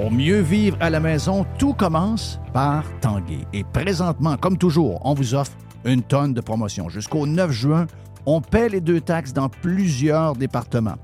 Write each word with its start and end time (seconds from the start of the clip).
Pour 0.00 0.10
mieux 0.10 0.40
vivre 0.40 0.78
à 0.80 0.88
la 0.88 0.98
maison, 0.98 1.44
tout 1.58 1.74
commence 1.74 2.40
par 2.54 2.84
Tanguay. 3.02 3.46
Et 3.52 3.64
présentement, 3.64 4.38
comme 4.38 4.56
toujours, 4.56 4.98
on 5.04 5.12
vous 5.12 5.34
offre 5.34 5.52
une 5.84 6.00
tonne 6.00 6.32
de 6.32 6.40
promotions. 6.40 6.88
Jusqu'au 6.88 7.26
9 7.26 7.50
juin, 7.50 7.86
on 8.24 8.40
paie 8.40 8.70
les 8.70 8.80
deux 8.80 9.02
taxes 9.02 9.34
dans 9.34 9.50
plusieurs 9.50 10.36
départements. 10.36 10.96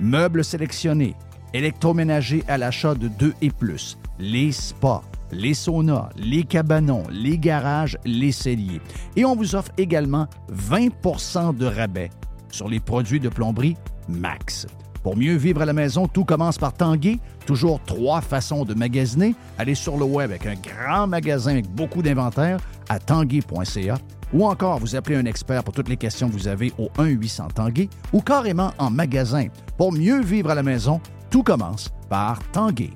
Meubles 0.00 0.44
sélectionnés, 0.44 1.14
électroménagers 1.54 2.44
à 2.46 2.58
l'achat 2.58 2.94
de 2.94 3.08
deux 3.08 3.32
et 3.40 3.48
plus, 3.48 3.96
les 4.18 4.52
spas, 4.52 5.00
les 5.30 5.54
saunas, 5.54 6.10
les 6.18 6.42
cabanons, 6.42 7.04
les 7.10 7.38
garages, 7.38 7.96
les 8.04 8.32
celliers. 8.32 8.82
Et 9.16 9.24
on 9.24 9.34
vous 9.34 9.54
offre 9.54 9.70
également 9.78 10.26
20% 10.52 11.56
de 11.56 11.64
rabais 11.64 12.10
sur 12.50 12.68
les 12.68 12.80
produits 12.80 13.18
de 13.18 13.30
plomberie 13.30 13.78
Max. 14.10 14.66
Pour 15.02 15.16
mieux 15.16 15.34
vivre 15.34 15.62
à 15.62 15.64
la 15.64 15.72
maison, 15.72 16.06
tout 16.06 16.24
commence 16.24 16.58
par 16.58 16.72
Tanguay. 16.72 17.18
Toujours 17.46 17.80
trois 17.84 18.20
façons 18.20 18.64
de 18.64 18.74
magasiner. 18.74 19.34
Allez 19.58 19.74
sur 19.74 19.96
le 19.96 20.04
web 20.04 20.30
avec 20.30 20.46
un 20.46 20.54
grand 20.54 21.06
magasin 21.06 21.52
avec 21.52 21.68
beaucoup 21.68 22.02
d'inventaire 22.02 22.58
à 22.88 22.98
tanguay.ca 22.98 23.98
ou 24.32 24.46
encore 24.46 24.78
vous 24.78 24.96
appelez 24.96 25.16
un 25.16 25.24
expert 25.24 25.62
pour 25.64 25.74
toutes 25.74 25.88
les 25.88 25.96
questions 25.96 26.28
que 26.28 26.34
vous 26.34 26.48
avez 26.48 26.72
au 26.78 26.88
1-800 26.98 27.52
Tanguay 27.52 27.88
ou 28.12 28.20
carrément 28.20 28.72
en 28.78 28.90
magasin. 28.90 29.46
Pour 29.76 29.92
mieux 29.92 30.22
vivre 30.22 30.50
à 30.50 30.54
la 30.54 30.62
maison, 30.62 31.00
tout 31.30 31.42
commence 31.42 31.90
par 32.08 32.38
Tanguay. 32.52 32.90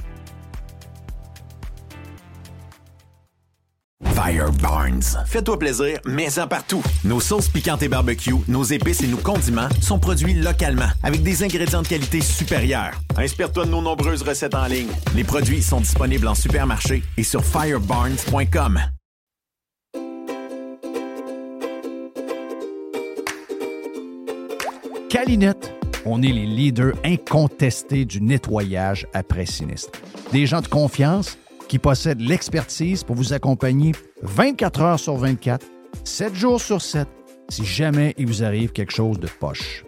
Fire 4.04 4.52
Barnes. 4.60 5.02
Fais-toi 5.26 5.58
plaisir, 5.58 5.98
mets-en 6.04 6.46
partout. 6.46 6.82
Nos 7.04 7.20
sauces 7.20 7.48
piquantes 7.48 7.82
et 7.82 7.88
barbecue, 7.88 8.34
nos 8.46 8.62
épices 8.62 9.02
et 9.02 9.06
nos 9.06 9.16
condiments 9.16 9.68
sont 9.80 9.98
produits 9.98 10.34
localement 10.34 10.88
avec 11.02 11.22
des 11.22 11.42
ingrédients 11.42 11.82
de 11.82 11.88
qualité 11.88 12.20
supérieure. 12.20 12.92
Inspire-toi 13.16 13.64
de 13.64 13.70
nos 13.70 13.80
nombreuses 13.80 14.22
recettes 14.22 14.54
en 14.54 14.66
ligne. 14.66 14.90
Les 15.14 15.24
produits 15.24 15.62
sont 15.62 15.80
disponibles 15.80 16.28
en 16.28 16.34
supermarché 16.34 17.02
et 17.16 17.22
sur 17.22 17.42
firebarnes.com. 17.42 18.80
Calinette, 25.08 25.72
on 26.04 26.20
est 26.20 26.32
les 26.32 26.46
leaders 26.46 26.92
incontestés 27.02 28.04
du 28.04 28.20
nettoyage 28.20 29.06
après 29.14 29.46
sinistre. 29.46 29.98
Des 30.32 30.44
gens 30.44 30.60
de 30.60 30.68
confiance 30.68 31.38
qui 31.68 31.78
possèdent 31.78 32.20
l'expertise 32.20 33.04
pour 33.04 33.16
vous 33.16 33.32
accompagner 33.32 33.92
24 34.22 34.80
heures 34.80 35.00
sur 35.00 35.16
24, 35.16 35.66
7 36.04 36.34
jours 36.34 36.60
sur 36.60 36.80
7, 36.80 37.08
si 37.48 37.64
jamais 37.64 38.14
il 38.18 38.26
vous 38.26 38.42
arrive 38.42 38.72
quelque 38.72 38.92
chose 38.92 39.18
de 39.18 39.28
poche. 39.40 39.84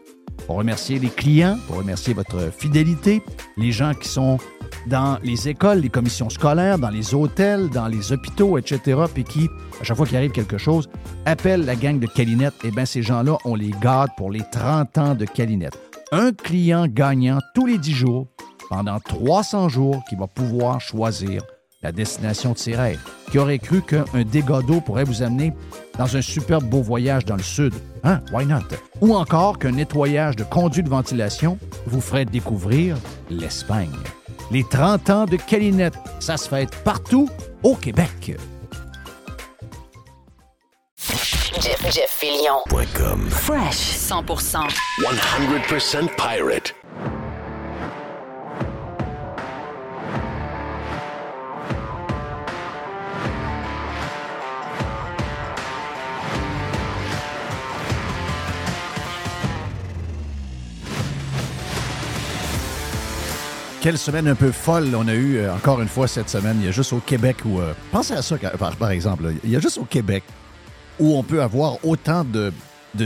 Pour 0.46 0.56
remercier 0.56 0.98
les 0.98 1.08
clients, 1.08 1.58
pour 1.66 1.76
remercier 1.76 2.14
votre 2.14 2.52
fidélité, 2.52 3.22
les 3.56 3.72
gens 3.72 3.92
qui 3.94 4.08
sont 4.08 4.38
dans 4.86 5.18
les 5.22 5.48
écoles, 5.48 5.80
les 5.80 5.88
commissions 5.88 6.30
scolaires, 6.30 6.78
dans 6.78 6.90
les 6.90 7.14
hôtels, 7.14 7.68
dans 7.70 7.88
les 7.88 8.12
hôpitaux, 8.12 8.56
etc., 8.58 9.02
puis 9.12 9.24
qui, 9.24 9.48
à 9.80 9.84
chaque 9.84 9.96
fois 9.96 10.06
qu'il 10.06 10.16
arrive 10.16 10.30
quelque 10.30 10.58
chose, 10.58 10.88
appellent 11.26 11.64
la 11.64 11.76
gang 11.76 11.98
de 11.98 12.06
Calinette, 12.06 12.54
eh 12.64 12.70
bien, 12.70 12.86
ces 12.86 13.02
gens-là, 13.02 13.36
on 13.44 13.54
les 13.54 13.72
garde 13.82 14.10
pour 14.16 14.30
les 14.30 14.42
30 14.50 14.98
ans 14.98 15.14
de 15.14 15.24
Calinette. 15.24 15.78
Un 16.12 16.32
client 16.32 16.86
gagnant 16.88 17.38
tous 17.54 17.66
les 17.66 17.76
10 17.76 17.92
jours, 17.92 18.28
pendant 18.70 19.00
300 19.00 19.68
jours, 19.68 20.02
qui 20.08 20.16
va 20.16 20.26
pouvoir 20.26 20.80
choisir 20.80 21.42
la 21.82 21.92
destination 21.92 22.52
de 22.52 22.58
ses 22.58 22.74
rêves. 22.74 23.00
Qui 23.30 23.38
aurait 23.38 23.58
cru 23.58 23.82
qu'un 23.82 24.04
dégât 24.24 24.62
d'eau 24.62 24.80
pourrait 24.80 25.04
vous 25.04 25.22
amener 25.22 25.52
dans 25.98 26.16
un 26.16 26.22
superbe 26.22 26.64
beau 26.64 26.82
voyage 26.82 27.24
dans 27.24 27.36
le 27.36 27.42
sud? 27.42 27.74
Hein? 28.04 28.20
Why 28.32 28.46
not? 28.46 28.62
Ou 29.00 29.14
encore 29.14 29.58
qu'un 29.58 29.72
nettoyage 29.72 30.36
de 30.36 30.44
conduits 30.44 30.82
de 30.82 30.88
ventilation 30.88 31.58
vous 31.86 32.00
ferait 32.00 32.24
découvrir 32.24 32.96
l'Espagne. 33.30 33.94
Les 34.50 34.64
30 34.64 35.10
ans 35.10 35.24
de 35.26 35.36
Calinette, 35.36 35.94
ça 36.20 36.36
se 36.36 36.48
fait 36.48 36.74
partout 36.84 37.28
au 37.62 37.74
Québec. 37.74 38.36
Jeff, 41.60 41.82
Jeff 41.92 42.24
Fresh 43.30 43.96
100%. 43.96 44.68
100% 45.00 46.08
pirate. 46.16 46.77
Quelle 63.80 63.96
semaine 63.96 64.26
un 64.26 64.34
peu 64.34 64.50
folle 64.50 64.92
on 64.96 65.06
a 65.06 65.14
eu 65.14 65.36
euh, 65.36 65.54
encore 65.54 65.80
une 65.80 65.86
fois 65.88 66.08
cette 66.08 66.28
semaine. 66.28 66.56
Il 66.60 66.66
y 66.66 66.68
a 66.68 66.72
juste 66.72 66.92
au 66.92 66.98
Québec 66.98 67.36
où. 67.44 67.60
Euh, 67.60 67.74
pensez 67.92 68.12
à 68.12 68.22
ça, 68.22 68.36
par, 68.36 68.90
exemple. 68.90 69.32
il 69.44 69.50
y 69.50 69.54
a 69.54 69.60
juste 69.60 69.78
au 69.78 69.84
Québec 69.84 70.24
où 70.98 71.16
on 71.16 71.22
peut 71.22 71.40
avoir 71.40 71.76
autant 71.84 72.24
de, 72.24 72.52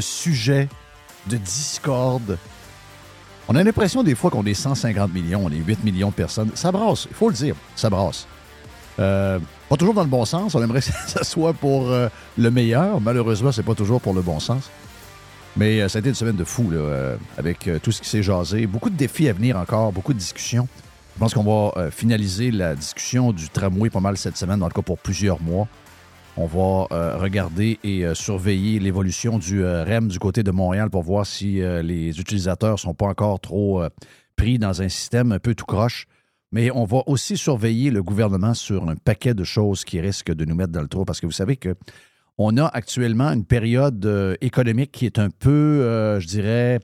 sujets, 0.00 0.70
de 1.26 1.36
discorde. 1.36 2.38
On 3.48 3.54
a 3.54 3.62
l'impression 3.62 4.02
des 4.02 4.14
fois 4.14 4.30
qu'on 4.30 4.46
est 4.46 4.54
150 4.54 5.12
millions, 5.12 5.42
on 5.44 5.50
est 5.50 5.56
8 5.56 5.84
millions 5.84 6.08
de 6.08 6.14
personnes. 6.14 6.50
Ça 6.54 6.72
brasse, 6.72 7.06
il 7.10 7.14
faut 7.14 7.28
le 7.28 7.34
dire, 7.34 7.54
ça 7.76 7.90
brasse. 7.90 8.26
Euh, 8.98 9.38
pas 9.68 9.76
toujours 9.76 9.94
dans 9.94 10.04
le 10.04 10.08
bon 10.08 10.24
sens. 10.24 10.54
On 10.54 10.62
aimerait 10.62 10.80
que 10.80 10.86
ça 10.86 11.22
soit 11.22 11.52
pour 11.52 11.90
le 11.90 12.50
meilleur. 12.50 12.98
Malheureusement, 12.98 13.52
c'est 13.52 13.62
pas 13.62 13.74
toujours 13.74 14.00
pour 14.00 14.14
le 14.14 14.22
bon 14.22 14.40
sens. 14.40 14.70
Mais 15.56 15.80
euh, 15.80 15.88
ça 15.88 15.98
a 15.98 16.00
été 16.00 16.08
une 16.08 16.14
semaine 16.14 16.36
de 16.36 16.44
fou, 16.44 16.70
là, 16.70 16.78
euh, 16.78 17.16
avec 17.36 17.68
euh, 17.68 17.78
tout 17.78 17.92
ce 17.92 18.00
qui 18.00 18.08
s'est 18.08 18.22
jasé. 18.22 18.66
Beaucoup 18.66 18.90
de 18.90 18.96
défis 18.96 19.28
à 19.28 19.32
venir 19.32 19.56
encore, 19.56 19.92
beaucoup 19.92 20.14
de 20.14 20.18
discussions. 20.18 20.66
Je 21.14 21.18
pense 21.18 21.34
qu'on 21.34 21.42
va 21.44 21.90
finaliser 21.90 22.50
la 22.50 22.74
discussion 22.74 23.32
du 23.32 23.50
tramway 23.50 23.90
pas 23.90 24.00
mal 24.00 24.16
cette 24.16 24.38
semaine, 24.38 24.62
en 24.62 24.68
tout 24.68 24.76
cas 24.76 24.82
pour 24.82 24.96
plusieurs 24.96 25.42
mois. 25.42 25.68
On 26.38 26.46
va 26.46 27.18
regarder 27.18 27.78
et 27.84 28.06
surveiller 28.14 28.78
l'évolution 28.78 29.38
du 29.38 29.62
REM 29.62 30.08
du 30.08 30.18
côté 30.18 30.42
de 30.42 30.50
Montréal 30.50 30.88
pour 30.88 31.02
voir 31.02 31.26
si 31.26 31.60
les 31.82 32.18
utilisateurs 32.18 32.72
ne 32.72 32.78
sont 32.78 32.94
pas 32.94 33.08
encore 33.08 33.40
trop 33.40 33.82
pris 34.36 34.58
dans 34.58 34.80
un 34.80 34.88
système 34.88 35.32
un 35.32 35.38
peu 35.38 35.54
tout 35.54 35.66
croche. 35.66 36.06
Mais 36.50 36.70
on 36.70 36.86
va 36.86 37.02
aussi 37.06 37.36
surveiller 37.36 37.90
le 37.90 38.02
gouvernement 38.02 38.54
sur 38.54 38.88
un 38.88 38.96
paquet 38.96 39.34
de 39.34 39.44
choses 39.44 39.84
qui 39.84 40.00
risquent 40.00 40.32
de 40.32 40.46
nous 40.46 40.54
mettre 40.54 40.72
dans 40.72 40.80
le 40.80 40.88
trou 40.88 41.04
parce 41.04 41.20
que 41.20 41.26
vous 41.26 41.32
savez 41.32 41.56
que 41.56 41.76
on 42.38 42.56
a 42.56 42.66
actuellement 42.66 43.30
une 43.30 43.44
période 43.44 44.04
euh, 44.06 44.34
économique 44.40 44.92
qui 44.92 45.06
est 45.06 45.18
un 45.18 45.30
peu, 45.30 45.50
euh, 45.50 46.20
je 46.20 46.26
dirais, 46.26 46.80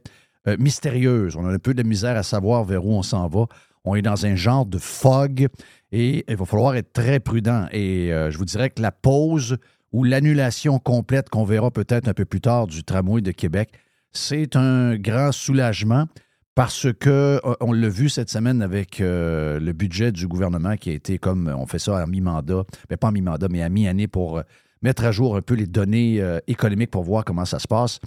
euh, 0.47 0.56
mystérieuse. 0.59 1.36
On 1.36 1.47
a 1.47 1.53
un 1.53 1.59
peu 1.59 1.75
de 1.75 1.82
misère 1.82 2.16
à 2.16 2.22
savoir 2.22 2.64
vers 2.64 2.84
où 2.84 2.92
on 2.92 3.03
s'en 3.03 3.28
va. 3.28 3.47
On 3.84 3.94
est 3.94 4.03
dans 4.03 4.26
un 4.26 4.34
genre 4.34 4.66
de 4.66 4.78
fog 4.78 5.48
et 5.92 6.25
il 6.28 6.37
va 6.37 6.44
falloir 6.44 6.76
être 6.76 6.92
très 6.92 7.20
prudent. 7.20 7.66
Et 7.72 8.08
je 8.10 8.37
vous 8.37 8.44
dirais 8.44 8.69
que 8.69 8.82
la 8.82 8.92
pause 8.92 9.56
ou 9.92 10.04
l'annulation 10.04 10.78
complète 10.78 11.31
qu'on 11.31 11.44
verra 11.44 11.70
peut-être 11.70 12.06
un 12.06 12.12
peu 12.12 12.26
plus 12.26 12.42
tard 12.42 12.66
du 12.66 12.84
tramway 12.84 13.22
de 13.22 13.31
Québec, 13.31 13.70
c'est 14.12 14.56
un 14.56 14.97
grand 14.97 15.32
soulagement 15.32 16.06
parce 16.54 16.92
que 16.92 17.41
on 17.60 17.72
l'a 17.72 17.88
vu 17.88 18.10
cette 18.10 18.28
semaine 18.28 18.60
avec 18.60 18.98
le 18.98 19.72
budget 19.72 20.12
du 20.12 20.26
gouvernement 20.26 20.76
qui 20.76 20.91
a 20.91 20.92
été 20.92 21.16
comme 21.16 21.50
on 21.56 21.66
fait 21.66 21.78
ça 21.78 21.98
à 21.98 22.06
mi-mandat, 22.06 22.64
mais 22.91 22.98
pas 22.98 23.08
à 23.08 23.12
mi-mandat, 23.12 23.48
mais 23.48 23.62
à 23.62 23.70
mi-année 23.70 24.08
pour 24.08 24.42
mettre 24.83 25.05
à 25.05 25.12
jour 25.12 25.37
un 25.37 25.43
peu 25.43 25.55
les 25.55 25.67
données 25.67 26.20
euh, 26.20 26.38
économiques 26.47 26.91
pour 26.91 27.02
voir 27.02 27.25
comment 27.25 27.44
ça 27.44 27.58
se 27.58 27.69
passe. 27.69 28.00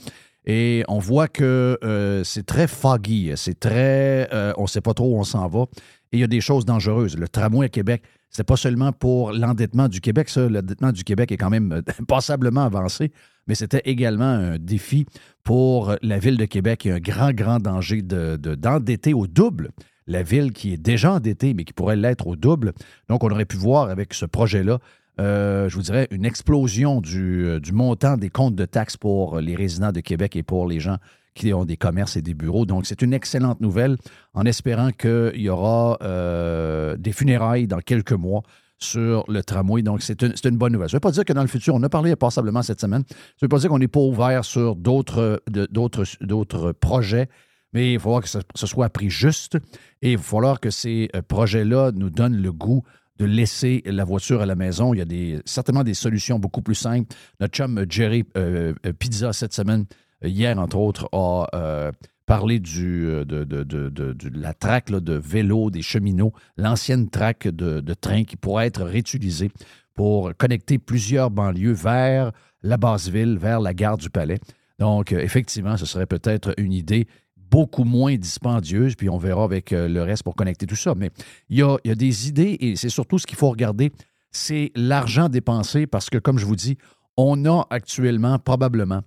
Et 0.45 0.84
on 0.88 0.98
voit 0.98 1.28
que 1.28 1.78
euh, 1.84 2.24
c'est 2.24 2.45
très 2.45 2.68
foggy, 2.68 3.31
c'est 3.36 3.60
très. 3.60 4.28
Euh, 4.34 4.54
on 4.57 4.63
ne 4.63 4.68
sait 4.68 4.81
pas 4.81 4.94
trop 4.94 5.16
où 5.16 5.19
on 5.19 5.24
s'en 5.24 5.48
va. 5.48 5.66
Et 6.12 6.18
il 6.18 6.19
y 6.19 6.24
a 6.24 6.28
des 6.28 6.42
choses 6.42 6.66
dangereuses. 6.66 7.16
Le 7.16 7.30
tramway 7.30 7.68
à 7.68 7.69
Québec, 7.69 8.01
c'est 8.30 8.44
pas 8.44 8.56
seulement 8.56 8.92
pour 8.92 9.31
l'endettement 9.31 9.88
du 9.88 10.01
Québec, 10.01 10.30
ça. 10.30 10.50
L'endettement 10.50 10.92
du 10.92 11.04
Québec 11.04 11.31
est 11.31 11.38
quand 11.38 11.51
même 11.51 11.84
passablement 12.07 12.66
avancé, 12.66 13.12
mais 13.48 13.54
c'était 13.56 13.84
également 13.86 14.25
un 14.25 14.57
défi 14.57 15.06
pour 15.44 15.95
la 16.01 16.18
ville 16.18 16.38
de 16.38 16.45
Québec. 16.45 16.86
Il 16.86 16.88
y 16.88 16.92
a 16.92 16.95
un 16.95 17.00
grand, 17.00 17.31
grand 17.31 17.60
danger 17.60 18.01
d'endetter 18.01 19.12
de, 19.12 19.16
au 19.16 19.28
double 19.28 19.69
la 20.07 20.24
ville 20.24 20.51
qui 20.51 20.74
est 20.74 20.78
déjà 20.78 21.13
endettée, 21.13 21.54
mais 21.54 21.63
qui 21.63 21.74
pourrait 21.74 21.95
l'être 21.95 22.28
au 22.28 22.36
double. 22.36 22.74
Donc, 23.10 23.24
on 23.24 23.30
aurait 23.30 23.45
pu 23.45 23.57
voir 23.57 23.90
avec 23.90 24.13
ce 24.13 24.25
projet-là 24.25 24.80
euh, 25.21 25.69
je 25.69 25.75
vous 25.75 25.83
dirais, 25.83 26.07
une 26.09 26.25
explosion 26.25 27.01
euh, 27.13 27.59
du, 27.59 27.71
montant 27.71 28.18
des 28.18 28.29
comptes 28.29 28.56
de 28.56 28.65
taxes 28.65 28.97
pour 28.97 29.39
les 29.39 29.56
résidents 29.56 29.91
de 29.91 30.00
Québec 30.00 30.35
et 30.35 30.41
pour 30.41 30.68
les 30.68 30.79
gens 30.79 30.97
qui 31.35 31.53
ont 31.53 31.63
des 31.63 31.77
commerces 31.77 32.18
et 32.18 32.23
des 32.23 32.33
bureaux. 32.33 32.65
Donc, 32.65 32.88
c'est 32.88 33.01
une 33.03 33.13
excellente 33.13 33.62
nouvelle 33.62 33.97
en 34.33 34.45
espérant 34.45 34.89
qu'il 34.91 35.41
y 35.41 35.50
aura 35.50 36.00
euh, 36.01 36.97
des 36.97 37.12
funérailles 37.12 37.68
dans 37.68 37.79
quelques 37.79 38.13
mois 38.13 38.41
sur 38.79 39.23
le 39.27 39.44
tramway. 39.44 39.83
Donc, 39.83 40.01
c'est 40.01 40.23
une, 40.23 40.57
bonne 40.57 40.73
nouvelle. 40.73 40.89
Ça 40.89 40.95
ne 40.95 40.97
veut 40.97 41.01
pas 41.01 41.12
dire 41.12 41.23
que 41.23 41.33
dans 41.33 41.44
le 41.44 41.47
futur, 41.47 41.75
on 41.75 41.83
a 41.83 41.89
parlé 41.89 42.15
passablement 42.15 42.63
cette 42.63 42.81
semaine, 42.81 43.03
ça 43.07 43.15
ne 43.15 43.45
veut 43.45 43.50
pas 43.50 43.59
dire 43.59 43.69
qu'on 43.69 43.79
n'est 43.79 43.88
pas 43.88 44.00
ouvert 44.00 44.44
sur 44.44 44.75
d'autres 44.75 46.71
projets, 46.71 47.29
mais 47.73 47.94
il 47.94 47.97
va 47.97 48.03
falloir 48.03 48.21
que 48.23 48.27
ce, 48.27 48.68
soit 48.68 48.85
appris 48.85 49.12
juste 49.12 49.57
et 50.01 50.13
il 50.13 50.18
va 50.18 50.23
falloir 50.23 50.59
que 50.59 50.71
ces 50.71 51.09
projets-là 51.27 51.91
nous 51.94 52.09
donnent 52.09 52.41
le 52.41 52.51
goût 52.51 52.83
de 53.21 53.25
laisser 53.27 53.83
la 53.85 54.03
voiture 54.03 54.41
à 54.41 54.47
la 54.47 54.56
maison. 54.56 54.95
Il 54.95 55.13
y 55.13 55.35
a 55.35 55.41
certainement 55.45 55.83
des 55.83 55.94
solutions 55.94 56.39
beaucoup 56.39 56.63
plus 56.63 56.75
simples. 56.75 57.15
Notre 57.39 57.53
chum 57.53 57.85
Jerry 57.88 58.23
euh, 58.35 58.73
euh, 58.85 58.94
Pizza 58.94 59.31
cette 59.31 59.53
semaine, 59.53 59.85
hier 60.23 60.57
entre 60.57 60.77
autres, 60.77 61.07
a 61.13 61.91
parlé 62.25 62.59
du, 62.59 63.06
de, 63.25 64.29
la 64.33 64.53
traque 64.53 64.89
de 64.89 65.13
vélo 65.13 65.69
des 65.69 65.83
cheminots, 65.83 66.33
l'ancienne 66.57 67.09
traque 67.09 67.47
de, 67.47 67.94
train 67.94 68.23
qui 68.23 68.38
pourrait 68.38 68.68
être 68.68 68.83
réutilisée 68.83 69.51
pour 69.94 70.31
connecter 70.38 70.79
plusieurs 70.79 71.29
banlieues 71.29 71.73
vers 71.73 72.31
la 72.63 72.77
base 72.77 73.09
ville, 73.09 73.38
vers 73.38 73.59
la 73.59 73.73
gare 73.73 73.97
du 73.97 74.09
Palais. 74.09 74.39
Donc, 74.79 75.12
effectivement, 75.12 75.77
ce 75.77 75.85
serait 75.85 76.07
peut-être 76.07 76.56
une 76.57 76.73
idée 76.73 77.07
beaucoup 77.51 77.83
moins 77.83 78.15
dispendieuse, 78.15 78.95
puis 78.95 79.09
on 79.09 79.18
verra 79.18 79.44
avec 79.44 79.74
euh, 79.74 79.89
le 79.89 80.01
reste 80.01 80.24
pour 80.24 80.36
connecter 80.36 80.65
tout 80.65 80.77
ça. 80.77 80.95
Mais 80.95 81.12
il 81.50 81.57
y 81.57 81.62
a, 81.62 81.95
des 81.95 82.30
idées 82.30 82.57
et 82.62 82.75
c'est 82.77 82.89
surtout 82.89 83.19
ce 83.19 83.27
qu'il 83.27 83.38
faut 83.38 83.50
regarder, 83.50 83.92
c'est 84.31 84.71
l'argent 84.75 85.27
dépensé 85.27 85.86
parce 85.86 86.09
que, 86.09 86.18
comme 86.18 86.39
je 86.39 86.45
vous 86.45 86.56
dis, 86.56 86.77
on 87.18 87.45
a 87.45 87.68
actuellement 87.69 88.39
probablement 88.39 89.01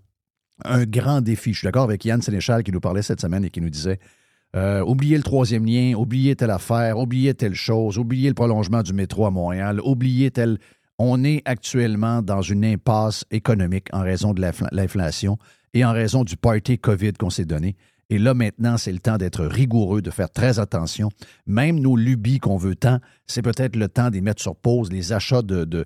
un 0.63 0.85
grand 0.85 1.23
défi. 1.23 1.55
Je 1.55 1.61
suis 1.61 1.67
d'accord 1.67 1.85
avec 1.85 2.05
Yann 2.05 2.21
Sénéchal 2.21 2.63
qui 2.63 2.71
nous 2.71 2.81
parlait 2.81 3.03
cette 3.03 3.21
semaine 3.21 3.45
et 3.45 3.51
qui 3.51 3.63
nous 3.63 3.71
disait 3.71 3.99
euh, 4.55 4.85
oubliez 4.85 5.17
le 5.17 5.25
troisième 5.25 5.65
lien, 5.65 5.95
oubliez 5.97 6.37
telle 6.37 6.51
affaire, 6.51 6.99
oubliez 6.99 7.35
telle 7.35 7.55
chose, 7.55 7.99
oubliez 7.99 8.29
le 8.29 8.35
prolongement 8.35 8.83
du 8.83 8.93
métro 8.93 9.27
à 9.27 9.31
Montréal, 9.31 9.81
oubliez 9.83 10.31
tel. 10.31 10.59
On 10.97 11.25
est 11.25 11.43
actuellement 11.45 12.23
dans 12.23 12.41
une 12.41 12.65
impasse 12.65 13.25
économique 13.33 13.89
en 13.93 14.03
raison 14.03 14.33
de 14.33 14.41
l'inflation 14.71 15.39
et 15.73 15.85
en 15.85 15.93
raison 15.93 16.23
du 16.23 16.37
party 16.37 16.79
COVID 16.79 17.15
qu'on 17.15 17.31
s'est 17.31 17.47
donné. 17.47 17.75
Et 18.11 18.19
là, 18.19 18.35
maintenant, 18.35 18.77
c'est 18.77 18.93
le 18.93 18.99
temps 18.99 19.17
d'être 19.17 19.45
rigoureux, 19.45 20.03
de 20.03 20.11
faire 20.11 20.31
très 20.31 20.59
attention. 20.59 21.11
Même 21.47 21.81
nos 21.81 21.97
lubies 21.97 22.39
qu'on 22.39 22.57
veut 22.57 22.77
tant, 22.77 23.01
c'est 23.27 23.43
peut-être 23.43 23.77
le 23.77 23.89
temps 23.89 24.11
d'y 24.11 24.21
mettre 24.21 24.43
sur 24.43 24.57
pause, 24.57 24.93
les 24.93 25.13
achats 25.13 25.43
de, 25.43 25.85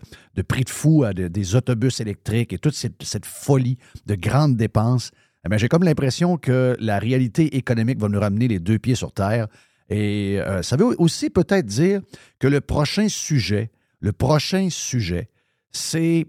prix 0.49 0.65
de 0.65 0.70
fou 0.70 1.05
à 1.05 1.12
des 1.12 1.55
autobus 1.55 2.00
électriques 2.00 2.53
et 2.53 2.59
toute 2.59 2.75
cette, 2.75 3.26
folie 3.26 3.79
de 4.06 4.15
grandes 4.15 4.56
dépenses. 4.56 5.12
Eh 5.50 5.59
j'ai 5.59 5.69
comme 5.69 5.85
l'impression 5.85 6.37
que 6.37 6.76
la 6.81 6.99
réalité 6.99 7.56
économique 7.56 7.99
va 7.99 8.09
nous 8.09 8.21
ramener 8.21 8.49
les 8.49 8.59
deux 8.59 8.79
pieds 8.79 8.97
sur 8.97 9.12
terre. 9.12 9.47
Et 9.88 10.38
euh, 10.41 10.62
ça 10.62 10.76
veut 10.76 10.94
aussi 10.99 11.31
peut-être 11.31 11.67
dire 11.67 12.03
que 12.38 12.49
le 12.49 12.61
prochain 12.61 13.09
sujet, 13.09 13.71
le 14.00 14.12
prochain 14.12 14.69
sujet, 14.71 15.31
c'est 15.71 16.26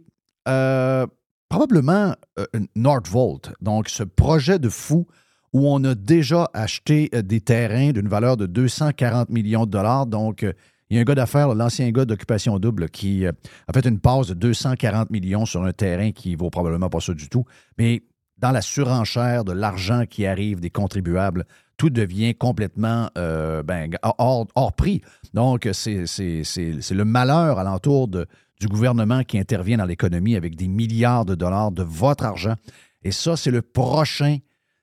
euh, 0.47 1.05
probablement 1.49 2.15
euh, 2.37 2.45
Nordvolt. 2.75 3.51
Donc, 3.61 3.89
ce 3.89 4.03
projet 4.03 4.59
de 4.59 4.69
fou 4.69 5.07
où 5.53 5.67
on 5.67 5.83
a 5.83 5.95
déjà 5.95 6.49
acheté 6.53 7.09
euh, 7.13 7.21
des 7.21 7.41
terrains 7.41 7.91
d'une 7.91 8.07
valeur 8.07 8.37
de 8.37 8.45
240 8.45 9.29
millions 9.29 9.65
de 9.65 9.71
dollars. 9.71 10.05
Donc, 10.05 10.43
euh, 10.43 10.53
il 10.89 10.95
y 10.95 10.97
a 10.97 11.01
un 11.01 11.05
gars 11.05 11.15
d'affaires, 11.15 11.53
l'ancien 11.53 11.89
gars 11.91 12.05
d'occupation 12.05 12.57
double, 12.59 12.89
qui 12.89 13.25
euh, 13.25 13.31
a 13.67 13.73
fait 13.73 13.85
une 13.85 13.99
passe 13.99 14.27
de 14.27 14.33
240 14.33 15.09
millions 15.09 15.45
sur 15.45 15.63
un 15.63 15.71
terrain 15.71 16.11
qui 16.11 16.35
vaut 16.35 16.49
probablement 16.49 16.89
pas 16.89 16.99
ça 16.99 17.13
du 17.13 17.29
tout. 17.29 17.45
Mais 17.77 18.03
dans 18.37 18.51
la 18.51 18.61
surenchère 18.61 19.43
de 19.43 19.51
l'argent 19.51 20.05
qui 20.09 20.25
arrive 20.25 20.59
des 20.59 20.69
contribuables, 20.69 21.45
tout 21.77 21.89
devient 21.89 22.35
complètement 22.35 23.09
ben, 23.15 23.89
hors, 24.17 24.73
prix. 24.73 25.01
Donc, 25.33 25.67
c'est 25.71 26.03
le 26.03 27.03
malheur 27.03 27.57
alentour 27.57 28.09
de, 28.09 28.27
du 28.59 28.67
gouvernement 28.67 29.23
qui 29.23 29.39
intervient 29.39 29.77
dans 29.77 29.85
l'économie 29.85 30.35
avec 30.35 30.55
des 30.55 30.67
milliards 30.67 31.25
de 31.25 31.35
dollars 31.35 31.71
de 31.71 31.83
votre 31.83 32.25
argent. 32.25 32.55
Et 33.03 33.11
ça, 33.11 33.37
c'est 33.37 33.51
le 33.51 33.61
prochain 33.61 34.39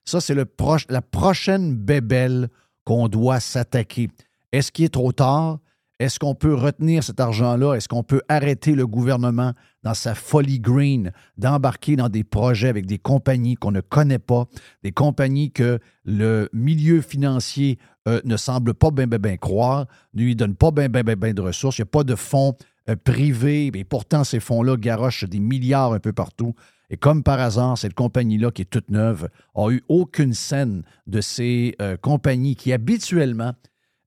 ça, 0.06 0.20
c'est 0.20 0.35
la 0.35 1.03
prochaine 1.03 1.75
bébelle 1.75 2.49
qu'on 2.85 3.08
doit 3.08 3.41
s'attaquer. 3.41 4.08
Est-ce 4.53 4.73
qu'il 4.73 4.85
est 4.85 4.94
trop 4.94 5.12
tard? 5.12 5.58
Est-ce 5.99 6.19
qu'on 6.19 6.35
peut 6.35 6.55
retenir 6.55 7.03
cet 7.03 7.20
argent-là? 7.20 7.75
Est-ce 7.75 7.88
qu'on 7.88 8.03
peut 8.03 8.20
arrêter 8.29 8.75
le 8.75 8.87
gouvernement 8.87 9.53
dans 9.82 9.94
sa 9.94 10.14
folie 10.14 10.61
green 10.61 11.11
d'embarquer 11.38 11.97
dans 11.97 12.11
des 12.11 12.23
projets 12.23 12.69
avec 12.69 12.87
des 12.87 12.99
compagnies 12.99 13.55
qu'on 13.55 13.70
ne 13.70 13.81
connaît 13.81 14.19
pas, 14.19 14.44
des 14.82 14.93
compagnies 14.93 15.50
que 15.53 15.79
le 16.05 16.50
milieu 16.52 17.00
financier 17.00 17.79
euh, 18.09 18.20
ne 18.25 18.37
semble 18.37 18.75
pas 18.75 18.91
bien 18.91 19.37
croire, 19.38 19.87
ne 20.12 20.23
lui 20.23 20.37
donne 20.37 20.55
pas 20.55 20.70
bien 20.70 20.88
de 20.88 21.41
ressources, 21.41 21.79
il 21.79 21.82
n'y 21.82 21.88
a 21.88 21.91
pas 21.91 22.05
de 22.05 22.14
fonds 22.14 22.55
euh, 22.91 22.97
privés, 22.97 23.70
et 23.75 23.85
pourtant 23.85 24.23
ces 24.23 24.38
fonds-là 24.38 24.76
garochent 24.76 25.25
des 25.25 25.41
milliards 25.41 25.94
un 25.94 25.99
peu 25.99 26.12
partout. 26.12 26.55
Et 26.91 26.97
comme 26.97 27.23
par 27.23 27.41
hasard, 27.41 27.77
cette 27.77 27.94
compagnie-là, 27.94 28.50
qui 28.50 28.62
est 28.62 28.67
toute 28.67 28.91
neuve, 28.91 29.29
a 29.55 29.71
eu 29.71 29.83
aucune 29.88 30.35
scène 30.35 30.83
de 31.06 31.21
ces 31.21 31.75
euh, 31.83 31.97
compagnies 31.97 32.56
qui 32.56 32.73
habituellement 32.73 33.55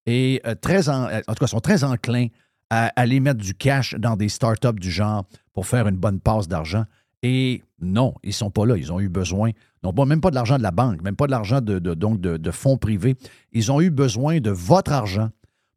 est 0.05 0.45
euh, 0.47 0.55
très 0.55 0.89
en, 0.89 1.07
tout 1.27 1.33
cas, 1.39 1.47
sont 1.47 1.59
très 1.59 1.83
enclins 1.83 2.27
à 2.69 2.87
aller 2.95 3.19
mettre 3.19 3.39
du 3.39 3.53
cash 3.53 3.95
dans 3.95 4.15
des 4.15 4.29
startups 4.29 4.79
du 4.79 4.91
genre 4.91 5.25
pour 5.53 5.67
faire 5.67 5.87
une 5.87 5.97
bonne 5.97 6.19
passe 6.19 6.47
d'argent. 6.47 6.85
Et 7.21 7.63
non, 7.81 8.13
ils 8.23 8.29
ne 8.29 8.33
sont 8.33 8.51
pas 8.51 8.65
là. 8.65 8.77
Ils 8.77 8.93
ont 8.93 8.99
eu 8.99 9.09
besoin, 9.09 9.51
non 9.83 9.91
pas, 9.91 10.05
même 10.05 10.21
pas 10.21 10.29
de 10.29 10.35
l'argent 10.35 10.57
de 10.57 10.63
la 10.63 10.71
banque, 10.71 11.01
même 11.01 11.15
pas 11.15 11.25
de 11.25 11.31
l'argent 11.31 11.59
de, 11.59 11.79
donc 11.79 12.21
de, 12.21 12.37
de, 12.37 12.51
fonds 12.51 12.77
privés. 12.77 13.15
Ils 13.51 13.71
ont 13.71 13.81
eu 13.81 13.89
besoin 13.89 14.39
de 14.39 14.51
votre 14.51 14.93
argent 14.93 15.29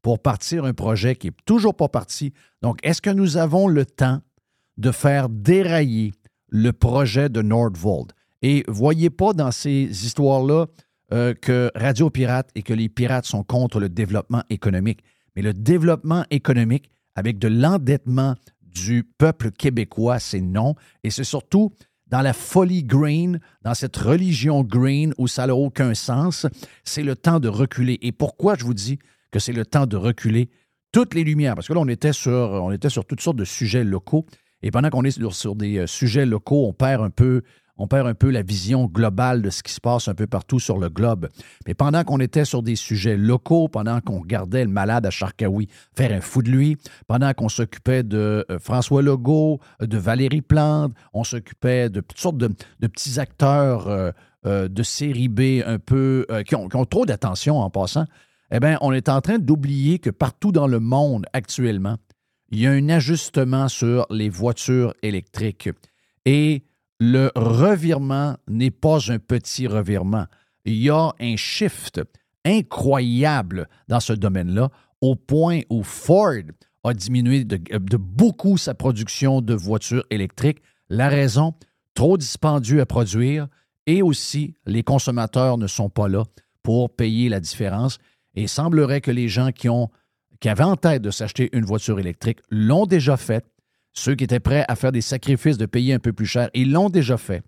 pour 0.02 0.20
partir 0.20 0.64
un 0.64 0.72
projet 0.72 1.16
qui 1.16 1.28
n'est 1.28 1.36
toujours 1.44 1.74
pas 1.74 1.88
parti. 1.88 2.32
Donc, 2.60 2.78
est-ce 2.84 3.02
que 3.02 3.10
nous 3.10 3.36
avons 3.38 3.66
le 3.66 3.86
temps 3.86 4.20
de 4.76 4.90
faire 4.90 5.28
dérailler 5.28 6.12
le 6.52 6.72
projet 6.72 7.30
de 7.30 7.40
Nordvolt. 7.42 8.10
Et 8.42 8.62
voyez 8.68 9.08
pas 9.08 9.32
dans 9.32 9.50
ces 9.50 9.88
histoires-là 10.04 10.66
euh, 11.12 11.34
que 11.34 11.70
Radio 11.74 12.10
Pirate 12.10 12.50
et 12.54 12.62
que 12.62 12.74
les 12.74 12.88
pirates 12.88 13.24
sont 13.24 13.42
contre 13.42 13.80
le 13.80 13.88
développement 13.88 14.42
économique. 14.50 15.00
Mais 15.34 15.42
le 15.42 15.54
développement 15.54 16.24
économique 16.30 16.90
avec 17.14 17.38
de 17.38 17.48
l'endettement 17.48 18.34
du 18.62 19.02
peuple 19.02 19.50
québécois, 19.50 20.18
c'est 20.18 20.40
non. 20.40 20.74
Et 21.04 21.10
c'est 21.10 21.24
surtout 21.24 21.72
dans 22.08 22.20
la 22.20 22.34
folie 22.34 22.84
green, 22.84 23.40
dans 23.62 23.74
cette 23.74 23.96
religion 23.96 24.62
green 24.62 25.14
où 25.16 25.28
ça 25.28 25.46
n'a 25.46 25.54
aucun 25.54 25.94
sens, 25.94 26.46
c'est 26.84 27.02
le 27.02 27.16
temps 27.16 27.40
de 27.40 27.48
reculer. 27.48 27.98
Et 28.02 28.12
pourquoi 28.12 28.56
je 28.56 28.64
vous 28.64 28.74
dis 28.74 28.98
que 29.30 29.38
c'est 29.38 29.54
le 29.54 29.64
temps 29.64 29.86
de 29.86 29.96
reculer? 29.96 30.50
Toutes 30.92 31.14
les 31.14 31.24
lumières, 31.24 31.54
parce 31.54 31.68
que 31.68 31.72
là, 31.72 31.82
était 31.88 32.12
sur, 32.12 32.34
on 32.34 32.70
était 32.70 32.90
sur 32.90 33.06
toutes 33.06 33.22
sortes 33.22 33.38
de 33.38 33.46
sujets 33.46 33.82
locaux. 33.82 34.26
Et 34.62 34.70
pendant 34.70 34.90
qu'on 34.90 35.04
est 35.04 35.20
sur, 35.32 35.56
des 35.56 35.78
euh, 35.78 35.86
sujets 35.86 36.26
locaux, 36.26 36.66
on 36.66 36.72
perd 36.72 37.02
un 37.02 37.10
peu 37.10 37.42
on 37.78 37.88
perd 37.88 38.06
un 38.06 38.14
peu 38.14 38.30
la 38.30 38.42
vision 38.42 38.84
globale 38.84 39.40
de 39.40 39.48
ce 39.48 39.62
qui 39.62 39.72
se 39.72 39.80
passe 39.80 40.06
un 40.06 40.14
peu 40.14 40.26
partout 40.26 40.60
sur 40.60 40.78
le 40.78 40.90
globe. 40.90 41.28
Mais 41.66 41.72
pendant 41.72 42.04
qu'on 42.04 42.20
était 42.20 42.44
sur 42.44 42.62
des 42.62 42.76
sujets 42.76 43.16
locaux, 43.16 43.66
pendant 43.66 44.00
qu'on 44.00 44.20
regardait 44.20 44.64
le 44.64 44.70
malade 44.70 45.06
à 45.06 45.10
Charkaoui 45.10 45.68
faire 45.96 46.12
un 46.12 46.20
fou 46.20 46.42
de 46.42 46.50
lui, 46.50 46.76
pendant 47.08 47.32
qu'on 47.32 47.48
s'occupait 47.48 48.02
de 48.02 48.44
euh, 48.50 48.58
François 48.60 49.02
Legault, 49.02 49.58
de 49.80 49.98
Valérie 49.98 50.42
Plante, 50.42 50.92
on 51.14 51.24
s'occupait 51.24 51.88
de 51.88 52.02
toutes 52.02 52.20
sortes 52.20 52.36
de, 52.36 52.48
petits 52.78 53.18
acteurs 53.18 53.88
euh, 53.88 54.12
de 54.44 54.82
série 54.82 55.28
B 55.28 55.62
un 55.64 55.78
peu 55.78 56.26
qui, 56.46 56.54
ont, 56.54 56.68
qui, 56.68 56.76
ont, 56.76 56.84
trop 56.84 57.06
d'attention 57.06 57.58
en 57.58 57.70
passant, 57.70 58.04
eh 58.52 58.60
bien, 58.60 58.76
on 58.82 58.92
est 58.92 59.08
en 59.08 59.20
train 59.20 59.38
d'oublier 59.38 59.98
que 59.98 60.10
partout 60.10 60.52
dans 60.52 60.66
le 60.66 60.78
monde 60.78 61.24
actuellement, 61.32 61.96
il 62.52 62.60
y 62.60 62.66
a 62.66 62.70
un 62.70 62.90
ajustement 62.90 63.68
sur 63.68 64.06
les 64.10 64.28
voitures 64.28 64.94
électriques. 65.02 65.70
Et 66.26 66.64
le 67.00 67.32
revirement 67.34 68.36
n'est 68.46 68.70
pas 68.70 69.10
un 69.10 69.18
petit 69.18 69.66
revirement. 69.66 70.26
Il 70.66 70.74
y 70.74 70.90
a 70.90 71.12
un 71.18 71.36
shift 71.36 72.00
incroyable 72.44 73.68
dans 73.88 74.00
ce 74.00 74.12
domaine-là, 74.12 74.68
au 75.00 75.16
point 75.16 75.60
où 75.70 75.82
Ford 75.82 76.42
a 76.84 76.92
diminué 76.92 77.44
de, 77.44 77.96
beaucoup 77.96 78.58
sa 78.58 78.74
production 78.74 79.40
de 79.40 79.54
voitures 79.54 80.04
électriques. 80.10 80.62
La 80.90 81.08
raison, 81.08 81.54
trop 81.94 82.18
dispendieux 82.18 82.80
à 82.80 82.86
produire 82.86 83.48
et 83.86 84.02
aussi 84.02 84.54
les 84.66 84.82
consommateurs 84.82 85.56
ne 85.56 85.66
sont 85.66 85.88
pas 85.88 86.08
là 86.08 86.24
pour 86.62 86.94
payer 86.94 87.30
la 87.30 87.40
différence. 87.40 87.98
Et 88.34 88.42
il 88.42 88.48
semblerait 88.48 89.00
que 89.00 89.10
les 89.10 89.28
gens 89.28 89.52
qui 89.52 89.68
ont 89.70 89.90
qui 90.42 90.48
avaient 90.48 90.64
en 90.64 90.76
tête 90.76 91.02
de 91.02 91.12
s'acheter 91.12 91.48
une 91.52 91.64
voiture 91.64 92.00
électrique 92.00 92.40
l'ont 92.50 92.84
déjà 92.84 93.16
fait. 93.16 93.46
Ceux 93.92 94.16
qui 94.16 94.24
étaient 94.24 94.40
prêts 94.40 94.64
à 94.66 94.74
faire 94.74 94.90
des 94.90 95.00
sacrifices 95.00 95.56
de 95.56 95.66
payer 95.66 95.94
un 95.94 96.00
peu 96.00 96.12
plus 96.12 96.26
cher, 96.26 96.50
ils 96.52 96.72
l'ont 96.72 96.90
déjà 96.90 97.16
fait. 97.16 97.44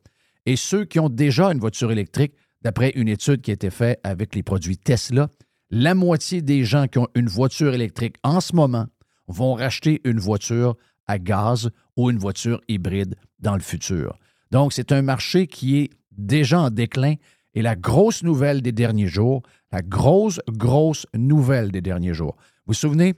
Et 0.46 0.54
ceux 0.54 0.84
qui 0.84 1.00
ont 1.00 1.08
déjà 1.08 1.50
une 1.50 1.58
voiture 1.58 1.90
électrique, 1.90 2.34
d'après 2.62 2.90
une 2.90 3.08
étude 3.08 3.42
qui 3.42 3.50
a 3.50 3.54
été 3.54 3.70
faite 3.70 3.98
avec 4.04 4.36
les 4.36 4.44
produits 4.44 4.78
Tesla, 4.78 5.28
la 5.70 5.96
moitié 5.96 6.40
des 6.40 6.64
gens 6.64 6.86
qui 6.86 6.98
ont 6.98 7.08
une 7.16 7.26
voiture 7.26 7.74
électrique 7.74 8.14
en 8.22 8.40
ce 8.40 8.54
moment 8.54 8.86
vont 9.26 9.54
racheter 9.54 10.00
une 10.04 10.20
voiture 10.20 10.76
à 11.08 11.18
gaz 11.18 11.70
ou 11.96 12.10
une 12.10 12.18
voiture 12.18 12.60
hybride 12.68 13.16
dans 13.40 13.54
le 13.54 13.60
futur. 13.60 14.16
Donc, 14.52 14.72
c'est 14.72 14.92
un 14.92 15.02
marché 15.02 15.48
qui 15.48 15.78
est 15.78 15.90
déjà 16.12 16.60
en 16.60 16.70
déclin. 16.70 17.14
Et 17.54 17.62
la 17.62 17.74
grosse 17.74 18.22
nouvelle 18.22 18.62
des 18.62 18.72
derniers 18.72 19.08
jours, 19.08 19.42
la 19.72 19.82
grosse, 19.82 20.40
grosse 20.48 21.06
nouvelle 21.14 21.72
des 21.72 21.80
derniers 21.80 22.14
jours, 22.14 22.36
vous 22.66 22.72
vous 22.72 22.74
souvenez, 22.74 23.14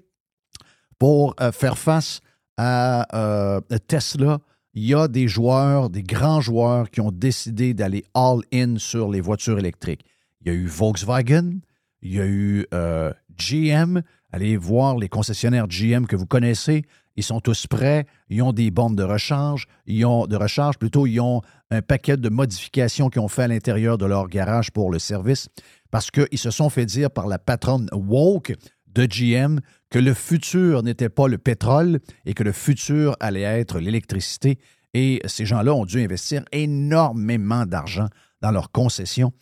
pour 0.98 1.34
euh, 1.40 1.52
faire 1.52 1.78
face 1.78 2.20
à 2.56 3.06
euh, 3.16 3.60
Tesla, 3.86 4.38
il 4.74 4.84
y 4.84 4.94
a 4.94 5.08
des 5.08 5.28
joueurs, 5.28 5.88
des 5.88 6.02
grands 6.02 6.40
joueurs 6.40 6.90
qui 6.90 7.00
ont 7.00 7.12
décidé 7.12 7.72
d'aller 7.72 8.04
all-in 8.14 8.76
sur 8.78 9.08
les 9.08 9.20
voitures 9.20 9.58
électriques. 9.58 10.04
Il 10.40 10.48
y 10.48 10.50
a 10.50 10.54
eu 10.54 10.66
Volkswagen, 10.66 11.60
il 12.02 12.14
y 12.14 12.20
a 12.20 12.26
eu 12.26 12.66
euh, 12.74 13.12
GM. 13.38 14.02
Allez 14.32 14.56
voir 14.56 14.98
les 14.98 15.08
concessionnaires 15.08 15.68
GM 15.68 16.06
que 16.06 16.16
vous 16.16 16.26
connaissez. 16.26 16.84
Ils 17.16 17.22
sont 17.22 17.40
tous 17.40 17.66
prêts. 17.66 18.06
Ils 18.28 18.42
ont 18.42 18.52
des 18.52 18.70
bombes 18.70 18.96
de 18.96 19.02
recharge. 19.02 19.66
Ils 19.86 20.04
ont 20.04 20.26
de 20.26 20.36
recharge 20.36 20.78
plutôt. 20.78 21.06
Ils 21.06 21.20
ont 21.20 21.40
un 21.70 21.82
paquet 21.82 22.16
de 22.16 22.28
modifications 22.28 23.08
qu'ils 23.08 23.22
ont 23.22 23.28
fait 23.28 23.44
à 23.44 23.48
l'intérieur 23.48 23.96
de 23.96 24.04
leur 24.04 24.28
garage 24.28 24.70
pour 24.70 24.90
le 24.90 24.98
service 24.98 25.48
parce 25.90 26.10
qu'ils 26.10 26.38
se 26.38 26.50
sont 26.50 26.68
fait 26.68 26.84
dire 26.84 27.10
par 27.10 27.26
la 27.26 27.38
patronne 27.38 27.88
woke 27.92 28.52
de 28.96 29.04
GM 29.04 29.60
que 29.90 29.98
le 29.98 30.14
futur 30.14 30.82
n'était 30.82 31.10
pas 31.10 31.28
le 31.28 31.38
pétrole 31.38 32.00
et 32.24 32.34
que 32.34 32.42
le 32.42 32.52
futur 32.52 33.14
allait 33.20 33.42
être 33.42 33.78
l'électricité. 33.78 34.58
Et 34.94 35.20
ces 35.26 35.44
gens-là 35.44 35.74
ont 35.74 35.84
dû 35.84 36.02
investir 36.02 36.42
énormément 36.50 37.66
d'argent 37.66 38.08
dans 38.40 38.50
leurs 38.50 38.72
concessions. 38.72 39.32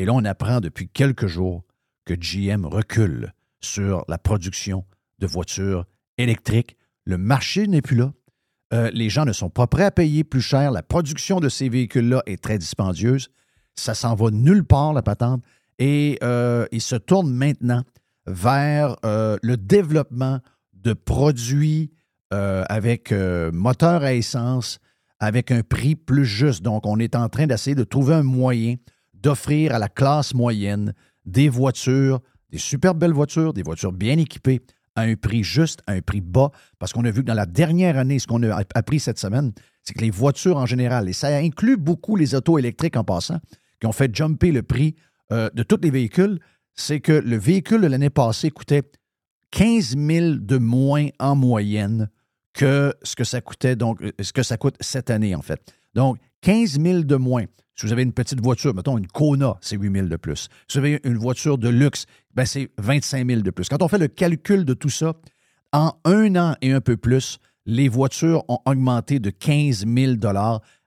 Et 0.00 0.04
là, 0.04 0.12
on 0.12 0.24
apprend 0.24 0.60
depuis 0.60 0.88
quelques 0.88 1.28
jours 1.28 1.62
que 2.04 2.14
GM 2.14 2.66
recule 2.66 3.32
sur 3.60 4.04
la 4.08 4.18
production 4.18 4.84
de 5.20 5.26
voitures 5.26 5.86
électriques. 6.18 6.76
Le 7.04 7.16
marché 7.16 7.68
n'est 7.68 7.82
plus 7.82 7.96
là. 7.96 8.12
Euh, 8.72 8.90
les 8.92 9.08
gens 9.08 9.24
ne 9.24 9.32
sont 9.32 9.50
pas 9.50 9.68
prêts 9.68 9.84
à 9.84 9.92
payer 9.92 10.24
plus 10.24 10.40
cher. 10.40 10.72
La 10.72 10.82
production 10.82 11.38
de 11.38 11.48
ces 11.48 11.68
véhicules-là 11.68 12.22
est 12.26 12.42
très 12.42 12.58
dispendieuse. 12.58 13.28
Ça 13.76 13.94
s'en 13.94 14.16
va 14.16 14.30
nulle 14.32 14.64
part, 14.64 14.92
la 14.92 15.02
patente. 15.02 15.44
Et 15.78 16.18
euh, 16.24 16.66
ils 16.72 16.82
se 16.82 16.96
tournent 16.96 17.32
maintenant 17.32 17.84
vers 18.26 18.96
euh, 19.04 19.36
le 19.42 19.56
développement 19.56 20.40
de 20.72 20.92
produits 20.92 21.90
avec 22.68 23.12
moteur 23.12 24.02
à 24.02 24.12
essence, 24.12 24.80
avec 25.20 25.52
un 25.52 25.62
prix 25.62 25.94
plus 25.94 26.24
juste. 26.24 26.64
Donc, 26.64 26.84
on 26.84 26.98
est 26.98 27.14
en 27.14 27.28
train 27.28 27.46
d'essayer 27.46 27.76
de 27.76 27.84
trouver 27.84 28.14
un 28.14 28.24
moyen 28.24 28.74
d'offrir 29.12 29.72
à 29.72 29.78
la 29.78 29.88
classe 29.88 30.34
moyenne 30.34 30.94
des 31.24 31.48
voitures, 31.48 32.20
des 32.50 32.58
super 32.58 32.94
belles 32.94 33.12
voitures, 33.12 33.52
des 33.52 33.62
voitures 33.62 33.92
bien 33.92 34.18
équipées, 34.18 34.60
à 34.96 35.02
un 35.02 35.14
prix 35.16 35.42
juste, 35.42 35.80
à 35.86 35.92
un 35.92 36.00
prix 36.00 36.20
bas, 36.20 36.50
parce 36.78 36.92
qu'on 36.92 37.04
a 37.04 37.10
vu 37.10 37.22
que 37.22 37.26
dans 37.26 37.34
la 37.34 37.46
dernière 37.46 37.98
année, 37.98 38.18
ce 38.18 38.26
qu'on 38.26 38.42
a 38.42 38.62
appris 38.74 39.00
cette 39.00 39.18
semaine, 39.18 39.52
c'est 39.82 39.94
que 39.94 40.00
les 40.00 40.10
voitures 40.10 40.56
en 40.56 40.66
général, 40.66 41.08
et 41.08 41.12
ça 41.12 41.28
inclut 41.28 41.76
beaucoup 41.76 42.16
les 42.16 42.34
autos 42.34 42.58
électriques 42.58 42.96
en 42.96 43.04
passant, 43.04 43.40
qui 43.80 43.86
ont 43.86 43.92
fait 43.92 44.14
jumper 44.14 44.52
le 44.52 44.62
prix 44.62 44.94
euh, 45.32 45.50
de 45.54 45.62
tous 45.62 45.80
les 45.82 45.90
véhicules, 45.90 46.38
c'est 46.74 47.00
que 47.00 47.12
le 47.12 47.36
véhicule 47.36 47.80
de 47.80 47.86
l'année 47.86 48.10
passée 48.10 48.50
coûtait 48.50 48.82
15 49.50 49.96
000 49.96 50.34
de 50.40 50.58
moins 50.58 51.08
en 51.18 51.36
moyenne 51.36 52.10
que 52.52 52.94
ce 53.02 53.16
que 53.16 53.24
ça 53.24 53.40
coûtait, 53.40 53.76
donc 53.76 54.02
euh, 54.02 54.12
ce 54.20 54.32
que 54.32 54.42
ça 54.42 54.56
coûte 54.56 54.76
cette 54.80 55.10
année, 55.10 55.34
en 55.34 55.42
fait. 55.42 55.60
Donc, 55.94 56.18
15 56.42 56.80
000 56.80 57.02
de 57.02 57.16
moins. 57.16 57.44
Si 57.76 57.86
vous 57.86 57.92
avez 57.92 58.02
une 58.02 58.12
petite 58.12 58.40
voiture, 58.40 58.74
mettons 58.74 58.96
une 58.96 59.08
Kona, 59.08 59.56
c'est 59.60 59.76
8 59.76 59.92
000 59.92 60.06
de 60.08 60.16
plus. 60.16 60.48
Si 60.68 60.78
vous 60.78 60.84
avez 60.84 61.00
une 61.04 61.18
voiture 61.18 61.58
de 61.58 61.68
luxe, 61.68 62.06
ben 62.34 62.46
c'est 62.46 62.70
25 62.78 63.26
000 63.26 63.40
de 63.42 63.50
plus. 63.50 63.68
Quand 63.68 63.82
on 63.82 63.88
fait 63.88 63.98
le 63.98 64.06
calcul 64.06 64.64
de 64.64 64.74
tout 64.74 64.90
ça, 64.90 65.14
en 65.72 65.92
un 66.04 66.36
an 66.36 66.54
et 66.62 66.72
un 66.72 66.80
peu 66.80 66.96
plus, 66.96 67.38
les 67.66 67.88
voitures 67.88 68.44
ont 68.48 68.60
augmenté 68.64 69.18
de 69.18 69.30
15 69.30 69.86
000 69.86 70.14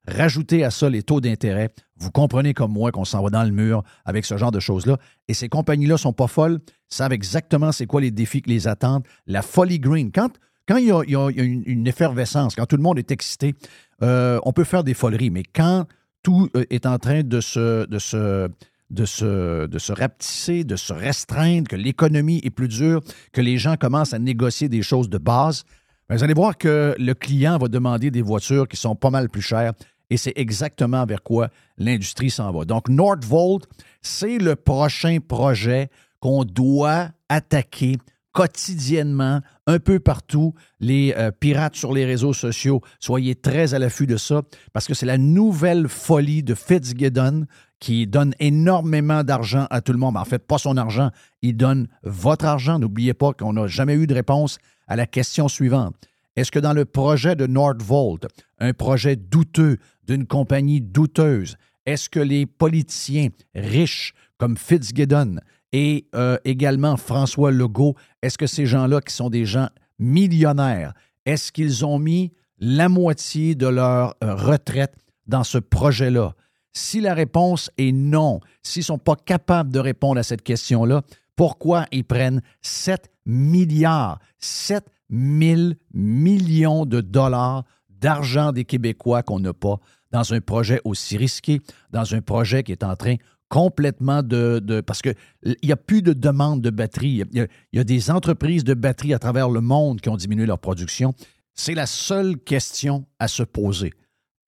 Rajoutez 0.07 0.63
à 0.63 0.71
ça 0.71 0.89
les 0.89 1.03
taux 1.03 1.19
d'intérêt. 1.19 1.71
Vous 1.99 2.11
comprenez 2.11 2.53
comme 2.53 2.71
moi 2.71 2.91
qu'on 2.91 3.05
s'en 3.05 3.23
va 3.23 3.29
dans 3.29 3.43
le 3.43 3.51
mur 3.51 3.83
avec 4.05 4.25
ce 4.25 4.37
genre 4.37 4.51
de 4.51 4.59
choses-là. 4.59 4.97
Et 5.27 5.33
ces 5.33 5.49
compagnies-là 5.49 5.95
ne 5.95 5.99
sont 5.99 6.13
pas 6.13 6.27
folles, 6.27 6.59
savent 6.89 7.13
exactement 7.13 7.71
c'est 7.71 7.87
quoi 7.87 8.01
les 8.01 8.11
défis 8.11 8.41
qui 8.41 8.51
les 8.51 8.67
attendent. 8.67 9.03
La 9.25 9.41
folie 9.41 9.79
green. 9.79 10.11
Quand, 10.11 10.29
quand 10.67 10.77
il, 10.77 10.87
y 10.87 10.91
a, 10.91 11.29
une, 11.35 11.87
effervescence, 11.87 12.55
quand 12.55 12.65
tout 12.65 12.77
le 12.77 12.83
monde 12.83 12.99
est 12.99 13.11
excité, 13.11 13.55
euh, 14.03 14.39
on 14.43 14.53
peut 14.53 14.63
faire 14.63 14.83
des 14.83 14.93
foleries. 14.93 15.31
Mais 15.31 15.43
quand 15.43 15.85
tout 16.23 16.49
euh, 16.55 16.65
est 16.69 16.85
en 16.85 16.99
train 16.99 17.23
de 17.23 17.41
se, 17.41 17.85
de 17.87 17.99
se, 17.99 18.49
de 18.89 19.05
se, 19.05 19.65
de 19.65 19.79
se 19.79 19.91
rapetisser, 19.91 20.63
de 20.63 20.75
se 20.75 20.93
restreindre, 20.93 21.67
que 21.67 21.75
l'économie 21.75 22.41
est 22.43 22.49
plus 22.49 22.67
dure, 22.67 23.01
que 23.33 23.41
les 23.41 23.57
gens 23.57 23.75
commencent 23.75 24.13
à 24.13 24.19
négocier 24.19 24.69
des 24.69 24.81
choses 24.81 25.09
de 25.09 25.17
base, 25.17 25.63
ben, 26.09 26.15
vous 26.15 26.23
allez 26.23 26.33
voir 26.33 26.57
que 26.57 26.95
le 26.97 27.13
client 27.13 27.57
va 27.57 27.67
demander 27.67 28.11
des 28.11 28.21
voitures 28.21 28.67
qui 28.67 28.77
sont 28.77 28.95
pas 28.95 29.09
mal 29.09 29.29
plus 29.29 29.41
chères. 29.41 29.73
Et 30.09 30.17
c'est 30.17 30.33
exactement 30.35 31.05
vers 31.05 31.23
quoi 31.23 31.49
l'industrie 31.77 32.29
s'en 32.29 32.51
va. 32.51 32.65
Donc, 32.65 32.89
Nordvolt, 32.89 33.67
c'est 34.01 34.37
le 34.37 34.55
prochain 34.55 35.17
projet 35.25 35.89
qu'on 36.19 36.45
doit 36.45 37.09
attaquer 37.29 37.97
quotidiennement, 38.37 39.41
un 39.65 39.79
peu 39.79 39.99
partout. 39.99 40.53
Les 40.79 41.11
euh, 41.17 41.31
pirates 41.31 41.75
sur 41.75 41.91
les 41.91 42.05
réseaux 42.05 42.33
sociaux, 42.33 42.81
soyez 42.99 43.33
très 43.33 43.73
à 43.73 43.79
l'affût 43.79 44.05
de 44.05 44.15
ça, 44.15 44.43
parce 44.73 44.85
que 44.85 44.93
c'est 44.93 45.07
la 45.07 45.17
nouvelle 45.17 45.87
folie 45.87 46.43
de 46.43 46.53
Fitzgibbon 46.53 47.47
qui 47.79 48.05
donne 48.05 48.35
énormément 48.39 49.23
d'argent 49.23 49.65
à 49.71 49.81
tout 49.81 49.91
le 49.91 49.97
monde. 49.97 50.17
En 50.17 50.25
fait, 50.25 50.45
pas 50.45 50.59
son 50.59 50.77
argent, 50.77 51.09
il 51.41 51.57
donne 51.57 51.87
votre 52.03 52.45
argent. 52.45 52.77
N'oubliez 52.77 53.15
pas 53.15 53.33
qu'on 53.33 53.53
n'a 53.53 53.65
jamais 53.65 53.95
eu 53.95 54.05
de 54.05 54.13
réponse 54.13 54.59
à 54.87 54.95
la 54.95 55.07
question 55.07 55.47
suivante. 55.47 55.95
Est-ce 56.35 56.51
que 56.51 56.59
dans 56.59 56.73
le 56.73 56.85
projet 56.85 57.35
de 57.35 57.47
Nordvolt, 57.47 58.27
un 58.59 58.73
projet 58.73 59.15
douteux 59.15 59.77
d'une 60.07 60.25
compagnie 60.25 60.81
douteuse, 60.81 61.57
est-ce 61.85 62.09
que 62.09 62.19
les 62.19 62.45
politiciens 62.45 63.29
riches 63.55 64.13
comme 64.37 64.57
Fitzgibbon 64.57 65.37
et 65.73 66.07
euh, 66.15 66.37
également 66.45 66.97
François 66.97 67.51
Legault. 67.51 67.95
Est-ce 68.21 68.37
que 68.37 68.47
ces 68.47 68.65
gens-là, 68.65 69.01
qui 69.01 69.13
sont 69.13 69.29
des 69.29 69.45
gens 69.45 69.69
millionnaires, 69.99 70.93
est-ce 71.25 71.51
qu'ils 71.51 71.85
ont 71.85 71.99
mis 71.99 72.31
la 72.59 72.89
moitié 72.89 73.55
de 73.55 73.67
leur 73.67 74.15
euh, 74.23 74.35
retraite 74.35 74.95
dans 75.27 75.43
ce 75.43 75.57
projet-là? 75.57 76.33
Si 76.73 77.01
la 77.01 77.13
réponse 77.13 77.71
est 77.77 77.91
non, 77.91 78.39
s'ils 78.61 78.81
ne 78.81 78.85
sont 78.85 78.97
pas 78.97 79.15
capables 79.15 79.71
de 79.71 79.79
répondre 79.79 80.19
à 80.19 80.23
cette 80.23 80.43
question-là, 80.43 81.01
pourquoi 81.35 81.85
ils 81.91 82.03
prennent 82.05 82.41
7 82.61 83.09
milliards, 83.25 84.19
7 84.39 84.85
000 85.09 85.73
millions 85.93 86.85
de 86.85 87.01
dollars 87.01 87.63
d'argent 87.89 88.51
des 88.51 88.63
Québécois 88.63 89.23
qu'on 89.23 89.39
n'a 89.39 89.53
pas 89.53 89.79
dans 90.11 90.33
un 90.33 90.41
projet 90.41 90.81
aussi 90.83 91.17
risqué, 91.17 91.61
dans 91.91 92.15
un 92.15 92.21
projet 92.21 92.63
qui 92.63 92.71
est 92.71 92.83
en 92.83 92.95
train 92.95 93.15
complètement 93.49 94.23
de, 94.23 94.81
parce 94.81 95.01
qu'il 95.01 95.15
n'y 95.63 95.71
a 95.71 95.77
plus 95.77 96.01
de 96.01 96.13
demande 96.13 96.61
de 96.61 96.69
batterie. 96.69 97.23
Il 97.31 97.47
y, 97.73 97.79
a, 97.79 97.83
des 97.83 98.11
entreprises 98.11 98.63
de 98.63 98.73
batterie 98.73 99.13
à 99.13 99.19
travers 99.19 99.49
le 99.49 99.61
monde 99.61 100.01
qui 100.01 100.09
ont 100.09 100.17
diminué 100.17 100.45
leur 100.45 100.59
production. 100.59 101.13
C'est 101.53 101.73
la 101.73 101.85
seule 101.85 102.37
question 102.37 103.05
à 103.19 103.27
se 103.27 103.43
poser. 103.43 103.93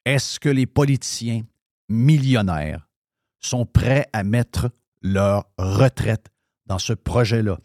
Est-ce 0.06 0.40
que 0.40 0.50
les 0.50 0.66
politiciens 0.66 1.44
millionnaires 1.88 2.88
sont 3.40 3.66
prêts 3.66 4.08
à 4.14 4.24
mettre 4.24 4.70
leur 5.02 5.50
retraite 5.58 6.28
dans 6.66 6.80
ce 6.80 6.94
projet-là? 6.94 7.58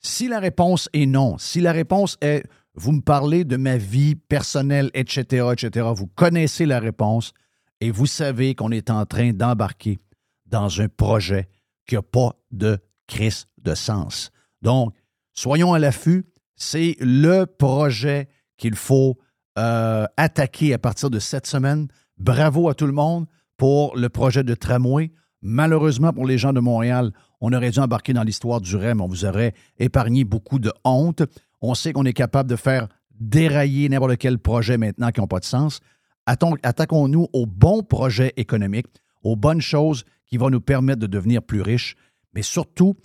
Si 0.00 0.28
la 0.28 0.38
réponse 0.38 0.88
est 0.92 1.06
non, 1.06 1.38
si 1.38 1.60
la 1.60 1.72
réponse 1.72 2.16
est 2.20 2.44
vous 2.78 2.92
me 2.92 3.00
parlez 3.00 3.44
de 3.44 3.56
ma 3.56 3.76
vie 3.76 4.14
personnelle, 4.14 4.90
etc., 4.94 5.48
etc., 5.52 5.88
vous 5.94 6.06
connaissez 6.06 6.64
la 6.64 6.78
réponse 6.78 7.32
et 7.80 7.90
vous 7.90 8.06
savez 8.06 8.54
qu'on 8.54 8.70
est 8.70 8.90
en 8.90 9.04
train 9.04 9.32
d'embarquer 9.32 9.98
dans 10.46 10.80
un 10.80 10.88
projet 10.88 11.48
qui 11.86 11.96
n'a 11.96 12.02
pas 12.02 12.36
de 12.50 12.78
crise 13.06 13.46
de 13.58 13.74
sens. 13.74 14.30
Donc, 14.62 14.94
soyons 15.34 15.74
à 15.74 15.78
l'affût. 15.78 16.26
C'est 16.56 16.96
le 17.00 17.44
projet 17.44 18.28
qu'il 18.56 18.74
faut 18.74 19.18
euh, 19.58 20.06
attaquer 20.16 20.74
à 20.74 20.78
partir 20.78 21.10
de 21.10 21.18
cette 21.18 21.46
semaine. 21.46 21.88
Bravo 22.16 22.68
à 22.68 22.74
tout 22.74 22.86
le 22.86 22.92
monde 22.92 23.26
pour 23.56 23.96
le 23.96 24.08
projet 24.08 24.44
de 24.44 24.54
tramway. 24.54 25.12
Malheureusement, 25.40 26.12
pour 26.12 26.26
les 26.26 26.38
gens 26.38 26.52
de 26.52 26.60
Montréal, 26.60 27.12
on 27.40 27.52
aurait 27.52 27.70
dû 27.70 27.78
embarquer 27.78 28.12
dans 28.12 28.24
l'histoire 28.24 28.60
du 28.60 28.74
REM. 28.74 29.00
On 29.00 29.06
vous 29.06 29.24
aurait 29.24 29.54
épargné 29.78 30.24
beaucoup 30.24 30.58
de 30.58 30.72
honte. 30.84 31.22
On 31.60 31.74
sait 31.74 31.92
qu'on 31.92 32.04
est 32.04 32.12
capable 32.12 32.48
de 32.48 32.56
faire 32.56 32.88
dérailler 33.18 33.88
n'importe 33.88 34.18
quel 34.18 34.38
projet 34.38 34.78
maintenant 34.78 35.10
qui 35.10 35.20
n'ont 35.20 35.26
pas 35.26 35.40
de 35.40 35.44
sens. 35.44 35.80
Attaquons-nous 36.26 37.28
aux 37.32 37.46
bons 37.46 37.82
projets 37.82 38.32
économiques, 38.36 38.86
aux 39.22 39.36
bonnes 39.36 39.60
choses 39.60 40.04
qui 40.26 40.36
vont 40.36 40.50
nous 40.50 40.60
permettre 40.60 41.00
de 41.00 41.06
devenir 41.06 41.42
plus 41.42 41.62
riches, 41.62 41.96
mais 42.34 42.42
surtout, 42.42 42.96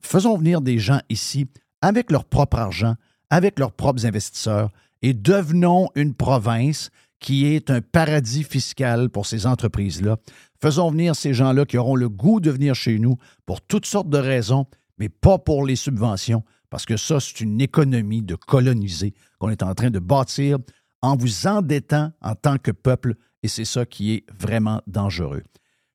faisons 0.00 0.38
venir 0.38 0.60
des 0.60 0.78
gens 0.78 1.00
ici 1.08 1.46
avec 1.82 2.10
leur 2.10 2.24
propre 2.24 2.58
argent, 2.58 2.94
avec 3.30 3.58
leurs 3.58 3.72
propres 3.72 4.06
investisseurs, 4.06 4.70
et 5.02 5.12
devenons 5.12 5.88
une 5.94 6.14
province 6.14 6.90
qui 7.20 7.46
est 7.46 7.70
un 7.70 7.80
paradis 7.80 8.44
fiscal 8.44 9.10
pour 9.10 9.26
ces 9.26 9.46
entreprises-là. 9.46 10.16
Faisons 10.60 10.90
venir 10.90 11.16
ces 11.16 11.34
gens-là 11.34 11.64
qui 11.66 11.78
auront 11.78 11.96
le 11.96 12.08
goût 12.08 12.40
de 12.40 12.50
venir 12.50 12.74
chez 12.74 12.98
nous 12.98 13.16
pour 13.44 13.60
toutes 13.60 13.86
sortes 13.86 14.08
de 14.08 14.18
raisons, 14.18 14.66
mais 14.98 15.08
pas 15.08 15.38
pour 15.38 15.66
les 15.66 15.76
subventions, 15.76 16.44
parce 16.70 16.86
que 16.86 16.96
ça, 16.96 17.20
c'est 17.20 17.40
une 17.40 17.60
économie 17.60 18.22
de 18.22 18.34
coloniser 18.34 19.14
qu'on 19.38 19.50
est 19.50 19.62
en 19.62 19.74
train 19.74 19.90
de 19.90 19.98
bâtir 19.98 20.58
en 21.00 21.16
vous 21.16 21.46
endettant 21.46 22.12
en 22.20 22.34
tant 22.34 22.58
que 22.58 22.70
peuple, 22.70 23.14
et 23.42 23.48
c'est 23.48 23.64
ça 23.64 23.86
qui 23.86 24.14
est 24.14 24.24
vraiment 24.38 24.82
dangereux. 24.86 25.42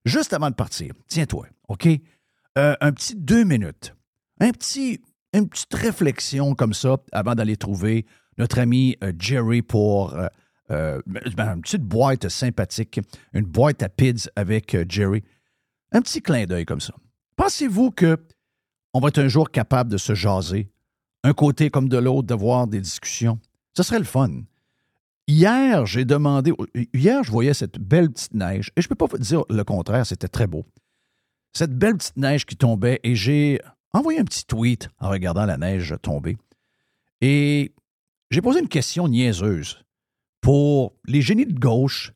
Juste 0.06 0.34
avant 0.34 0.50
de 0.50 0.56
partir, 0.56 0.94
tiens-toi, 1.08 1.48
OK? 1.68 1.88
Euh, 2.58 2.76
un 2.82 2.92
petit 2.92 3.16
deux 3.16 3.44
minutes. 3.44 3.96
Un 4.40 4.52
petit 4.52 5.02
une 5.34 5.50
petite 5.50 5.74
réflexion 5.74 6.54
comme 6.54 6.74
ça 6.74 6.98
avant 7.12 7.34
d'aller 7.34 7.58
trouver 7.58 8.06
notre 8.38 8.60
ami 8.60 8.96
euh, 9.04 9.12
Jerry 9.18 9.64
pour 9.64 10.16
euh, 10.70 11.02
ben, 11.08 11.56
une 11.56 11.62
petite 11.62 11.82
boîte 11.82 12.30
sympathique, 12.30 13.00
une 13.34 13.46
boîte 13.46 13.82
à 13.82 13.90
pids 13.90 14.30
avec 14.36 14.78
Jerry. 14.90 15.24
Un 15.92 16.02
petit 16.02 16.22
clin 16.22 16.46
d'œil 16.46 16.66
comme 16.66 16.82
ça. 16.82 16.94
Pensez-vous 17.36 17.92
que 17.92 18.18
on 18.94 19.00
va 19.00 19.10
être 19.10 19.20
un 19.20 19.28
jour 19.28 19.52
capable 19.52 19.92
de 19.92 19.98
se 19.98 20.14
jaser, 20.14 20.70
un 21.24 21.34
côté 21.34 21.70
comme 21.70 21.90
de 21.90 21.98
l'autre, 21.98 22.28
d'avoir 22.28 22.68
des 22.68 22.82
discussions? 22.82 23.40
Ce 23.76 23.84
serait 23.84 24.00
le 24.00 24.06
fun. 24.06 24.30
Hier, 25.28 25.86
j'ai 25.86 26.06
demandé. 26.06 26.54
Hier, 26.94 27.24
je 27.24 27.32
voyais 27.32 27.54
cette 27.54 27.80
belle 27.80 28.12
petite 28.12 28.34
neige, 28.34 28.72
et 28.76 28.82
je 28.82 28.88
ne 28.88 28.90
peux 28.90 28.96
pas 28.96 29.06
vous 29.06 29.18
dire 29.18 29.44
le 29.50 29.64
contraire, 29.64 30.06
c'était 30.06 30.28
très 30.28 30.48
beau. 30.48 30.66
Cette 31.54 31.78
belle 31.78 31.98
petite 31.98 32.18
neige 32.18 32.46
qui 32.46 32.56
tombait, 32.56 33.00
et 33.04 33.16
j'ai 33.16 33.60
envoyé 33.94 34.20
un 34.20 34.26
petit 34.26 34.46
tweet 34.46 34.90
en 35.00 35.10
regardant 35.10 35.46
la 35.46 35.58
neige 35.58 35.96
tomber. 36.02 36.38
Et 37.22 37.72
j'ai 38.32 38.42
posé 38.42 38.60
une 38.60 38.68
question 38.68 39.08
niaiseuse 39.08 39.80
pour 40.42 40.94
les 41.06 41.22
génies 41.22 41.46
de 41.46 41.58
gauche, 41.58 42.12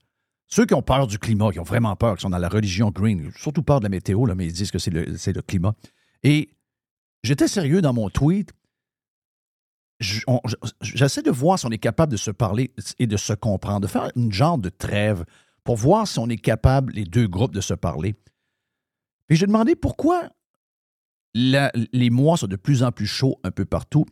ceux 0.47 0.65
qui 0.65 0.73
ont 0.73 0.81
peur 0.81 1.07
du 1.07 1.17
climat, 1.17 1.51
qui 1.51 1.59
ont 1.59 1.63
vraiment 1.63 1.95
peur, 1.95 2.15
qui 2.15 2.23
sont 2.23 2.29
dans 2.29 2.37
la 2.37 2.49
religion 2.49 2.91
green, 2.91 3.31
surtout 3.37 3.63
peur 3.63 3.79
de 3.79 3.85
la 3.85 3.89
météo, 3.89 4.25
là, 4.25 4.35
mais 4.35 4.45
ils 4.45 4.53
disent 4.53 4.71
que 4.71 4.79
c'est 4.79 4.91
le, 4.91 5.05
le, 5.05 5.41
climat. 5.41 5.75
Et 6.23 6.49
j'étais 7.27 7.47
sérieux 7.47 7.81
dans 7.81 7.93
mon 7.93 8.09
tweet 8.09 8.53
j'essaie 9.99 11.23
de 11.23 11.31
voir 11.31 11.57
si 11.57 11.65
on 11.65 11.71
est 11.71 11.77
capable 11.77 12.11
de 12.11 12.17
se 12.17 12.31
parler 12.31 12.71
et 12.99 13.07
de 13.07 13.17
se 13.17 13.33
comprendre, 13.33 13.81
de 13.81 13.87
faire 13.87 14.11
une 14.15 14.31
genre 14.31 14.57
de 14.57 14.69
trêve 14.69 15.25
pour 15.63 15.75
voir 15.75 16.07
si 16.07 16.19
on 16.19 16.29
est 16.29 16.37
capable, 16.37 16.93
les 16.93 17.03
deux 17.03 17.27
groupes, 17.27 17.53
de 17.53 17.61
se 17.61 17.73
parler. 17.73 18.15
Puis 19.27 19.37
j'ai 19.37 19.47
demandé 19.47 19.75
pourquoi 19.75 20.29
les 21.33 22.09
mois 22.09 22.37
sont 22.37 22.47
de 22.47 22.55
plus 22.55 22.83
en 22.83 22.91
plus 22.91 23.07
chauds 23.07 23.39
un 23.43 23.51
peu 23.51 23.65
partout 23.65 24.05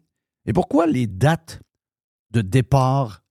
et 0.46 0.54
pourquoi 0.54 0.86
les 0.86 1.08
dates 1.08 1.62
de 2.32 2.42
départ 2.42 3.24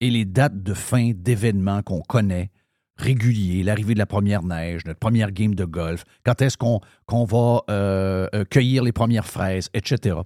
et 0.00 0.10
les 0.10 0.24
dates 0.24 0.62
de 0.62 0.74
fin 0.74 1.12
d'événements 1.14 1.82
qu'on 1.82 2.00
connaît, 2.02 2.50
réguliers, 2.96 3.62
l'arrivée 3.62 3.94
de 3.94 3.98
la 3.98 4.06
première 4.06 4.42
neige, 4.42 4.84
notre 4.84 4.98
première 4.98 5.32
game 5.32 5.54
de 5.54 5.64
golf, 5.64 6.04
quand 6.24 6.40
est-ce 6.42 6.56
qu'on 6.56 7.24
va 7.24 7.62
euh, 7.70 8.28
euh, 8.34 8.44
cueillir 8.44 8.82
les 8.84 8.92
premières 8.92 9.26
fraises, 9.26 9.68
etc. 9.74 10.16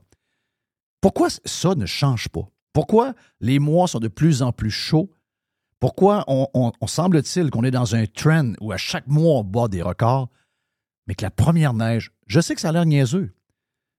Pourquoi 1.01 1.29
ça 1.31 1.75
ne 1.75 1.87
change 1.87 2.29
pas? 2.29 2.49
Pourquoi 2.73 3.15
les 3.41 3.59
mois 3.59 3.89
sont 3.89 4.01
de 4.01 4.09
plus 4.09 4.43
en 4.43 4.53
plus 4.53 4.71
chauds? 4.71 5.11
Pourquoi 5.81 6.25
on, 6.27 6.73
semble-t-il 6.87 7.51
qu'on 7.51 7.63
est 7.63 7.71
dans 7.71 7.95
un 7.95 8.07
trend 8.07 8.53
où 8.61 8.73
à 8.73 8.77
chaque 8.77 9.07
mois 9.07 9.39
on 9.39 9.45
bat 9.45 9.69
des 9.69 9.83
records, 9.83 10.29
mais 11.07 11.15
que 11.15 11.25
la 11.25 11.31
première 11.31 11.73
neige, 11.73 12.11
je 12.27 12.41
sais 12.41 12.55
que 12.55 12.61
ça 12.61 12.71
a 12.71 12.73
l'air 12.73 12.85
niaiseux, 12.85 13.33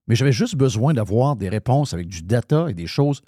mais 0.06 0.14
j'avais 0.14 0.32
juste 0.32 0.56
besoin 0.56 0.92
d'avoir 0.92 1.36
des 1.36 1.48
réponses 1.48 1.94
avec 1.94 2.06
du 2.06 2.22
data 2.22 2.68
et 2.68 2.74
des 2.74 2.86
choses. 2.86 3.22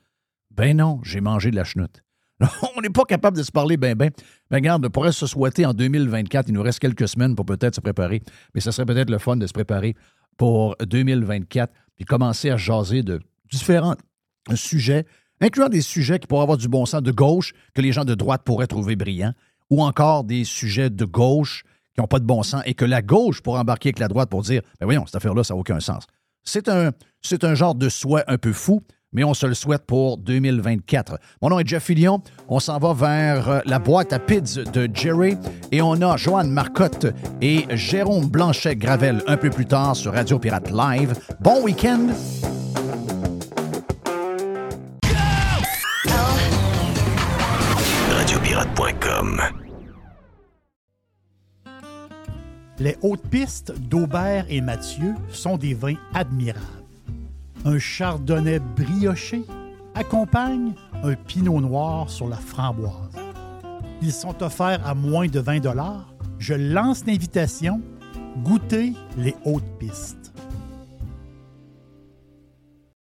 Ben 0.50 0.76
non, 0.76 1.00
j'ai 1.02 1.22
mangé 1.22 1.50
de 1.50 1.56
la 1.56 1.64
chenoute. 1.64 2.02
on 2.76 2.80
n'est 2.80 2.90
pas 2.90 3.04
capable 3.04 3.36
de 3.36 3.42
se 3.42 3.52
parler 3.52 3.76
ben 3.76 3.94
ben. 3.94 4.10
Ben 4.50 4.56
regarde, 4.56 4.84
on 4.84 4.90
pourrait 4.90 5.12
se 5.12 5.26
souhaiter 5.26 5.66
en 5.66 5.74
2024, 5.74 6.48
il 6.48 6.54
nous 6.54 6.62
reste 6.62 6.78
quelques 6.78 7.08
semaines 7.08 7.34
pour 7.34 7.46
peut-être 7.46 7.74
se 7.74 7.80
préparer, 7.80 8.22
mais 8.54 8.60
ce 8.60 8.70
serait 8.70 8.86
peut-être 8.86 9.10
le 9.10 9.18
fun 9.18 9.36
de 9.36 9.46
se 9.46 9.52
préparer 9.52 9.94
pour 10.36 10.76
2024 10.80 11.72
puis 11.96 12.04
commencer 12.04 12.50
à 12.50 12.56
jaser 12.56 13.02
de 13.02 13.20
différents 13.50 13.96
sujets, 14.54 15.04
incluant 15.40 15.68
des 15.68 15.82
sujets 15.82 16.18
qui 16.18 16.26
pourraient 16.26 16.42
avoir 16.42 16.58
du 16.58 16.68
bon 16.68 16.86
sens 16.86 17.02
de 17.02 17.12
gauche, 17.12 17.52
que 17.74 17.82
les 17.82 17.92
gens 17.92 18.04
de 18.04 18.14
droite 18.14 18.42
pourraient 18.44 18.66
trouver 18.66 18.96
brillants, 18.96 19.34
ou 19.70 19.82
encore 19.82 20.24
des 20.24 20.44
sujets 20.44 20.90
de 20.90 21.04
gauche 21.04 21.64
qui 21.94 22.00
n'ont 22.00 22.06
pas 22.06 22.18
de 22.18 22.24
bon 22.24 22.42
sens 22.42 22.62
et 22.64 22.74
que 22.74 22.84
la 22.84 23.02
gauche 23.02 23.42
pourrait 23.42 23.60
embarquer 23.60 23.90
avec 23.90 23.98
la 23.98 24.08
droite 24.08 24.30
pour 24.30 24.42
dire 24.42 24.62
Ben 24.80 24.86
voyons, 24.86 25.06
cette 25.06 25.16
affaire-là, 25.16 25.44
ça 25.44 25.54
n'a 25.54 25.60
aucun 25.60 25.80
sens. 25.80 26.06
C'est 26.44 26.68
un, 26.68 26.90
c'est 27.20 27.44
un 27.44 27.54
genre 27.54 27.74
de 27.74 27.88
souhait 27.88 28.24
un 28.26 28.38
peu 28.38 28.52
fou, 28.52 28.82
mais 29.12 29.24
on 29.24 29.34
se 29.34 29.46
le 29.46 29.54
souhaite 29.54 29.84
pour 29.86 30.18
2024. 30.18 31.18
Mon 31.40 31.50
nom 31.50 31.58
est 31.58 31.66
Jeff 31.66 31.84
Fillion. 31.84 32.22
On 32.48 32.60
s'en 32.60 32.78
va 32.78 32.92
vers 32.92 33.48
euh, 33.48 33.60
la 33.66 33.78
boîte 33.78 34.12
à 34.12 34.18
pids 34.18 34.60
de 34.72 34.88
Jerry 34.92 35.36
et 35.70 35.82
on 35.82 36.00
a 36.00 36.16
Joanne 36.16 36.50
Marcotte 36.50 37.06
et 37.40 37.66
Jérôme 37.70 38.26
Blanchet-Gravel 38.26 39.22
un 39.26 39.36
peu 39.36 39.50
plus 39.50 39.66
tard 39.66 39.96
sur 39.96 40.12
Radio 40.12 40.38
Pirate 40.38 40.70
Live. 40.70 41.14
Bon 41.40 41.62
week-end! 41.62 42.08
Les 52.82 52.96
hautes 53.00 53.28
pistes 53.28 53.72
d'Aubert 53.78 54.44
et 54.48 54.60
Mathieu 54.60 55.14
sont 55.30 55.56
des 55.56 55.72
vins 55.72 55.94
admirables. 56.14 56.81
Un 57.64 57.78
chardonnay 57.78 58.58
brioché 58.58 59.44
accompagne 59.94 60.74
un 61.04 61.14
pinot 61.14 61.60
noir 61.60 62.10
sur 62.10 62.28
la 62.28 62.36
framboise. 62.36 63.12
Ils 64.00 64.12
sont 64.12 64.42
offerts 64.42 64.84
à 64.86 64.94
moins 64.94 65.28
de 65.28 65.38
20 65.38 65.60
Je 66.38 66.54
lance 66.54 67.04
l'invitation. 67.06 67.80
Goûtez 68.42 68.94
les 69.16 69.36
hautes 69.44 69.78
pistes. 69.78 70.21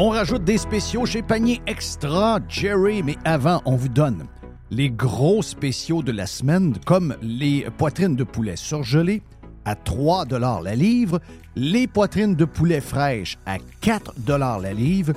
On 0.00 0.10
rajoute 0.10 0.44
des 0.44 0.58
spéciaux 0.58 1.06
chez 1.06 1.22
Panier 1.22 1.60
Extra, 1.66 2.38
Jerry, 2.48 3.02
mais 3.02 3.16
avant, 3.24 3.62
on 3.64 3.74
vous 3.74 3.88
donne 3.88 4.26
les 4.70 4.90
gros 4.90 5.42
spéciaux 5.42 6.04
de 6.04 6.12
la 6.12 6.26
semaine, 6.26 6.76
comme 6.86 7.16
les 7.20 7.66
poitrines 7.76 8.14
de 8.14 8.22
poulet 8.22 8.54
surgelées 8.54 9.22
à 9.64 9.74
3 9.74 10.24
la 10.62 10.76
livre, 10.76 11.18
les 11.56 11.88
poitrines 11.88 12.36
de 12.36 12.44
poulet 12.44 12.80
fraîches 12.80 13.38
à 13.44 13.56
4 13.80 14.14
la 14.60 14.72
livre 14.72 15.14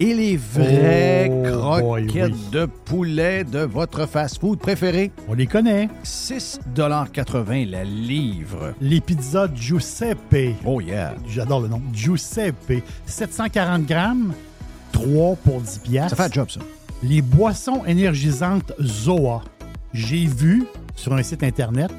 et 0.00 0.14
les 0.14 0.36
vrais 0.36 1.30
oh, 1.30 1.42
croquettes 1.44 2.50
de 2.50 2.64
poulet 2.64 3.44
de 3.44 3.60
votre 3.60 4.06
fast-food 4.06 4.58
préféré. 4.58 5.12
On 5.28 5.34
les 5.34 5.46
connaît. 5.46 5.88
6,80 6.04 7.68
la 7.68 7.84
livre. 7.84 8.74
Les 8.80 9.00
pizzas 9.00 9.48
Giuseppe. 9.54 10.56
Oh 10.64 10.80
yeah. 10.80 11.14
J'adore 11.28 11.60
le 11.60 11.68
nom. 11.68 11.82
Giuseppe. 11.92 12.82
740 13.04 13.84
grammes, 13.84 14.32
3 14.92 15.36
pour 15.36 15.60
10 15.60 15.78
piastres. 15.80 16.16
Ça 16.16 16.24
fait 16.24 16.30
un 16.30 16.32
job, 16.32 16.50
ça. 16.50 16.60
Les 17.02 17.20
boissons 17.22 17.84
énergisantes 17.84 18.72
Zoa. 18.80 19.42
J'ai 19.92 20.26
vu 20.26 20.64
sur 20.96 21.12
un 21.12 21.22
site 21.22 21.42
Internet 21.42 21.90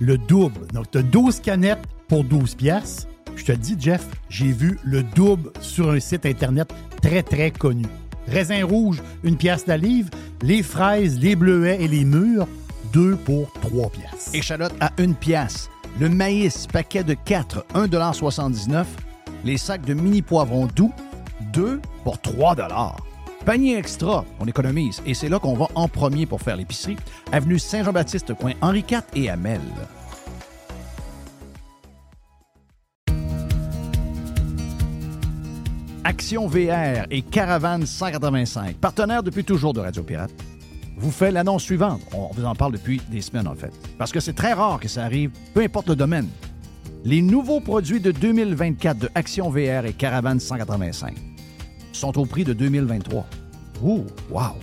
le 0.00 0.18
double. 0.18 0.66
Donc, 0.72 0.90
tu 0.90 0.98
as 0.98 1.02
12 1.02 1.40
canettes 1.40 1.86
pour 2.08 2.24
12 2.24 2.54
piastres. 2.54 3.06
Je 3.36 3.44
te 3.44 3.52
dis, 3.52 3.76
Jeff, 3.78 4.06
j'ai 4.28 4.52
vu 4.52 4.78
le 4.84 5.02
double 5.02 5.50
sur 5.60 5.90
un 5.90 6.00
site 6.00 6.26
Internet 6.26 6.72
très, 7.00 7.22
très 7.22 7.50
connu. 7.50 7.86
Raisin 8.28 8.64
rouge, 8.64 9.02
une 9.24 9.36
pièce 9.36 9.66
la 9.66 9.76
livre. 9.76 10.10
Les 10.42 10.62
fraises, 10.62 11.18
les 11.18 11.36
bleuets 11.36 11.78
et 11.80 11.88
les 11.88 12.04
mûres, 12.04 12.46
deux 12.92 13.16
pour 13.16 13.52
trois 13.54 13.90
pièces. 13.90 14.30
Échalote 14.32 14.74
à 14.80 14.92
une 14.98 15.14
pièce. 15.14 15.68
Le 16.00 16.08
maïs, 16.08 16.66
paquet 16.66 17.04
de 17.04 17.14
4, 17.14 17.66
1,79 17.74 18.84
Les 19.44 19.58
sacs 19.58 19.84
de 19.84 19.94
mini 19.94 20.22
poivrons 20.22 20.66
doux, 20.66 20.92
2 21.52 21.80
pour 22.04 22.20
3 22.20 22.56
Panier 23.44 23.76
extra, 23.76 24.24
on 24.38 24.46
économise. 24.46 25.02
Et 25.04 25.14
c'est 25.14 25.28
là 25.28 25.38
qu'on 25.38 25.54
va 25.54 25.66
en 25.74 25.88
premier 25.88 26.26
pour 26.26 26.40
faire 26.40 26.56
l'épicerie. 26.56 26.96
Avenue 27.32 27.58
Saint-Jean-Baptiste, 27.58 28.34
coin 28.34 28.52
Henri 28.60 28.84
IV 28.88 29.02
et 29.14 29.28
Amel. 29.30 29.60
Action 36.04 36.48
VR 36.48 37.06
et 37.12 37.22
Caravane 37.22 37.86
185, 37.86 38.76
partenaires 38.76 39.22
depuis 39.22 39.44
toujours 39.44 39.72
de 39.72 39.78
Radio 39.78 40.02
Pirate, 40.02 40.32
vous 40.96 41.12
fait 41.12 41.30
l'annonce 41.30 41.62
suivante. 41.62 42.00
On 42.12 42.28
vous 42.32 42.44
en 42.44 42.56
parle 42.56 42.72
depuis 42.72 43.00
des 43.08 43.20
semaines, 43.20 43.46
en 43.46 43.54
fait. 43.54 43.72
Parce 43.98 44.10
que 44.10 44.18
c'est 44.18 44.32
très 44.32 44.52
rare 44.52 44.80
que 44.80 44.88
ça 44.88 45.04
arrive, 45.04 45.30
peu 45.54 45.62
importe 45.62 45.88
le 45.88 45.94
domaine. 45.94 46.28
Les 47.04 47.22
nouveaux 47.22 47.60
produits 47.60 48.00
de 48.00 48.10
2024 48.10 48.98
de 48.98 49.10
Action 49.14 49.48
VR 49.48 49.86
et 49.86 49.92
Caravane 49.92 50.40
185 50.40 51.14
sont 51.92 52.18
au 52.18 52.26
prix 52.26 52.42
de 52.42 52.52
2023. 52.52 53.24
Ouh, 53.82 54.04
wow! 54.30 54.56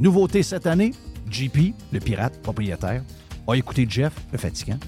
Nouveauté 0.00 0.42
cette 0.42 0.66
année, 0.66 0.92
JP, 1.30 1.74
le 1.92 2.00
pirate 2.00 2.42
propriétaire, 2.42 3.02
a 3.48 3.54
écouté 3.54 3.86
Jeff, 3.88 4.12
le 4.32 4.38
fatigant, 4.38 4.78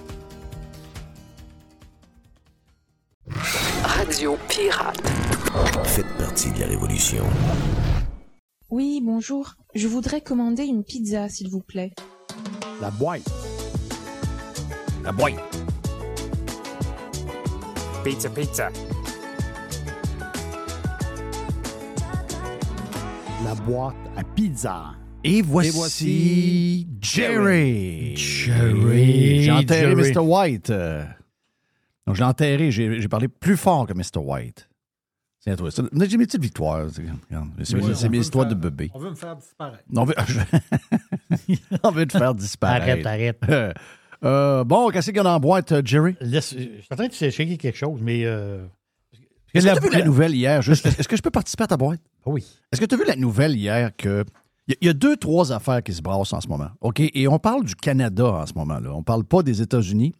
Radio 3.84 4.38
Pirate. 4.47 5.01
Faites 5.84 6.17
partie 6.17 6.51
de 6.51 6.60
la 6.60 6.67
révolution. 6.67 7.23
Oui, 8.69 9.01
bonjour. 9.04 9.56
Je 9.73 9.88
voudrais 9.88 10.21
commander 10.21 10.63
une 10.63 10.84
pizza, 10.84 11.30
s'il 11.30 11.49
vous 11.49 11.62
plaît. 11.62 11.91
La 12.82 12.91
boîte. 12.91 13.23
La 15.04 15.12
boîte. 15.12 15.36
Pizza, 18.04 18.30
pizza. 18.30 18.69
La 23.43 23.54
boîte 23.56 23.95
à 24.17 24.23
pizza. 24.23 24.93
Et 25.23 25.41
voici, 25.41 25.69
voici 25.71 26.88
Jerry. 27.01 28.15
Jerry. 28.15 29.43
J'ai 29.43 29.51
enterré 29.51 29.95
Jerry. 29.95 30.12
Mr. 30.12 30.19
White. 30.19 30.69
euh. 30.69 31.04
Donc, 32.06 32.15
je 32.15 32.21
l'ai 32.21 32.28
enterré. 32.28 32.71
J'ai 32.71 32.99
j'ai 33.01 33.08
parlé 33.08 33.28
plus 33.28 33.58
fort 33.58 33.88
que 33.88 33.93
Mr. 33.93 34.17
White. 34.19 34.67
Toi. 35.58 35.69
Ça- 35.71 35.84
J'ai 36.08 36.17
mes 36.17 36.25
petites 36.25 36.41
victoires. 36.41 36.88
c'est- 36.89 38.10
mes- 38.10 38.17
histoires 38.17 38.47
de 38.47 38.55
bébé. 38.55 38.89
On 38.95 38.99
veut 38.99 39.12
me 39.12 39.15
faire 39.15 39.36
disparaître. 39.36 39.84
On 39.95 40.03
veut, 40.05 40.15
on 41.84 41.91
veut 41.91 42.05
te 42.08 42.17
faire 42.17 42.34
disparaître. 42.34 43.05
Arrête, 43.08 43.39
arrête. 43.47 43.73
Euh, 44.23 44.63
bon, 44.63 44.89
qu'est-ce 44.89 45.08
qu'il 45.08 45.17
y 45.17 45.19
a 45.19 45.23
dans 45.23 45.34
la 45.34 45.39
boîte, 45.39 45.71
euh, 45.73 45.81
Jerry? 45.86 46.15
Laisse- 46.21 46.55
je 46.58 46.58
suis 46.81 46.88
en 46.89 46.95
train 46.95 47.08
de 47.08 47.12
checker 47.13 47.58
quelque 47.58 47.77
chose, 47.77 47.99
mais. 48.01 48.21
Euh... 48.25 48.65
Est-ce 49.53 49.67
que 49.67 49.71
tu 49.73 49.77
as 49.77 49.79
vu 49.81 49.89
La- 49.91 49.99
la 49.99 50.05
nouvelle 50.05 50.34
hier? 50.34 50.62
juste? 50.63 50.86
Est-ce 50.99 51.08
que 51.08 51.15
je 51.17 51.21
peux 51.21 51.29
participer 51.29 51.65
à 51.65 51.67
ta 51.67 51.77
boîte? 51.77 51.99
Oui. 52.25 52.43
Est-ce 52.71 52.81
que 52.81 52.86
tu 52.86 52.95
as 52.95 52.97
vu 52.97 53.03
la 53.05 53.17
nouvelle 53.17 53.55
hier 53.55 53.91
que. 53.95 54.23
Il 54.67 54.77
y 54.81 54.86
y, 54.86 54.89
a 54.89 54.93
deux, 54.93 55.15
trois 55.17 55.51
affaires 55.51 55.84
qui 55.84 55.93
se 55.93 56.01
brassent 56.01 56.34
en 56.34 56.41
ce 56.41 56.47
moment. 56.47 56.69
OK? 56.81 57.01
Et 57.01 57.27
on 57.27 57.38
parle 57.38 57.65
du 57.65 57.75
Canada 57.75 58.25
en 58.25 58.45
ce 58.47 58.53
moment-là. 58.55 58.93
On 58.95 58.99
ne 58.99 59.03
parle 59.03 59.25
pas 59.25 59.43
des 59.43 59.62
États-Unis. 59.62 60.13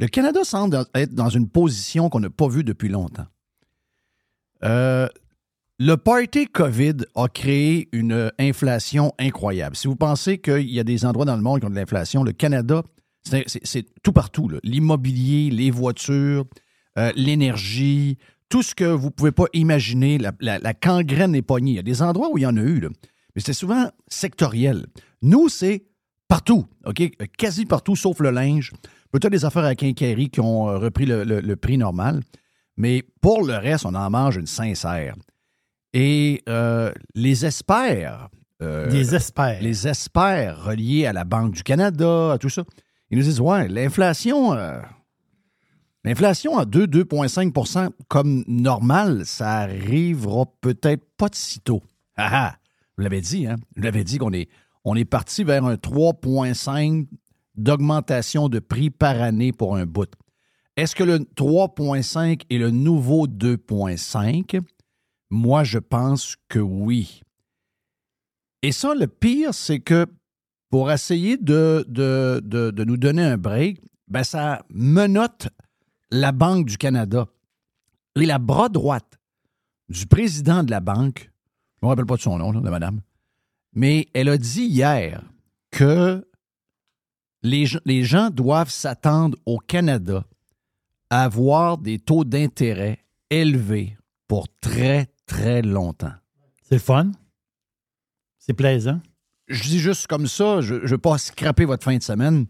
Le 0.00 0.08
Canada 0.08 0.40
semble 0.42 0.84
être 0.94 1.14
dans 1.14 1.28
une 1.28 1.48
position 1.48 2.08
qu'on 2.08 2.20
n'a 2.20 2.30
pas 2.30 2.48
vue 2.48 2.64
depuis 2.64 2.88
longtemps. 2.88 3.26
Euh, 4.62 5.08
le 5.78 5.96
party 5.96 6.46
COVID 6.46 6.98
a 7.16 7.26
créé 7.28 7.88
une 7.92 8.30
inflation 8.38 9.12
incroyable. 9.18 9.74
Si 9.74 9.88
vous 9.88 9.96
pensez 9.96 10.38
qu'il 10.38 10.70
y 10.70 10.78
a 10.78 10.84
des 10.84 11.04
endroits 11.04 11.24
dans 11.24 11.36
le 11.36 11.42
monde 11.42 11.60
qui 11.60 11.66
ont 11.66 11.70
de 11.70 11.74
l'inflation, 11.74 12.22
le 12.22 12.32
Canada, 12.32 12.84
c'est 13.24 13.86
tout 14.02 14.12
partout. 14.12 14.50
L'immobilier, 14.62 15.50
les 15.50 15.70
voitures, 15.70 16.44
euh, 16.96 17.12
l'énergie, 17.16 18.18
tout 18.48 18.62
ce 18.62 18.74
que 18.74 18.84
vous 18.84 19.06
ne 19.06 19.12
pouvez 19.12 19.32
pas 19.32 19.46
imaginer, 19.52 20.18
la, 20.18 20.32
la, 20.40 20.58
la 20.60 20.72
gangrène 20.74 21.34
est 21.34 21.42
pognée. 21.42 21.72
Il 21.72 21.76
y 21.76 21.80
a 21.80 21.82
des 21.82 22.02
endroits 22.02 22.30
où 22.30 22.38
il 22.38 22.42
y 22.42 22.46
en 22.46 22.56
a 22.56 22.62
eu, 22.62 22.80
mais 23.34 23.42
c'est 23.44 23.52
souvent 23.52 23.90
sectoriel. 24.06 24.86
Nous, 25.22 25.48
c'est 25.48 25.86
partout, 26.28 26.66
OK? 26.86 27.02
Quasi 27.36 27.66
partout, 27.66 27.96
sauf 27.96 28.20
le 28.20 28.30
linge. 28.30 28.70
Peut-être 29.10 29.32
des 29.32 29.44
affaires 29.44 29.64
à 29.64 29.74
quincaillerie 29.74 30.30
qui 30.30 30.40
ont 30.40 30.68
euh, 30.68 30.78
repris 30.78 31.06
le 31.06 31.54
prix 31.56 31.78
normal. 31.78 32.20
Mais 32.76 33.04
pour 33.20 33.44
le 33.44 33.54
reste, 33.56 33.86
on 33.86 33.94
en 33.94 34.10
mange 34.10 34.36
une 34.36 34.46
sincère. 34.46 35.14
Et 35.92 36.42
euh, 36.48 36.92
les 37.14 37.46
experts, 37.46 38.28
euh, 38.62 38.90
Des 38.90 39.14
experts. 39.14 39.62
les 39.62 39.86
experts 39.86 40.64
reliés 40.64 41.06
à 41.06 41.12
la 41.12 41.24
Banque 41.24 41.52
du 41.52 41.62
Canada, 41.62 42.32
à 42.32 42.38
tout 42.38 42.48
ça, 42.48 42.64
ils 43.10 43.18
nous 43.18 43.24
disent 43.24 43.40
Ouais, 43.40 43.68
l'inflation, 43.68 44.54
euh, 44.54 44.80
l'inflation 46.02 46.58
à 46.58 46.64
2, 46.64 46.86
2,5% 46.86 47.90
comme 48.08 48.44
normal, 48.48 49.24
ça 49.24 49.58
arrivera 49.58 50.46
peut-être 50.60 51.04
pas 51.16 51.28
de 51.28 51.36
sitôt. 51.36 51.82
Ah 52.16 52.30
ah, 52.32 52.56
vous 52.96 53.02
l'avez 53.02 53.20
dit, 53.20 53.48
hein? 53.48 53.56
Vous 53.74 53.82
l'avez 53.82 54.04
dit 54.04 54.18
qu'on 54.18 54.32
est, 54.32 54.48
on 54.84 54.94
est 54.94 55.04
parti 55.04 55.42
vers 55.42 55.64
un 55.64 55.74
3,5% 55.74 57.08
d'augmentation 57.56 58.48
de 58.48 58.60
prix 58.60 58.90
par 58.90 59.20
année 59.20 59.52
pour 59.52 59.76
un 59.76 59.84
bout. 59.84 60.08
Est-ce 60.76 60.96
que 60.96 61.04
le 61.04 61.18
3,5 61.18 62.42
est 62.50 62.58
le 62.58 62.70
nouveau 62.70 63.26
2,5? 63.28 64.60
Moi, 65.30 65.64
je 65.64 65.78
pense 65.78 66.36
que 66.48 66.58
oui. 66.58 67.22
Et 68.62 68.72
ça, 68.72 68.94
le 68.94 69.06
pire, 69.06 69.54
c'est 69.54 69.80
que 69.80 70.06
pour 70.70 70.90
essayer 70.90 71.36
de, 71.36 71.84
nous 72.84 72.96
donner 72.96 73.22
un 73.22 73.36
break, 73.36 73.80
ben 74.08 74.24
ça 74.24 74.64
menotte 74.70 75.48
la 76.10 76.32
Banque 76.32 76.66
du 76.66 76.76
Canada. 76.76 77.26
Et 78.16 78.26
la 78.26 78.38
bras 78.38 78.68
droite 78.68 79.18
du 79.88 80.06
président 80.06 80.62
de 80.62 80.70
la 80.70 80.80
banque, 80.80 81.30
je 81.76 81.78
ne 81.82 81.86
me 81.86 81.88
rappelle 81.88 82.06
pas 82.06 82.16
de 82.16 82.22
son 82.22 82.38
nom, 82.38 82.52
de 82.52 82.70
madame, 82.70 83.00
mais 83.74 84.08
elle 84.14 84.28
a 84.28 84.38
dit 84.38 84.64
hier 84.64 85.22
que 85.70 86.26
les, 87.42 87.66
gens- 87.66 88.30
doivent 88.30 88.70
s'attendre 88.70 89.36
au 89.46 89.58
Canada 89.58 90.24
avoir 91.10 91.78
des 91.78 91.98
taux 91.98 92.24
d'intérêt 92.24 92.98
élevés 93.30 93.96
pour 94.28 94.46
très, 94.60 95.06
très 95.26 95.62
longtemps. 95.62 96.12
C'est 96.62 96.78
fun. 96.78 97.10
C'est 98.38 98.54
plaisant. 98.54 99.00
je 99.48 99.62
dis 99.62 99.78
juste 99.78 100.06
comme 100.06 100.26
ça, 100.26 100.60
je 100.60 100.74
ne 100.74 100.86
veux 100.88 100.98
pas 100.98 101.18
scraper 101.18 101.64
votre 101.64 101.84
fin 101.84 101.96
de 101.96 102.02
semaine, 102.02 102.46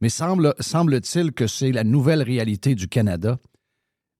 mais 0.00 0.08
semble, 0.08 0.54
semble-t-il 0.60 1.32
que 1.32 1.46
c'est 1.46 1.72
la 1.72 1.84
nouvelle 1.84 2.22
réalité 2.22 2.74
du 2.74 2.88
Canada. 2.88 3.38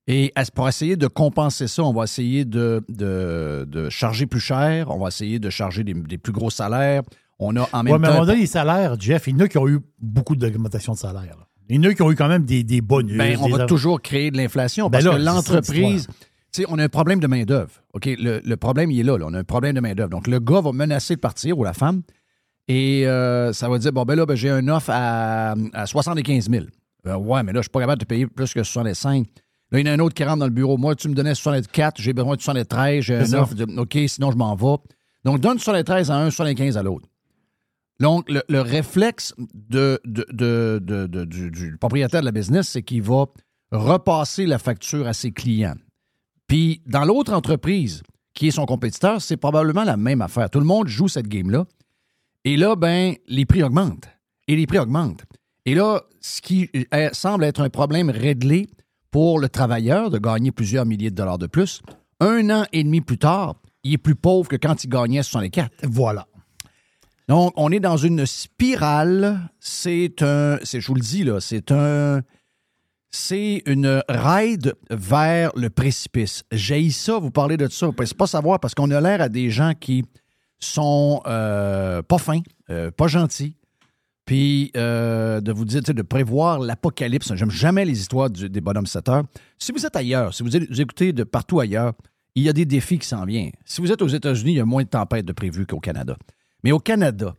Et 0.06 0.32
pour 0.54 0.68
essayer 0.68 0.96
de 0.96 1.06
compenser 1.06 1.66
ça, 1.68 1.82
on 1.84 1.92
va 1.92 2.04
essayer 2.04 2.44
de, 2.44 2.82
de- 2.88 3.66
de 3.68 3.88
charger 3.90 4.26
plus 4.26 4.40
cher, 4.40 4.90
on 4.90 4.98
va 4.98 5.08
essayer 5.08 5.38
de 5.38 5.50
charger 5.50 5.84
des, 5.84 5.92
des 5.94 6.18
plus 6.18 6.32
gros 6.32 6.50
salaires. 6.50 7.02
On 7.38 7.54
a 7.56 7.68
en 7.72 7.82
même 7.82 7.92
Oui, 7.94 8.00
mais 8.00 8.08
temps. 8.08 8.14
moment 8.14 8.26
donné, 8.26 8.40
les 8.40 8.46
salaires, 8.46 8.98
Jeff, 8.98 9.26
il 9.28 9.34
y 9.34 9.36
en 9.36 9.40
a 9.40 9.48
qui 9.48 9.58
ont 9.58 9.68
eu 9.68 9.80
beaucoup 9.98 10.34
d'augmentation 10.34 10.94
de 10.94 10.98
salaire. 10.98 11.36
là. 11.36 11.46
En 11.76 11.82
a 11.82 11.94
qui 11.94 12.02
ont 12.02 12.10
eu 12.10 12.14
quand 12.16 12.28
même 12.28 12.44
des, 12.44 12.62
des 12.64 12.80
bonus. 12.80 13.18
Ben, 13.18 13.36
on 13.40 13.46
des 13.46 13.52
va 13.52 13.66
toujours 13.66 14.00
créer 14.00 14.30
de 14.30 14.36
l'inflation 14.36 14.86
Ben 14.88 15.02
parce 15.02 15.04
là, 15.04 15.10
que 15.12 15.16
l'entreprise. 15.22 16.06
Tu 16.50 16.62
sais, 16.62 16.66
on 16.70 16.78
a 16.78 16.84
un 16.84 16.88
problème 16.88 17.20
de 17.20 17.26
main-d'œuvre. 17.26 17.70
OK? 17.92 18.06
Le, 18.06 18.40
le 18.42 18.56
problème, 18.56 18.90
il 18.90 19.00
est 19.00 19.02
là, 19.02 19.18
là. 19.18 19.26
On 19.28 19.34
a 19.34 19.38
un 19.38 19.44
problème 19.44 19.74
de 19.74 19.80
main-d'œuvre. 19.80 20.08
Donc, 20.08 20.26
le 20.26 20.40
gars 20.40 20.62
va 20.62 20.72
menacer 20.72 21.14
de 21.16 21.20
partir 21.20 21.58
ou 21.58 21.64
la 21.64 21.74
femme. 21.74 22.02
Et 22.68 23.06
euh, 23.06 23.52
ça 23.52 23.68
va 23.68 23.78
dire 23.78 23.92
bon, 23.92 24.04
ben 24.04 24.14
là, 24.14 24.24
ben, 24.26 24.34
j'ai 24.34 24.50
un 24.50 24.66
offre 24.68 24.90
à, 24.92 25.54
à 25.74 25.86
75 25.86 26.50
000. 26.50 26.64
Euh, 27.06 27.16
ouais, 27.16 27.42
mais 27.42 27.52
là, 27.52 27.58
je 27.60 27.64
suis 27.64 27.70
pas 27.70 27.80
capable 27.80 28.00
de 28.00 28.04
payer 28.06 28.26
plus 28.26 28.52
que 28.52 28.62
65. 28.62 29.26
Là, 29.70 29.78
il 29.80 29.86
y 29.86 29.90
en 29.90 29.92
a 29.92 29.94
un 29.96 29.98
autre 30.00 30.14
qui 30.14 30.24
rentre 30.24 30.38
dans 30.38 30.46
le 30.46 30.50
bureau. 30.52 30.78
Moi, 30.78 30.94
tu 30.94 31.08
me 31.08 31.14
donnais 31.14 31.34
64, 31.34 32.00
j'ai 32.00 32.12
besoin 32.14 32.36
de 32.36 32.40
73, 32.40 33.02
j'ai 33.04 33.16
un 33.16 33.32
offre. 33.34 33.54
de- 33.54 33.78
OK, 33.78 33.98
sinon, 34.08 34.30
je 34.30 34.36
m'en 34.36 34.54
vais. 34.54 34.76
Donc, 35.24 35.40
donne 35.40 35.58
73 35.58 36.10
à 36.10 36.16
un, 36.16 36.30
75 36.30 36.76
à 36.78 36.82
l'autre. 36.82 37.06
Donc, 38.00 38.30
le, 38.30 38.42
le 38.48 38.60
réflexe 38.60 39.34
du 39.50 39.98
propriétaire 41.80 42.20
de 42.20 42.26
la 42.26 42.32
business, 42.32 42.68
c'est 42.68 42.82
qu'il 42.82 43.02
va 43.02 43.26
repasser 43.72 44.46
la 44.46 44.58
facture 44.58 45.06
à 45.06 45.12
ses 45.12 45.32
clients. 45.32 45.76
Puis, 46.46 46.82
dans 46.86 47.04
l'autre 47.04 47.32
entreprise, 47.32 48.02
qui 48.34 48.48
est 48.48 48.52
son 48.52 48.66
compétiteur, 48.66 49.20
c'est 49.20 49.36
probablement 49.36 49.84
la 49.84 49.96
même 49.96 50.22
affaire. 50.22 50.48
Tout 50.48 50.60
le 50.60 50.64
monde 50.64 50.86
joue 50.86 51.08
cette 51.08 51.26
game-là. 51.26 51.66
Et 52.44 52.56
là, 52.56 52.76
ben, 52.76 53.14
les 53.26 53.44
prix 53.44 53.62
augmentent. 53.62 54.08
Et 54.46 54.54
les 54.54 54.66
prix 54.66 54.78
augmentent. 54.78 55.24
Et 55.66 55.74
là, 55.74 56.02
ce 56.20 56.40
qui 56.40 56.70
euh, 56.94 57.10
semble 57.12 57.44
être 57.44 57.60
un 57.60 57.68
problème 57.68 58.10
réglé 58.10 58.68
pour 59.10 59.40
le 59.40 59.48
travailleur 59.48 60.10
de 60.10 60.18
gagner 60.18 60.52
plusieurs 60.52 60.86
milliers 60.86 61.10
de 61.10 61.16
dollars 61.16 61.38
de 61.38 61.46
plus, 61.46 61.82
un 62.20 62.48
an 62.50 62.64
et 62.72 62.84
demi 62.84 63.00
plus 63.00 63.18
tard, 63.18 63.56
il 63.82 63.94
est 63.94 63.98
plus 63.98 64.14
pauvre 64.14 64.48
que 64.48 64.56
quand 64.56 64.84
il 64.84 64.88
gagnait 64.88 65.22
64. 65.22 65.70
Voilà. 65.82 66.26
Donc, 67.28 67.52
on 67.56 67.70
est 67.70 67.80
dans 67.80 67.98
une 67.98 68.24
spirale. 68.24 69.50
C'est 69.60 70.22
un, 70.22 70.58
je 70.64 70.86
vous 70.86 70.94
le 70.94 71.00
dis, 71.00 71.24
là, 71.24 71.40
c'est 71.40 71.70
un, 71.70 72.22
c'est 73.10 73.62
une 73.66 74.02
ride 74.08 74.74
vers 74.90 75.52
le 75.54 75.68
précipice. 75.68 76.44
J'ai 76.50 76.90
ça, 76.90 77.18
vous 77.18 77.30
parlez 77.30 77.58
de 77.58 77.68
ça. 77.68 77.86
Vous 77.86 77.92
ne 77.92 78.14
pas 78.14 78.26
savoir 78.26 78.60
parce 78.60 78.74
qu'on 78.74 78.90
a 78.90 79.00
l'air 79.00 79.20
à 79.20 79.28
des 79.28 79.50
gens 79.50 79.72
qui 79.78 80.04
sont 80.58 81.20
euh, 81.26 82.02
pas 82.02 82.18
fins, 82.18 82.40
euh, 82.70 82.90
pas 82.90 83.08
gentils. 83.08 83.54
Puis 84.24 84.70
euh, 84.76 85.40
de 85.40 85.52
vous 85.52 85.64
dire, 85.64 85.82
de 85.82 86.02
prévoir 86.02 86.58
l'apocalypse. 86.58 87.34
J'aime 87.34 87.50
jamais 87.50 87.84
les 87.84 87.98
histoires 87.98 88.30
des 88.30 88.60
bonhommes 88.60 88.86
7 88.86 89.08
heures. 89.08 89.24
Si 89.58 89.72
vous 89.72 89.86
êtes 89.86 89.96
ailleurs, 89.96 90.34
si 90.34 90.42
vous 90.42 90.54
écoutez 90.56 91.12
de 91.12 91.24
partout 91.24 91.60
ailleurs, 91.60 91.92
il 92.34 92.42
y 92.42 92.48
a 92.48 92.52
des 92.52 92.66
défis 92.66 92.98
qui 92.98 93.08
s'en 93.08 93.24
viennent. 93.24 93.52
Si 93.64 93.80
vous 93.80 93.90
êtes 93.90 94.02
aux 94.02 94.08
États-Unis, 94.08 94.52
il 94.52 94.56
y 94.56 94.60
a 94.60 94.66
moins 94.66 94.82
de 94.82 94.88
tempêtes 94.88 95.24
de 95.24 95.32
prévues 95.32 95.66
qu'au 95.66 95.80
Canada. 95.80 96.16
Mais 96.64 96.72
au 96.72 96.78
Canada, 96.78 97.34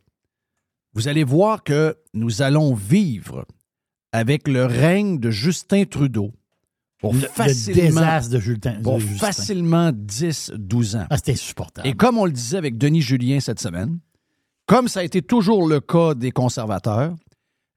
vous 0.94 1.08
allez 1.08 1.24
voir 1.24 1.64
que 1.64 1.98
nous 2.14 2.42
allons 2.42 2.74
vivre 2.74 3.46
avec 4.12 4.48
le 4.48 4.66
règne 4.66 5.20
de 5.20 5.30
Justin 5.30 5.86
Trudeau 5.86 6.32
pour 7.00 7.16
facilement, 7.16 8.20
de 8.30 8.40
Justin, 8.40 8.82
pour 8.82 9.02
facilement 9.02 9.92
10-12 9.92 10.98
ans. 10.98 11.08
Ah, 11.10 11.18
c'était 11.18 11.34
insupportable. 11.34 11.88
Et 11.88 11.94
comme 11.94 12.18
on 12.18 12.26
le 12.26 12.32
disait 12.32 12.58
avec 12.58 12.78
Denis 12.78 13.02
Julien 13.02 13.40
cette 13.40 13.60
semaine, 13.60 14.00
comme 14.66 14.88
ça 14.88 15.00
a 15.00 15.04
été 15.04 15.22
toujours 15.22 15.68
le 15.68 15.80
cas 15.80 16.14
des 16.14 16.32
conservateurs, 16.32 17.16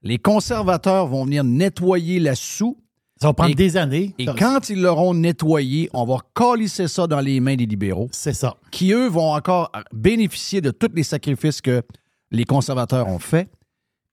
les 0.01 0.17
conservateurs 0.17 1.07
vont 1.07 1.23
venir 1.23 1.43
nettoyer 1.43 2.19
la 2.19 2.35
soue. 2.35 2.77
Ça 3.21 3.27
va 3.27 3.33
prendre 3.33 3.55
des 3.55 3.77
années. 3.77 4.13
Et 4.17 4.25
quand 4.25 4.69
ils 4.69 4.81
l'auront 4.81 5.13
nettoyé, 5.13 5.89
on 5.93 6.05
va 6.05 6.17
colisser 6.33 6.87
ça 6.87 7.07
dans 7.07 7.19
les 7.19 7.39
mains 7.39 7.55
des 7.55 7.65
libéraux. 7.65 8.09
C'est 8.11 8.33
ça. 8.33 8.57
Qui, 8.71 8.91
eux, 8.91 9.07
vont 9.07 9.33
encore 9.33 9.71
bénéficier 9.93 10.61
de 10.61 10.71
tous 10.71 10.89
les 10.93 11.03
sacrifices 11.03 11.61
que 11.61 11.83
les 12.31 12.43
conservateurs 12.45 13.07
ont 13.07 13.19
faits. 13.19 13.49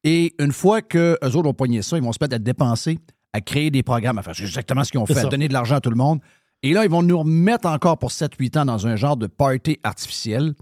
Et 0.04 0.34
une 0.38 0.52
fois 0.52 0.82
qu'eux 0.82 1.18
autres 1.22 1.48
ont 1.48 1.54
pogné 1.54 1.82
ça, 1.82 1.96
ils 1.96 2.02
vont 2.02 2.12
se 2.12 2.18
mettre 2.20 2.36
à 2.36 2.38
dépenser, 2.38 2.98
à 3.32 3.40
créer 3.40 3.70
des 3.70 3.82
programmes, 3.82 4.18
à 4.18 4.22
faire 4.22 4.38
exactement 4.38 4.84
ce 4.84 4.90
qu'ils 4.90 5.00
ont 5.00 5.06
fait, 5.06 5.18
à 5.18 5.24
donner 5.24 5.48
de 5.48 5.52
l'argent 5.52 5.76
à 5.76 5.80
tout 5.80 5.90
le 5.90 5.96
monde. 5.96 6.20
Et 6.62 6.72
là, 6.72 6.84
ils 6.84 6.90
vont 6.90 7.02
nous 7.02 7.18
remettre 7.18 7.66
encore 7.68 7.98
pour 7.98 8.10
7-8 8.10 8.58
ans 8.58 8.64
dans 8.66 8.86
un 8.86 8.96
genre 8.96 9.16
de 9.16 9.26
party 9.26 9.78
artificiel. 9.82 10.54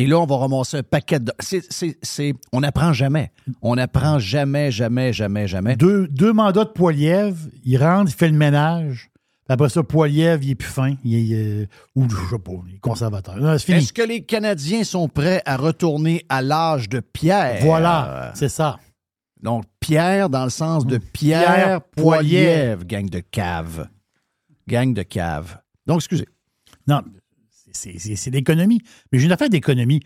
Et 0.00 0.06
là, 0.06 0.18
on 0.18 0.24
va 0.24 0.38
ramasser 0.38 0.78
un 0.78 0.82
paquet 0.82 1.20
de. 1.20 1.30
C'est, 1.40 2.34
On 2.52 2.60
n'apprend 2.60 2.94
jamais. 2.94 3.32
On 3.60 3.74
n'apprend 3.74 4.18
jamais, 4.18 4.70
jamais, 4.70 5.12
jamais, 5.12 5.46
jamais. 5.46 5.76
Deux, 5.76 6.08
deux 6.08 6.32
mandats 6.32 6.64
de 6.64 6.70
Poiliev, 6.70 7.36
il 7.64 7.76
rentre, 7.76 8.10
il 8.10 8.14
fait 8.14 8.30
le 8.30 8.36
ménage. 8.36 9.10
Après 9.46 9.68
ça, 9.68 9.82
Poiliev, 9.82 10.42
il 10.42 10.52
est 10.52 10.54
plus 10.54 10.70
fin. 10.70 10.94
Il 11.04 11.34
est, 11.34 11.68
ou 11.94 12.08
je 12.08 12.16
sais 12.16 12.38
pas, 12.38 12.52
il 12.66 12.76
est 12.76 12.78
conservateur. 12.78 13.36
Est-ce 13.52 13.92
que 13.92 14.00
les 14.00 14.22
Canadiens 14.22 14.84
sont 14.84 15.06
prêts 15.06 15.42
à 15.44 15.58
retourner 15.58 16.24
à 16.30 16.40
l'âge 16.40 16.88
de 16.88 17.00
Pierre? 17.00 17.58
Voilà, 17.60 18.32
c'est 18.34 18.48
ça. 18.48 18.78
Donc, 19.42 19.64
Pierre 19.80 20.30
dans 20.30 20.44
le 20.44 20.50
sens 20.50 20.86
de 20.86 20.96
Pierre, 20.96 21.82
Poiliev, 21.82 22.86
gang 22.86 23.10
de 23.10 23.20
cave. 23.20 23.86
Gang 24.66 24.94
de 24.94 25.02
cave. 25.02 25.58
Donc, 25.84 25.98
excusez. 25.98 26.28
Non, 26.86 27.02
c'est 27.72 28.30
l'économie. 28.30 28.82
Mais 29.10 29.18
j'ai 29.18 29.26
une 29.26 29.32
affaire 29.32 29.50
d'économie. 29.50 30.00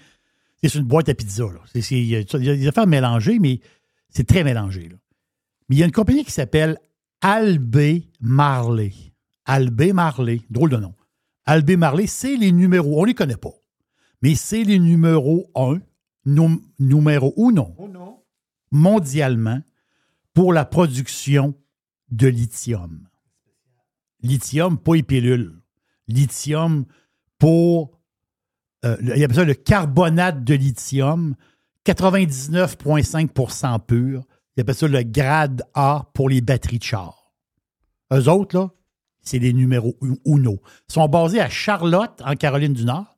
C'est 0.63 0.75
une 0.79 0.85
boîte 0.85 1.09
à 1.09 1.15
pizza. 1.15 1.45
Il 1.75 2.05
y, 2.05 2.17
a 2.17 2.23
des 2.23 2.69
affaires 2.69 2.87
mélangées, 2.87 3.39
mais 3.39 3.61
c'est 4.09 4.27
très 4.27 4.45
mélangé. 4.45 4.89
Mais 5.69 5.77
il 5.77 5.79
y 5.79 5.83
a 5.83 5.87
une 5.87 5.93
compagnie 5.93 6.25
qui 6.25 6.33
s'appelle 6.33 6.79
Albé 7.21 8.09
Marley. 8.21 8.93
Albé 9.45 9.93
Marley, 9.93 10.41
drôle 10.51 10.71
de 10.71 10.77
nom. 10.77 10.95
Albé 11.47 11.77
Marley, 11.77 12.07
c'est 12.07 12.37
les 12.37 12.53
numéros, 12.53 12.99
on 12.99 13.03
ne 13.03 13.09
les 13.09 13.15
connaît 13.15 13.37
pas, 13.37 13.53
mais 14.23 14.35
c'est 14.35 14.65
les 14.65 14.79
numéros 14.79 15.51
1, 15.55 15.79
numéro 16.79 17.35
1 17.37 17.53
non, 17.53 18.23
mondialement 18.71 19.61
pour 20.33 20.53
la 20.53 20.65
production 20.65 21.55
de 22.11 22.29
lithium. 22.29 23.07
Lithium, 24.23 24.79
pas 24.79 24.95
les 24.95 25.03
pilules. 25.03 25.61
Lithium 26.09 26.87
pour, 27.45 27.91
euh, 28.87 28.97
il 29.03 29.19
y 29.19 29.25
a 29.25 29.29
ça 29.29 29.45
le 29.45 29.53
carbonate 29.53 30.45
de 30.45 30.55
lithium, 30.55 31.35
99,5% 31.85 33.81
pur. 33.81 34.25
Il 34.57 34.63
appelle 34.63 34.75
ça 34.75 34.89
le 34.89 35.03
grade 35.03 35.63
A 35.75 36.11
pour 36.15 36.31
les 36.31 36.41
batteries 36.41 36.79
de 36.79 36.85
char. 36.85 37.35
Eux 38.15 38.31
autres, 38.31 38.59
là, 38.59 38.71
c'est 39.21 39.39
les 39.39 39.53
numéros 39.53 39.95
UNO. 40.25 40.59
Ils 40.89 40.93
sont 40.95 41.07
basés 41.07 41.43
à 41.43 41.51
Charlotte, 41.51 42.19
en 42.25 42.35
Caroline 42.35 42.73
du 42.73 42.87
Nord. 42.87 43.15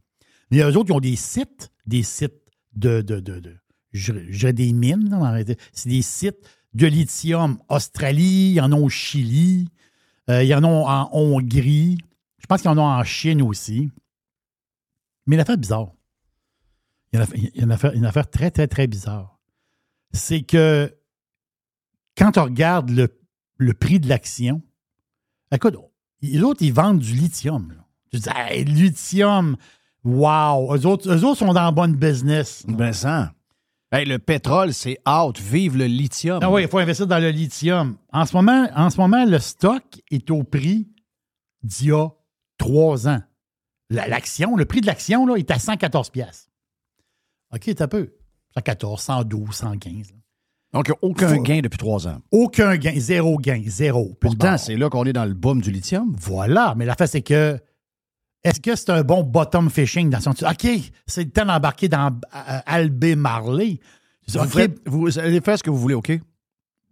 Mais 0.51 0.59
eux 0.59 0.77
autres, 0.77 0.91
ils 0.91 0.95
ont 0.95 0.99
des 0.99 1.15
sites, 1.15 1.71
des 1.87 2.03
sites 2.03 2.43
de, 2.75 3.03
de, 3.03 3.21
de, 3.21 3.39
de 3.39 3.55
des 4.51 4.73
mines, 4.73 5.17
c'est 5.73 5.89
des 5.89 6.03
sites 6.03 6.41
de 6.75 6.89
lithium 6.89 7.59
Australie, 7.69 8.55
ils 8.57 8.61
en 8.61 8.73
ont 8.73 8.87
au 8.87 8.89
Chili, 8.89 9.69
euh, 10.31 10.43
ils 10.43 10.53
en 10.53 10.65
ont 10.65 10.85
en 10.89 11.09
Hongrie, 11.13 11.99
je 12.39 12.47
pense 12.47 12.63
qu'ils 12.63 12.71
en 12.71 12.79
ont 12.79 12.83
en 12.83 13.05
Chine 13.05 13.41
aussi. 13.41 13.89
Mais 15.27 15.37
l'affaire 15.37 15.59
bizarre, 15.59 15.93
il 17.13 17.19
y 17.55 17.61
a 17.61 17.65
une 17.65 17.73
affaire, 17.73 17.93
une 17.93 18.05
affaire 18.05 18.29
très, 18.31 18.51
très, 18.51 18.67
très 18.69 18.87
bizarre. 18.87 19.39
C'est 20.13 20.43
que 20.43 20.95
quand 22.17 22.39
on 22.39 22.45
regarde 22.45 22.91
le, 22.91 23.09
le 23.57 23.75
prix 23.75 24.01
de 24.01 24.09
l'action, 24.09 24.63
écoute, 25.53 25.77
les 26.23 26.43
autres, 26.43 26.63
ils 26.63 26.73
vendent 26.73 27.01
du 27.01 27.13
lithium. 27.13 27.75
Tu 28.13 28.21
dis, 28.21 28.29
hey, 28.35 28.65
lithium, 28.65 29.57
wow! 30.05 30.75
Eux 30.75 30.87
autres, 30.87 31.11
eux 31.11 31.25
autres 31.25 31.39
sont 31.39 31.53
dans 31.53 31.67
le 31.67 31.75
bon 31.75 31.95
business. 31.95 32.65
Ben 32.67 32.93
ça. 32.93 33.33
Hey, 33.93 34.05
le 34.05 34.19
pétrole, 34.19 34.73
c'est 34.73 34.99
out. 35.09 35.39
Vive 35.39 35.77
le 35.77 35.87
lithium. 35.87 36.41
Ah 36.43 36.51
oui, 36.51 36.63
il 36.63 36.69
faut 36.69 36.79
investir 36.79 37.07
dans 37.07 37.19
le 37.19 37.31
lithium. 37.31 37.97
En 38.13 38.27
ce 38.27 38.35
moment, 38.35 38.69
en 38.75 38.91
ce 38.91 38.97
moment 38.99 39.25
le 39.25 39.39
stock 39.39 39.83
est 40.11 40.31
au 40.31 40.43
prix 40.43 40.89
d'il 41.63 41.89
y 41.89 41.93
a 41.93 42.09
trois 42.59 43.09
ans. 43.09 43.23
L'action, 43.91 44.57
le 44.57 44.65
prix 44.65 44.81
de 44.81 44.87
l'action 44.87 45.35
est 45.37 45.51
à 45.51 45.59
114 45.59 46.11
pièces. 46.11 46.51
OK, 47.55 47.63
c'est 47.67 47.83
un 47.83 47.89
peu. 47.89 48.13
114, 48.55 49.01
112, 49.01 49.55
115. 49.55 50.13
Donc, 50.73 50.93
aucun 51.01 51.37
gain 51.39 51.61
depuis 51.63 51.79
trois 51.79 52.07
ans. 52.09 52.19
Aucun 52.33 52.77
gain, 52.77 52.93
zéro 52.97 53.39
gain, 53.39 53.63
zéro. 53.67 54.17
Pourtant, 54.21 54.59
c'est 54.59 54.77
là 54.77 54.91
qu'on 54.91 55.05
est 55.05 55.13
dans 55.13 55.25
le 55.25 55.35
boom 55.35 55.61
du 55.61 55.71
lithium. 55.71 56.15
Voilà, 56.19 56.75
mais 56.77 56.85
la 56.85 56.95
fait, 56.95 57.07
c'est 57.07 57.23
que 57.23 57.59
est-ce 58.45 58.61
que 58.61 58.77
c'est 58.77 58.91
un 58.91 59.03
bon 59.03 59.23
bottom 59.23 59.71
fishing 59.71 60.11
dans 60.11 60.21
son. 60.21 60.31
OK, 60.31 60.67
c'est 61.07 61.25
le 61.25 61.31
temps 61.31 61.47
d'embarquer 61.47 61.89
dans 61.89 62.13
euh, 62.35 62.59
Albé 62.67 63.17
Marley. 63.17 63.81
Vous, 64.87 65.19
allez 65.19 65.41
faire 65.41 65.59
ce 65.59 65.63
que 65.63 65.71
vous 65.71 65.79
voulez, 65.79 65.95
OK? 65.95 66.13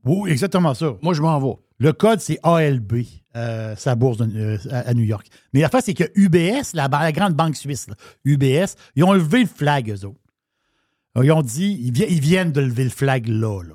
Oui, 0.04 0.30
exactement 0.30 0.74
ça. 0.74 0.96
Moi, 1.02 1.14
je 1.14 1.22
m'en 1.22 1.38
vais. 1.38 1.56
Le 1.78 1.92
code, 1.92 2.20
c'est 2.20 2.38
ALB, 2.42 3.04
euh, 3.36 3.74
sa 3.76 3.94
bourse 3.94 4.18
euh, 4.20 4.58
à, 4.70 4.94
New 4.94 5.02
York. 5.02 5.26
Mais 5.52 5.60
la 5.60 5.68
face, 5.68 5.86
c'est 5.86 5.94
que 5.94 6.04
UBS, 6.14 6.74
la, 6.74 6.88
grande 7.12 7.34
banque 7.34 7.56
suisse, 7.56 7.86
UBS, 8.24 8.76
ils 8.94 9.04
ont 9.04 9.12
levé 9.12 9.40
le 9.40 9.48
flag, 9.48 9.90
eux 9.90 10.06
autres. 10.06 10.20
Ils 11.22 11.30
ont 11.32 11.42
dit, 11.42 11.78
ils, 11.80 12.20
viennent 12.20 12.52
de 12.52 12.60
lever 12.60 12.84
le 12.84 12.90
flag 12.90 13.28
là, 13.28 13.62
là. 13.62 13.74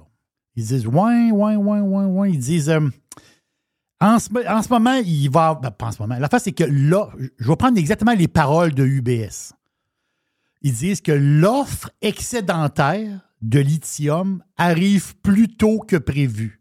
Ils 0.55 0.65
disent, 0.65 0.87
ouais, 0.87 1.31
ouais, 1.31 1.55
ouais, 1.55 1.79
ouais, 1.79 2.05
ouais. 2.05 2.31
Ils 2.31 2.39
disent, 2.39 2.69
euh, 2.69 2.81
en, 4.01 4.19
ce, 4.19 4.69
moment, 4.69 4.95
il 4.95 5.29
va. 5.29 5.55
Ben, 5.61 5.71
pas 5.71 5.87
en 5.87 5.91
ce 5.91 6.01
moment. 6.01 6.17
La 6.17 6.29
face, 6.29 6.43
c'est 6.43 6.51
que 6.51 6.63
là, 6.63 7.09
je 7.37 7.47
vais 7.47 7.55
prendre 7.55 7.77
exactement 7.77 8.13
les 8.13 8.27
paroles 8.27 8.73
de 8.73 8.85
UBS. 8.85 9.53
Ils 10.61 10.73
disent 10.73 11.01
que 11.01 11.11
l'offre 11.11 11.89
excédentaire 12.01 13.21
de 13.41 13.59
lithium 13.59 14.43
arrive 14.57 15.15
plus 15.17 15.47
tôt 15.47 15.79
que 15.79 15.95
prévu. 15.95 16.58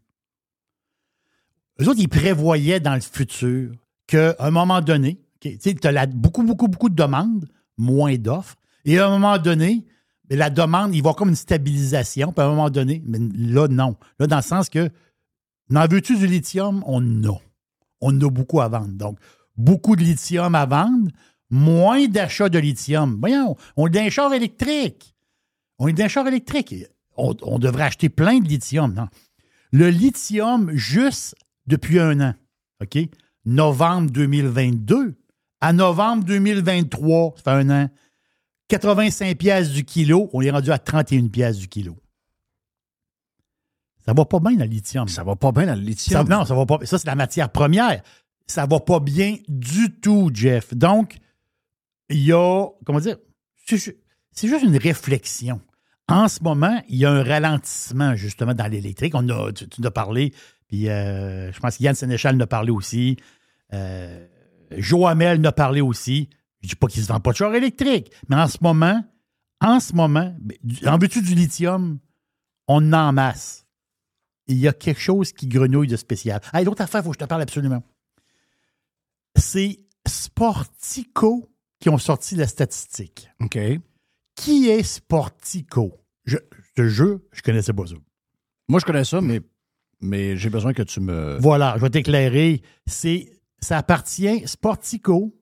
Eux 1.81 1.87
autres, 1.87 1.99
ils 1.99 2.09
prévoyaient 2.09 2.79
dans 2.79 2.95
le 2.95 3.01
futur 3.01 3.71
qu'à 4.07 4.35
un 4.39 4.51
moment 4.51 4.81
donné, 4.81 5.19
tu 5.39 5.57
as 5.83 6.05
beaucoup, 6.07 6.43
beaucoup, 6.43 6.67
beaucoup 6.67 6.89
de 6.89 6.95
demandes, 6.95 7.47
moins 7.77 8.15
d'offres, 8.15 8.55
et 8.85 8.99
à 8.99 9.07
un 9.07 9.09
moment 9.09 9.37
donné, 9.37 9.85
mais 10.29 10.35
la 10.35 10.49
demande, 10.49 10.95
il 10.95 11.01
va 11.01 11.13
comme 11.13 11.29
une 11.29 11.35
stabilisation. 11.35 12.31
Puis 12.31 12.43
à 12.43 12.47
un 12.47 12.49
moment 12.49 12.69
donné, 12.69 13.01
mais 13.05 13.19
là, 13.35 13.67
non. 13.67 13.95
Là, 14.19 14.27
dans 14.27 14.37
le 14.37 14.41
sens 14.41 14.69
que, 14.69 14.89
n'en 15.69 15.87
veux-tu 15.87 16.17
du 16.17 16.27
lithium? 16.27 16.83
On 16.85 16.97
en 16.97 17.33
a. 17.33 17.37
On 18.01 18.21
a 18.21 18.29
beaucoup 18.29 18.61
à 18.61 18.67
vendre. 18.67 18.93
Donc, 18.93 19.17
beaucoup 19.57 19.95
de 19.95 20.03
lithium 20.03 20.53
à 20.55 20.65
vendre, 20.65 21.09
moins 21.49 22.07
d'achats 22.07 22.49
de 22.49 22.59
lithium. 22.59 23.17
Voyons, 23.19 23.57
on 23.75 23.87
est 23.87 23.91
d'un 23.91 24.09
char 24.09 24.33
électrique. 24.33 25.15
On 25.79 25.87
est 25.87 25.93
d'un 25.93 26.07
char 26.07 26.27
électrique. 26.27 26.75
On, 27.17 27.35
on, 27.41 27.59
devrait 27.59 27.83
acheter 27.83 28.09
plein 28.09 28.39
de 28.39 28.47
lithium. 28.47 28.93
Non? 28.93 29.07
Le 29.71 29.89
lithium, 29.89 30.71
juste 30.73 31.35
depuis 31.69 31.99
un 31.99 32.19
an, 32.19 32.33
OK? 32.81 32.97
Novembre 33.45 34.11
2022 34.11 35.15
à 35.61 35.73
novembre 35.73 36.23
2023, 36.23 37.35
ça 37.37 37.43
fait 37.43 37.49
un 37.49 37.69
an, 37.69 37.89
85 38.69 39.37
pièces 39.37 39.71
du 39.71 39.83
kilo, 39.83 40.29
on 40.33 40.41
est 40.41 40.51
rendu 40.51 40.71
à 40.71 40.79
31 40.79 41.27
pièces 41.27 41.57
du 41.57 41.67
kilo. 41.67 41.97
Ça 44.05 44.13
va 44.13 44.25
pas 44.25 44.39
bien 44.39 44.53
dans 44.53 44.63
le 44.63 44.69
lithium. 44.69 45.07
Ça 45.07 45.23
va 45.23 45.35
pas 45.35 45.51
bien 45.51 45.65
dans 45.65 45.75
le 45.75 45.81
lithium. 45.81 46.27
non, 46.27 46.45
ça 46.45 46.55
va 46.55 46.65
pas. 46.65 46.79
Ça, 46.85 46.97
c'est 46.97 47.07
la 47.07 47.15
matière 47.15 47.51
première. 47.51 48.01
Ça 48.47 48.65
va 48.65 48.79
pas 48.79 48.99
bien 48.99 49.37
du 49.47 49.99
tout, 49.99 50.31
Jeff. 50.33 50.73
Donc, 50.73 51.17
il 52.09 52.23
y 52.23 52.31
a, 52.31 52.67
comment 52.85 52.99
dire, 52.99 53.17
c'est 53.67 54.47
juste 54.47 54.63
une 54.63 54.77
réflexion. 54.77 55.61
En 56.07 56.27
ce 56.27 56.41
moment, 56.41 56.81
il 56.87 56.97
y 56.97 57.05
a 57.05 57.11
un 57.11 57.23
ralentissement 57.23 58.15
justement 58.15 58.55
dans 58.55 58.65
l'électrique. 58.65 59.13
On 59.13 59.29
a, 59.29 59.51
tu, 59.51 59.67
as 59.85 59.91
parlé 59.91 60.33
Puis 60.69 60.87
euh, 60.87 61.51
je 61.51 61.59
pense 61.59 61.77
que 61.77 61.83
Yann 61.83 61.95
Sénéchal 61.95 62.35
en 62.35 62.39
a 62.39 62.47
parlé 62.47 62.71
aussi. 62.71 63.17
Euh, 63.73 64.25
Joe 64.77 65.09
Hamel 65.09 65.39
en 65.41 65.43
a 65.45 65.51
parlé 65.51 65.81
aussi. 65.81 66.29
Je 66.61 66.69
dis 66.69 66.75
pas 66.75 66.87
qu'il 66.87 67.01
ne 67.01 67.07
se 67.07 67.11
vend 67.11 67.19
pas 67.19 67.31
de 67.31 67.37
char 67.37 67.53
électrique, 67.55 68.11
mais 68.29 68.35
en 68.35 68.47
ce 68.47 68.57
moment, 68.61 69.03
en 69.61 69.79
ce 69.79 69.93
moment, 69.93 70.35
en 70.85 70.97
veux-tu 70.97 71.21
du 71.21 71.33
lithium? 71.33 71.99
On 72.67 72.93
en 72.93 73.11
masse. 73.11 73.65
Il 74.47 74.57
y 74.57 74.67
a 74.67 74.73
quelque 74.73 75.01
chose 75.01 75.33
qui 75.33 75.47
grenouille 75.47 75.87
de 75.87 75.97
spécial. 75.97 76.39
Ah, 76.53 76.61
l'autre 76.61 76.81
affaire, 76.81 77.01
il 77.01 77.03
faut 77.03 77.09
que 77.09 77.15
je 77.15 77.19
te 77.19 77.25
parle 77.25 77.41
absolument. 77.41 77.83
C'est 79.35 79.79
Sportico 80.07 81.51
qui 81.79 81.89
ont 81.89 81.97
sorti 81.97 82.35
la 82.35 82.47
statistique. 82.47 83.29
OK. 83.39 83.57
Qui 84.35 84.69
est 84.69 84.83
Sportico? 84.83 85.99
Je, 86.25 86.37
je 86.37 86.73
te 86.75 86.87
jure, 86.87 87.19
je 87.31 87.41
connaissais 87.41 87.73
pas 87.73 87.87
ça. 87.87 87.95
Moi, 88.67 88.79
je 88.79 88.85
connais 88.85 89.03
ça, 89.03 89.19
mais, 89.19 89.41
mais 90.01 90.37
j'ai 90.37 90.49
besoin 90.49 90.73
que 90.73 90.83
tu 90.83 90.99
me. 90.99 91.37
Voilà, 91.39 91.73
je 91.77 91.81
vais 91.81 91.89
t'éclairer. 91.89 92.61
C'est, 92.85 93.31
ça 93.59 93.77
appartient, 93.77 94.47
Sportico, 94.47 95.35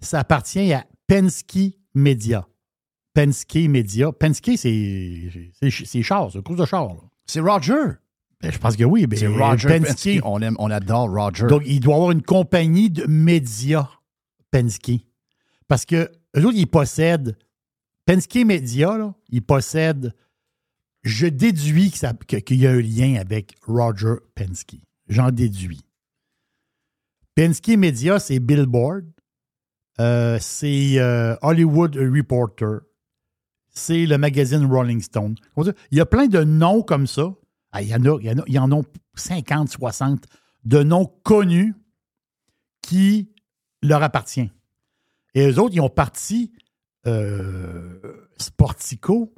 ça 0.00 0.20
appartient 0.20 0.72
à 0.72 0.86
Penske 1.06 1.74
Media. 1.94 2.46
Penske 3.14 3.68
Media. 3.68 4.12
Penske, 4.12 4.52
c'est, 4.56 5.50
c'est, 5.60 5.70
c'est 5.70 6.02
char, 6.02 6.30
c'est 6.32 6.42
course 6.42 6.58
de 6.60 6.66
char. 6.66 6.96
C'est 7.26 7.40
Roger. 7.40 7.98
Ben, 8.40 8.52
je 8.52 8.58
pense 8.58 8.76
que 8.76 8.84
oui. 8.84 9.06
Ben, 9.06 9.18
C'est 9.18 9.26
Roger 9.26 9.68
Penske. 9.68 10.04
Penske. 10.04 10.20
On, 10.24 10.40
aime, 10.42 10.56
on 10.58 10.70
adore 10.70 11.10
Roger. 11.10 11.46
Donc, 11.46 11.62
il 11.64 11.80
doit 11.80 11.94
avoir 11.94 12.10
une 12.10 12.22
compagnie 12.22 12.90
de 12.90 13.06
médias, 13.06 13.88
Penske. 14.50 14.92
Parce 15.68 15.84
que 15.86 16.10
eux 16.36 16.44
autres, 16.44 16.56
ils 16.56 16.66
possèdent. 16.66 17.36
Penske 18.06 18.36
Media, 18.44 18.98
là, 18.98 19.14
ils 19.30 19.42
possèdent. 19.42 20.14
Je 21.04 21.26
déduis 21.26 21.90
qu'il 21.90 22.56
y 22.56 22.66
a 22.66 22.70
un 22.70 22.80
lien 22.80 23.16
avec 23.20 23.54
Roger 23.66 24.14
Penske. 24.34 24.76
J'en 25.06 25.30
déduis. 25.30 25.84
Penske 27.34 27.76
Media, 27.76 28.18
c'est 28.18 28.38
Billboard. 28.38 29.04
Euh, 30.00 30.38
c'est 30.40 30.98
euh, 30.98 31.36
Hollywood 31.42 31.96
Reporter. 31.96 32.80
C'est 33.70 34.06
le 34.06 34.18
magazine 34.18 34.64
Rolling 34.64 35.02
Stone. 35.02 35.34
Il 35.90 35.98
y 35.98 36.00
a 36.00 36.06
plein 36.06 36.26
de 36.26 36.42
noms 36.42 36.82
comme 36.82 37.06
ça. 37.06 37.34
Ah, 37.72 37.82
il, 37.82 37.88
y 37.88 37.94
en 37.94 38.04
a, 38.04 38.18
il, 38.20 38.26
y 38.26 38.28
a, 38.30 38.34
il 38.46 38.54
y 38.54 38.58
en 38.58 38.72
a 38.72 38.80
50, 39.14 39.68
60 39.68 40.24
de 40.64 40.82
noms 40.82 41.06
connus 41.22 41.74
qui 42.80 43.30
leur 43.82 44.02
appartiennent. 44.02 44.52
Et 45.34 45.46
eux 45.48 45.58
autres, 45.58 45.74
ils 45.74 45.80
ont 45.80 45.88
parti 45.88 46.52
euh, 47.06 48.00
Sportico. 48.38 49.34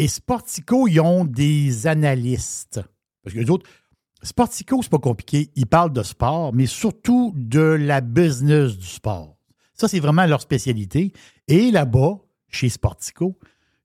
Et 0.00 0.08
Sportico, 0.08 0.88
ils 0.88 0.98
ont 0.98 1.26
des 1.26 1.86
analystes. 1.86 2.80
Parce 3.22 3.34
que 3.34 3.40
les 3.40 3.50
autres, 3.50 3.68
Sportico, 4.22 4.80
c'est 4.82 4.88
pas 4.90 4.98
compliqué. 4.98 5.50
Ils 5.56 5.66
parlent 5.66 5.92
de 5.92 6.02
sport, 6.02 6.54
mais 6.54 6.64
surtout 6.64 7.34
de 7.36 7.60
la 7.60 8.00
business 8.00 8.78
du 8.78 8.86
sport. 8.86 9.36
Ça, 9.74 9.88
c'est 9.88 10.00
vraiment 10.00 10.24
leur 10.24 10.40
spécialité. 10.40 11.12
Et 11.48 11.70
là-bas, 11.70 12.14
chez 12.48 12.70
Sportico, 12.70 13.38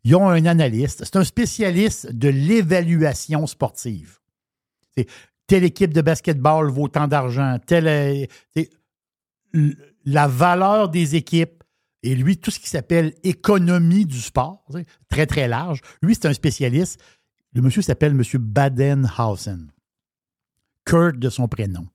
ils 0.06 0.16
ont 0.16 0.30
un 0.30 0.46
analyste. 0.46 1.04
C'est 1.04 1.18
un 1.18 1.26
spécialiste 1.26 2.10
de 2.10 2.30
l'évaluation 2.30 3.46
sportive. 3.46 4.20
C'est 4.96 5.10
telle 5.48 5.66
équipe 5.66 5.94
de 5.94 6.02
basketball 6.02 6.70
vaut 6.70 6.88
tant 6.88 7.10
d'argent, 7.10 7.58
telle. 7.68 8.30
la 10.06 10.28
valeur 10.30 10.88
des 10.88 11.18
équipes. 11.18 11.62
Et 12.06 12.14
lui, 12.14 12.38
tout 12.38 12.52
ce 12.52 12.60
qui 12.60 12.70
s'appelle 12.70 13.16
économie 13.24 14.06
du 14.06 14.22
sport, 14.22 14.64
très, 15.10 15.26
très 15.26 15.48
large. 15.48 15.82
Lui, 16.04 16.14
c'est 16.14 16.28
un 16.28 16.34
spécialiste. 16.34 17.02
Le 17.54 17.64
monsieur 17.64 17.82
s'appelle 17.82 18.12
M. 18.12 18.22
Badenhausen. 18.40 19.72
Kurt 20.86 21.18
de 21.18 21.30
son 21.30 21.48
prénom. 21.48 21.88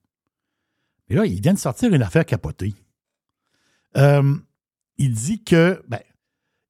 Et 1.07 1.15
là, 1.15 1.25
il 1.25 1.41
vient 1.41 1.53
de 1.53 1.59
sortir 1.59 1.93
une 1.93 2.01
affaire 2.03 2.25
capotée. 2.25 2.73
Euh, 3.95 4.35
il 4.97 5.13
dit 5.13 5.45
que, 5.45 5.81
ben, 5.87 6.01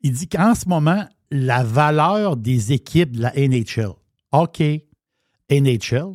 il 0.01 0.11
dit 0.11 0.27
qu'en 0.27 0.53
ce 0.53 0.69
moment, 0.69 1.09
la 1.31 1.63
valeur 1.63 2.37
des 2.37 2.73
équipes 2.73 3.15
de 3.15 3.23
la 3.23 3.33
NHL, 3.35 3.93
OK, 4.33 4.61
NHL, 5.49 6.11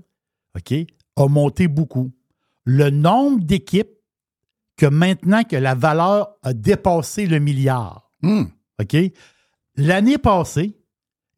OK, 0.55 0.75
a 1.17 1.27
monté 1.27 1.67
beaucoup. 1.67 2.12
Le 2.65 2.91
nombre 2.91 3.43
d'équipes 3.43 3.96
que 4.77 4.87
maintenant 4.87 5.45
que 5.45 5.57
la 5.57 5.75
valeur 5.75 6.37
a 6.43 6.53
dépassé 6.53 7.27
le 7.27 7.39
milliard, 7.39 8.07
Hmm. 8.23 8.45
OK, 8.81 8.97
l'année 9.77 10.19
passée, 10.19 10.77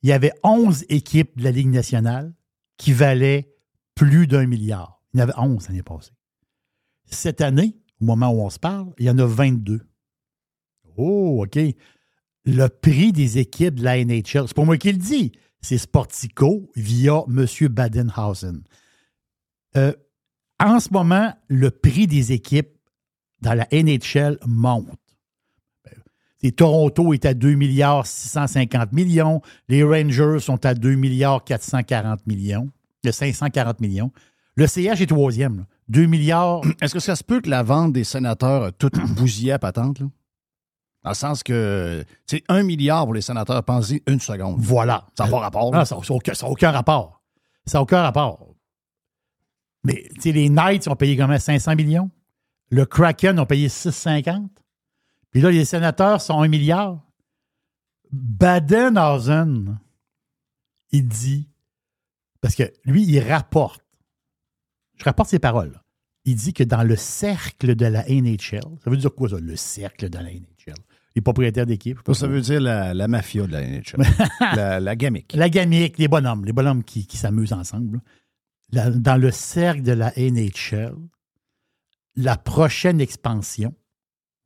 il 0.03 0.09
y 0.09 0.13
avait 0.13 0.33
11 0.43 0.85
équipes 0.89 1.37
de 1.37 1.45
la 1.45 1.51
Ligue 1.51 1.69
nationale 1.69 2.35
qui 2.77 2.93
valaient 2.93 3.53
plus 3.95 4.27
d'un 4.27 4.47
milliard. 4.47 5.03
Il 5.13 5.19
y 5.19 5.23
en 5.23 5.25
avait 5.25 5.39
11 5.39 5.69
l'année 5.69 5.83
passée. 5.83 6.13
Cette 7.07 7.41
année, 7.41 7.77
au 8.01 8.05
moment 8.05 8.31
où 8.31 8.41
on 8.41 8.51
se 8.51 8.59
parle, 8.59 8.93
il 8.99 9.07
y 9.07 9.11
en 9.11 9.19
a 9.19 9.27
22. 9.27 9.81
Oh, 10.97 11.45
OK. 11.45 11.59
Le 12.45 12.69
prix 12.69 13.13
des 13.13 13.39
équipes 13.39 13.75
de 13.75 13.85
la 13.85 14.03
NHL, 14.03 14.47
c'est 14.47 14.55
pas 14.55 14.65
moi 14.65 14.79
qui 14.79 14.93
le 14.93 14.99
dis, 14.99 15.33
c'est 15.61 15.79
Sportico 15.79 16.71
via 16.77 17.25
M. 17.29 17.47
Badenhausen. 17.69 18.63
Euh, 19.77 19.93
en 20.61 20.81
ce 20.81 20.91
moment, 20.93 21.35
le 21.49 21.71
prix 21.71 22.07
des 22.07 22.33
équipes 22.33 22.78
dans 23.41 23.55
la 23.55 23.67
NHL 23.73 24.39
monte. 24.47 24.87
Et 26.43 26.53
Toronto 26.53 27.13
est 27.13 27.25
à 27.25 27.35
2 27.35 27.55
milliards 27.55 28.07
650 28.07 28.93
millions. 28.93 29.43
Les 29.69 29.83
Rangers 29.83 30.39
sont 30.41 30.65
à 30.65 30.75
2 30.75 30.95
milliards 30.95 31.43
440 31.45 32.27
millions. 32.27 32.69
Le 33.05 33.11
540 33.11 33.81
millions. 33.81 34.13
Le 34.55 34.67
CH 34.67 35.01
est 35.01 35.07
troisième. 35.07 35.59
là. 35.59 35.67
2 35.89 36.07
milliards. 36.07 36.61
Est-ce 36.81 36.95
que 36.95 37.01
ça 37.01 37.17
se 37.17 37.25
peut 37.25 37.41
que 37.41 37.51
la 37.51 37.63
vente 37.63 37.93
des 37.93 38.05
sénateurs 38.05 38.63
a 38.65 38.73
toute 38.73 38.95
bousillé 39.17 39.53
à 39.53 39.59
patente, 39.59 40.01
là? 40.01 40.07
Dans 41.05 41.11
le 41.11 41.15
sens 41.15 41.43
que, 41.45 42.05
c'est 42.27 42.43
un 42.49 42.65
milliard 42.65 43.05
pour 43.05 43.15
les 43.15 43.21
sénateurs, 43.21 43.63
pensez 43.63 44.03
une 44.09 44.19
seconde. 44.21 44.57
Voilà. 44.59 45.07
Ça 45.17 45.25
n'a 45.25 45.31
pas 45.31 45.39
rapport. 45.39 45.73
là. 45.73 45.81
Ah, 45.81 45.85
ça 45.85 45.97
n'a 45.97 46.49
aucun 46.51 46.71
rapport. 46.73 47.23
Ça 47.67 47.79
n'a 47.79 47.83
aucun 47.83 48.03
rapport. 48.03 48.55
Mais 49.85 50.09
tu 50.17 50.21
sais, 50.23 50.33
les 50.33 50.49
Knights 50.49 50.89
ont 50.89 50.97
payé 50.97 51.17
comment 51.17 51.39
500 51.39 51.77
millions? 51.77 52.11
Le 52.71 52.85
Kraken 52.87 53.39
ont 53.41 53.47
payé 53.47 53.69
650. 53.69 54.51
Puis 55.31 55.41
là, 55.41 55.51
les 55.51 55.65
sénateurs 55.65 56.21
sont 56.21 56.41
1 56.43 56.49
milliard. 56.49 57.01
Badenhausen, 58.13 59.79
il 60.93 61.07
dit, 61.09 61.49
parce 62.41 62.55
que 62.55 62.65
lui, 62.85 63.05
il 63.05 63.21
rapporte. 63.21 63.85
Je 64.97 65.05
rapporte 65.05 65.31
ses 65.31 65.39
paroles. 65.39 65.73
là. 65.73 65.83
Il 66.25 66.35
dit 66.37 66.53
que 66.53 66.65
dans 66.65 66.83
le 66.83 66.97
cercle 66.97 67.75
de 67.75 67.87
la 67.87 68.05
NHL, 68.09 68.61
ça 68.83 68.91
veut 68.91 68.97
dire 68.97 69.15
quoi 69.15 69.29
ça, 69.31 69.39
le 69.39 69.57
cercle 69.57 70.11
de 70.11 70.19
la 70.19 70.25
NHL? 70.25 70.75
Les 71.15 71.23
propriétaires 71.23 71.67
d'équipe. 71.67 71.99
Ça, 72.13 72.27
veut 72.27 72.41
dire 72.41 72.61
la, 72.61 72.95
la 72.95 73.09
mafia 73.09 73.47
de 73.47 73.53
la 73.53 73.63
NHL. 73.67 73.97
la, 74.57 74.79
la 74.81 74.97
gamique. 74.97 75.33
la 75.35 75.49
gamique, 75.49 75.99
les 75.99 76.09
bonhommes, 76.09 76.45
les 76.45 76.53
bonhommes 76.53 76.85
qui, 76.85 77.07
qui 77.07 77.17
s'amusent 77.17 77.53
ensemble. 77.53 77.97
là. 77.97 78.03
La- 78.73 78.91
dans 78.91 79.17
le 79.17 79.31
cercle 79.31 79.83
de 79.83 79.93
la 79.93 80.13
NHL, 80.17 80.95
la 82.19 82.37
prochaine 82.37 83.01
expansion, 83.01 83.75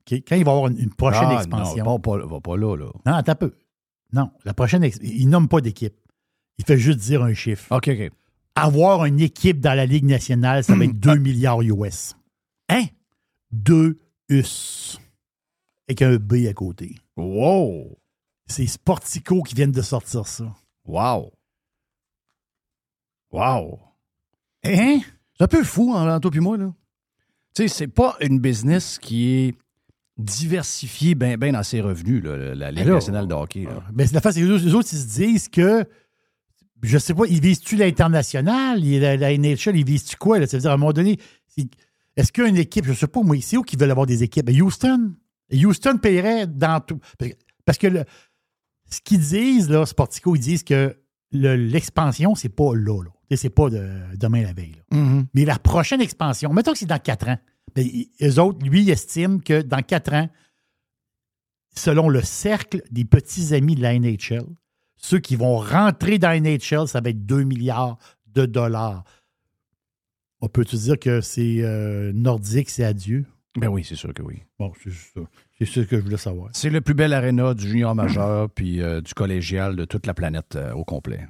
quand 0.09 0.17
il 0.17 0.29
va 0.29 0.37
y 0.37 0.41
avoir 0.41 0.67
une, 0.69 0.79
une 0.79 0.95
prochaine 0.95 1.29
Ah, 1.29 1.37
expansion. 1.37 1.85
Non, 1.85 1.93
va 1.93 1.99
pas, 1.99 2.19
va 2.19 2.41
pas 2.41 2.57
là, 2.57 2.77
là. 2.77 2.87
Non, 3.07 3.15
attends 3.15 3.33
un 3.33 3.37
peu. 3.37 3.55
Non, 4.13 4.31
la 4.45 4.53
prochaine, 4.53 4.89
il 5.01 5.29
nomme 5.29 5.49
pas 5.49 5.61
d'équipe. 5.61 5.95
Il 6.59 6.67
fait 6.67 6.77
juste 6.79 6.99
dire 6.99 7.23
un 7.23 7.33
chiffre. 7.33 7.75
OK, 7.75 7.89
OK. 7.89 8.11
Avoir 8.55 9.07
une 9.07 9.21
équipe 9.21 9.59
dans 9.61 9.73
la 9.75 9.87
Ligue 9.87 10.05
nationale, 10.05 10.63
ça 10.65 10.75
va 10.75 10.85
être 10.85 10.93
2 11.01 11.17
milliards 11.17 11.63
US. 11.63 12.15
Hein? 12.69 12.85
2 13.53 13.99
US. 14.29 15.01
Avec 15.89 16.03
un 16.03 16.17
B 16.17 16.47
à 16.49 16.53
côté. 16.53 16.95
Wow! 17.17 17.99
C'est 18.47 18.67
Sportico 18.67 19.43
qui 19.43 19.55
viennent 19.55 19.73
de 19.73 19.81
sortir 19.81 20.27
ça. 20.27 20.55
Wow! 20.85 21.33
Wow! 23.31 23.81
Hein? 24.65 25.01
C'est 25.39 25.45
un 25.45 25.49
peu 25.49 25.65
fou, 25.65 25.95
hein, 25.95 26.21
toi 26.21 26.31
puis 26.31 26.41
moi, 26.41 26.59
là. 26.59 26.75
Tu 27.55 27.63
sais, 27.63 27.69
c'est 27.69 27.89
pas 27.89 28.17
une 28.21 28.39
business 28.39 28.99
qui 28.99 29.31
est 29.35 29.55
diversifiée 30.19 31.15
bien 31.15 31.37
ben 31.37 31.53
dans 31.53 31.63
ses 31.63 31.81
revenus, 31.81 32.23
là, 32.23 32.55
la 32.55 32.71
Ligue 32.71 32.81
Alors, 32.83 32.95
nationale 32.97 33.27
de 33.27 33.35
hockey. 33.35 33.65
là. 33.65 33.83
Ben, 33.93 34.07
c'est 34.07 34.15
la 34.15 34.21
face, 34.21 34.37
les 34.37 34.49
autres, 34.49 34.65
les 34.65 34.75
autres, 34.75 34.89
ils 34.93 34.99
se 34.99 35.07
disent 35.07 35.49
que, 35.49 35.85
je 36.83 36.99
sais 36.99 37.15
pas, 37.15 37.25
ils 37.29 37.41
visent-tu 37.41 37.77
l'international, 37.77 38.81
la, 38.83 39.17
la 39.17 39.37
NHL, 39.37 39.77
ils 39.77 39.85
visent-tu 39.85 40.17
quoi? 40.17 40.39
Là? 40.39 40.47
Ça 40.47 40.57
veut 40.57 40.63
dire, 40.63 40.71
à 40.71 40.75
un 40.75 40.77
moment 40.77 40.93
donné, 40.93 41.19
est-ce 42.17 42.31
qu'il 42.33 42.45
y 42.45 42.47
a 42.47 42.51
une 42.51 42.57
équipe, 42.59 42.85
je 42.87 42.93
sais 42.93 43.07
pas, 43.07 43.23
moi, 43.23 43.37
c'est 43.41 43.57
où 43.57 43.63
qu'ils 43.63 43.79
veulent 43.79 43.91
avoir 43.91 44.07
des 44.07 44.23
équipes? 44.23 44.47
Ben, 44.47 44.61
Houston. 44.61 45.15
Houston 45.53 45.99
paierait 45.99 46.47
dans 46.47 46.81
tout. 46.81 46.99
Parce 47.67 47.79
que- 47.79 47.87
le- 47.89 48.05
ce 48.91 49.01
qu'ils 49.03 49.21
disent, 49.21 49.69
là, 49.71 49.85
Sportico, 49.87 50.35
ils 50.37 50.41
disent 50.41 50.63
que 50.63 50.97
le- 51.33 51.57
l'expansion, 51.57 52.35
c'est 52.35 52.49
pas 52.51 52.75
là, 52.75 53.03
là. 53.03 53.11
C'est 53.37 53.51
pas 53.51 53.71
de, 53.71 53.89
demain 54.17 54.43
la 54.43 54.53
veille. 54.53 54.77
là. 54.91 54.99
Mm-hmm. 54.99 55.27
Mais 55.35 55.45
la 55.45 55.59
prochaine 55.59 56.01
expansion, 56.01 56.53
mettons 56.53 56.73
que 56.73 56.79
c'est 56.79 56.87
dans 56.87 56.99
quatre 56.99 57.29
ans, 57.29 57.39
ils- 57.77 58.11
eux 58.23 58.39
autres, 58.41 58.65
lui, 58.67 58.91
estiment 58.91 59.39
que 59.39 59.63
dans 59.63 59.83
quatre 59.83 60.13
ans, 60.13 60.29
selon 61.75 62.09
le 62.09 62.21
cercle 62.23 62.83
des 62.91 63.05
petits 63.05 63.55
amis 63.55 63.75
de 63.75 63.83
la 63.83 63.95
NHL, 63.99 64.45
ceux 64.97 65.19
qui 65.19 65.37
vont 65.37 65.57
rentrer 65.59 66.19
dans 66.19 66.29
la 66.29 66.39
NHL, 66.41 66.87
ça 66.87 67.01
va 67.01 67.11
être 67.11 67.25
2 67.27 67.43
milliards 67.45 67.99
de 68.27 68.47
dollars. 68.47 69.05
On 70.41 70.49
peut-tu 70.49 70.77
dire 70.77 70.99
que 70.99 71.21
c'est 71.21 71.59
euh, 71.61 72.13
nordique, 72.13 72.69
c'est 72.71 72.85
adieu? 72.85 73.25
Ben 73.57 73.69
oui, 73.69 73.85
c'est 73.85 73.95
sûr 73.97 74.13
que 74.15 74.23
oui. 74.23 74.43
Bon, 74.59 74.73
c'est 74.83 74.91
ça. 74.93 75.21
C'est 75.59 75.67
ce 75.67 75.81
que 75.81 75.97
je 75.99 76.03
voulais 76.03 76.17
savoir. 76.17 76.51
C'est 76.53 76.71
le 76.71 76.81
plus 76.81 76.95
bel 76.95 77.13
aréna 77.13 77.55
du 77.55 77.69
junior 77.69 77.95
majeur 77.95 78.51
puis 78.51 78.81
euh, 78.81 79.01
du 79.01 79.13
collégial 79.15 79.77
de 79.77 79.85
toute 79.85 80.07
la 80.07 80.15
planète 80.15 80.57
euh, 80.57 80.73
au 80.73 80.85
complet. 80.85 81.29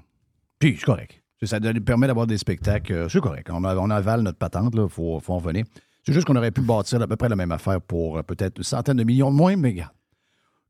Puis, 0.59 0.77
c'est 0.79 0.85
correct. 0.87 1.22
Ça 1.45 1.59
permet 1.61 2.07
d'avoir 2.07 2.27
des 2.27 2.39
spectacles. 2.39 2.93
euh, 2.93 3.09
c'est 3.09 3.21
correct. 3.21 3.49
On, 3.53 3.65
a- 3.65 3.77
on 3.77 3.91
avale 3.91 4.23
notre 4.23 4.39
patente, 4.39 4.73
il 4.77 4.89
faut, 4.89 5.19
faut 5.21 5.33
en 5.35 5.39
venir. 5.39 5.65
C'est 6.05 6.13
juste 6.13 6.27
qu'on 6.27 6.37
aurait 6.37 6.51
pu 6.51 6.61
bâtir 6.63 7.01
à 7.03 7.07
peu 7.07 7.17
près 7.17 7.29
la 7.29 7.37
même 7.37 7.53
affaire 7.53 7.81
pour 7.81 8.19
euh, 8.19 8.23
peut-être 8.23 8.59
une 8.59 8.65
centaine 8.65 8.97
de 8.97 9.05
millions 9.05 9.31
de 9.31 9.37
moins, 9.37 9.57
mais 9.57 9.69
regarde. 9.71 9.93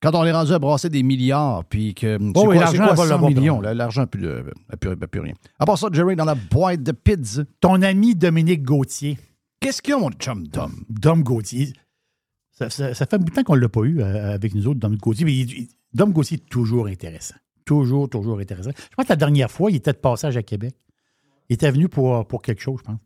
Quand 0.03 0.15
on 0.17 0.25
est 0.25 0.33
rendu 0.33 0.53
à 0.53 0.59
brasser 0.59 0.89
des 0.89 1.03
milliards, 1.05 1.65
puis 1.65 1.95
que. 1.95 2.19
c'est 2.19 2.25
oui, 2.25 2.33
quoi, 2.33 2.55
l'argent, 2.57 2.71
c'est 2.73 2.77
quoi, 2.79 2.89
elle 2.91 2.97
va 2.97 2.97
100 2.97 3.09
l'avoir 3.11 3.31
millions? 3.31 3.55
pour- 3.55 3.63
là, 3.63 3.73
L'argent 3.75 4.01
n'a 4.01 4.07
plus, 4.09 4.27
plus, 5.11 5.21
rien. 5.21 5.35
À 5.61 5.65
part 5.65 5.79
ça, 5.79 5.89
Jerry, 5.93 6.17
dans 6.17 6.25
la 6.25 6.35
boîte 6.35 6.83
de 6.83 6.91
pizza, 6.93 7.45
Ton 7.61 7.81
ami 7.83 8.15
Dominique 8.17 8.63
Gauthier, 8.65 9.17
qu'est-ce 9.61 9.81
qu'il 9.81 9.93
y 9.95 9.97
a, 9.97 10.01
mon 10.01 10.11
chum 10.11 10.47
Dom? 10.49 10.73
Dom 10.89 11.23
Gauthier, 11.23 11.73
ça, 12.51 12.69
ça- 12.69 12.95
ça 12.95 13.07
fait 13.07 13.15
un 13.15 13.19
bout 13.21 13.27
de 13.31 13.31
temps 13.35 13.45
qu'on 13.45 13.55
ne 13.57 13.61
l'a 13.61 13.69
pas 13.69 13.83
eu 13.83 14.01
euh, 14.01 14.35
avec 14.35 14.55
nous 14.55 14.67
autres, 14.67 14.81
Dom 14.81 14.97
Gauthier. 14.97 15.25
Mais 15.25 15.35
il- 15.35 15.51
il- 15.53 15.69
Dom 15.95 16.13
Gauthier 16.13 16.39
est 16.39 16.49
toujours 16.51 16.89
intéressant. 16.89 17.37
Toujours, 17.65 18.09
toujours 18.09 18.39
intéressant. 18.41 18.71
Je 18.77 18.95
pense 18.97 19.07
que 19.07 19.13
la 19.13 19.17
dernière 19.17 19.51
fois, 19.51 19.71
il 19.71 19.77
était 19.77 19.93
de 19.93 19.99
passage 19.99 20.37
à 20.37 20.43
Québec. 20.43 20.75
Il 21.49 21.55
était 21.55 21.71
venu 21.71 21.89
pour, 21.89 22.27
pour 22.27 22.43
quelque 22.43 22.61
chose, 22.63 22.79
je 22.81 22.85
pense. 22.85 22.99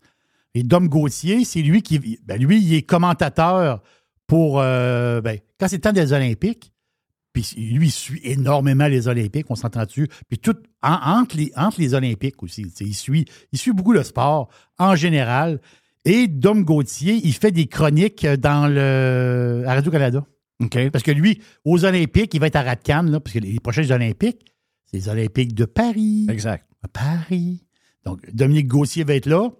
Et 0.54 0.62
Dom 0.62 0.88
Gauthier, 0.88 1.44
c'est 1.44 1.62
lui 1.62 1.82
qui. 1.82 2.18
ben, 2.24 2.40
lui, 2.40 2.62
il 2.62 2.74
est 2.74 2.82
commentateur 2.82 3.82
pour. 4.26 4.60
euh, 4.60 5.20
ben, 5.20 5.38
quand 5.58 5.68
c'est 5.68 5.76
le 5.76 5.82
temps 5.82 5.92
des 5.92 6.12
Olympiques, 6.12 6.72
puis 7.32 7.46
lui, 7.58 7.88
il 7.88 7.90
suit 7.90 8.20
énormément 8.24 8.86
les 8.86 9.08
Olympiques, 9.08 9.46
on 9.50 9.56
s'entend 9.56 9.84
dessus. 9.84 10.08
Puis 10.28 10.38
tout, 10.38 10.56
en- 10.82 11.20
entre, 11.20 11.36
les, 11.36 11.52
entre 11.56 11.80
les 11.80 11.92
Olympiques 11.92 12.42
aussi, 12.42 12.66
il 12.80 12.94
suit, 12.94 13.26
il 13.52 13.58
suit 13.58 13.72
beaucoup 13.72 13.92
le 13.92 14.02
sport 14.02 14.48
en 14.78 14.96
général. 14.96 15.60
Et 16.06 16.28
Dom 16.28 16.64
Gauthier, 16.64 17.20
il 17.22 17.34
fait 17.34 17.50
des 17.50 17.66
chroniques 17.66 18.24
dans 18.26 18.68
le 18.72 19.64
à 19.66 19.74
Radio-Canada. 19.74 20.24
Parce 20.90 21.02
que 21.04 21.10
lui, 21.10 21.42
aux 21.64 21.84
Olympiques, 21.84 22.32
il 22.34 22.40
va 22.40 22.46
être 22.46 22.56
à 22.56 22.62
Radcan, 22.62 23.02
là, 23.02 23.20
parce 23.20 23.34
que 23.34 23.38
les 23.40 23.60
prochains 23.60 23.90
Olympiques, 23.90 24.54
c'est 24.86 24.96
les 24.96 25.08
Olympiques 25.08 25.54
de 25.54 25.64
Paris. 25.66 26.26
Exact. 26.30 26.66
À 26.82 26.88
Paris. 26.88 27.64
Donc, 28.04 28.20
Dominique 28.32 28.68
Gauthier 28.68 29.04
va 29.04 29.14
être 29.14 29.26
là. 29.26 29.50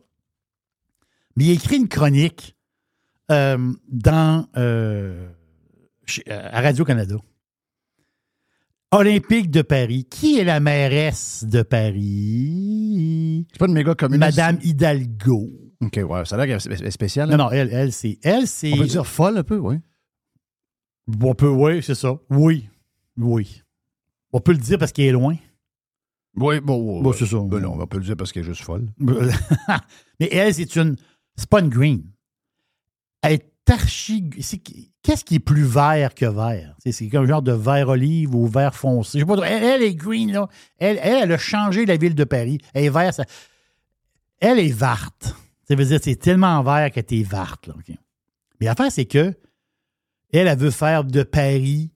Mais 1.36 1.44
il 1.44 1.50
écrit 1.50 1.76
une 1.76 1.88
chronique 1.88 2.56
euh, 3.30 3.72
dans, 3.88 4.46
euh, 4.56 5.28
chez- 6.06 6.22
à 6.30 6.60
Radio-Canada. 6.62 7.16
Olympique 8.92 9.50
de 9.50 9.62
Paris. 9.62 10.06
Qui 10.08 10.38
est 10.38 10.44
la 10.44 10.60
mairesse 10.60 11.44
de 11.44 11.62
Paris? 11.62 13.46
C'est 13.52 13.58
pas 13.58 13.66
une 13.66 13.72
méga 13.74 13.94
communiste. 13.94 14.20
Madame 14.38 14.58
Hidalgo. 14.62 15.50
OK, 15.82 16.00
ouais. 16.08 16.24
Ça 16.24 16.36
a 16.40 16.46
l'air. 16.46 16.58
Non, 16.58 17.32
hein? 17.34 17.36
non, 17.36 17.50
elle, 17.50 17.68
elle, 17.72 17.92
c'est. 17.92 18.18
Elle, 18.22 18.46
c'est. 18.46 18.72
On 18.72 18.76
peut 18.78 18.86
dire 18.86 19.06
folle 19.06 19.38
un 19.38 19.42
peu, 19.42 19.58
oui. 19.58 19.76
On 21.22 21.34
peut, 21.34 21.48
oui, 21.48 21.82
c'est 21.82 21.94
ça. 21.94 22.14
Oui. 22.30 22.68
Oui. 23.16 23.62
On 24.32 24.40
peut 24.40 24.52
le 24.52 24.58
dire 24.58 24.78
parce 24.78 24.92
qu'il 24.92 25.04
est 25.04 25.12
loin. 25.12 25.36
Oui, 26.36 26.60
bon. 26.60 27.00
Bon, 27.02 27.12
c'est 27.12 27.26
ça. 27.26 27.38
Ben 27.40 27.60
non, 27.60 27.78
on 27.80 27.86
peut 27.86 27.98
le 27.98 28.04
dire 28.04 28.16
parce 28.16 28.32
qu'elle 28.32 28.42
est 28.42 28.46
juste 28.46 28.62
folle. 28.62 28.88
Mais 30.20 30.28
elle, 30.32 30.52
c'est 30.54 30.76
une. 30.76 30.96
C'est 31.36 31.48
pas 31.48 31.60
une 31.60 31.68
green. 31.68 32.02
Elle 33.22 33.32
est 33.34 33.52
archi. 33.70 34.28
Qu'est-ce 35.02 35.24
qui 35.24 35.36
est 35.36 35.40
plus 35.40 35.64
vert 35.64 36.14
que 36.14 36.26
vert? 36.26 36.76
C'est 36.84 37.08
comme 37.08 37.24
un 37.24 37.28
genre 37.28 37.42
de 37.42 37.52
vert 37.52 37.88
olive 37.88 38.34
ou 38.34 38.46
vert 38.46 38.74
foncé. 38.74 39.18
Je 39.20 39.24
sais 39.24 39.26
pas. 39.26 39.36
Elle, 39.48 39.62
elle 39.62 39.82
est 39.82 39.94
green, 39.94 40.32
là. 40.32 40.48
Elle, 40.78 40.98
elle, 41.02 41.22
elle 41.24 41.32
a 41.32 41.38
changé 41.38 41.86
la 41.86 41.96
ville 41.96 42.14
de 42.14 42.24
Paris. 42.24 42.58
Elle 42.74 42.84
est 42.84 42.90
verte. 42.90 43.14
ça- 43.16 43.24
Elle 44.40 44.58
est 44.58 44.72
verte. 44.76 45.34
Ça 45.68 45.74
veut 45.74 45.84
dire 45.84 46.00
c'est 46.02 46.16
tellement 46.16 46.62
vert 46.62 46.90
que 46.90 47.00
t'es 47.00 47.22
verte, 47.22 47.68
là. 47.68 47.74
OK? 47.78 47.96
Mais 48.60 48.66
l'affaire, 48.66 48.90
c'est 48.92 49.04
que 49.06 49.34
elle, 50.36 50.48
elle 50.48 50.58
veut 50.58 50.70
faire 50.70 51.04
de 51.04 51.22
Paris 51.22 51.90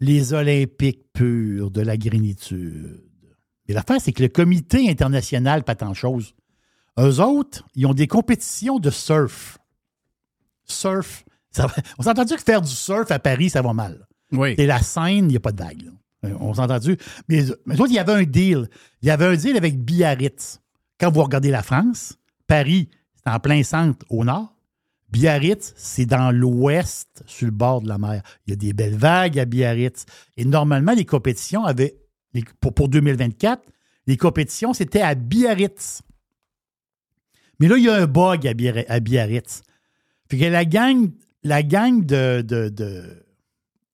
les 0.00 0.32
Olympiques 0.32 1.04
purs 1.12 1.70
de 1.70 1.80
la 1.80 1.96
grénitude. 1.96 3.02
Mais 3.66 3.74
l'affaire, 3.74 4.00
c'est 4.00 4.12
que 4.12 4.22
le 4.22 4.28
comité 4.28 4.88
international, 4.88 5.64
pas 5.64 5.74
tant 5.74 5.90
de 5.90 5.94
choses, 5.96 6.34
eux 6.98 7.20
autres, 7.20 7.64
ils 7.74 7.86
ont 7.86 7.94
des 7.94 8.06
compétitions 8.06 8.78
de 8.78 8.90
surf. 8.90 9.58
Surf. 10.64 11.24
ça 11.50 11.66
va- 11.66 11.74
on 11.98 12.02
s'est 12.02 12.10
entendu 12.10 12.34
que 12.36 12.42
faire 12.42 12.60
du 12.62 12.70
surf 12.70 13.10
à 13.10 13.18
Paris, 13.18 13.50
ça 13.50 13.62
va 13.62 13.72
mal. 13.72 14.06
Oui. 14.32 14.54
C'est 14.56 14.66
la 14.66 14.82
Seine, 14.82 15.24
il 15.24 15.28
n'y 15.28 15.36
a 15.36 15.40
pas 15.40 15.52
de 15.52 15.62
vague. 15.62 15.82
là. 15.82 15.90
Euh, 16.26 16.34
On 16.40 16.52
s'est 16.54 16.60
entendu. 16.60 16.96
Mais, 17.28 17.44
mais 17.66 17.74
il 17.76 17.92
y 17.92 17.98
avait 17.98 18.12
un 18.12 18.24
deal. 18.24 18.68
Il 19.02 19.08
y 19.08 19.10
avait 19.10 19.26
un 19.26 19.36
deal 19.36 19.56
avec 19.56 19.78
Biarritz. 19.82 20.60
Quand 21.00 21.10
vous 21.12 21.22
regardez 21.22 21.50
la 21.50 21.62
France, 21.62 22.18
Paris, 22.46 22.90
c'est 23.14 23.30
en 23.32 23.38
plein 23.40 23.62
centre 23.62 24.04
au 24.10 24.24
nord. 24.24 24.54
Biarritz, 25.10 25.72
c'est 25.76 26.06
dans 26.06 26.30
l'ouest, 26.30 27.22
sur 27.26 27.46
le 27.46 27.52
bord 27.52 27.80
de 27.80 27.88
la 27.88 27.98
mer. 27.98 28.22
Il 28.46 28.50
y 28.50 28.52
a 28.52 28.56
des 28.56 28.72
belles 28.72 28.96
vagues 28.96 29.38
à 29.38 29.44
Biarritz. 29.46 30.04
Et 30.36 30.44
normalement, 30.44 30.92
les 30.92 31.06
compétitions 31.06 31.64
avaient, 31.64 31.96
pour, 32.60 32.74
pour 32.74 32.88
2024, 32.88 33.62
les 34.06 34.16
compétitions, 34.16 34.72
c'était 34.74 35.00
à 35.00 35.14
Biarritz. 35.14 36.02
Mais 37.60 37.68
là, 37.68 37.76
il 37.76 37.84
y 37.84 37.88
a 37.88 37.94
un 37.94 38.06
bug 38.06 38.46
à, 38.46 38.52
Biarri- 38.54 38.86
à 38.88 39.00
Biarritz. 39.00 39.62
Fait 40.30 40.38
que 40.38 40.44
la 40.44 40.64
gang, 40.64 41.10
la 41.42 41.62
gang 41.62 42.04
de, 42.04 42.44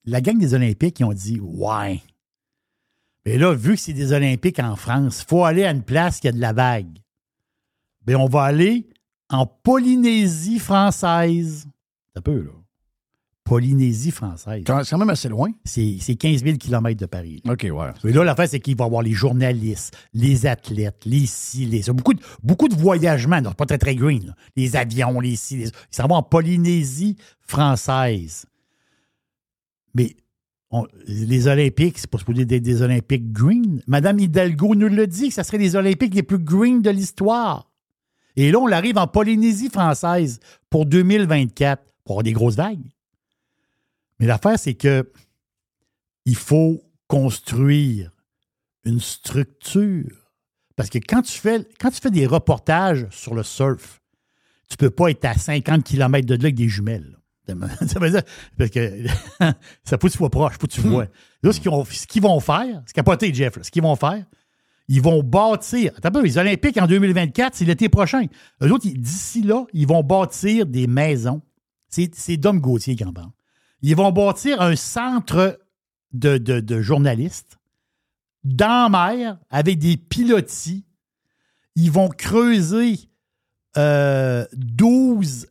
la 0.04 0.20
gang 0.20 0.38
des 0.38 0.54
Olympiques, 0.54 1.00
ils 1.00 1.04
ont 1.04 1.12
dit 1.12 1.38
Ouais. 1.40 2.02
Mais 3.24 3.38
là, 3.38 3.54
vu 3.54 3.74
que 3.74 3.80
c'est 3.80 3.94
des 3.94 4.12
Olympiques 4.12 4.58
en 4.58 4.76
France, 4.76 5.22
il 5.22 5.28
faut 5.28 5.44
aller 5.44 5.64
à 5.64 5.70
une 5.70 5.82
place 5.82 6.20
qui 6.20 6.28
a 6.28 6.32
de 6.32 6.40
la 6.40 6.52
vague. 6.52 6.98
Mais 8.06 8.14
on 8.16 8.26
va 8.26 8.42
aller 8.42 8.86
en 9.30 9.46
Polynésie 9.46 10.58
française. 10.58 11.66
Un 12.16 12.20
peu, 12.20 12.42
là. 12.42 12.50
Polynésie 13.44 14.10
française. 14.10 14.64
C'est 14.66 14.90
quand 14.90 14.98
même 14.98 15.10
assez 15.10 15.28
loin. 15.28 15.50
C'est 15.66 15.98
c'est 16.00 16.14
15 16.14 16.42
000 16.44 16.56
km 16.56 16.98
de 16.98 17.04
Paris. 17.04 17.42
là. 17.44 17.52
OK, 17.52 17.62
ouais. 17.70 17.90
Mais 18.02 18.12
là, 18.12 18.24
l'affaire, 18.24 18.48
c'est 18.48 18.58
qu'il 18.58 18.74
va 18.74 18.84
y 18.84 18.86
avoir 18.86 19.02
les 19.02 19.12
journalistes, 19.12 19.94
les 20.14 20.46
athlètes, 20.46 21.02
les 21.04 21.26
ci, 21.26 21.66
les 21.66 21.82
ça. 21.82 21.92
Beaucoup 21.92 22.14
de, 22.14 22.22
beaucoup 22.42 22.68
de 22.68 22.74
voyagements. 22.74 23.40
c'est 23.44 23.54
pas 23.54 23.66
très, 23.66 23.76
très 23.76 23.96
green. 23.96 24.28
là. 24.28 24.34
Les 24.56 24.76
avions, 24.76 25.20
les 25.20 25.36
ci, 25.36 25.58
les 25.58 25.66
ça. 25.66 25.72
Ils 25.92 25.94
s'en 25.96 26.06
vont 26.06 26.14
en 26.14 26.22
Polynésie 26.22 27.16
française. 27.40 28.46
Mais 29.94 30.16
on- 30.70 30.86
les 31.06 31.46
Olympiques, 31.46 31.98
c'est 31.98 32.08
pas 32.10 32.16
supposé 32.18 32.42
être 32.42 32.62
des 32.62 32.80
Olympiques 32.80 33.30
green. 33.30 33.82
Madame 33.86 34.20
Hidalgo 34.20 34.74
nous 34.74 34.88
le 34.88 35.06
dit 35.06 35.28
que 35.28 35.34
ça 35.34 35.44
serait 35.44 35.58
les 35.58 35.76
Olympiques 35.76 36.14
les 36.14 36.22
plus 36.22 36.38
green 36.38 36.80
de 36.80 36.88
l'histoire. 36.88 37.70
Et 38.36 38.50
là, 38.50 38.58
on 38.58 38.70
arrive 38.70 38.98
en 38.98 39.06
Polynésie 39.06 39.70
française 39.70 40.40
pour 40.70 40.86
2024 40.86 41.82
pour 42.04 42.14
avoir 42.14 42.22
des 42.24 42.32
grosses 42.32 42.56
vagues. 42.56 42.90
Mais 44.18 44.26
l'affaire, 44.26 44.58
c'est 44.58 44.74
que 44.74 45.10
il 46.24 46.36
faut 46.36 46.82
construire 47.06 48.10
une 48.84 49.00
structure. 49.00 50.32
Parce 50.76 50.90
que 50.90 50.98
quand 50.98 51.22
tu 51.22 51.38
fais, 51.38 51.66
quand 51.78 51.90
tu 51.90 52.00
fais 52.00 52.10
des 52.10 52.26
reportages 52.26 53.06
sur 53.10 53.34
le 53.34 53.42
surf, 53.42 54.00
tu 54.68 54.76
peux 54.76 54.90
pas 54.90 55.10
être 55.10 55.24
à 55.24 55.34
50 55.34 55.84
km 55.84 56.26
de 56.26 56.34
là 56.34 56.40
avec 56.40 56.54
des 56.54 56.68
jumelles. 56.68 57.18
Ça 57.86 57.98
veut 57.98 58.10
dire, 58.10 58.22
parce 58.56 58.70
que 58.70 59.06
ça 59.84 59.98
faut 59.98 60.06
que 60.06 60.12
tu 60.12 60.16
sois 60.16 60.30
proche, 60.30 60.54
faut 60.54 60.66
que 60.66 60.72
tu 60.72 60.80
vois. 60.80 61.06
Là, 61.42 61.52
ce 61.52 61.60
qu'ils 61.60 61.70
vont, 61.70 61.84
ce 61.84 62.06
qu'ils 62.06 62.22
vont 62.22 62.40
faire, 62.40 62.82
c'est 62.86 62.94
capoté, 62.94 63.34
Jeff, 63.34 63.56
là, 63.56 63.62
ce 63.62 63.70
qu'ils 63.70 63.82
vont 63.82 63.96
faire, 63.96 64.24
ils 64.88 65.00
vont 65.02 65.22
bâtir. 65.22 65.92
Attends 65.96 66.20
les 66.20 66.38
Olympiques 66.38 66.76
en 66.78 66.86
2024, 66.86 67.54
c'est 67.54 67.64
l'été 67.64 67.88
prochain. 67.88 68.26
Eux 68.62 68.70
autres, 68.72 68.86
d'ici 68.88 69.42
là, 69.42 69.64
ils 69.72 69.86
vont 69.86 70.02
bâtir 70.02 70.66
des 70.66 70.86
maisons. 70.86 71.42
C'est, 71.88 72.36
Dom 72.36 72.60
Gauthier 72.60 72.96
qui 72.96 73.04
en 73.04 73.12
parle. 73.12 73.30
Ils 73.82 73.94
vont 73.96 74.10
bâtir 74.12 74.60
un 74.60 74.74
centre 74.76 75.60
de, 76.12 76.38
de- 76.38 76.60
de 76.60 76.80
journalistes 76.80 77.58
dans 78.42 78.90
mer 78.90 79.38
avec 79.50 79.78
des 79.78 79.96
pilotis. 79.96 80.84
Ils 81.76 81.90
vont 81.90 82.08
creuser 82.08 82.98
euh, 83.76 84.44
12 84.54 85.46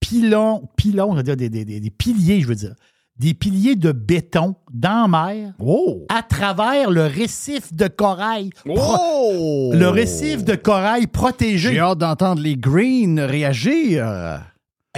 pylons, 0.00 0.68
pylons, 0.76 1.14
c'est-à-dire 1.14 1.36
des, 1.36 1.50
des- 1.50 1.64
des- 1.64 1.80
des 1.80 1.90
piliers, 1.90 2.40
je 2.40 2.46
veux 2.48 2.54
dire, 2.54 2.74
des 3.18 3.34
piliers 3.34 3.74
de 3.76 3.92
béton 3.92 4.54
dans 4.72 5.08
la 5.10 5.32
mer 5.34 5.52
Oh! 5.58 6.04
à 6.08 6.22
travers 6.22 6.90
le 6.90 7.02
récif 7.06 7.72
de 7.72 7.88
corail. 7.88 8.50
Oh! 8.66 9.72
Le 9.74 9.88
récif 9.88 10.44
de 10.44 10.54
corail 10.54 11.06
protégé. 11.08 11.72
J'ai 11.72 11.80
hâte 11.80 11.98
d'entendre 11.98 12.40
les 12.40 12.56
Greens 12.56 13.18
réagir. 13.20 14.40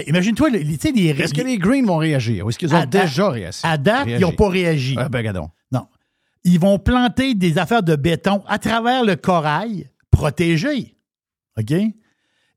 Imagine-toi, 0.06 0.50
les- 0.50 0.64
tu 0.64 0.88
sais, 0.88 0.92
les, 0.92 1.08
Est-ce 1.08 1.34
que 1.34 1.42
les 1.42 1.58
Greens 1.58 1.86
vont 1.86 1.96
réagir 1.96 2.46
ou 2.46 2.50
est-ce 2.50 2.58
qu'ils 2.58 2.74
ont 2.74 2.78
date- 2.78 2.90
déjà 2.90 3.28
réagi? 3.30 3.60
à 3.64 3.76
date, 3.76 4.06
ils 4.08 4.20
n'ont 4.20 4.32
pas 4.32 4.48
réagi. 4.48 4.94
Ah, 4.98 5.08
ben. 5.08 5.32
Non. 5.72 5.86
Ils 6.44 6.58
vont 6.60 6.78
planter 6.78 7.34
des 7.34 7.58
affaires 7.58 7.82
de 7.82 7.96
béton 7.96 8.42
à 8.46 8.58
travers 8.58 9.04
le 9.04 9.16
corail 9.16 9.90
protégé. 10.10 10.96
OK? 11.58 11.72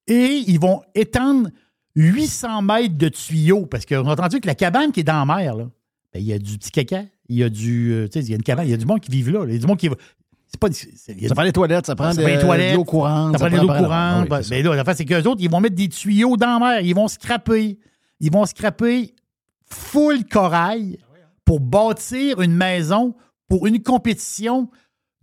Et 0.08 0.44
ils 0.48 0.60
vont 0.60 0.82
étendre 0.96 1.50
800 1.96 2.62
mètres 2.64 2.98
de 2.98 3.10
tuyaux 3.10 3.66
parce 3.66 3.86
qu'on 3.86 4.08
a 4.08 4.12
entendu 4.14 4.40
que 4.40 4.48
la 4.48 4.56
cabane 4.56 4.92
qui 4.92 5.02
est 5.02 5.04
dans 5.04 5.24
la 5.26 5.36
mer, 5.36 5.56
là, 5.56 5.66
ben, 6.14 6.20
il 6.20 6.26
y 6.26 6.34
a 6.34 6.40
du 6.40 6.58
petit 6.58 6.72
caca, 6.72 7.04
il 7.30 7.38
y 7.38 7.44
a 7.44 7.50
du. 7.50 7.92
euh, 7.94 8.08
tu 8.08 8.20
sais, 8.20 8.26
il 8.26 8.30
y 8.30 8.34
a 8.34 8.36
une 8.36 8.44
cabane, 8.44 8.68
il 8.68 8.72
y 8.72 8.74
a 8.74 8.78
du 8.78 8.86
monde 8.86 9.00
qui 9.00 9.12
vit 9.12 9.32
là. 9.32 9.44
Il 9.48 9.54
y 9.54 9.56
a 9.56 9.60
du 9.60 9.66
monde 9.68 9.78
qui. 9.78 9.90
C'est 10.48 10.60
pas. 10.60 10.68
a- 10.68 11.28
Ça 11.28 11.34
prend 11.36 11.44
les 11.44 11.52
toilettes, 11.54 11.86
ça 11.88 11.96
prend, 11.96 12.12
Ça 12.12 12.18
de, 12.22 12.26
prend 12.26 12.36
les 12.36 12.40
toilettes, 12.42 12.72
de 12.74 12.78
l'eau 12.78 12.84
courante. 12.84 13.38
Ça 13.38 13.48
prend 13.48 13.56
de 13.58 13.62
l'eau 13.62 13.68
courante. 13.68 13.88
Ah 13.92 14.22
oui, 14.22 14.28
Ben, 14.30 14.42
ben 14.50 14.64
là, 14.66 14.76
l'affaire, 14.76 14.96
c'est 14.96 15.06
qu'eux 15.06 15.24
autres, 15.24 15.42
ils 15.42 15.50
vont 15.50 15.60
mettre 15.60 15.76
des 15.76 15.90
tuyaux 15.90 16.38
dans 16.38 16.60
la 16.60 16.74
mer. 16.74 16.82
Ils 16.82 16.94
vont 16.96 17.08
scraper. 17.08 17.80
Ils 18.20 18.32
vont 18.32 18.46
scraper 18.46 19.14
full 19.66 20.24
corail 20.26 20.98
pour 21.46 21.60
bâtir 21.60 22.42
une 22.42 22.56
maison 22.56 23.16
pour 23.48 23.66
une 23.68 23.82
compétition 23.82 24.70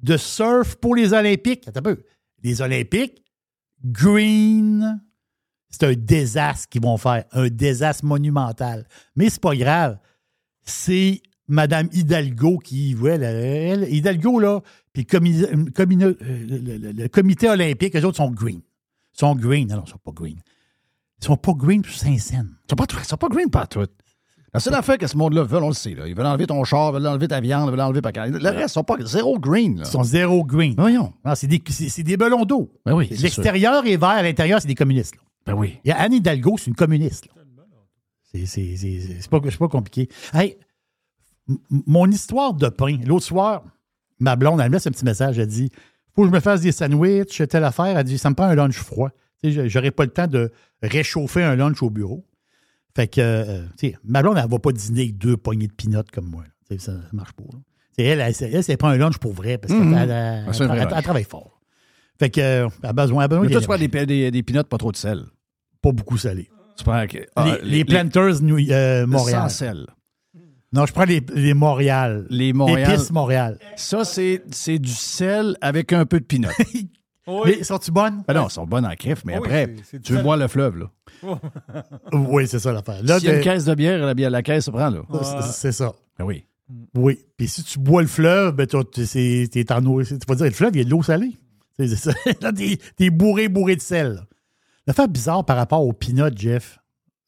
de 0.03 0.17
surf 0.17 0.77
pour 0.77 0.95
les 0.97 1.13
Olympiques. 1.13 1.67
Attends 1.69 1.81
un 1.81 1.83
peu. 1.83 2.03
Les 2.43 2.61
Olympiques, 2.63 3.23
green. 3.85 5.01
C'est 5.71 5.85
un 5.87 5.95
désastre 5.95 6.69
qu'ils 6.69 6.83
vont 6.83 6.97
faire. 6.97 7.25
Un 7.33 7.49
désastre 7.49 8.05
monumental. 8.05 8.87
Mais 9.17 9.31
c'est 9.31 9.41
pas 9.41 9.55
grave. 9.55 9.99
C'est 10.63 11.23
Mme 11.49 11.89
Hidalgo 11.93 12.59
qui, 12.59 12.95
ouais, 12.95 13.13
elle, 13.13 13.23
elle- 13.83 13.93
Hidalgo, 13.95 14.39
là, 14.39 14.61
puis 14.93 15.07
le, 15.11 15.19
comi- 15.19 15.71
comi- 15.73 16.03
euh, 16.05 16.15
le- 16.21 16.77
le- 16.79 16.93
le 16.93 17.09
comité 17.09 17.49
olympique, 17.49 17.97
eux 17.97 18.05
autres 18.05 18.19
sont 18.19 18.31
green. 18.31 18.61
Ils 19.15 19.19
sont 19.19 19.35
green. 19.35 19.69
Non, 19.69 19.77
non, 19.77 19.83
ils 19.87 19.91
sont 19.91 19.99
pas 19.99 20.13
green. 20.13 20.37
Ils 21.21 21.25
sont 21.25 21.37
pas 21.37 21.53
green 21.53 21.83
pour 21.83 21.93
Saint-Saëns. 21.93 22.47
Ils 22.47 22.71
sont 22.71 22.77
pas, 22.77 22.85
ils 22.93 23.05
sont 23.07 23.17
pas 23.17 23.29
green 23.29 23.51
pas 23.51 23.67
tout. 23.67 23.85
La 24.53 24.59
seule 24.59 24.75
affaire 24.75 24.99
que 24.99 25.07
ce 25.07 25.17
monde-là 25.17 25.45
veut, 25.45 25.59
on 25.63 25.69
le 25.69 25.75
sait. 25.75 25.95
Là. 25.95 26.09
Ils 26.09 26.15
veulent 26.15 26.27
enlever 26.27 26.47
ton 26.47 26.63
char, 26.65 26.91
ils 26.91 26.95
veulent 26.95 27.07
enlever 27.07 27.29
ta 27.29 27.41
viande, 27.41 27.69
ils 27.69 27.71
veulent 27.71 27.81
enlever 27.81 28.01
ta. 28.03 28.27
Le 28.27 28.49
reste, 28.49 28.71
ils 28.71 28.73
sont 28.73 28.83
pas 28.85 28.97
zéro 29.05 29.39
green. 29.39 29.79
Là. 29.79 29.85
Ils 29.87 29.91
sont 29.91 30.03
zéro 30.03 30.45
green. 30.45 30.75
Voyons. 30.77 31.13
C'est 31.35 31.47
des, 31.47 31.63
des 32.03 32.17
ballons 32.17 32.45
d'eau. 32.45 32.73
Ben 32.85 32.95
oui. 32.95 33.09
L'extérieur 33.23 33.87
est 33.87 33.97
vert, 33.97 34.23
l'intérieur, 34.23 34.61
c'est 34.61 34.67
des 34.69 34.75
communistes. 34.75 35.15
là. 35.17 35.23
Ben 35.47 35.55
oui. 35.55 35.79
Il 35.85 35.89
y 35.89 35.93
a 35.93 35.99
Anne 35.99 36.13
Hidalgo, 36.13 36.57
c'est 36.59 36.67
une 36.69 36.77
communiste. 36.77 37.29
C'est 38.33 39.29
pas, 39.31 39.41
pas 39.41 39.69
compliqué. 39.69 40.09
Hey, 40.33 40.57
mon 41.71 42.09
histoire 42.11 42.55
de 42.55 42.69
pain, 42.69 42.99
l'autre 43.05 43.25
soir, 43.27 43.65
ma 44.21 44.37
blonde, 44.37 44.61
elle 44.61 44.69
me 44.69 44.75
laisse 44.75 44.87
un 44.87 44.91
petit 44.93 45.05
message. 45.05 45.39
Elle 45.39 45.49
dit 45.49 45.71
Faut 46.15 46.23
que 46.23 46.29
je 46.29 46.33
me 46.35 46.41
fasse 46.41 46.61
des 46.61 46.73
sandwichs, 46.73 47.43
telle 47.49 47.65
affaire. 47.65 47.99
Elle 47.99 48.05
dit 48.05 48.19
Ça 48.19 48.31
me 48.31 48.35
prend 48.35 48.47
un 48.47 48.55
lunch 48.55 48.77
froid. 48.79 49.11
J'aurais 49.43 49.91
pas 49.91 50.05
le 50.05 50.11
temps 50.11 50.27
de 50.27 50.53
réchauffer 50.83 51.43
un 51.43 51.57
lunch 51.57 51.83
au 51.83 51.91
bureau. 51.91 52.25
Fait 52.95 53.09
que, 53.09 53.21
euh, 53.21 53.67
sais, 53.77 53.97
ma 54.05 54.21
blonde, 54.23 54.37
elle 54.43 54.49
va 54.51 54.59
pas 54.59 54.73
dîner 54.73 55.03
avec 55.03 55.17
deux 55.19 55.37
poignées 55.37 55.69
de 55.69 55.73
pinottes 55.73 56.11
comme 56.11 56.27
moi. 56.27 56.45
Ça, 56.69 56.79
ça 56.79 56.93
marche 57.13 57.33
pas. 57.33 57.45
Elle, 57.97 58.21
elle, 58.21 58.35
elle, 58.41 58.63
elle, 58.69 58.77
prend 58.77 58.89
un 58.89 58.97
lunch 58.97 59.19
pour 59.19 59.33
vrai 59.33 59.59
parce 59.59 59.73
qu'elle 59.73 59.83
elle- 59.95 60.11
elle- 60.11 60.45
Ah, 60.93 61.03
travaille 61.03 61.25
fort. 61.25 61.60
Fait 62.21 62.31
que, 62.31 62.41
euh, 62.41 62.69
a 62.85 62.93
besoin, 62.93 63.25
a 63.25 63.29
besoin 63.29 63.47
Mais 63.47 63.51
toi, 63.51 63.61
tu 63.61 63.67
prends 63.67 63.79
des, 63.79 64.07
des, 64.07 64.31
des 64.31 64.43
peanuts, 64.45 64.63
pas 64.63 64.77
trop 64.79 64.93
de 64.93 64.97
sel. 64.97 65.25
pas 65.83 65.91
beaucoup 65.91 66.19
salé. 66.19 66.49
Tu 66.77 66.85
prends 66.85 67.03
ah, 67.37 67.57
les, 67.63 67.71
les 67.79 67.85
Planters 67.85 68.41
New- 68.43 68.71
euh, 68.71 69.07
Montréal. 69.07 69.43
Sans 69.43 69.49
sel. 69.49 69.87
Non, 70.73 70.87
je 70.87 70.93
prends 70.93 71.05
les, 71.05 71.21
les 71.35 71.53
Montréal. 71.55 72.27
Les 72.31 72.53
Montréal. 72.53 72.93
Épices 72.93 73.11
Montréal. 73.11 73.59
Ça, 73.77 74.05
c'est 74.05 74.43
c'est 74.53 74.79
du 74.79 74.93
sel 74.93 75.57
avec 75.63 75.93
un 75.93 76.07
peu 76.07 76.21
de 76.21 76.25
peanut. 76.27 76.49
Mais 77.47 77.63
sont-tu 77.65 77.91
bonnes? 77.91 78.23
ben 78.29 78.35
non, 78.35 78.49
ils 78.49 78.53
sont 78.53 78.67
bonnes 78.67 78.85
en 78.87 78.95
crif, 78.97 79.25
mais 79.25 79.35
Oui, 79.35 79.39
après, 79.45 79.75
tu 80.03 80.13
veux 80.15 80.23
boire 80.23 80.37
le 80.37 80.49
fleuve, 80.49 80.79
là. 80.79 80.91
Oui, 82.13 82.47
c'est 82.49 82.59
ça 82.59 82.73
l'affaire. 82.73 83.03
Là, 83.03 83.19
S'il 83.19 83.29
y 83.29 83.31
a 83.31 83.35
une 83.35 83.41
t'es- 83.41 83.45
caisse 83.45 83.65
de 83.65 83.75
bière, 83.75 84.05
la, 84.05 84.15
bière- 84.15 84.31
la 84.31 84.43
caisse 84.43 84.65
se 84.67 84.71
prend, 84.71 84.91
là. 84.91 85.03
c'est- 85.23 85.53
c'est 85.53 85.73
ça. 85.73 85.93
Ben 86.19 86.25
oui. 86.25 86.45
Oui. 86.95 87.19
Puis 87.37 87.49
si 87.49 87.63
tu 87.65 87.79
bois 87.79 88.03
le 88.03 88.09
fleuve, 88.09 88.55
ben, 88.55 88.67
c'est- 89.05 89.49
t'es 89.51 89.73
en 89.73 89.85
eau. 89.87 90.03
Tu 90.03 90.15
vas 90.27 90.35
dire, 90.35 90.47
le 90.47 90.51
fleuve, 90.53 90.71
il 90.75 90.79
y 90.79 90.81
a 90.81 90.85
de 90.85 90.91
l'eau 90.91 91.03
salée. 91.03 91.33
Là, 92.41 92.53
t'es 92.97 93.11
bourré, 93.11 93.49
bourré 93.49 93.77
de 93.77 93.81
sel. 93.81 94.15
là. 94.15 94.27
L'affaire 94.87 95.09
bizarre 95.09 95.45
par 95.45 95.57
rapport 95.57 95.85
au 95.85 95.93
peanut, 95.93 96.37
Jeff, 96.37 96.79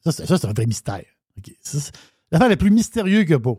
ça, 0.04 0.10
c'est 0.12 0.26
ça, 0.26 0.38
c'est 0.38 0.46
un 0.46 0.52
vrai 0.52 0.66
mystère. 0.66 1.04
OK? 1.38 1.52
Ça, 1.60 1.78
c'est- 1.80 1.92
L'affaire 2.30 2.48
la 2.48 2.56
plus 2.56 2.70
mystérieuse 2.70 3.26
que 3.26 3.34
pas, 3.34 3.54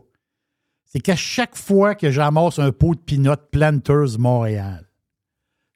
c'est 0.84 1.00
qu'à 1.00 1.16
chaque 1.16 1.56
fois 1.56 1.94
que 1.94 2.10
j'amasse 2.10 2.58
un 2.58 2.72
pot 2.72 2.94
de 2.94 3.00
peanut 3.00 3.38
Planters 3.52 4.18
Montréal, 4.18 4.88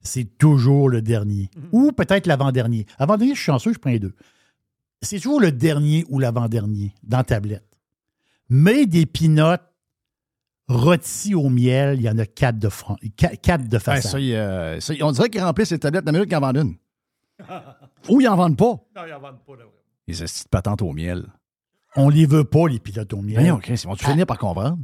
c'est 0.01 0.37
toujours 0.39 0.89
le 0.89 1.01
dernier. 1.03 1.49
Ou 1.73 1.93
peut-être 1.93 2.27
l'avant-dernier. 2.27 2.87
Avant-dernier, 2.99 3.35
je 3.35 3.39
suis 3.41 3.47
chanceux, 3.47 3.73
je 3.73 3.79
prends 3.79 3.91
les 3.91 3.99
deux. 3.99 4.15
C'est 5.03 5.17
toujours 5.19 5.41
le 5.41 5.53
dernier 5.53 6.05
ou 6.09 6.19
l'avant-dernier 6.19 6.93
dans 7.05 7.19
la 7.19 7.25
tablette. 7.25 7.65
Mais 8.49 8.87
des 8.87 9.07
peanuts 9.07 9.59
rôtis 10.69 11.35
au 11.35 11.49
miel, 11.49 11.97
il 11.99 12.03
y 12.03 12.09
en 12.11 12.19
a 12.19 12.27
quatre 12.27 12.59
de, 12.59 12.69
front, 12.69 12.97
quatre, 13.17 13.41
quatre 13.41 13.65
de 13.65 13.69
Ben, 13.69 13.79
façade. 13.81 14.11
ça, 14.13 14.19
euh, 14.19 14.81
ça, 14.81 14.95
on 15.03 15.13
dirait 15.13 15.29
qu'ils 15.31 15.43
remplissent 15.43 15.71
les 15.73 15.79
tablettes 15.79 16.05
d'Amérique 16.05 16.29
qu'ils 16.29 16.37
en 16.37 16.41
vendent 16.41 16.57
une. 16.59 16.75
Ou 18.09 18.21
ils 18.21 18.29
en 18.29 18.37
vendent 18.37 18.57
pas. 18.57 18.65
Non, 18.97 19.03
ils 19.07 19.13
en 19.13 19.21
vendent 19.21 19.43
pas, 19.47 19.57
là. 19.57 19.65
Les 20.07 20.15
petites 20.15 20.49
patentes 20.49 20.83
au 20.83 20.93
miel. 20.93 21.27
On 21.97 22.09
les 22.09 22.27
veut 22.27 22.45
pas, 22.45 22.69
les 22.69 22.79
peanuts 22.79 23.07
au 23.13 23.23
miel. 23.23 23.37
Ben 23.37 23.49
non, 23.49 23.59
Chris, 23.59 23.81
ils 23.83 23.87
vont-tu 23.89 24.05
finir 24.05 24.27
par 24.27 24.39
comprendre? 24.39 24.79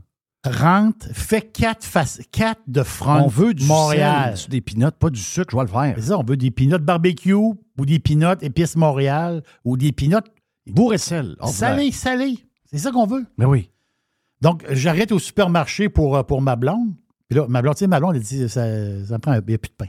Rentre, 0.46 1.06
fais 1.14 1.40
quatre, 1.40 1.84
faces, 1.84 2.20
quatre 2.30 2.60
de 2.66 2.82
front 2.82 3.22
On 3.24 3.28
veut 3.28 3.54
du 3.54 3.64
Montréal. 3.64 4.36
sel 4.36 4.50
des 4.50 4.60
peanuts, 4.60 4.90
pas 4.98 5.08
du 5.08 5.20
sucre, 5.20 5.52
je 5.52 5.56
vais 5.56 5.62
le 5.62 5.68
faire. 5.68 5.94
C'est 5.96 6.08
ça, 6.08 6.18
on 6.18 6.22
veut 6.22 6.36
des 6.36 6.50
peanuts 6.50 6.78
barbecue 6.78 7.32
ou 7.32 7.56
des 7.78 7.98
peanuts 7.98 8.36
épices 8.42 8.76
Montréal 8.76 9.42
ou 9.64 9.76
des 9.78 9.92
peanuts 9.92 10.16
Bourré 10.66 10.96
de 10.96 11.00
sel. 11.00 11.36
salés, 11.46 11.92
salés. 11.92 12.38
C'est 12.70 12.78
ça 12.78 12.90
qu'on 12.90 13.06
veut. 13.06 13.24
Ben 13.38 13.46
oui. 13.46 13.70
Donc, 14.44 14.62
j'arrête 14.68 15.10
au 15.10 15.18
supermarché 15.18 15.88
pour, 15.88 16.18
euh, 16.18 16.22
pour 16.22 16.42
ma 16.42 16.54
blonde. 16.54 16.92
Puis 17.30 17.38
là, 17.38 17.46
ma 17.48 17.62
blonde, 17.62 17.76
tu 17.76 17.78
sais, 17.78 17.86
ma 17.86 17.98
blonde, 17.98 18.14
elle 18.14 18.22
dit, 18.22 18.46
ça, 18.50 18.62
ça 19.06 19.14
me 19.14 19.18
prend 19.18 19.30
un, 19.32 19.40
il 19.40 19.48
n'y 19.48 19.54
a 19.54 19.58
plus 19.58 19.70
de 19.70 19.74
pain. 19.74 19.86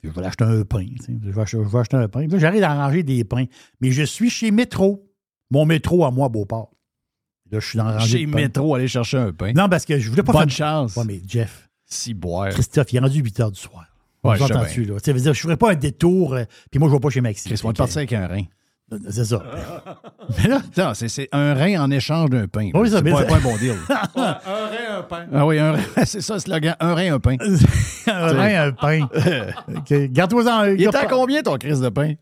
Puis 0.00 0.10
je 0.10 0.18
vais 0.18 0.26
acheter 0.26 0.44
un 0.44 0.64
pain. 0.64 0.86
tu 0.86 1.04
sais. 1.04 1.18
Je 1.22 1.30
vais 1.30 1.40
acheter, 1.42 1.58
je 1.62 1.68
vais 1.68 1.78
acheter 1.78 1.96
un 1.98 2.08
pain. 2.08 2.20
Puis 2.20 2.30
là, 2.30 2.38
j'arrive 2.38 2.62
à 2.62 2.74
ranger 2.74 3.02
des 3.02 3.24
pains. 3.24 3.44
Mais 3.82 3.90
je 3.90 4.02
suis 4.02 4.30
chez 4.30 4.52
Métro. 4.52 5.06
Mon 5.50 5.66
métro 5.66 6.06
à 6.06 6.10
moi, 6.10 6.30
Beauport. 6.30 6.70
Là, 7.50 7.60
je 7.60 7.66
suis 7.68 7.76
dans 7.76 7.84
la 7.84 7.98
rangée 7.98 8.20
Chez 8.20 8.26
de 8.26 8.30
pain. 8.30 8.38
Métro, 8.38 8.74
aller 8.74 8.88
chercher 8.88 9.18
un 9.18 9.32
pain. 9.32 9.52
Non, 9.52 9.68
parce 9.68 9.84
que 9.84 9.98
je 9.98 10.08
voulais 10.08 10.22
pas 10.22 10.32
Bonne 10.32 10.48
faire... 10.48 10.66
chance. 10.66 10.96
Ouais, 10.96 11.04
mais 11.06 11.20
Jeff, 11.26 11.68
Si 11.84 12.14
boire. 12.14 12.48
Christophe, 12.48 12.90
il 12.94 12.96
est 12.96 13.00
rendu 13.00 13.20
8 13.20 13.40
heures 13.40 13.52
du 13.52 13.60
soir. 13.60 13.84
Ouais, 14.24 14.38
je 14.38 15.12
veut 15.12 15.20
dire, 15.20 15.34
je 15.34 15.38
ne 15.40 15.42
ferais 15.42 15.56
pas 15.58 15.72
un 15.72 15.74
détour, 15.74 16.34
euh, 16.34 16.44
puis 16.70 16.78
moi, 16.78 16.88
je 16.88 16.94
ne 16.94 16.98
vais 16.98 17.02
pas 17.02 17.10
chez 17.10 17.20
Maxime. 17.20 17.52
Chris, 17.52 17.60
on 17.64 17.70
est 17.70 17.76
parti 17.76 17.98
avec 17.98 18.12
un 18.14 18.26
rein. 18.26 18.44
C'est 19.10 19.24
ça. 19.24 19.42
mais 20.42 20.48
là, 20.76 20.94
c'est- 20.94 21.08
c'est 21.08 21.28
un 21.32 21.54
rein 21.54 21.80
en 21.80 21.90
échange 21.90 22.30
d'un 22.30 22.48
pain. 22.48 22.70
là. 22.74 22.80
Oui, 22.80 22.90
ça, 22.90 22.98
c'est 23.04 23.10
pas, 23.10 23.24
pas 23.24 23.36
un 23.36 23.40
bon 23.40 23.56
deal. 23.56 23.74
un 23.88 24.32
rein, 24.32 24.98
un 24.98 25.02
pain. 25.02 25.26
ah 25.32 25.46
oui, 25.46 25.58
un 25.58 25.72
rein, 25.72 25.80
c'est 26.04 26.20
ça 26.20 26.34
le 26.34 26.40
slogan. 26.40 26.74
Un 26.80 26.94
rein, 26.94 27.14
un 27.14 27.20
pain. 27.20 27.36
un 28.08 28.26
rein, 28.32 28.68
un 28.68 28.72
pain. 28.72 29.08
Garde-toi-en. 30.08 30.64
Il 30.74 30.82
est 30.82 30.94
à 30.94 31.06
combien 31.06 31.42
ton 31.42 31.56
crise 31.56 31.80
de 31.80 31.88
pain? 31.88 32.14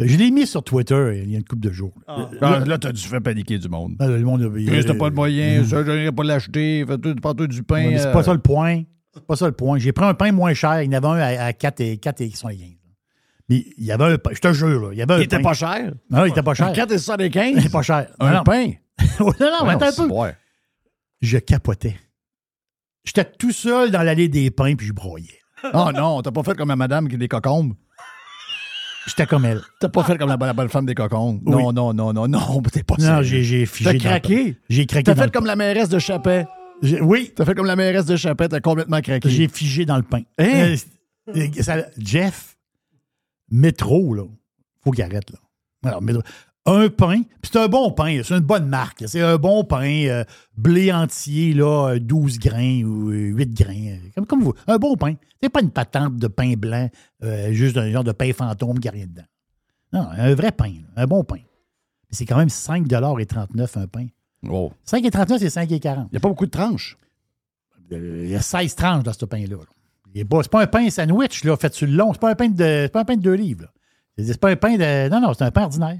Je 0.00 0.16
l'ai 0.16 0.30
mis 0.30 0.46
sur 0.46 0.62
Twitter 0.62 1.22
il 1.24 1.32
y 1.32 1.34
a 1.34 1.38
une 1.38 1.44
couple 1.44 1.62
de 1.62 1.72
jours. 1.72 1.92
Ah. 2.06 2.28
Ah, 2.40 2.60
là, 2.64 2.78
t'as 2.78 2.92
dû 2.92 3.02
faire 3.02 3.20
paniquer 3.20 3.58
du 3.58 3.68
monde. 3.68 3.94
Ah, 3.98 4.06
le 4.06 4.20
monde 4.20 4.42
a- 4.42 4.48
Chris, 4.70 4.84
t'as 4.86 4.94
pas 4.94 5.10
de 5.10 5.14
moyens, 5.16 5.66
Mm. 5.66 5.70
ça, 5.70 5.84
je 5.84 5.90
n'irai 5.90 6.12
pas 6.12 6.22
l'acheter, 6.22 6.84
fais-toi 6.86 7.46
du 7.48 7.62
pain. 7.64 7.90
C'est 7.96 8.06
euh, 8.06 8.12
pas 8.12 8.22
ça 8.22 8.32
le 8.32 8.38
point. 8.38 8.82
C'est 9.12 9.26
pas 9.26 9.34
ça 9.34 9.46
le 9.46 9.52
point. 9.52 9.78
J'ai 9.78 9.90
pris 9.90 10.04
un 10.04 10.14
pain 10.14 10.30
moins 10.30 10.54
cher. 10.54 10.82
Il 10.82 10.92
y 10.92 10.96
en 10.96 10.98
avait 11.02 11.06
un 11.08 11.18
à, 11.40 11.44
à 11.46 11.52
4 11.52 11.80
et 11.80 11.96
4 11.98 12.20
et 12.20 12.28
15. 12.30 12.44
Mais 13.48 13.64
il 13.78 13.84
y 13.84 13.92
avait 13.92 14.04
un 14.04 14.18
pain. 14.18 14.30
Je 14.34 14.40
te 14.40 14.52
jure, 14.52 14.80
là. 14.80 14.88
Il 14.92 14.98
y 14.98 15.02
avait 15.02 15.14
un 15.14 15.18
Il 15.18 15.22
était 15.24 15.36
pain. 15.38 15.42
pas 15.42 15.54
cher? 15.54 15.92
Non, 16.10 16.24
il 16.26 16.30
était 16.30 16.42
pas 16.42 16.54
cher. 16.54 16.72
4 16.72 16.90
et 16.90 16.94
Il 16.94 17.00
75. 17.00 17.56
était 17.58 17.68
pas 17.70 17.82
cher. 17.82 18.08
Un 18.20 18.32
non, 18.34 18.42
pain. 18.44 18.66
non, 19.20 19.26
non, 19.40 19.64
mais 19.66 19.72
attends 19.82 20.02
un 20.02 20.08
peu. 20.08 20.32
Je 21.20 21.38
capotais. 21.38 21.96
J'étais 23.04 23.24
tout 23.24 23.52
seul 23.52 23.90
dans 23.90 24.02
l'allée 24.02 24.28
des 24.28 24.50
pains, 24.50 24.74
puis 24.74 24.86
je 24.86 24.92
broyais. 24.92 25.38
Oh 25.72 25.90
non, 25.94 26.20
t'as 26.22 26.30
pas 26.30 26.42
fait 26.42 26.54
comme 26.54 26.68
la 26.68 26.76
madame 26.76 27.08
qui 27.08 27.14
a 27.14 27.18
des 27.18 27.26
cocombes? 27.28 27.74
J'étais 29.06 29.26
comme 29.26 29.46
elle. 29.46 29.62
T'as 29.80 29.88
pas 29.88 30.02
fait 30.04 30.18
comme 30.18 30.28
la, 30.28 30.36
bonne- 30.36 30.48
la 30.48 30.52
bonne 30.52 30.68
femme 30.68 30.84
des 30.84 30.94
cocombes? 30.94 31.40
Oui. 31.46 31.50
Non, 31.50 31.72
non, 31.72 31.94
non, 31.94 32.12
non, 32.12 32.28
non, 32.28 32.62
t'es 32.72 32.82
pas 32.82 32.96
Non, 32.98 33.22
j'ai 33.22 33.42
j'ai 33.42 33.64
figé. 33.64 33.92
T'as 33.92 33.98
craqué? 33.98 34.56
J'ai 34.68 34.84
craqué. 34.84 35.04
T'as 35.04 35.14
fait 35.14 35.32
comme 35.32 35.46
la 35.46 35.56
mairesse 35.56 35.88
de 35.88 35.98
Chapet? 35.98 36.46
Oui, 37.00 37.32
T'as 37.34 37.44
fait 37.46 37.54
comme 37.54 37.66
la 37.66 37.74
mairesse 37.76 38.04
de 38.04 38.16
Chapet, 38.16 38.48
t'as 38.48 38.60
complètement 38.60 39.00
craqué. 39.00 39.28
j'ai 39.30 39.48
figé 39.48 39.84
dans 39.86 39.96
le 39.96 40.02
pain. 40.02 40.20
Hein? 40.38 40.74
Euh, 41.34 41.46
ça- 41.62 41.86
Jeff, 41.96 42.56
métro, 43.50 44.14
là, 44.14 44.24
faut 44.82 44.90
qu'il 44.90 45.04
arrête, 45.04 45.30
là. 45.30 45.38
Alors, 45.84 46.02
métro. 46.02 46.22
Un 46.66 46.90
pain, 46.90 47.22
puis 47.40 47.50
c'est 47.50 47.58
un 47.58 47.68
bon 47.68 47.92
pain, 47.92 48.20
c'est 48.22 48.34
une 48.34 48.40
bonne 48.40 48.68
marque. 48.68 49.04
C'est 49.06 49.22
un 49.22 49.36
bon 49.36 49.64
pain, 49.64 50.04
euh, 50.06 50.24
blé 50.54 50.92
entier, 50.92 51.54
là, 51.54 51.94
euh, 51.94 51.98
12 51.98 52.38
grains 52.38 52.82
ou 52.82 53.08
euh, 53.10 53.32
8 53.32 53.54
grains, 53.54 53.86
euh, 53.86 53.96
comme, 54.14 54.26
comme 54.26 54.42
vous. 54.42 54.54
Un 54.66 54.76
bon 54.76 54.94
pain. 54.96 55.14
C'est 55.40 55.48
pas 55.48 55.62
une 55.62 55.70
patente 55.70 56.16
de 56.16 56.26
pain 56.28 56.54
blanc, 56.58 56.90
euh, 57.22 57.52
juste 57.52 57.78
un 57.78 57.90
genre 57.90 58.04
de 58.04 58.12
pain 58.12 58.32
fantôme 58.34 58.80
qui 58.80 58.88
n'a 58.88 58.92
rien 58.92 59.06
dedans. 59.06 59.24
Non, 59.94 60.08
un 60.10 60.34
vrai 60.34 60.52
pain, 60.52 60.68
là, 60.94 61.02
un 61.02 61.06
bon 61.06 61.24
pain. 61.24 61.38
C'est 62.10 62.26
quand 62.26 62.36
même 62.36 62.48
5,39 62.48 63.78
un 63.78 63.86
pain. 63.86 64.06
Oh. 64.48 64.70
5,39 64.86 65.38
c'est 65.38 65.48
5,40. 65.48 65.68
Il 65.70 65.80
n'y 66.12 66.16
a 66.16 66.20
pas 66.20 66.28
beaucoup 66.28 66.46
de 66.46 66.50
tranches. 66.50 66.98
Euh, 67.92 68.24
Il 68.24 68.30
y 68.30 68.36
a 68.36 68.42
16 68.42 68.74
tranches 68.74 69.04
dans 69.04 69.12
ce 69.14 69.24
pain-là. 69.24 69.56
là. 69.56 69.62
Il 70.14 70.20
est 70.20 70.24
pas- 70.24 70.42
C'est 70.42 70.50
pas 70.50 70.62
un 70.62 70.66
pain 70.66 70.88
sandwich, 70.90 71.44
là, 71.44 71.56
fait 71.56 71.72
sur 71.74 71.86
le 71.86 71.94
long. 71.94 72.12
C'est 72.12 72.20
pas 72.20 72.30
un 72.30 72.34
pain 72.34 72.48
de, 72.48 72.54
c'est 72.58 72.92
pas 72.92 73.00
un 73.00 73.04
pain 73.04 73.16
de 73.16 73.22
2 73.22 73.34
livres. 73.34 73.62
là. 74.18 74.24
C'est 74.24 74.40
pas 74.40 74.50
un 74.50 74.56
pain 74.56 74.76
de. 74.76 75.08
Non, 75.08 75.20
non, 75.20 75.34
c'est 75.34 75.44
un 75.44 75.50
pain 75.50 75.64
ordinaire. 75.64 75.98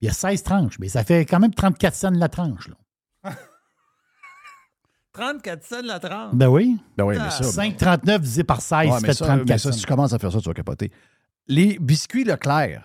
Il 0.00 0.06
y 0.06 0.08
a 0.08 0.12
16 0.12 0.42
tranches, 0.42 0.78
mais 0.78 0.88
ça 0.88 1.04
fait 1.04 1.24
quand 1.26 1.38
même 1.38 1.52
34 1.54 1.94
cents 1.94 2.10
la 2.10 2.28
tranche. 2.28 2.68
Là. 2.68 3.32
34 5.12 5.64
cents 5.64 5.82
la 5.84 5.98
tranche? 5.98 6.34
Ben 6.34 6.48
oui. 6.48 6.76
Ben 6.96 7.04
oui, 7.04 7.16
mais 7.18 7.30
ça. 7.30 7.42
5,39 7.44 8.18
divisé 8.20 8.44
par 8.44 8.60
16, 8.60 8.86
Ouais, 8.86 8.92
ça 8.92 9.00
fait 9.06 9.12
ça, 9.14 9.24
34 9.26 9.48
mais 9.48 9.58
ça, 9.58 9.70
cents. 9.70 9.72
si 9.76 9.80
tu 9.80 9.86
commences 9.86 10.12
à 10.12 10.18
faire 10.18 10.32
ça, 10.32 10.40
tu 10.40 10.48
vas 10.48 10.54
capoter. 10.54 10.90
Les 11.48 11.78
biscuits 11.80 12.24
Leclerc, 12.24 12.82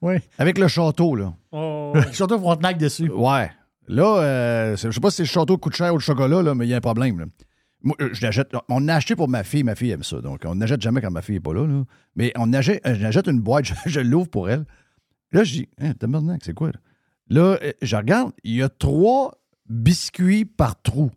Oui. 0.00 0.14
avec 0.38 0.58
le 0.58 0.68
château, 0.68 1.14
là. 1.14 1.32
Oh. 1.52 1.92
Surtout 2.12 2.38
Frontenac 2.38 2.78
dessus. 2.78 3.10
Ouais. 3.10 3.50
Là, 3.88 4.16
euh, 4.22 4.76
je 4.76 4.90
sais 4.90 5.00
pas 5.00 5.10
si 5.10 5.16
c'est 5.18 5.22
le 5.24 5.28
château 5.28 5.58
coûte 5.58 5.74
cher 5.76 5.92
ou 5.92 5.98
le 5.98 6.02
chocolat, 6.02 6.40
là, 6.42 6.54
mais 6.54 6.66
il 6.66 6.70
y 6.70 6.74
a 6.74 6.78
un 6.78 6.80
problème. 6.80 7.18
là. 7.20 7.26
Moi, 7.82 7.96
euh, 8.00 8.10
je 8.12 8.22
l'achète. 8.22 8.52
On 8.68 8.88
a 8.88 8.94
acheté 8.94 9.16
pour 9.16 9.28
ma 9.28 9.42
fille. 9.44 9.64
Ma 9.64 9.74
fille 9.74 9.90
aime 9.90 10.02
ça. 10.02 10.20
Donc, 10.20 10.42
on 10.44 10.54
n'achète 10.54 10.80
jamais 10.80 11.00
quand 11.00 11.10
ma 11.10 11.22
fille 11.22 11.36
n'est 11.36 11.40
pas 11.40 11.54
là, 11.54 11.66
là. 11.66 11.84
Mais 12.16 12.32
on 12.36 12.52
achète, 12.52 12.86
euh, 12.86 12.94
j'achète 12.98 13.26
une 13.26 13.40
boîte, 13.40 13.64
je, 13.86 13.90
je 13.90 14.00
l'ouvre 14.00 14.28
pour 14.28 14.48
elle. 14.48 14.64
Là, 15.32 15.44
je 15.44 15.52
dis, 15.52 15.68
hein, 15.80 15.92
tabarnak, 15.94 16.42
c'est 16.44 16.54
quoi? 16.54 16.68
Là, 16.68 16.74
Là, 17.28 17.58
euh, 17.62 17.72
je 17.80 17.96
regarde, 17.96 18.32
il 18.44 18.54
y 18.56 18.62
a 18.62 18.68
trois 18.68 19.32
biscuits 19.68 20.44
par 20.44 20.80
trou. 20.82 21.10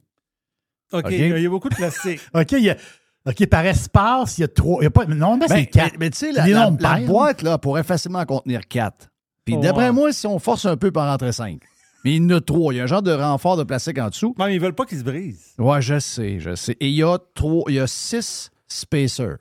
OK, 0.94 1.06
il 1.12 1.28
y 1.42 1.46
a 1.46 1.50
beaucoup 1.50 1.70
de 1.70 1.76
plastique. 1.76 2.22
OK, 2.34 2.52
il 2.54 2.64
y 2.64 2.70
a- 2.70 2.78
OK, 3.26 3.46
par 3.48 3.66
espace, 3.66 4.38
il 4.38 4.42
y 4.42 4.44
a 4.44 4.48
trois. 4.48 4.82
Il 4.82 4.84
y 4.84 4.88
a 4.88 4.92
pas, 4.92 5.06
non, 5.08 5.36
mais 5.38 5.48
Ben, 5.48 5.56
c'est 5.58 5.66
quatre. 5.66 5.96
Mais, 6.00 6.10
tu 6.12 6.18
sais, 6.18 6.32
la, 6.32 6.70
boîte 7.02 7.42
là, 7.42 7.58
pourrait 7.58 7.84
facilement 7.84 8.24
contenir 8.26 8.68
quatre. 8.68 9.10
Puis 9.44 9.56
Oh, 9.58 9.62
d'après 9.62 9.92
moi, 9.92 10.14
si 10.14 10.28
on 10.28 10.38
force 10.40 10.66
un 10.66 10.78
peu, 10.78 10.92
en 10.96 11.02
rentrer 11.02 11.32
cinq. 11.32 11.62
Mais 12.06 12.16
il 12.16 12.24
y 12.24 12.26
en 12.26 12.30
a 12.38 12.40
trois. 12.42 12.74
Il 12.74 12.78
y 12.78 12.80
a 12.80 12.84
un 12.84 12.88
genre 12.88 13.02
de 13.02 13.12
renfort 13.12 13.58
de 13.58 13.64
plastique 13.64 13.98
en 13.98 14.10
dessous. 14.10 14.36
Non, 14.38 14.46
mais 14.46 14.56
ils 14.56 14.62
veulent 14.62 14.76
pas 14.76 14.86
qu'ils 14.86 15.00
se 15.00 15.04
brisent. 15.04 15.54
Ouais, 15.58 15.82
je 15.82 16.00
sais, 16.00 16.40
je 16.40 16.54
sais. 16.56 16.78
Et 16.80 16.88
il 16.90 16.96
y 16.96 17.04
a 17.04 17.18
trois, 17.34 17.64
il 17.68 17.76
y 17.76 17.80
a 17.80 17.88
six 17.88 18.52
spacers. 18.68 19.38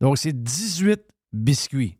Donc, 0.00 0.16
c'est 0.16 0.32
18 0.32 1.00
biscuits. 1.32 1.98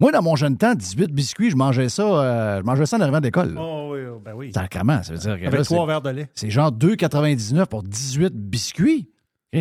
Moi, 0.00 0.12
dans 0.12 0.22
mon 0.22 0.36
jeune 0.36 0.56
temps, 0.56 0.74
18 0.74 1.12
biscuits, 1.12 1.50
je 1.50 1.56
mangeais 1.56 1.88
ça, 1.88 2.02
euh, 2.02 2.58
je 2.58 2.62
mangeais 2.64 2.86
ça 2.86 2.96
en 2.96 3.00
arrivant 3.00 3.20
d'école. 3.20 3.56
Oh 3.58 3.90
oui, 3.92 4.00
oh, 4.12 4.20
ben 4.24 4.34
oui. 4.34 4.52
Sacrement, 4.52 5.02
ça 5.02 5.12
veut 5.12 5.18
dire 5.18 5.40
que 5.40 5.46
Avec 5.46 5.58
là, 5.60 5.64
trois 5.64 5.86
verres 5.86 6.02
de 6.02 6.10
lait. 6.10 6.28
c'est 6.34 6.50
genre 6.50 6.70
2,99 6.70 7.66
pour 7.66 7.82
18 7.82 8.32
biscuits. 8.34 9.08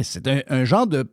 C'est 0.01 0.27
un, 0.27 0.41
un 0.49 0.65
genre 0.65 0.87
de. 0.87 1.05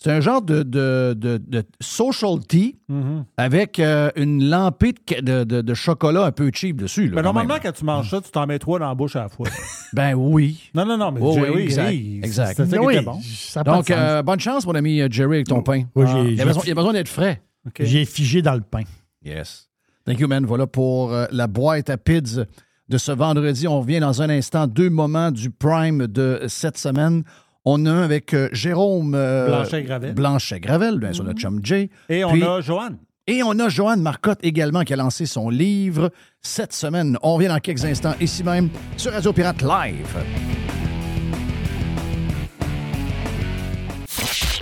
C'est 0.00 0.12
un 0.12 0.20
genre 0.20 0.40
de, 0.42 0.62
de, 0.62 1.12
de- 1.18 1.38
de 1.44 1.64
social 1.80 2.38
tea 2.46 2.76
Mhm. 2.88 3.24
avec 3.36 3.80
euh, 3.80 4.10
une 4.14 4.48
lampée 4.48 4.92
de, 4.92 5.20
de- 5.20 5.42
de- 5.44 5.60
de 5.60 5.74
chocolat 5.74 6.24
un 6.26 6.30
peu 6.30 6.50
cheap 6.54 6.76
dessus. 6.76 7.06
là, 7.06 7.08
Ben, 7.08 7.16
quand 7.16 7.22
normalement, 7.24 7.54
même. 7.54 7.62
quand 7.64 7.72
tu 7.72 7.84
manges 7.84 8.08
ça, 8.08 8.20
tu 8.20 8.30
t'en 8.30 8.46
mets 8.46 8.60
trois 8.60 8.78
dans 8.78 8.86
la 8.88 8.94
bouche 8.94 9.16
à 9.16 9.22
la 9.22 9.28
fois. 9.28 9.48
Ben 9.92 10.14
oui. 10.14 10.70
non, 10.72 10.86
non, 10.86 10.96
non, 10.96 11.10
mais 11.10 11.20
Oh, 11.20 11.34
oui, 11.34 11.40
Jerry, 11.40 11.62
exact, 11.64 11.88
hey, 11.90 12.18
exact. 12.18 12.48
C'était 12.56 12.70
ça 12.70 12.78
qui 12.78 12.86
Oui, 12.86 12.94
était 12.94 13.04
bon. 13.04 13.18
ça 13.24 13.62
Donc, 13.64 13.90
euh, 13.90 14.22
bonne 14.22 14.38
chance, 14.38 14.64
mon 14.66 14.74
ami 14.76 15.00
euh, 15.00 15.08
Jerry, 15.10 15.36
avec 15.36 15.46
ton 15.48 15.62
pain. 15.62 15.82
Oui, 15.96 16.04
ah, 16.06 16.22
Il 16.24 16.34
y 16.36 16.40
a 16.40 16.44
besoin, 16.44 16.62
besoin 16.74 16.92
d'être 16.92 17.08
frais. 17.08 17.42
J'ai 17.80 18.04
figé 18.04 18.40
dans 18.40 18.54
le 18.54 18.60
pain. 18.60 18.82
Yes. 19.24 19.68
Thank 20.06 20.20
you, 20.20 20.28
man. 20.28 20.46
Voilà 20.46 20.66
pour 20.68 21.12
euh, 21.12 21.26
la 21.32 21.48
boîte 21.48 21.90
à 21.90 21.96
PIDS 21.98 22.44
de 22.88 22.98
ce 22.98 23.10
vendredi. 23.12 23.66
On 23.66 23.80
revient 23.80 23.98
dans 24.00 24.22
un 24.22 24.30
instant. 24.30 24.66
Deux 24.68 24.90
moments 24.90 25.30
du 25.32 25.50
Prime 25.50 26.06
de 26.06 26.40
cette 26.46 26.78
semaine. 26.78 27.24
On 27.70 27.84
a 27.84 27.90
un 27.90 28.00
avec 28.02 28.32
euh, 28.32 28.48
Jérôme 28.52 29.14
euh, 29.14 29.46
Blanchet-Gravel. 29.48 30.14
Blanchet-Gravel, 30.14 30.98
bien 30.98 31.12
sûr, 31.12 31.22
notre 31.22 31.38
chum 31.38 31.60
Jay. 31.62 31.90
Et 32.08 32.24
on 32.24 32.30
Puis- 32.32 32.42
a 32.42 32.62
Joanne. 32.62 32.96
Et 33.26 33.42
on 33.42 33.58
a 33.58 33.68
Joanne 33.68 34.00
Marcotte 34.00 34.38
également 34.42 34.84
qui 34.84 34.94
a 34.94 34.96
lancé 34.96 35.26
son 35.26 35.50
livre 35.50 36.10
cette 36.40 36.72
semaine. 36.72 37.18
On 37.22 37.34
revient 37.34 37.48
dans 37.48 37.58
quelques 37.58 37.84
instants 37.84 38.14
ici 38.22 38.42
même 38.42 38.70
sur 38.96 39.12
Radio 39.12 39.34
Pirate 39.34 39.60
Live. 39.60 40.16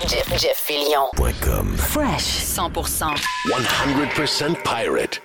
Jeff, 0.09 0.29
Jeff 0.41 0.57
Fillion. 0.67 1.07
Point 1.15 1.33
com. 1.41 1.77
Fresh 1.77 2.25
100%. 2.57 3.15
100% 3.47 4.57
pirate. 4.65 5.23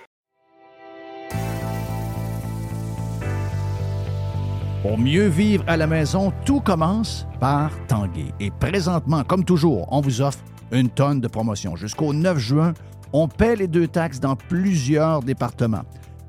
Pour 4.82 4.98
mieux 4.98 5.28
vivre 5.28 5.62
à 5.68 5.76
la 5.76 5.86
maison, 5.86 6.32
tout 6.44 6.58
commence 6.58 7.24
par 7.38 7.70
Tanguay. 7.86 8.34
Et 8.40 8.50
présentement, 8.50 9.22
comme 9.22 9.44
toujours, 9.44 9.86
on 9.92 10.00
vous 10.00 10.20
offre 10.20 10.40
une 10.72 10.88
tonne 10.88 11.20
de 11.20 11.28
promotions. 11.28 11.76
Jusqu'au 11.76 12.12
9 12.12 12.36
juin, 12.38 12.74
on 13.12 13.28
paie 13.28 13.54
les 13.54 13.68
deux 13.68 13.86
taxes 13.86 14.18
dans 14.18 14.34
plusieurs 14.34 15.22
départements. 15.22 15.84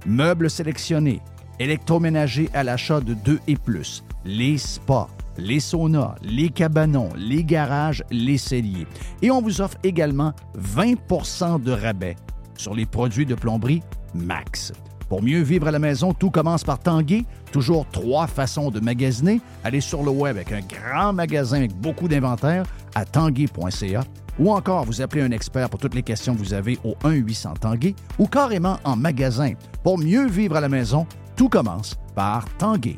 Meubles 0.06 0.51
sélectionnés, 0.51 1.20
électroménagers 1.60 2.51
à 2.54 2.64
l'achat 2.64 2.99
de 3.01 3.16
2 3.16 3.39
et 3.47 3.56
plus, 3.56 4.04
les 4.24 4.60
spas, 4.60 5.08
les 5.39 5.60
saunas, 5.60 6.14
les 6.22 6.49
cabanons, 6.49 7.10
les 7.18 7.43
garages, 7.43 8.04
les 8.12 8.38
celliers. 8.38 8.86
Et 9.24 9.32
on 9.32 9.41
vous 9.41 9.62
offre 9.62 9.78
également 9.82 10.34
20% 10.60 11.60
de 11.60 11.72
rabais 11.72 12.18
sur 12.56 12.76
les 12.76 12.86
produits 12.86 13.26
de 13.26 13.34
plomberie 13.34 13.82
Max. 14.14 14.74
Pour 15.14 15.22
mieux 15.22 15.43
vivre 15.43 15.68
à 15.68 15.72
la 15.72 15.78
maison, 15.78 16.11
tout 16.11 16.32
commence 16.32 16.64
par 16.64 16.80
Tanguay. 16.80 17.24
Toujours 17.51 17.86
trois 17.91 18.26
façons 18.26 18.72
de 18.72 18.80
magasiner. 18.80 19.41
Allez 19.64 19.80
sur 19.80 20.01
le 20.01 20.09
web 20.09 20.38
avec 20.38 20.51
un 20.51 20.61
grand 20.61 21.14
magasin 21.14 21.57
avec 21.57 21.72
beaucoup 21.76 22.07
d'inventaire 22.07 22.66
à 22.95 23.05
tanguay.ca 23.05 24.03
ou 24.39 24.51
encore 24.51 24.86
vous 24.86 25.03
appelez 25.03 25.22
un 25.22 25.30
expert 25.30 25.70
pour 25.70 25.80
toutes 25.80 25.93
les 25.93 26.01
questions 26.01 26.34
que 26.34 26.39
vous 26.39 26.55
avez 26.55 26.80
au 26.84 26.95
1-800 27.03 27.59
Tanguay 27.59 27.93
ou 28.18 28.26
carrément 28.26 28.80
en 28.86 28.95
magasin. 28.95 29.53
Pour 29.84 29.99
mieux 29.99 30.28
vivre 30.28 30.55
à 30.55 30.61
la 30.61 30.70
maison, 30.70 31.05
tout 31.36 31.47
commence 31.47 31.93
par 32.16 32.45
Tanguay. 32.57 32.95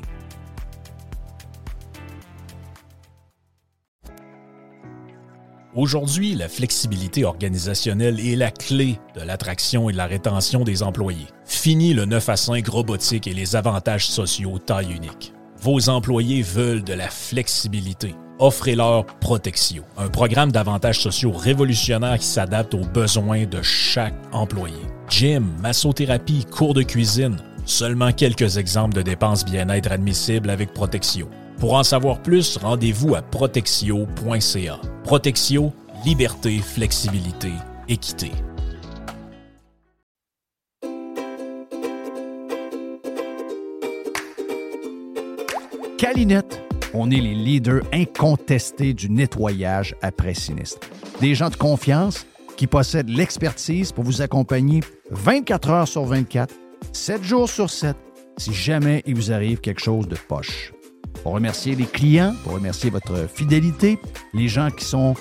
Aujourd'hui, 5.76 6.34
la 6.36 6.48
flexibilité 6.48 7.26
organisationnelle 7.26 8.22
est 8.22 8.38
la 8.38 8.52
clé 8.52 9.02
de 9.14 9.20
l'attraction 9.20 9.90
et 9.90 9.92
de 9.92 9.98
la 9.98 10.06
rétention 10.06 10.64
des 10.64 10.82
employés. 10.82 11.28
Fini 11.46 11.94
le 11.94 12.06
9 12.06 12.30
à 12.30 12.36
5 12.36 12.68
robotique 12.68 13.28
et 13.28 13.34
les 13.34 13.56
avantages 13.56 14.08
sociaux 14.08 14.58
taille 14.58 14.92
unique. 14.92 15.32
Vos 15.62 15.90
employés 15.90 16.42
veulent 16.42 16.84
de 16.84 16.94
la 16.94 17.10
flexibilité. 17.10 18.16
Offrez-leur 18.40 19.06
Protexio, 19.06 19.84
un 19.98 20.10
programme 20.10 20.52
d'avantages 20.52 21.00
sociaux 21.00 21.32
révolutionnaire 21.32 22.20
qui 22.20 22.26
s'adapte 22.26 22.74
aux 22.74 22.86
besoins 22.86 23.46
de 23.46 23.62
chaque 23.62 24.16
employé. 24.32 24.76
Gym, 25.10 25.48
massothérapie, 25.62 26.46
cours 26.46 26.74
de 26.74 26.82
cuisine, 26.82 27.38
seulement 27.66 28.12
quelques 28.12 28.58
exemples 28.58 28.96
de 28.96 29.04
dépenses 29.04 29.46
bien-être 29.46 29.92
admissibles 29.92 30.50
avec 30.50 30.74
Protexio. 30.74 31.30
Pour 31.60 31.76
en 31.76 31.84
savoir 31.84 32.22
plus, 32.22 32.58
rendez-vous 32.58 33.16
à 33.16 33.22
protexio.ca. 33.22 34.80
Protexio, 35.04 35.74
liberté, 36.06 36.60
flexibilité, 36.60 37.52
équité. 37.88 38.32
Calinette, 45.98 46.62
on 46.94 47.10
est 47.10 47.22
les 47.22 47.34
leaders 47.34 47.82
incontestés 47.94 48.94
du 48.94 49.10
nettoyage 49.10 49.96
après 50.02 50.34
sinistre. 50.34 50.90
Des 51.22 51.36
gens 51.36 51.50
de 51.50 51.56
confiance 51.56 52.26
qui 52.58 52.68
possèdent 52.68 53.10
l'expertise 53.10 53.94
pour 53.94 54.04
vous 54.04 54.22
accompagner 54.22 54.82
24 55.12 55.70
heures 55.70 55.88
sur 55.88 56.04
24, 56.04 56.54
7 56.92 57.24
jours 57.24 57.50
sur 57.50 57.70
7, 57.70 57.96
si 58.38 58.54
jamais 58.54 59.04
il 59.06 59.16
vous 59.16 59.32
arrive 59.32 59.62
quelque 59.62 59.82
chose 59.82 60.08
de 60.10 60.18
poche. 60.28 60.74
Pour 61.24 61.32
remercier 61.32 61.76
les 61.76 61.86
clients, 61.86 62.36
pour 62.44 62.54
remercier 62.54 62.90
votre 62.90 63.30
fidélité, 63.30 63.98
les 64.34 64.50
gens 64.50 64.72
qui 64.72 64.84
sont 64.84 65.14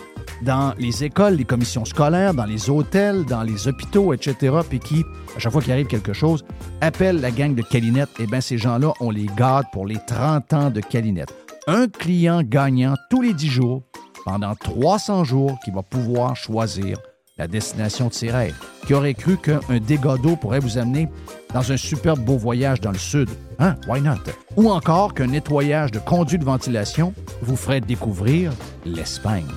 dans 0.43 0.74
les 0.78 1.05
écoles, 1.05 1.35
les 1.35 1.45
commissions 1.45 1.85
scolaires, 1.85 2.35
dans 2.35 2.45
les 2.45 2.70
hôtels, 2.70 3.24
dans 3.24 3.43
les 3.43 3.68
hôpitaux, 3.68 4.12
etc., 4.12 4.57
puis 4.68 4.78
qui, 4.78 5.05
à 5.37 5.39
chaque 5.39 5.53
fois 5.53 5.62
qu'il 5.62 5.72
arrive 5.72 5.87
quelque 5.87 6.12
chose, 6.12 6.45
appellent 6.80 7.20
la 7.20 7.30
gang 7.30 7.55
de 7.55 7.62
Calinette. 7.62 8.11
Eh 8.18 8.26
bien, 8.26 8.41
ces 8.41 8.59
gens-là, 8.59 8.93
on 9.01 9.11
les 9.11 9.26
garde 9.37 9.66
pour 9.72 9.87
les 9.87 9.99
30 10.07 10.53
ans 10.53 10.70
de 10.70 10.80
Calinette. 10.80 11.35
Un 11.66 11.89
client 11.89 12.43
gagnant 12.43 12.95
tous 13.11 13.22
les 13.22 13.32
10 13.32 13.49
jours, 13.49 13.82
pendant 14.24 14.55
300 14.55 15.24
jours, 15.24 15.59
qui 15.64 15.70
va 15.70 15.82
pouvoir 15.82 16.37
choisir 16.37 16.99
la 17.37 17.49
destination 17.49 18.09
de 18.09 18.14
ses 18.14 18.30
rêves. 18.30 18.55
Qui 18.87 18.95
aurait 18.95 19.14
cru 19.14 19.37
qu'un 19.37 19.61
dégât 19.80 20.18
d'eau 20.18 20.37
pourrait 20.37 20.61
vous 20.61 20.78
amener 20.78 21.09
dans 21.53 21.72
un 21.72 21.76
superbe 21.76 22.20
beau 22.20 22.37
voyage 22.37 22.80
dans 22.80 22.93
le 22.93 22.99
sud? 22.99 23.28
Hein? 23.59 23.76
Why 23.89 24.01
not? 24.01 24.18
Ou 24.57 24.70
encore 24.70 25.14
qu'un 25.14 25.28
nettoyage 25.28 25.91
de 25.91 25.99
conduits 25.99 26.39
de 26.39 26.45
ventilation 26.45 27.12
vous 27.43 27.57
ferait 27.57 27.80
découvrir 27.80 28.53
l'Espagne. 28.85 29.49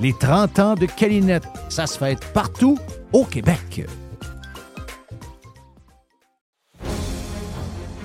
Les 0.00 0.12
30 0.12 0.58
ans 0.60 0.74
de 0.76 0.86
Calinette, 0.86 1.42
ça 1.68 1.88
se 1.88 1.98
fête 1.98 2.24
partout 2.32 2.78
au 3.12 3.24
Québec. 3.24 3.84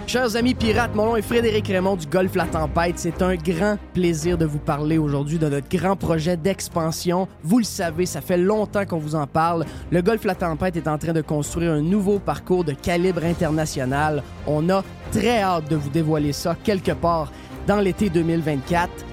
Chers 0.08 0.36
amis 0.36 0.56
pirates, 0.56 0.96
mon 0.96 1.06
nom 1.06 1.16
est 1.16 1.22
Frédéric 1.22 1.68
Raymond 1.68 1.98
du 1.98 2.08
Golfe 2.08 2.34
La 2.34 2.46
Tempête. 2.46 2.98
C'est 2.98 3.22
un 3.22 3.36
grand 3.36 3.78
plaisir 3.94 4.40
de 4.40 4.46
vous 4.46 4.58
parler 4.58 4.98
aujourd'hui 4.98 5.38
de 5.38 5.48
notre 5.48 5.70
grand 5.70 5.96
projet 5.96 6.36
d'expansion. 6.36 7.28
Vous 7.44 7.60
le 7.60 7.64
savez, 7.64 8.08
ça 8.08 8.22
fait 8.22 8.38
longtemps 8.38 8.86
qu'on 8.86 8.98
vous 8.98 9.14
en 9.14 9.28
parle. 9.28 9.64
Le 9.92 10.02
Golfe 10.02 10.24
La 10.24 10.36
Tempête 10.36 10.76
est 10.76 10.88
en 10.88 10.98
train 10.98 11.14
de 11.14 11.22
construire 11.22 11.74
un 11.74 11.82
nouveau 11.82 12.18
parcours 12.18 12.64
de 12.64 12.74
calibre 12.74 13.24
international. 13.24 14.24
On 14.48 14.68
a 14.70 14.84
très 15.12 15.44
hâte 15.44 15.70
de 15.70 15.76
vous 15.76 15.90
dévoiler 15.90 16.34
ça 16.34 16.56
quelque 16.64 16.94
part 16.94 17.32
dans 17.68 17.80
l'été 17.80 18.10
2024. 18.10 19.13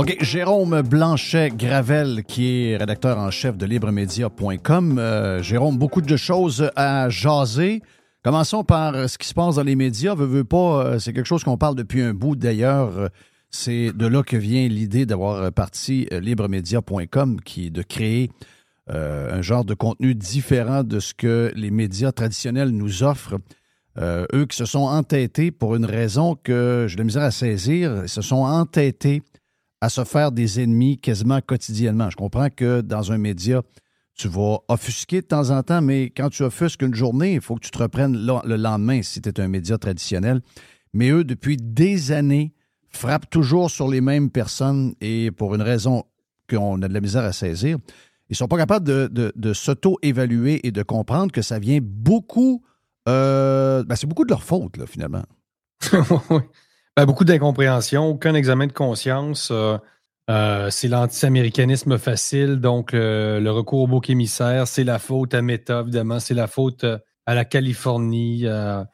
OK, 0.00 0.16
Jérôme 0.22 0.80
Blanchet-Gravel, 0.80 2.24
qui 2.26 2.70
est 2.70 2.78
rédacteur 2.78 3.18
en 3.18 3.30
chef 3.30 3.58
de 3.58 3.66
libremedia.com. 3.66 4.98
Euh, 4.98 5.42
Jérôme, 5.42 5.76
beaucoup 5.76 6.00
de 6.00 6.16
choses 6.16 6.70
à 6.74 7.10
jaser. 7.10 7.82
Commençons 8.22 8.64
par 8.64 9.10
ce 9.10 9.18
qui 9.18 9.28
se 9.28 9.34
passe 9.34 9.56
dans 9.56 9.62
les 9.62 9.76
médias. 9.76 10.14
Veux, 10.14 10.24
veux 10.24 10.44
pas, 10.44 10.56
euh, 10.86 10.98
c'est 10.98 11.12
quelque 11.12 11.26
chose 11.26 11.44
qu'on 11.44 11.58
parle 11.58 11.74
depuis 11.74 12.00
un 12.00 12.14
bout 12.14 12.34
d'ailleurs. 12.34 13.10
C'est 13.50 13.92
de 13.92 14.06
là 14.06 14.22
que 14.22 14.38
vient 14.38 14.66
l'idée 14.68 15.04
d'avoir 15.04 15.52
parti 15.52 16.08
euh, 16.14 16.20
libremedia.com, 16.20 17.38
qui 17.44 17.66
est 17.66 17.70
de 17.70 17.82
créer 17.82 18.30
un 18.88 19.42
genre 19.42 19.66
de 19.66 19.74
contenu 19.74 20.14
différent 20.14 20.82
de 20.82 20.98
ce 20.98 21.12
que 21.12 21.52
les 21.54 21.70
médias 21.70 22.10
traditionnels 22.10 22.70
nous 22.70 23.02
offrent. 23.02 23.36
Eux 24.00 24.46
qui 24.48 24.56
se 24.56 24.64
sont 24.64 24.80
entêtés 24.80 25.50
pour 25.52 25.76
une 25.76 25.84
raison 25.84 26.36
que 26.42 26.86
j'ai 26.88 26.96
de 26.96 27.02
misère 27.02 27.22
à 27.22 27.30
saisir, 27.30 28.08
se 28.08 28.22
sont 28.22 28.42
entêtés 28.42 29.22
à 29.80 29.88
se 29.88 30.04
faire 30.04 30.32
des 30.32 30.60
ennemis 30.60 30.98
quasiment 30.98 31.40
quotidiennement. 31.40 32.10
Je 32.10 32.16
comprends 32.16 32.50
que 32.50 32.80
dans 32.80 33.12
un 33.12 33.18
média, 33.18 33.62
tu 34.14 34.28
vas 34.28 34.58
offusquer 34.68 35.22
de 35.22 35.26
temps 35.26 35.50
en 35.50 35.62
temps, 35.62 35.80
mais 35.80 36.10
quand 36.10 36.28
tu 36.28 36.42
offusques 36.42 36.82
une 36.82 36.94
journée, 36.94 37.34
il 37.34 37.40
faut 37.40 37.54
que 37.54 37.60
tu 37.64 37.70
te 37.70 37.78
reprennes 37.78 38.16
le 38.16 38.34
le 38.46 38.56
lendemain 38.56 39.02
si 39.02 39.22
tu 39.22 39.28
es 39.28 39.40
un 39.40 39.48
média 39.48 39.78
traditionnel. 39.78 40.40
Mais 40.92 41.10
eux, 41.10 41.24
depuis 41.24 41.56
des 41.56 42.12
années, 42.12 42.52
frappent 42.90 43.30
toujours 43.30 43.70
sur 43.70 43.88
les 43.88 44.00
mêmes 44.00 44.30
personnes 44.30 44.94
et 45.00 45.30
pour 45.30 45.54
une 45.54 45.62
raison 45.62 46.04
qu'on 46.48 46.82
a 46.82 46.88
de 46.88 46.92
la 46.92 47.00
misère 47.00 47.24
à 47.24 47.32
saisir, 47.32 47.78
ils 48.28 48.36
sont 48.36 48.48
pas 48.48 48.56
capables 48.58 48.86
de 48.86 49.52
s'auto-évaluer 49.52 50.66
et 50.66 50.72
de 50.72 50.82
comprendre 50.82 51.32
que 51.32 51.42
ça 51.42 51.58
vient 51.58 51.78
beaucoup. 51.80 52.62
euh, 53.08 53.82
ben, 53.84 53.96
c'est 53.96 54.06
beaucoup 54.06 54.24
de 54.24 54.30
leur 54.30 54.42
faute, 54.42 54.76
là, 54.76 54.86
finalement. 54.86 55.22
Ben, 57.00 57.06
beaucoup 57.06 57.24
d'incompréhension, 57.24 58.08
aucun 58.08 58.34
examen 58.34 58.66
de 58.66 58.74
conscience. 58.74 59.48
euh, 59.50 59.78
euh, 60.28 60.68
c'est 60.68 60.86
l'anti-américanisme 60.86 61.96
facile, 61.96 62.56
donc 62.56 62.92
le 62.92 63.48
recours 63.48 63.80
au 63.80 63.86
bouc 63.86 64.10
émissaire, 64.10 64.68
c'est 64.68 64.84
la 64.84 64.98
faute 64.98 65.32
à 65.32 65.40
Meta, 65.40 65.80
évidemment, 65.80 66.20
c'est 66.20 66.34
la 66.34 66.46
faute 66.46 66.84
euh, 66.84 66.98
à 67.24 67.34
la 67.34 67.46
Californie, 67.46 68.42
euh, 68.44 68.84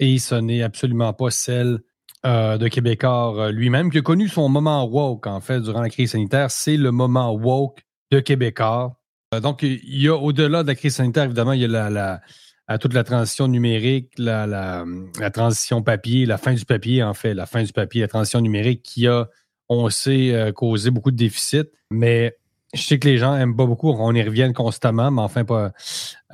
et 0.00 0.18
ce 0.18 0.34
n'est 0.34 0.64
absolument 0.64 1.12
pas 1.12 1.30
celle 1.30 1.78
de 2.24 2.66
Québécois 2.66 3.52
lui-même, 3.52 3.88
qui 3.88 3.98
a 3.98 4.02
connu 4.02 4.26
son 4.26 4.48
moment 4.48 4.84
woke, 4.86 5.28
en 5.28 5.40
fait, 5.40 5.60
durant 5.60 5.82
la 5.82 5.90
crise 5.90 6.10
sanitaire. 6.10 6.50
C'est 6.50 6.76
le 6.76 6.90
moment 6.90 7.32
woke 7.34 7.84
de 8.10 8.18
Québécois. 8.18 8.98
Donc, 9.42 9.62
il 9.62 10.02
y 10.02 10.08
a, 10.08 10.16
au-delà 10.16 10.64
de 10.64 10.68
la 10.68 10.74
crise 10.74 10.96
sanitaire, 10.96 11.24
évidemment, 11.24 11.52
il 11.52 11.60
y 11.60 11.76
a 11.76 11.88
la, 11.88 12.20
à 12.66 12.78
toute 12.78 12.94
la 12.94 13.04
transition 13.04 13.46
numérique, 13.48 14.12
la, 14.16 14.84
transition 15.32 15.82
papier, 15.82 16.26
la 16.26 16.38
fin 16.38 16.54
du 16.54 16.64
papier, 16.64 17.02
en 17.02 17.14
fait, 17.14 17.34
la 17.34 17.46
fin 17.46 17.62
du 17.62 17.72
papier, 17.72 18.00
la 18.00 18.08
transition 18.08 18.40
numérique 18.40 18.82
qui 18.82 19.06
a, 19.06 19.28
on 19.68 19.90
sait, 19.90 20.32
euh, 20.32 20.52
causé 20.52 20.90
beaucoup 20.90 21.10
de 21.10 21.16
déficits. 21.16 21.70
Mais 21.90 22.36
je 22.72 22.82
sais 22.82 22.98
que 22.98 23.06
les 23.06 23.18
gens 23.18 23.36
aiment 23.36 23.56
pas 23.56 23.66
beaucoup, 23.66 23.90
on 23.90 24.14
y 24.14 24.22
revient 24.22 24.52
constamment, 24.54 25.10
mais 25.10 25.20
enfin, 25.20 25.44
pas. 25.44 25.72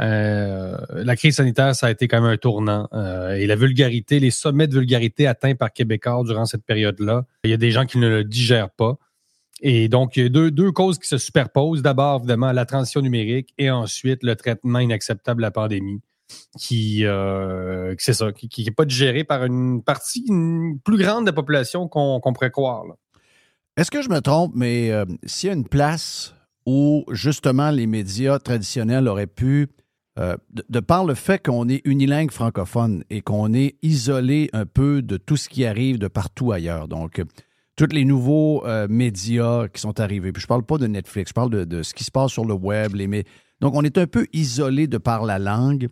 euh, 0.00 0.76
la 0.90 1.16
crise 1.16 1.36
sanitaire, 1.36 1.74
ça 1.74 1.88
a 1.88 1.90
été 1.90 2.06
quand 2.06 2.20
même 2.20 2.30
un 2.30 2.36
tournant. 2.36 2.88
Euh, 2.92 3.34
et 3.34 3.46
la 3.46 3.56
vulgarité, 3.56 4.20
les 4.20 4.30
sommets 4.30 4.68
de 4.68 4.74
vulgarité 4.78 5.26
atteints 5.26 5.56
par 5.56 5.72
Québécois 5.72 6.22
durant 6.24 6.46
cette 6.46 6.64
période-là, 6.64 7.24
il 7.44 7.50
y 7.50 7.54
a 7.54 7.58
des 7.58 7.72
gens 7.72 7.86
qui 7.86 7.98
ne 7.98 8.08
le 8.08 8.24
digèrent 8.24 8.70
pas. 8.70 8.98
Et 9.62 9.88
donc, 9.88 10.16
il 10.16 10.22
y 10.22 10.26
a 10.26 10.28
deux, 10.30 10.50
deux 10.50 10.72
causes 10.72 10.98
qui 10.98 11.08
se 11.08 11.18
superposent. 11.18 11.82
D'abord, 11.82 12.20
évidemment, 12.20 12.52
la 12.52 12.64
transition 12.64 13.02
numérique 13.02 13.52
et 13.58 13.70
ensuite 13.70 14.22
le 14.22 14.34
traitement 14.36 14.78
inacceptable 14.78 15.40
de 15.40 15.42
la 15.42 15.50
pandémie 15.50 16.00
qui, 16.58 17.04
euh, 17.04 17.94
c'est 17.98 18.12
ça, 18.12 18.32
qui 18.32 18.64
n'est 18.64 18.70
pas 18.70 18.84
digéré 18.84 19.24
par 19.24 19.44
une 19.44 19.82
partie 19.82 20.26
plus 20.84 20.98
grande 20.98 21.24
de 21.24 21.30
la 21.30 21.34
population 21.34 21.88
qu'on 21.88 22.20
pourrait 22.32 22.50
croire. 22.50 22.84
Est-ce 23.76 23.90
que 23.90 24.02
je 24.02 24.10
me 24.10 24.20
trompe, 24.20 24.52
mais 24.54 24.90
euh, 24.90 25.04
s'il 25.24 25.48
y 25.48 25.50
a 25.50 25.54
une 25.54 25.68
place 25.68 26.34
où 26.66 27.04
justement 27.10 27.70
les 27.70 27.86
médias 27.86 28.38
traditionnels 28.38 29.08
auraient 29.08 29.26
pu, 29.26 29.68
euh, 30.18 30.36
de, 30.68 30.80
par 30.80 31.04
le 31.04 31.14
fait 31.14 31.42
qu'on 31.42 31.68
est 31.68 31.80
unilingue 31.84 32.30
francophone 32.30 33.04
et 33.10 33.22
qu'on 33.22 33.54
est 33.54 33.76
isolé 33.82 34.50
un 34.52 34.66
peu 34.66 35.02
de 35.02 35.16
tout 35.16 35.36
ce 35.36 35.48
qui 35.48 35.64
arrive 35.64 35.98
de 35.98 36.08
partout 36.08 36.52
ailleurs, 36.52 36.88
donc 36.88 37.22
tous 37.76 37.88
les 37.92 38.04
nouveaux 38.04 38.66
euh, 38.66 38.86
médias 38.90 39.68
qui 39.68 39.80
sont 39.80 39.98
arrivés, 40.00 40.32
puis 40.32 40.42
je 40.42 40.46
parle 40.46 40.64
pas 40.64 40.76
de 40.76 40.86
Netflix, 40.86 41.30
je 41.30 41.34
parle 41.34 41.64
de, 41.64 41.82
ce 41.82 41.94
qui 41.94 42.04
se 42.04 42.10
passe 42.10 42.32
sur 42.32 42.44
le 42.44 42.54
web, 42.54 42.94
les 42.94 43.24
donc 43.60 43.74
on 43.74 43.82
est 43.82 43.98
un 43.98 44.06
peu 44.06 44.26
isolé 44.32 44.86
de 44.86 44.98
par 44.98 45.24
la 45.24 45.38
langue. 45.38 45.88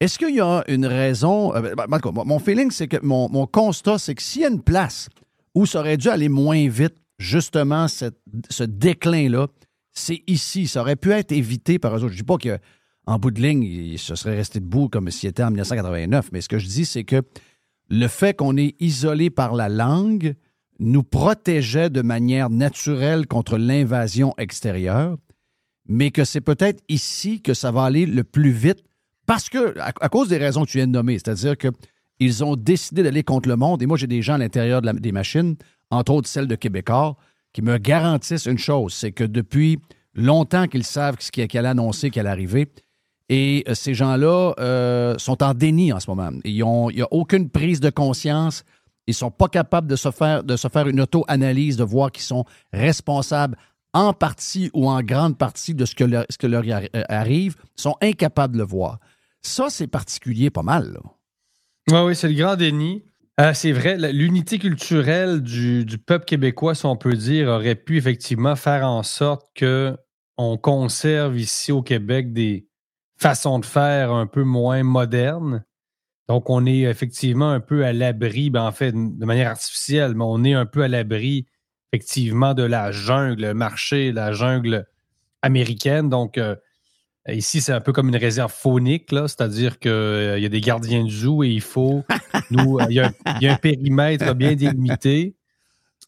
Est-ce 0.00 0.18
qu'il 0.18 0.34
y 0.34 0.40
a 0.40 0.62
une 0.68 0.86
raison? 0.86 1.54
euh, 1.54 1.74
ben, 1.74 1.86
en 1.90 1.98
tout 1.98 2.12
cas, 2.12 2.24
mon 2.24 2.38
feeling, 2.38 2.70
c'est 2.70 2.88
que 2.88 2.98
mon, 3.02 3.28
mon 3.28 3.46
constat, 3.46 3.98
c'est 3.98 4.14
que 4.14 4.22
s'il 4.22 4.42
y 4.42 4.44
a 4.44 4.48
une 4.48 4.62
place 4.62 5.08
où 5.54 5.66
ça 5.66 5.80
aurait 5.80 5.96
dû 5.96 6.08
aller 6.08 6.28
moins 6.28 6.68
vite, 6.68 6.94
justement, 7.18 7.88
ce 7.88 8.64
déclin-là, 8.64 9.48
c'est 9.92 10.22
ici. 10.26 10.68
Ça 10.68 10.80
aurait 10.80 10.96
pu 10.96 11.10
être 11.10 11.32
évité 11.32 11.78
par 11.78 11.96
eux 11.96 12.04
autres. 12.04 12.08
Je 12.08 12.12
ne 12.12 12.18
dis 12.18 12.22
pas 12.22 12.38
qu'en 12.38 13.18
bout 13.18 13.30
de 13.30 13.40
ligne, 13.40 13.64
il 13.64 13.98
se 13.98 14.14
serait 14.14 14.36
resté 14.36 14.60
debout 14.60 14.88
comme 14.88 15.10
s'il 15.10 15.28
était 15.28 15.42
en 15.42 15.50
1989, 15.50 16.30
mais 16.32 16.40
ce 16.40 16.48
que 16.48 16.58
je 16.58 16.66
dis, 16.66 16.84
c'est 16.84 17.04
que 17.04 17.22
le 17.90 18.06
fait 18.06 18.36
qu'on 18.36 18.56
est 18.56 18.76
isolé 18.80 19.30
par 19.30 19.54
la 19.54 19.68
langue 19.68 20.34
nous 20.78 21.02
protégeait 21.02 21.90
de 21.90 22.02
manière 22.02 22.50
naturelle 22.50 23.26
contre 23.26 23.58
l'invasion 23.58 24.34
extérieure, 24.38 25.16
mais 25.88 26.10
que 26.10 26.24
c'est 26.24 26.40
peut-être 26.40 26.82
ici 26.88 27.40
que 27.40 27.54
ça 27.54 27.72
va 27.72 27.84
aller 27.84 28.06
le 28.06 28.22
plus 28.22 28.52
vite 28.52 28.84
parce 29.28 29.50
que, 29.50 29.78
à, 29.78 30.08
cause 30.08 30.28
des 30.28 30.38
raisons 30.38 30.64
que 30.64 30.70
tu 30.70 30.78
viens 30.78 30.86
de 30.86 30.92
nommer, 30.92 31.18
c'est-à-dire 31.18 31.54
qu'ils 31.58 32.44
ont 32.44 32.56
décidé 32.56 33.02
d'aller 33.02 33.22
contre 33.22 33.50
le 33.50 33.56
monde. 33.56 33.82
Et 33.82 33.86
moi, 33.86 33.98
j'ai 33.98 34.06
des 34.06 34.22
gens 34.22 34.34
à 34.34 34.38
l'intérieur 34.38 34.80
des 34.80 35.12
machines, 35.12 35.54
entre 35.90 36.12
autres 36.12 36.28
celles 36.28 36.46
de 36.46 36.54
Québécois, 36.54 37.14
qui 37.52 37.60
me 37.60 37.76
garantissent 37.76 38.46
une 38.46 38.58
chose 38.58 38.94
c'est 38.94 39.12
que 39.12 39.24
depuis 39.24 39.80
longtemps 40.14 40.66
qu'ils 40.66 40.84
savent 40.84 41.16
ce 41.20 41.30
qu'elle 41.30 41.66
a 41.66 41.70
annoncé, 41.70 42.08
qu'elle 42.08 42.26
arriver. 42.26 42.68
Et 43.28 43.64
euh, 43.68 43.74
ces 43.74 43.92
gens-là 43.92 44.54
euh, 44.58 45.14
sont 45.18 45.42
en 45.42 45.52
déni 45.52 45.92
en 45.92 46.00
ce 46.00 46.08
moment. 46.08 46.30
Il 46.44 46.54
n'y 46.54 46.62
a 47.02 47.08
aucune 47.10 47.50
prise 47.50 47.80
de 47.80 47.90
conscience. 47.90 48.64
Ils 49.06 49.10
ne 49.10 49.16
sont 49.16 49.30
pas 49.30 49.48
capables 49.48 49.88
de 49.88 49.96
se 49.96 50.10
faire, 50.10 50.42
de 50.42 50.56
se 50.56 50.68
faire 50.68 50.88
une 50.88 51.02
auto-analyse, 51.02 51.76
de 51.76 51.84
voir 51.84 52.12
qu'ils 52.12 52.24
sont 52.24 52.46
responsables 52.72 53.58
en 53.92 54.14
partie 54.14 54.70
ou 54.72 54.88
en 54.88 55.02
grande 55.02 55.36
partie 55.36 55.74
de 55.74 55.84
ce 55.84 55.94
que 55.94 56.04
leur, 56.04 56.24
ce 56.30 56.38
que 56.38 56.46
leur 56.46 56.64
euh, 56.66 57.02
arrive. 57.10 57.56
Sont 57.76 57.96
incapables 58.00 58.54
de 58.54 58.60
le 58.60 58.64
voir. 58.64 58.98
Ça, 59.42 59.70
c'est 59.70 59.86
particulier 59.86 60.50
pas 60.50 60.62
mal. 60.62 60.98
Oui, 61.90 61.98
oui, 61.98 62.16
c'est 62.16 62.28
le 62.28 62.34
grand 62.34 62.56
déni. 62.56 63.04
Euh, 63.40 63.54
c'est 63.54 63.72
vrai, 63.72 63.96
l'unité 64.12 64.58
culturelle 64.58 65.42
du, 65.42 65.84
du 65.84 65.98
peuple 65.98 66.24
québécois, 66.24 66.74
si 66.74 66.86
on 66.86 66.96
peut 66.96 67.14
dire, 67.14 67.48
aurait 67.48 67.76
pu 67.76 67.96
effectivement 67.96 68.56
faire 68.56 68.84
en 68.84 69.02
sorte 69.04 69.46
que 69.54 69.96
on 70.36 70.56
conserve 70.56 71.38
ici 71.38 71.72
au 71.72 71.82
Québec 71.82 72.32
des 72.32 72.68
façons 73.16 73.58
de 73.58 73.64
faire 73.64 74.12
un 74.12 74.26
peu 74.26 74.44
moins 74.44 74.82
modernes. 74.82 75.64
Donc, 76.28 76.50
on 76.50 76.66
est 76.66 76.80
effectivement 76.80 77.50
un 77.50 77.60
peu 77.60 77.84
à 77.84 77.92
l'abri, 77.92 78.50
ben, 78.50 78.62
en 78.62 78.72
fait, 78.72 78.92
de 78.92 79.24
manière 79.24 79.50
artificielle, 79.50 80.14
mais 80.14 80.24
on 80.26 80.44
est 80.44 80.54
un 80.54 80.66
peu 80.66 80.82
à 80.82 80.88
l'abri, 80.88 81.46
effectivement, 81.92 82.54
de 82.54 82.62
la 82.62 82.92
jungle, 82.92 83.42
le 83.42 83.54
marché, 83.54 84.12
la 84.12 84.32
jungle 84.32 84.86
américaine. 85.42 86.08
Donc, 86.08 86.38
euh, 86.38 86.54
Ici, 87.30 87.60
c'est 87.60 87.72
un 87.72 87.80
peu 87.80 87.92
comme 87.92 88.08
une 88.08 88.16
réserve 88.16 88.52
faunique, 88.52 89.12
là, 89.12 89.28
c'est-à-dire 89.28 89.78
qu'il 89.78 89.90
y 90.38 90.46
a 90.46 90.48
des 90.48 90.60
gardiens 90.60 91.04
du 91.04 91.10
zoo 91.14 91.42
et 91.44 91.48
il 91.48 91.60
faut. 91.60 92.04
nous, 92.50 92.78
euh, 92.78 92.86
il 92.88 92.94
y, 92.96 93.00
a 93.00 93.08
un- 93.08 93.34
il 93.40 93.44
y 93.44 93.48
a 93.48 93.52
un 93.52 93.56
périmètre 93.56 94.34
bien 94.34 94.54
délimité. 94.54 95.34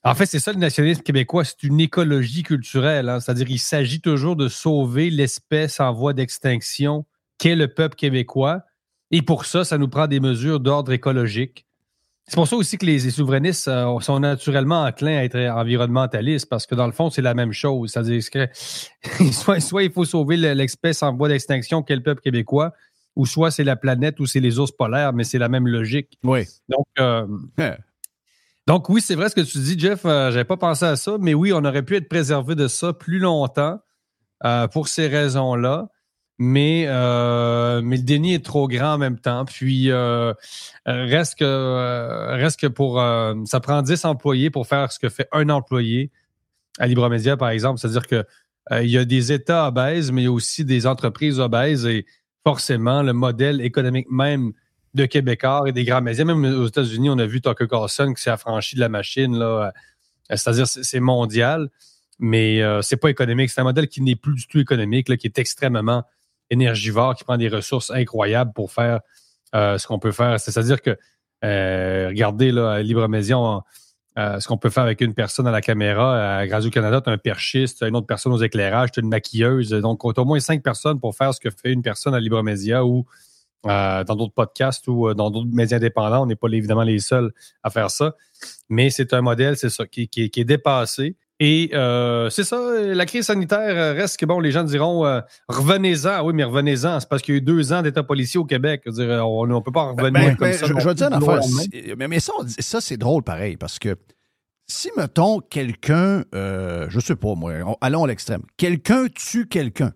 En 0.02 0.14
fait, 0.14 0.24
c'est 0.26 0.38
ça 0.38 0.52
le 0.52 0.58
nationalisme 0.58 1.02
québécois, 1.02 1.44
c'est 1.44 1.62
une 1.62 1.78
écologie 1.80 2.42
culturelle, 2.42 3.08
hein, 3.10 3.20
c'est-à-dire 3.20 3.46
qu'il 3.46 3.58
s'agit 3.60 4.00
toujours 4.00 4.34
de 4.36 4.48
sauver 4.48 5.10
l'espèce 5.10 5.78
en 5.78 5.92
voie 5.92 6.14
d'extinction 6.14 7.04
qu'est 7.38 7.56
le 7.56 7.68
peuple 7.68 7.96
québécois. 7.96 8.62
Et 9.10 9.20
pour 9.22 9.44
ça, 9.44 9.64
ça 9.64 9.76
nous 9.76 9.88
prend 9.88 10.06
des 10.06 10.20
mesures 10.20 10.60
d'ordre 10.60 10.92
écologique. 10.92 11.66
C'est 12.30 12.36
pour 12.36 12.46
ça 12.46 12.54
aussi 12.54 12.78
que 12.78 12.86
les, 12.86 13.00
les 13.00 13.10
souverainistes 13.10 13.66
euh, 13.66 13.98
sont 13.98 14.20
naturellement 14.20 14.84
enclins 14.84 15.16
à 15.18 15.24
être 15.24 15.36
environnementalistes, 15.36 16.48
parce 16.48 16.64
que 16.64 16.76
dans 16.76 16.86
le 16.86 16.92
fond, 16.92 17.10
c'est 17.10 17.22
la 17.22 17.34
même 17.34 17.50
chose. 17.52 17.90
C'est-à-dire 17.90 18.22
que 18.30 18.46
soit, 19.32 19.58
soit 19.58 19.82
il 19.82 19.90
faut 19.90 20.04
sauver 20.04 20.36
le- 20.36 20.52
l'espèce 20.52 21.02
en 21.02 21.12
voie 21.12 21.26
d'extinction 21.26 21.82
qu'est 21.82 21.96
le 21.96 22.04
peuple 22.04 22.20
québécois, 22.20 22.72
ou 23.16 23.26
soit 23.26 23.50
c'est 23.50 23.64
la 23.64 23.74
planète 23.74 24.20
ou 24.20 24.26
c'est 24.26 24.38
les 24.38 24.60
ours 24.60 24.70
polaires, 24.70 25.12
mais 25.12 25.24
c'est 25.24 25.38
la 25.38 25.48
même 25.48 25.66
logique. 25.66 26.20
Oui. 26.22 26.44
Donc, 26.68 26.86
euh, 27.00 27.26
donc 28.68 28.88
oui, 28.90 29.00
c'est 29.00 29.16
vrai 29.16 29.28
ce 29.28 29.34
que 29.34 29.40
tu 29.40 29.58
dis, 29.58 29.76
Jeff. 29.76 30.02
euh, 30.04 30.30
J'avais 30.30 30.44
pas 30.44 30.56
pensé 30.56 30.84
à 30.84 30.94
ça, 30.94 31.16
mais 31.18 31.34
oui, 31.34 31.52
on 31.52 31.64
aurait 31.64 31.82
pu 31.82 31.96
être 31.96 32.08
préservé 32.08 32.54
de 32.54 32.68
ça 32.68 32.92
plus 32.92 33.18
longtemps 33.18 33.80
euh, 34.44 34.68
pour 34.68 34.86
ces 34.86 35.08
raisons-là. 35.08 35.88
Mais, 36.42 36.86
euh, 36.88 37.82
mais 37.84 37.98
le 37.98 38.02
déni 38.02 38.32
est 38.32 38.42
trop 38.42 38.66
grand 38.66 38.94
en 38.94 38.98
même 38.98 39.18
temps. 39.18 39.44
Puis 39.44 39.90
euh, 39.90 40.32
euh, 40.88 41.04
reste 41.04 41.38
que 41.38 42.34
reste 42.34 42.58
que 42.58 42.66
pour 42.66 42.96
ça 43.44 43.60
prend 43.60 43.82
10 43.82 44.06
employés 44.06 44.48
pour 44.48 44.66
faire 44.66 44.90
ce 44.90 44.98
que 44.98 45.10
fait 45.10 45.28
un 45.32 45.50
employé 45.50 46.10
à 46.78 46.86
Libremédia, 46.86 47.36
par 47.36 47.50
exemple. 47.50 47.78
C'est-à-dire 47.78 48.06
que 48.06 48.24
il 48.72 48.88
y 48.88 48.96
a 48.96 49.04
des 49.04 49.32
États 49.32 49.68
obèses, 49.68 50.12
mais 50.12 50.22
il 50.22 50.24
y 50.24 50.28
a 50.28 50.32
aussi 50.32 50.64
des 50.64 50.86
entreprises 50.86 51.40
obèses 51.40 51.84
et 51.84 52.06
forcément, 52.42 53.02
le 53.02 53.12
modèle 53.12 53.60
économique 53.60 54.06
même 54.10 54.52
de 54.94 55.04
Québécois 55.04 55.64
et 55.66 55.72
des 55.72 55.84
grands 55.84 56.00
médias, 56.00 56.24
même 56.24 56.42
aux 56.44 56.66
États-Unis, 56.66 57.10
on 57.10 57.18
a 57.18 57.26
vu 57.26 57.42
Tucker 57.42 57.66
Carlson 57.68 58.14
qui 58.14 58.22
s'est 58.22 58.30
affranchi 58.30 58.76
de 58.76 58.80
la 58.80 58.88
machine 58.88 59.36
là, 59.36 59.72
C'est-à-dire, 60.30 60.66
c'est 60.66 60.84
c'est 60.84 61.00
mondial, 61.00 61.68
mais 62.18 62.62
euh, 62.62 62.80
c'est 62.80 62.96
pas 62.96 63.10
économique. 63.10 63.50
C'est 63.50 63.60
un 63.60 63.64
modèle 63.64 63.88
qui 63.88 64.00
n'est 64.00 64.16
plus 64.16 64.34
du 64.34 64.46
tout 64.46 64.58
économique, 64.58 65.08
là, 65.08 65.16
qui 65.16 65.26
est 65.26 65.38
extrêmement 65.38 66.04
énergivore, 66.50 67.14
qui 67.14 67.24
prend 67.24 67.36
des 67.36 67.48
ressources 67.48 67.90
incroyables 67.90 68.52
pour 68.52 68.72
faire 68.72 69.00
euh, 69.54 69.78
ce 69.78 69.86
qu'on 69.86 69.98
peut 69.98 70.12
faire. 70.12 70.38
C'est-à-dire 70.38 70.80
que, 70.82 70.96
euh, 71.44 72.08
regardez, 72.08 72.52
là, 72.52 72.82
Libre 72.82 73.08
Média, 73.08 73.38
on- 73.38 73.62
euh, 74.18 74.40
ce 74.40 74.48
qu'on 74.48 74.58
peut 74.58 74.70
faire 74.70 74.82
avec 74.82 75.00
une 75.00 75.14
personne 75.14 75.46
à 75.46 75.50
la 75.52 75.60
caméra. 75.60 76.38
À 76.40 76.46
Radio-Canada, 76.46 77.00
tu 77.00 77.10
as 77.10 77.12
un 77.12 77.18
perchiste, 77.18 77.82
as 77.82 77.88
une 77.88 77.96
autre 77.96 78.06
personne 78.06 78.32
aux 78.32 78.42
éclairages, 78.42 78.90
tu 78.92 79.00
as 79.00 79.02
une 79.02 79.08
maquilleuse. 79.08 79.70
Donc, 79.70 80.00
tu 80.02 80.20
as 80.20 80.22
au 80.22 80.24
moins 80.24 80.40
cinq 80.40 80.62
personnes 80.62 80.98
pour 81.00 81.14
faire 81.16 81.32
ce 81.32 81.40
que 81.40 81.48
fait 81.50 81.72
une 81.72 81.82
personne 81.82 82.14
à 82.14 82.20
Libre 82.20 82.42
Média 82.42 82.84
ou 82.84 83.06
dans 83.64 84.16
d'autres 84.16 84.32
podcasts 84.34 84.88
ou 84.88 85.12
dans 85.14 85.30
d'autres 85.30 85.50
médias 85.52 85.76
indépendants. 85.76 86.22
On 86.22 86.26
n'est 86.26 86.34
pas 86.36 86.48
évidemment 86.48 86.82
les 86.82 86.98
seuls 86.98 87.30
à 87.62 87.70
faire 87.70 87.90
ça. 87.90 88.14
Mais 88.68 88.90
c'est 88.90 89.12
un 89.14 89.20
modèle, 89.20 89.56
c'est 89.56 89.70
ça, 89.70 89.86
qui 89.86 90.08
est 90.14 90.44
dépassé. 90.44 91.16
Et 91.42 91.70
euh, 91.72 92.28
c'est 92.28 92.44
ça, 92.44 92.60
la 92.80 93.06
crise 93.06 93.24
sanitaire 93.26 93.74
euh, 93.76 93.92
reste 93.94 94.18
que, 94.18 94.26
bon, 94.26 94.40
les 94.40 94.50
gens 94.52 94.62
diront, 94.62 95.06
euh, 95.06 95.20
revenez-en. 95.48 96.10
Ah 96.10 96.22
Oui, 96.24 96.34
mais 96.34 96.44
revenez-en. 96.44 97.00
C'est 97.00 97.08
parce 97.08 97.22
qu'il 97.22 97.34
y 97.34 97.36
a 97.36 97.38
eu 97.38 97.42
deux 97.42 97.72
ans 97.72 97.80
d'État 97.80 98.02
policier 98.02 98.38
au 98.38 98.44
Québec. 98.44 98.82
Je 98.84 98.90
veux 98.90 99.06
dire, 99.06 99.26
on 99.26 99.46
ne 99.46 99.58
peut 99.60 99.72
pas 99.72 99.84
revenir 99.92 100.12
Ben, 100.12 100.36
comme 100.36 100.48
ben, 100.48 100.52
ça. 100.52 100.66
je, 100.66 100.72
non 100.74 100.80
je 100.80 100.84
vais 100.88 100.94
te 100.94 100.98
dire 100.98 101.06
une 101.08 101.14
affaire. 101.14 101.40
Mais, 101.96 102.08
mais 102.08 102.20
ça, 102.20 102.32
dit- 102.44 102.54
ça 102.58 102.82
c'est 102.82 102.98
drôle 102.98 103.22
pareil, 103.22 103.56
parce 103.56 103.78
que 103.78 103.96
si, 104.68 104.90
mettons, 104.98 105.40
quelqu'un, 105.40 106.24
euh, 106.34 106.86
je 106.90 107.00
sais 107.00 107.16
pas 107.16 107.34
moi, 107.34 107.54
on- 107.66 107.76
allons 107.80 108.04
à 108.04 108.08
l'extrême, 108.08 108.42
quelqu'un 108.58 109.06
tue 109.08 109.46
quelqu'un, 109.48 109.92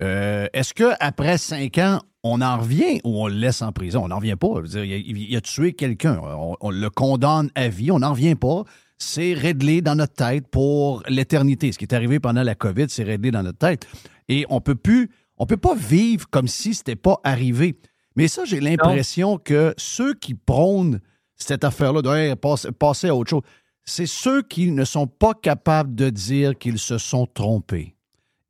est-ce 0.00 0.74
qu'après 0.74 1.38
cinq 1.38 1.78
ans, 1.78 2.00
on 2.22 2.40
en 2.42 2.58
revient 2.58 3.00
ou 3.04 3.22
on 3.22 3.26
le 3.28 3.34
laisse 3.34 3.62
en 3.62 3.72
prison? 3.72 4.04
On 4.04 4.08
n'en 4.08 4.16
revient 4.16 4.36
pas. 4.36 4.48
Je 4.56 4.60
veux 4.60 4.68
dire, 4.68 4.84
il, 4.84 4.92
a, 4.92 5.18
il 5.30 5.36
a 5.36 5.40
tué 5.40 5.72
quelqu'un. 5.72 6.20
On, 6.22 6.56
on 6.60 6.70
le 6.70 6.90
condamne 6.90 7.50
à 7.54 7.68
vie. 7.68 7.90
On 7.90 7.98
n'en 8.00 8.10
revient 8.10 8.34
pas. 8.34 8.64
C'est 8.98 9.34
réglé 9.34 9.82
dans 9.82 9.94
notre 9.94 10.14
tête 10.14 10.48
pour 10.48 11.02
l'éternité. 11.08 11.72
Ce 11.72 11.78
qui 11.78 11.84
est 11.84 11.94
arrivé 11.94 12.20
pendant 12.20 12.42
la 12.42 12.54
COVID, 12.54 12.86
c'est 12.88 13.02
réglé 13.02 13.30
dans 13.30 13.42
notre 13.42 13.58
tête. 13.58 13.86
Et 14.28 14.46
on 14.48 14.60
peut 14.60 14.74
plus, 14.74 15.10
on 15.36 15.46
peut 15.46 15.56
pas 15.56 15.74
vivre 15.74 16.28
comme 16.30 16.48
si 16.48 16.74
c'était 16.74 16.96
pas 16.96 17.20
arrivé. 17.24 17.76
Mais 18.16 18.28
ça, 18.28 18.44
j'ai 18.44 18.60
l'impression 18.60 19.38
que 19.38 19.74
ceux 19.76 20.14
qui 20.14 20.34
prônent 20.34 21.00
cette 21.36 21.64
affaire-là 21.64 22.02
de 22.02 22.08
Hey, 22.08 22.34
passer 22.78 23.08
à 23.08 23.14
autre 23.14 23.30
chose, 23.30 23.42
c'est 23.84 24.06
ceux 24.06 24.42
qui 24.42 24.70
ne 24.70 24.84
sont 24.84 25.06
pas 25.06 25.34
capables 25.34 25.94
de 25.94 26.10
dire 26.10 26.56
qu'ils 26.56 26.78
se 26.78 26.98
sont 26.98 27.26
trompés. 27.26 27.96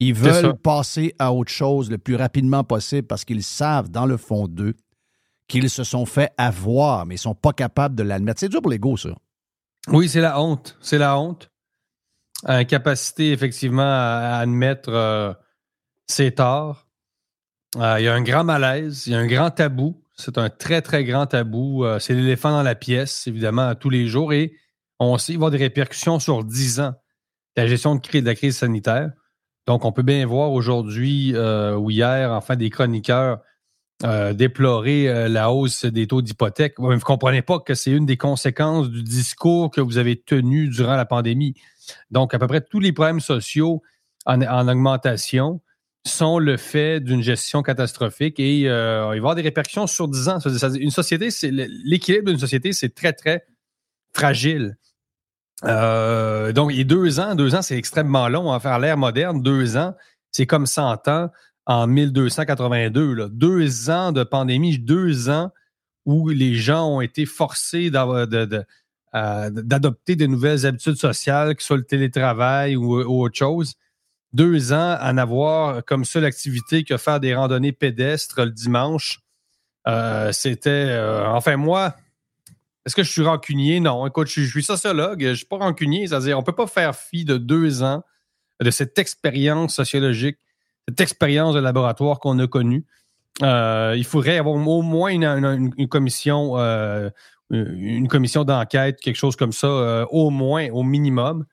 Ils 0.01 0.15
veulent 0.15 0.57
passer 0.57 1.15
à 1.19 1.33
autre 1.33 1.51
chose 1.51 1.91
le 1.91 1.99
plus 1.99 2.17
rapidement 2.17 2.63
possible 2.65 3.07
parce 3.07 3.25
qu'ils 3.25 3.43
savent, 3.43 3.91
dans 3.91 4.07
le 4.07 4.17
fond 4.17 4.49
d'eux, 4.49 4.75
qu'ils 5.49 5.71
se 5.71 5.85
sont 5.85 6.07
fait 6.07 6.33
avoir, 6.37 7.07
mais 7.07 7.15
ils 7.15 7.19
ne 7.19 7.23
sont 7.23 7.35
pas 7.35 7.53
capables 7.53 7.95
de 7.95 8.03
l'admettre. 8.03 8.41
C'est 8.41 8.49
dur 8.49 8.61
pour 8.61 8.71
l'ego, 8.71 8.97
ça. 8.97 9.11
Oui, 9.89 10.09
c'est 10.09 10.21
la 10.21 10.41
honte. 10.41 10.77
C'est 10.81 10.99
la 10.99 11.19
honte. 11.19 11.51
Incapacité, 12.45 13.33
effectivement, 13.33 13.83
à, 13.83 14.39
admettre 14.41 14.91
euh, 14.91 15.33
ses 16.07 16.33
torts. 16.33 16.87
Euh, 17.77 17.97
il 17.99 18.05
y 18.05 18.09
a 18.09 18.15
un 18.15 18.23
grand 18.23 18.45
malaise, 18.45 19.07
il 19.07 19.13
y 19.13 19.17
a 19.17 19.19
un 19.19 19.27
grand 19.27 19.51
tabou. 19.51 20.03
C'est 20.17 20.39
un 20.39 20.49
très, 20.49 20.81
très 20.81 21.05
grand 21.05 21.27
tabou. 21.27 21.85
Euh, 21.85 21.99
c'est 21.99 22.15
l'éléphant 22.15 22.51
dans 22.51 22.63
la 22.63 22.75
pièce, 22.75 23.27
évidemment, 23.27 23.75
tous 23.75 23.91
les 23.91 24.07
jours. 24.07 24.33
Et 24.33 24.55
on 24.99 25.19
sait 25.19 25.37
qu'il 25.37 25.51
des 25.51 25.59
répercussions 25.59 26.21
sur 26.21 26.45
10 26.45 26.81
ans 26.81 26.95
de 27.57 27.63
la 27.63 27.67
gestion 27.67 27.97
de, 27.97 28.21
de 28.21 28.25
la 28.25 28.35
crise 28.35 28.59
sanitaire. 28.59 29.11
Donc, 29.67 29.85
on 29.85 29.93
peut 29.93 30.03
bien 30.03 30.25
voir 30.27 30.53
aujourd'hui 30.53 31.33
euh, 31.35 31.77
ou 31.77 31.91
hier, 31.91 32.33
enfin, 32.33 32.57
des 32.57 32.71
chroniqueurs 32.71 33.41
euh, 34.05 34.35
déplorer 34.35 35.09
euh, 35.09 35.29
la 35.29 35.51
hausse 35.51 35.87
des 35.87 36.07
taux 36.07 36.21
d'hypothèque. 36.21 36.75
Vous 36.77 36.93
ne 36.93 36.99
comprenez 36.99 37.41
pas 37.41 37.59
que 37.59 37.75
c'est 37.75 37.91
une 37.91 38.05
des 38.05 38.19
conséquences 38.19 38.91
du 38.91 39.03
discours 39.03 39.71
que 39.71 39.81
vous 39.81 39.97
avez 39.97 40.21
tenu 40.21 40.69
durant 40.69 40.97
la 40.97 41.07
pandémie. 41.07 41.55
Donc, 42.11 42.35
à 42.35 42.39
peu 42.39 42.47
près 42.47 42.61
tous 42.61 42.81
les 42.81 42.93
problèmes 42.93 43.21
sociaux 43.21 43.83
en, 44.27 44.43
en 44.43 44.69
augmentation 44.69 45.63
sont 46.07 46.39
le 46.39 46.59
fait 46.59 47.01
d'une 47.01 47.23
gestion 47.23 47.63
catastrophique 47.63 48.39
et 48.39 48.69
euh, 48.69 49.05
il 49.05 49.09
va 49.09 49.15
y 49.15 49.19
avoir 49.19 49.35
des 49.37 49.43
répercussions 49.43 49.87
sur 49.87 50.07
10 50.07 50.29
ans. 50.29 50.39
Une 50.75 50.91
société, 50.91 51.31
l'équilibre 51.51 52.29
d'une 52.29 52.39
société, 52.39 52.75
c'est 52.75 52.95
très, 52.95 53.15
très 53.15 53.47
fragile. 54.13 54.77
Donc, 55.63 56.73
et 56.75 56.85
deux 56.85 57.21
ans, 57.21 57.35
deux 57.35 57.55
ans, 57.55 57.63
c'est 57.63 57.79
extrêmement 57.79 58.29
long. 58.29 58.51
En 58.51 58.61
faire 58.61 58.79
l'ère 58.79 58.99
moderne, 58.99 59.41
deux 59.41 59.79
ans, 59.79 59.95
c'est 60.31 60.45
comme 60.45 60.67
100 60.67 61.09
ans 61.09 61.31
en 61.67 61.87
1282. 61.87 63.15
là. 63.15 63.29
Deux 63.31 63.91
ans 63.91 64.13
de 64.13 64.23
pandémie, 64.25 64.79
deux 64.79 65.29
ans 65.31 65.51
où 66.05 66.29
les 66.29 66.55
gens 66.55 66.89
ont 66.89 67.01
été 67.01 67.25
forcés 67.27 67.91
euh, 67.95 69.51
d'adopter 69.51 70.17
de 70.17 70.27
nouvelles 70.27 70.67
habitudes 70.67 70.97
sociales, 70.97 71.55
que 71.55 71.63
ce 71.63 71.69
soit 71.69 71.77
le 71.77 71.85
télétravail 71.85 72.77
ou, 72.77 72.95
autre 72.95 73.37
chose. 73.37 73.75
Deux 74.33 74.73
ans 74.73 74.97
à 74.99 75.13
n'avoir 75.13 75.85
comme 75.85 76.05
seule 76.05 76.25
activité 76.25 76.85
que 76.85 76.97
faire 76.97 77.21
des 77.21 77.35
randonnées 77.35 77.73
pédestres 77.73 78.45
le 78.45 78.51
dimanche. 78.51 79.21
Euh, 79.87 80.33
C'était. 80.33 80.71
euh, 80.71 81.29
enfin, 81.29 81.57
moi, 81.57 81.95
est-ce 82.85 82.97
que 82.97 83.03
je 83.03 83.11
suis 83.11 83.23
rancunier? 83.23 83.81
Non. 83.81 84.07
Écoute, 84.07 84.29
je, 84.29 84.41
je 84.41 84.51
suis 84.51 84.65
sociologue, 84.65 85.23
je 85.23 85.29
ne 85.29 85.35
suis 85.35 85.47
pas 85.47 85.59
rancunier. 85.59 86.09
C'est-à-dire, 86.09 86.37
on 86.37 86.41
ne 86.41 86.47
peut 86.47 86.55
pas 86.55 86.67
faire 86.67 86.97
fi 86.97 87.25
de 87.25 87.37
deux 87.37 87.83
ans 87.83 88.03
de 88.61 88.71
cette 88.71 88.99
expérience 88.99 89.75
sociologique, 89.75 90.39
cette 90.89 91.01
expérience 91.01 91.55
de 91.55 91.61
laboratoire 91.61 92.19
qu'on 92.21 92.39
a 92.39 92.47
connue. 92.47 92.85
Euh, 93.43 93.95
il 93.97 94.05
faudrait 94.05 94.39
avoir 94.39 94.55
au 94.55 94.83
moins 94.83 95.11
une, 95.11 95.25
une- 95.25 95.89
commission, 95.89 96.59
euh, 96.59 97.11
une 97.51 98.07
commission 98.09 98.45
d'enquête, 98.45 99.01
quelque 99.01 99.17
chose 99.17 99.37
comme 99.37 99.53
ça, 99.53 99.67
euh, 99.67 100.07
au 100.11 100.31
moins, 100.31 100.69
au 100.71 100.83
minimum. 100.83 101.45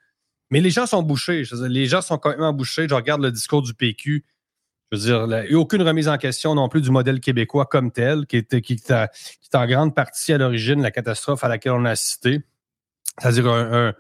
Mais 0.52 0.60
les 0.62 0.70
gens 0.70 0.86
sont 0.86 1.02
bouchés. 1.02 1.44
Les 1.70 1.86
gens 1.86 2.02
sont 2.02 2.18
quand 2.18 2.38
même 2.38 2.56
bouchés. 2.56 2.88
Je 2.90 2.94
regarde 2.94 3.22
le 3.22 3.32
discours 3.32 3.62
du 3.62 3.74
PQ. 3.74 4.26
Je 4.92 4.98
veux 4.98 5.04
dire, 5.04 5.24
il 5.46 5.50
n'y 5.50 5.56
a 5.56 5.58
aucune 5.60 5.82
remise 5.82 6.10
en 6.10 6.18
question 6.18 6.54
non 6.54 6.68
plus 6.68 6.82
du 6.82 6.92
modèle 6.92 7.22
québécois 7.22 7.66
comme 7.66 7.92
tel, 7.92 8.26
qui 8.28 8.36
est, 8.38 8.62
qui 8.62 8.74
est, 8.74 8.76
qui 8.76 8.92
est 8.94 9.56
en 9.56 9.66
grande 9.66 9.96
partie 9.96 10.34
à 10.34 10.38
l'origine 10.38 10.76
de 10.80 10.84
la 10.84 10.92
catastrophe 10.92 11.44
à 11.46 11.48
laquelle 11.48 11.72
on 11.72 11.86
a 11.86 11.92
assisté. 11.92 12.42
C'est-à-dire 13.18 13.48
un- 13.48 13.88
un- 13.90 13.94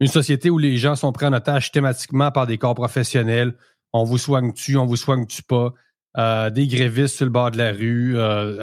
une 0.00 0.08
société 0.08 0.50
où 0.50 0.58
les 0.58 0.76
gens 0.76 0.94
sont 0.94 1.10
pris 1.12 1.24
en 1.24 1.32
otage 1.32 1.72
thématiquement 1.72 2.30
par 2.30 2.46
des 2.46 2.58
corps 2.58 2.74
professionnels. 2.74 3.56
On 3.92 4.04
vous 4.04 4.18
soigne-tu, 4.18 4.76
on 4.76 4.86
vous 4.86 4.96
soigne-tu 4.96 5.42
pas? 5.42 5.72
Euh, 6.18 6.50
des 6.50 6.66
grévistes 6.66 7.16
sur 7.16 7.26
le 7.26 7.30
bord 7.30 7.50
de 7.50 7.58
la 7.58 7.72
rue. 7.72 8.16
euh. 8.16 8.62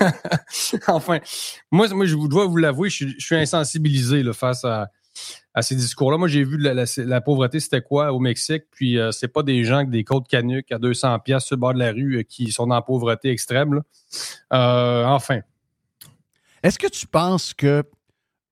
enfin, 0.88 1.20
moi, 1.70 1.86
je 1.86 2.28
dois 2.28 2.46
vous 2.46 2.56
l'avouer, 2.56 2.88
je, 2.88 3.08
suis- 3.18 3.36
insensibilisé 3.36 4.22
face 4.32 4.64
à, 4.64 4.90
ces 5.60 5.74
discours-là. 5.74 6.16
Moi, 6.16 6.28
j'ai 6.28 6.42
vu 6.42 6.56
la, 6.56 7.20
pauvreté, 7.20 7.60
c'était 7.60 7.82
quoi 7.82 8.12
au 8.12 8.18
Mexique, 8.18 8.64
puis 8.70 8.98
euh, 8.98 9.10
c'est 9.10 9.28
pas 9.28 9.42
des 9.42 9.62
gens 9.64 9.76
avec 9.76 9.90
des 9.90 10.04
côtes 10.04 10.28
canuques 10.28 10.72
à 10.72 10.78
200 10.78 11.18
pièces 11.18 11.44
sur 11.44 11.56
le 11.56 11.60
bord 11.60 11.74
de 11.74 11.78
la 11.80 11.92
rue 11.92 12.18
euh, 12.18 12.22
qui 12.22 12.50
sont 12.50 12.66
la 12.66 12.80
pauvreté 12.80 13.30
extrême. 13.30 13.82
enfin. 14.50 15.40
Est-ce 16.62 16.78
que 16.78 16.88
tu 16.88 17.06
penses 17.06 17.54
que. 17.54 17.82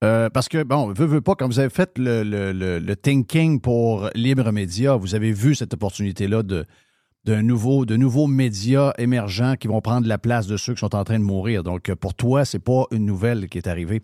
Euh, 0.05 0.31
parce 0.31 0.49
que, 0.49 0.63
bon, 0.63 0.93
veux, 0.93 1.07
veux 1.07 1.21
pas, 1.21 1.35
quand 1.35 1.47
vous 1.47 1.59
avez 1.59 1.71
fait 1.71 1.91
le, 1.99 2.23
le- 2.23 2.53
le- 2.53 2.79
le 2.79 2.97
thinking 2.97 3.61
pour 3.61 4.11
Libre 4.15 4.51
Média, 4.53 4.95
vous 4.97 5.15
avez 5.15 5.33
vu 5.33 5.55
cette 5.55 5.75
opportunité-là 5.75 6.43
de, 6.45 6.65
d'un 7.25 7.43
nouveau, 7.43 7.85
de 7.85 7.97
nouveaux 7.97 8.27
médias 8.29 8.93
émergents 8.99 9.55
qui 9.57 9.67
vont 9.69 9.81
prendre 9.81 10.07
la 10.07 10.19
place 10.19 10.47
de 10.47 10.57
ceux 10.57 10.75
qui 10.75 10.81
sont 10.81 10.95
en 10.95 11.03
train 11.05 11.19
de 11.19 11.25
mourir. 11.25 11.63
Donc, 11.65 11.93
pour 11.95 12.15
toi, 12.15 12.45
c'est 12.45 12.59
pas 12.61 12.85
une 12.93 13.05
nouvelle 13.07 13.49
qui 13.49 13.59
est 13.59 13.67
arrivée. 13.67 14.01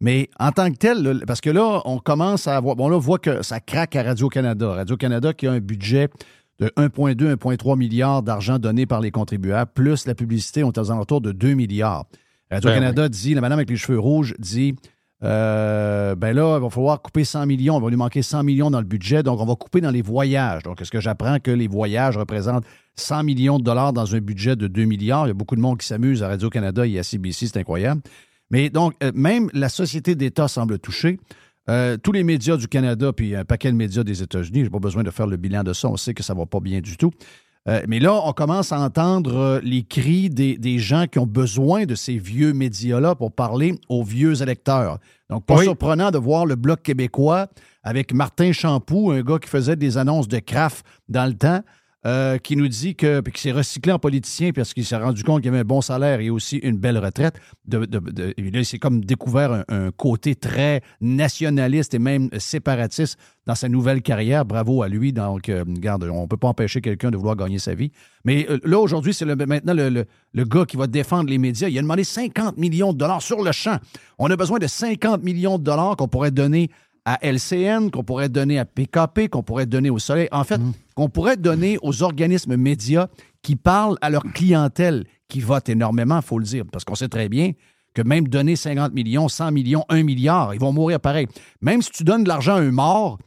Mais 0.00 0.28
en 0.38 0.50
tant 0.52 0.70
que 0.70 0.76
tel, 0.76 1.02
là, 1.02 1.14
parce 1.26 1.40
que 1.40 1.48
là, 1.50 1.80
on 1.84 1.98
commence 1.98 2.46
à 2.46 2.56
avoir. 2.56 2.76
Bon, 2.76 2.88
là, 2.88 2.96
on 2.96 3.00
voit 3.00 3.18
que 3.18 3.42
ça 3.42 3.60
craque 3.60 3.96
à 3.96 4.02
Radio-Canada. 4.02 4.68
Radio-Canada 4.74 5.32
qui 5.32 5.46
a 5.46 5.52
un 5.52 5.60
budget 5.60 6.08
de 6.58 6.66
1,2, 6.76 7.36
1,3 7.36 7.78
milliards 7.78 8.22
d'argent 8.22 8.58
donné 8.58 8.84
par 8.84 9.00
les 9.00 9.10
contribuables, 9.12 9.70
plus 9.74 10.06
la 10.06 10.14
publicité, 10.14 10.62
on 10.64 10.72
est 10.72 10.78
aux 10.78 10.90
alentours 10.90 11.20
de 11.20 11.32
2 11.32 11.54
milliards. 11.54 12.04
Radio-Canada 12.50 13.08
dit, 13.08 13.34
la 13.34 13.40
madame 13.40 13.60
avec 13.60 13.70
les 13.70 13.76
cheveux 13.76 13.98
rouges 13.98 14.34
dit 14.38 14.74
euh, 15.24 16.14
ben 16.16 16.34
là, 16.34 16.56
il 16.58 16.62
va 16.62 16.70
falloir 16.70 17.00
couper 17.00 17.24
100 17.24 17.46
millions. 17.46 17.78
Il 17.78 17.82
va 17.82 17.90
lui 17.90 17.96
manquer 17.96 18.22
100 18.22 18.42
millions 18.42 18.70
dans 18.70 18.80
le 18.80 18.86
budget, 18.86 19.22
donc 19.22 19.40
on 19.40 19.44
va 19.44 19.54
couper 19.54 19.80
dans 19.80 19.90
les 19.90 20.02
voyages. 20.02 20.62
Donc, 20.62 20.80
est-ce 20.80 20.90
que 20.90 21.00
j'apprends 21.00 21.38
que 21.38 21.50
les 21.50 21.68
voyages 21.68 22.16
représentent 22.16 22.64
100 22.96 23.22
millions 23.22 23.58
de 23.58 23.64
dollars 23.64 23.92
dans 23.92 24.14
un 24.14 24.20
budget 24.20 24.56
de 24.56 24.66
2 24.66 24.84
milliards? 24.84 25.26
Il 25.26 25.28
y 25.28 25.30
a 25.30 25.34
beaucoup 25.34 25.56
de 25.56 25.60
monde 25.60 25.78
qui 25.78 25.86
s'amuse 25.86 26.22
à 26.22 26.28
Radio-Canada 26.28 26.86
et 26.86 26.98
à 26.98 27.02
CBC, 27.02 27.46
c'est 27.46 27.58
incroyable. 27.58 28.02
Mais 28.50 28.68
donc, 28.68 28.94
euh, 29.02 29.12
même 29.14 29.48
la 29.52 29.68
société 29.68 30.14
d'État 30.14 30.48
semble 30.48 30.78
touchée. 30.78 31.18
Euh, 31.70 31.96
tous 31.96 32.10
les 32.10 32.24
médias 32.24 32.56
du 32.56 32.66
Canada, 32.66 33.12
puis 33.12 33.36
un 33.36 33.44
paquet 33.44 33.70
de 33.70 33.76
médias 33.76 34.02
des 34.02 34.22
États-Unis, 34.22 34.60
je 34.60 34.64
n'ai 34.64 34.70
pas 34.70 34.80
besoin 34.80 35.04
de 35.04 35.10
faire 35.10 35.28
le 35.28 35.36
bilan 35.36 35.62
de 35.62 35.72
ça, 35.72 35.88
on 35.88 35.96
sait 35.96 36.12
que 36.12 36.24
ça 36.24 36.34
va 36.34 36.44
pas 36.44 36.58
bien 36.58 36.80
du 36.80 36.96
tout. 36.96 37.12
Euh, 37.68 37.80
mais 37.86 38.00
là, 38.00 38.20
on 38.24 38.32
commence 38.32 38.72
à 38.72 38.80
entendre 38.80 39.36
euh, 39.36 39.60
les 39.62 39.84
cris 39.84 40.28
des, 40.30 40.58
des 40.58 40.78
gens 40.78 41.06
qui 41.06 41.20
ont 41.20 41.26
besoin 41.26 41.84
de 41.84 41.94
ces 41.94 42.18
vieux 42.18 42.52
médias-là 42.52 43.14
pour 43.14 43.30
parler 43.32 43.78
aux 43.88 44.02
vieux 44.02 44.42
électeurs. 44.42 44.98
Donc, 45.30 45.46
pas 45.46 45.56
Oui. 45.58 45.64
surprenant 45.64 46.10
de 46.10 46.18
voir 46.18 46.44
le 46.44 46.56
Bloc 46.56 46.82
québécois 46.82 47.46
avec 47.84 48.12
Martin 48.12 48.50
Champoux, 48.52 49.12
un 49.12 49.22
gars 49.22 49.38
qui 49.38 49.48
faisait 49.48 49.76
des 49.76 49.96
annonces 49.96 50.26
de 50.28 50.40
craft 50.40 50.84
dans 51.08 51.26
le 51.26 51.34
temps, 51.34 51.60
euh, 52.04 52.36
qui 52.38 52.56
nous 52.56 52.66
dit 52.66 52.96
que, 52.96 53.20
qui 53.20 53.40
s'est 53.40 53.52
recyclé 53.52 53.92
en 53.92 53.98
politicien 54.00 54.50
parce 54.52 54.74
qu'il 54.74 54.84
s'est 54.84 54.96
rendu 54.96 55.22
compte 55.22 55.40
qu'il 55.42 55.50
avait 55.50 55.60
un 55.60 55.64
bon 55.64 55.80
salaire 55.80 56.18
et 56.20 56.30
aussi 56.30 56.56
une 56.56 56.76
belle 56.76 56.98
retraite. 56.98 57.36
Là, 57.70 57.80
il 58.38 58.64
s'est 58.66 58.78
comme 58.80 59.04
découvert 59.04 59.64
un, 59.68 59.90
côté 59.92 60.34
très 60.34 60.82
nationaliste 61.00 61.94
et 61.94 61.98
même 62.00 62.28
séparatiste 62.38 63.18
dans 63.46 63.54
sa 63.54 63.68
nouvelle 63.68 64.02
carrière. 64.02 64.44
Bravo 64.44 64.82
à 64.82 64.88
lui. 64.88 65.12
Donc, 65.12 65.48
euh, 65.48 65.64
on 65.66 66.22
ne 66.22 66.26
peut 66.26 66.36
pas 66.36 66.48
empêcher 66.48 66.80
quelqu'un 66.80 67.10
de 67.10 67.16
vouloir 67.16 67.36
gagner 67.36 67.58
sa 67.58 67.74
vie. 67.74 67.92
Mais 68.24 68.46
euh, 68.50 68.58
là, 68.64 68.78
aujourd'hui, 68.80 69.14
c'est 69.14 69.24
maintenant 69.24 69.74
le, 69.74 69.88
le- 69.88 70.06
le 70.34 70.44
gars 70.44 70.64
qui 70.64 70.76
va 70.76 70.86
défendre 70.86 71.28
les 71.30 71.38
médias. 71.38 71.68
Il 71.68 71.78
a 71.78 71.82
demandé 71.82 72.04
50 72.04 72.56
millions 72.56 72.92
de 72.92 72.98
dollars 72.98 73.22
sur 73.22 73.42
le 73.42 73.52
champ. 73.52 73.78
On 74.18 74.30
a 74.30 74.36
besoin 74.36 74.58
de 74.58 74.66
50 74.66 75.22
millions 75.22 75.58
de 75.58 75.62
dollars 75.64 75.96
qu'on 75.96 76.08
pourrait 76.08 76.30
donner 76.30 76.70
à 77.04 77.18
LCN, 77.22 77.90
qu'on 77.90 78.04
pourrait 78.04 78.28
donner 78.28 78.58
à 78.58 78.64
PKP, 78.64 79.28
qu'on 79.28 79.42
pourrait 79.42 79.66
donner 79.66 79.90
au 79.90 79.98
Soleil. 79.98 80.28
En 80.30 80.44
fait, 80.44 80.60
qu'on 80.94 81.08
pourrait 81.08 81.36
donner 81.36 81.78
aux 81.82 82.02
organismes 82.02 82.56
médias 82.56 83.08
qui 83.42 83.56
parlent 83.56 83.96
à 84.00 84.10
leur 84.10 84.22
clientèle, 84.22 85.04
qui 85.28 85.40
vote 85.40 85.68
énormément, 85.68 86.16
il 86.16 86.22
faut 86.22 86.38
le 86.38 86.44
dire, 86.44 86.64
parce 86.70 86.84
qu'on 86.84 86.94
sait 86.94 87.08
très 87.08 87.28
bien 87.28 87.52
que 87.94 88.02
même 88.02 88.28
donner 88.28 88.56
50 88.56 88.94
millions, 88.94 89.28
100 89.28 89.52
millions, 89.52 89.84
1 89.88 90.02
milliard, 90.02 90.54
ils 90.54 90.60
vont 90.60 90.72
mourir 90.72 91.00
pareil. 91.00 91.26
Même 91.60 91.82
si 91.82 91.90
tu 91.90 92.04
donnes 92.04 92.24
de 92.24 92.28
l'argent 92.28 92.54
à 92.54 92.60
un 92.60 92.70
mort, 92.70 93.18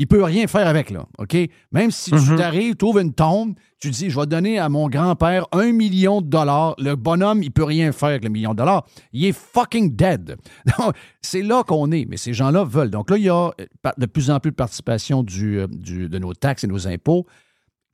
il 0.00 0.06
peut 0.06 0.22
rien 0.22 0.46
faire 0.46 0.66
avec, 0.68 0.90
là, 0.90 1.06
OK? 1.18 1.36
Même 1.72 1.90
si 1.90 2.10
tu 2.12 2.36
t'arrives, 2.36 2.76
tu 2.76 2.84
ouvres 2.84 3.00
une 3.00 3.12
tombe, 3.12 3.54
tu 3.80 3.90
dis, 3.90 4.10
je 4.10 4.18
vais 4.18 4.26
donner 4.26 4.58
à 4.58 4.68
mon 4.68 4.88
grand-père 4.88 5.46
un 5.52 5.72
million 5.72 6.20
de 6.20 6.28
dollars, 6.28 6.74
le 6.78 6.94
bonhomme, 6.94 7.42
il 7.42 7.50
peut 7.50 7.64
rien 7.64 7.90
faire 7.92 8.10
avec 8.10 8.22
le 8.22 8.30
million 8.30 8.52
de 8.52 8.56
dollars. 8.58 8.86
Il 9.12 9.24
est 9.24 9.32
fucking 9.36 9.96
dead. 9.96 10.36
Donc, 10.78 10.94
c'est 11.20 11.42
là 11.42 11.62
qu'on 11.64 11.90
est, 11.90 12.06
mais 12.08 12.16
ces 12.16 12.32
gens-là 12.32 12.62
veulent. 12.64 12.90
Donc 12.90 13.10
là, 13.10 13.16
il 13.18 13.24
y 13.24 13.28
a 13.28 13.48
euh, 13.60 13.90
de 13.98 14.06
plus 14.06 14.30
en 14.30 14.38
plus 14.40 14.50
de 14.52 14.56
participation 14.56 15.22
du, 15.24 15.58
euh, 15.58 15.66
du- 15.68 16.08
de 16.08 16.18
nos 16.18 16.32
taxes 16.32 16.62
et 16.64 16.68
nos 16.68 16.86
impôts. 16.86 17.26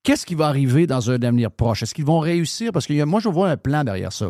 Qu'est-ce 0.03 0.27
qui 0.27 0.35
va 0.35 0.49
arriver 0.49 0.87
dans 0.87 1.11
un 1.11 1.23
avenir 1.23 1.51
proche? 1.51 1.83
Est-ce 1.83 1.95
qu'ils 1.95 2.05
vont 2.05 2.19
réussir? 2.21 2.71
Parce 2.73 2.87
que 2.87 3.01
a- 3.01 3.07
moi, 3.07 3.21
je 3.21 3.29
vois 3.31 3.49
un 3.51 3.57
plan 3.57 3.83
derrière 3.85 4.13
ça. 4.13 4.29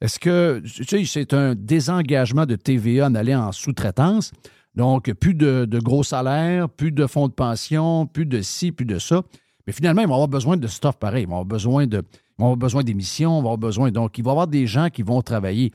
Est-ce 0.00 0.18
que, 0.18 0.62
tu 0.64 0.84
sais, 0.84 1.04
c'est 1.04 1.34
un 1.34 1.54
désengagement 1.54 2.46
de 2.46 2.56
TVA 2.56 3.06
en 3.06 3.14
aller 3.14 3.34
en 3.34 3.52
sous-traitance? 3.52 4.32
Donc, 4.74 5.12
plus 5.14 5.34
de, 5.34 5.78
gros 5.78 6.02
salaires, 6.02 6.68
plus 6.68 6.92
de 6.92 7.06
fonds 7.06 7.28
de 7.28 7.32
pension, 7.32 8.06
plus 8.06 8.26
de 8.26 8.40
ci, 8.40 8.72
plus 8.72 8.86
de 8.86 8.98
ça. 8.98 9.22
Mais 9.66 9.72
finalement, 9.72 10.02
ils 10.02 10.08
vont 10.08 10.14
avoir 10.14 10.28
besoin 10.28 10.56
de 10.56 10.66
stuff 10.66 10.98
pareil. 10.98 11.24
Ils 11.24 11.28
vont 11.28 11.34
avoir 11.34 11.44
besoin 11.44 11.86
de, 11.86 11.98
ils 11.98 12.38
vont 12.38 12.46
avoir 12.46 12.56
besoin 12.56 12.82
d'émissions, 12.82 13.32
ils 13.32 13.42
vont 13.42 13.52
avoir 13.52 13.58
besoin. 13.58 13.90
Donc, 13.90 14.18
il 14.18 14.24
va 14.24 14.30
y 14.30 14.32
avoir 14.32 14.46
des 14.46 14.66
gens 14.66 14.88
qui 14.88 15.02
vont 15.02 15.20
travailler. 15.22 15.72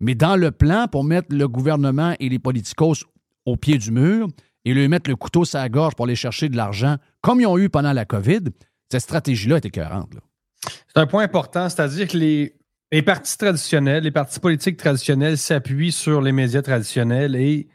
Mais 0.00 0.14
dans 0.14 0.36
le 0.36 0.50
plan, 0.50 0.86
pour 0.90 1.04
mettre 1.04 1.34
le 1.34 1.46
gouvernement 1.46 2.14
et 2.18 2.28
les 2.28 2.38
politicos 2.38 3.04
au 3.44 3.56
pied 3.56 3.76
du 3.76 3.90
mur 3.90 4.28
et 4.64 4.72
lui 4.72 4.88
mettre 4.88 5.10
le 5.10 5.16
couteau 5.16 5.44
sur 5.44 5.58
la 5.58 5.68
gorge 5.68 5.94
pour 5.94 6.06
aller 6.06 6.16
chercher 6.16 6.48
de 6.48 6.56
l'argent, 6.56 6.96
comme 7.20 7.40
ils 7.40 7.46
ont 7.46 7.58
eu 7.58 7.68
pendant 7.68 7.92
la 7.92 8.06
COVID, 8.06 8.44
cette 8.90 9.02
stratégie-là 9.02 9.56
est 9.56 9.66
écœurante. 9.66 10.14
C'est 10.62 11.00
un 11.00 11.06
point 11.06 11.22
important, 11.22 11.68
c'est-à-dire 11.68 12.08
que 12.08 12.16
les 12.16 13.02
partis 13.02 13.36
traditionnels, 13.36 14.04
les 14.04 14.10
partis 14.10 14.40
politiques 14.40 14.78
traditionnels 14.78 15.38
s'appuient 15.38 15.92
sur 15.92 16.20
les 16.22 16.32
médias 16.32 16.62
traditionnels 16.62 17.36
et 17.36 17.68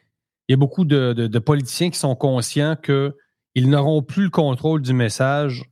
il 0.47 0.53
y 0.53 0.55
a 0.55 0.57
beaucoup 0.57 0.85
de, 0.85 1.39
politiciens 1.39 1.89
qui 1.89 1.99
sont 1.99 2.15
conscients 2.15 2.75
qu'ils 2.75 3.69
n'auront 3.69 4.03
plus 4.03 4.23
le 4.23 4.29
contrôle 4.29 4.81
du 4.81 4.93
message 4.93 5.63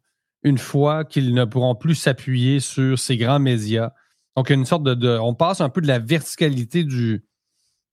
une 0.43 0.57
fois 0.57 1.05
qu'ils 1.05 1.33
ne 1.33 1.45
pourront 1.45 1.75
plus 1.75 1.95
s'appuyer 1.95 2.59
sur 2.59 2.99
ces 2.99 3.17
grands 3.17 3.39
médias. 3.39 3.91
Donc, 4.35 4.49
il 4.49 4.53
y 4.53 4.55
a 4.55 4.59
une 4.59 4.65
sorte 4.65 4.83
de, 4.83 5.17
On 5.19 5.35
passe 5.35 5.61
un 5.61 5.69
peu 5.69 5.79
de 5.79 5.87
la 5.87 5.99
verticalité 5.99 6.83
du. 6.83 7.23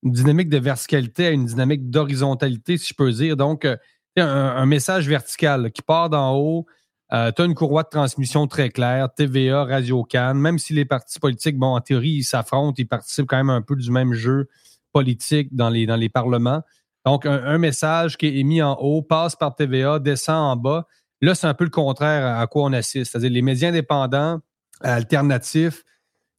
Une 0.02 0.12
dynamique 0.12 0.48
de 0.48 0.56
verticalité 0.56 1.26
à 1.26 1.30
une 1.30 1.44
dynamique 1.44 1.90
d'horizontalité, 1.90 2.78
si 2.78 2.88
je 2.88 2.94
peux 2.94 3.12
dire. 3.12 3.36
Donc, 3.36 3.66
euh, 3.66 3.76
un, 4.16 4.24
un 4.24 4.66
message 4.66 5.06
vertical 5.06 5.70
qui 5.70 5.82
part 5.82 6.08
d'en 6.08 6.34
haut, 6.34 6.66
tu 7.10 7.16
as 7.16 7.44
une 7.44 7.54
courroie 7.54 7.82
de 7.82 7.90
transmission 7.90 8.46
très 8.46 8.70
claire, 8.70 9.12
TVA, 9.12 9.64
Radio 9.64 10.02
Cannes, 10.04 10.38
même 10.38 10.58
si 10.58 10.72
les 10.72 10.86
partis 10.86 11.18
politiques, 11.18 11.58
bon, 11.58 11.74
en 11.74 11.80
théorie, 11.80 12.10
ils 12.10 12.24
s'affrontent, 12.24 12.76
ils 12.78 12.88
participent 12.88 13.26
quand 13.26 13.36
même 13.36 13.50
un 13.50 13.62
peu 13.62 13.76
du 13.76 13.90
même 13.90 14.14
jeu 14.14 14.48
politique 14.92 15.54
dans 15.54 15.70
les, 15.70 15.86
dans 15.86 15.96
les 15.96 16.08
parlements. 16.08 16.62
Donc, 17.06 17.26
un, 17.26 17.42
un 17.44 17.58
message 17.58 18.16
qui 18.16 18.26
est 18.26 18.36
émis 18.36 18.62
en 18.62 18.74
haut, 18.74 19.02
passe 19.02 19.36
par 19.36 19.54
TVA, 19.54 19.98
descend 19.98 20.36
en 20.36 20.56
bas. 20.56 20.86
Là, 21.22 21.34
c'est 21.34 21.46
un 21.46 21.54
peu 21.54 21.64
le 21.64 21.70
contraire 21.70 22.38
à 22.38 22.46
quoi 22.46 22.64
on 22.64 22.72
assiste. 22.72 23.12
C'est-à-dire 23.12 23.30
les 23.30 23.42
médias 23.42 23.68
indépendants, 23.68 24.40
alternatifs, 24.80 25.84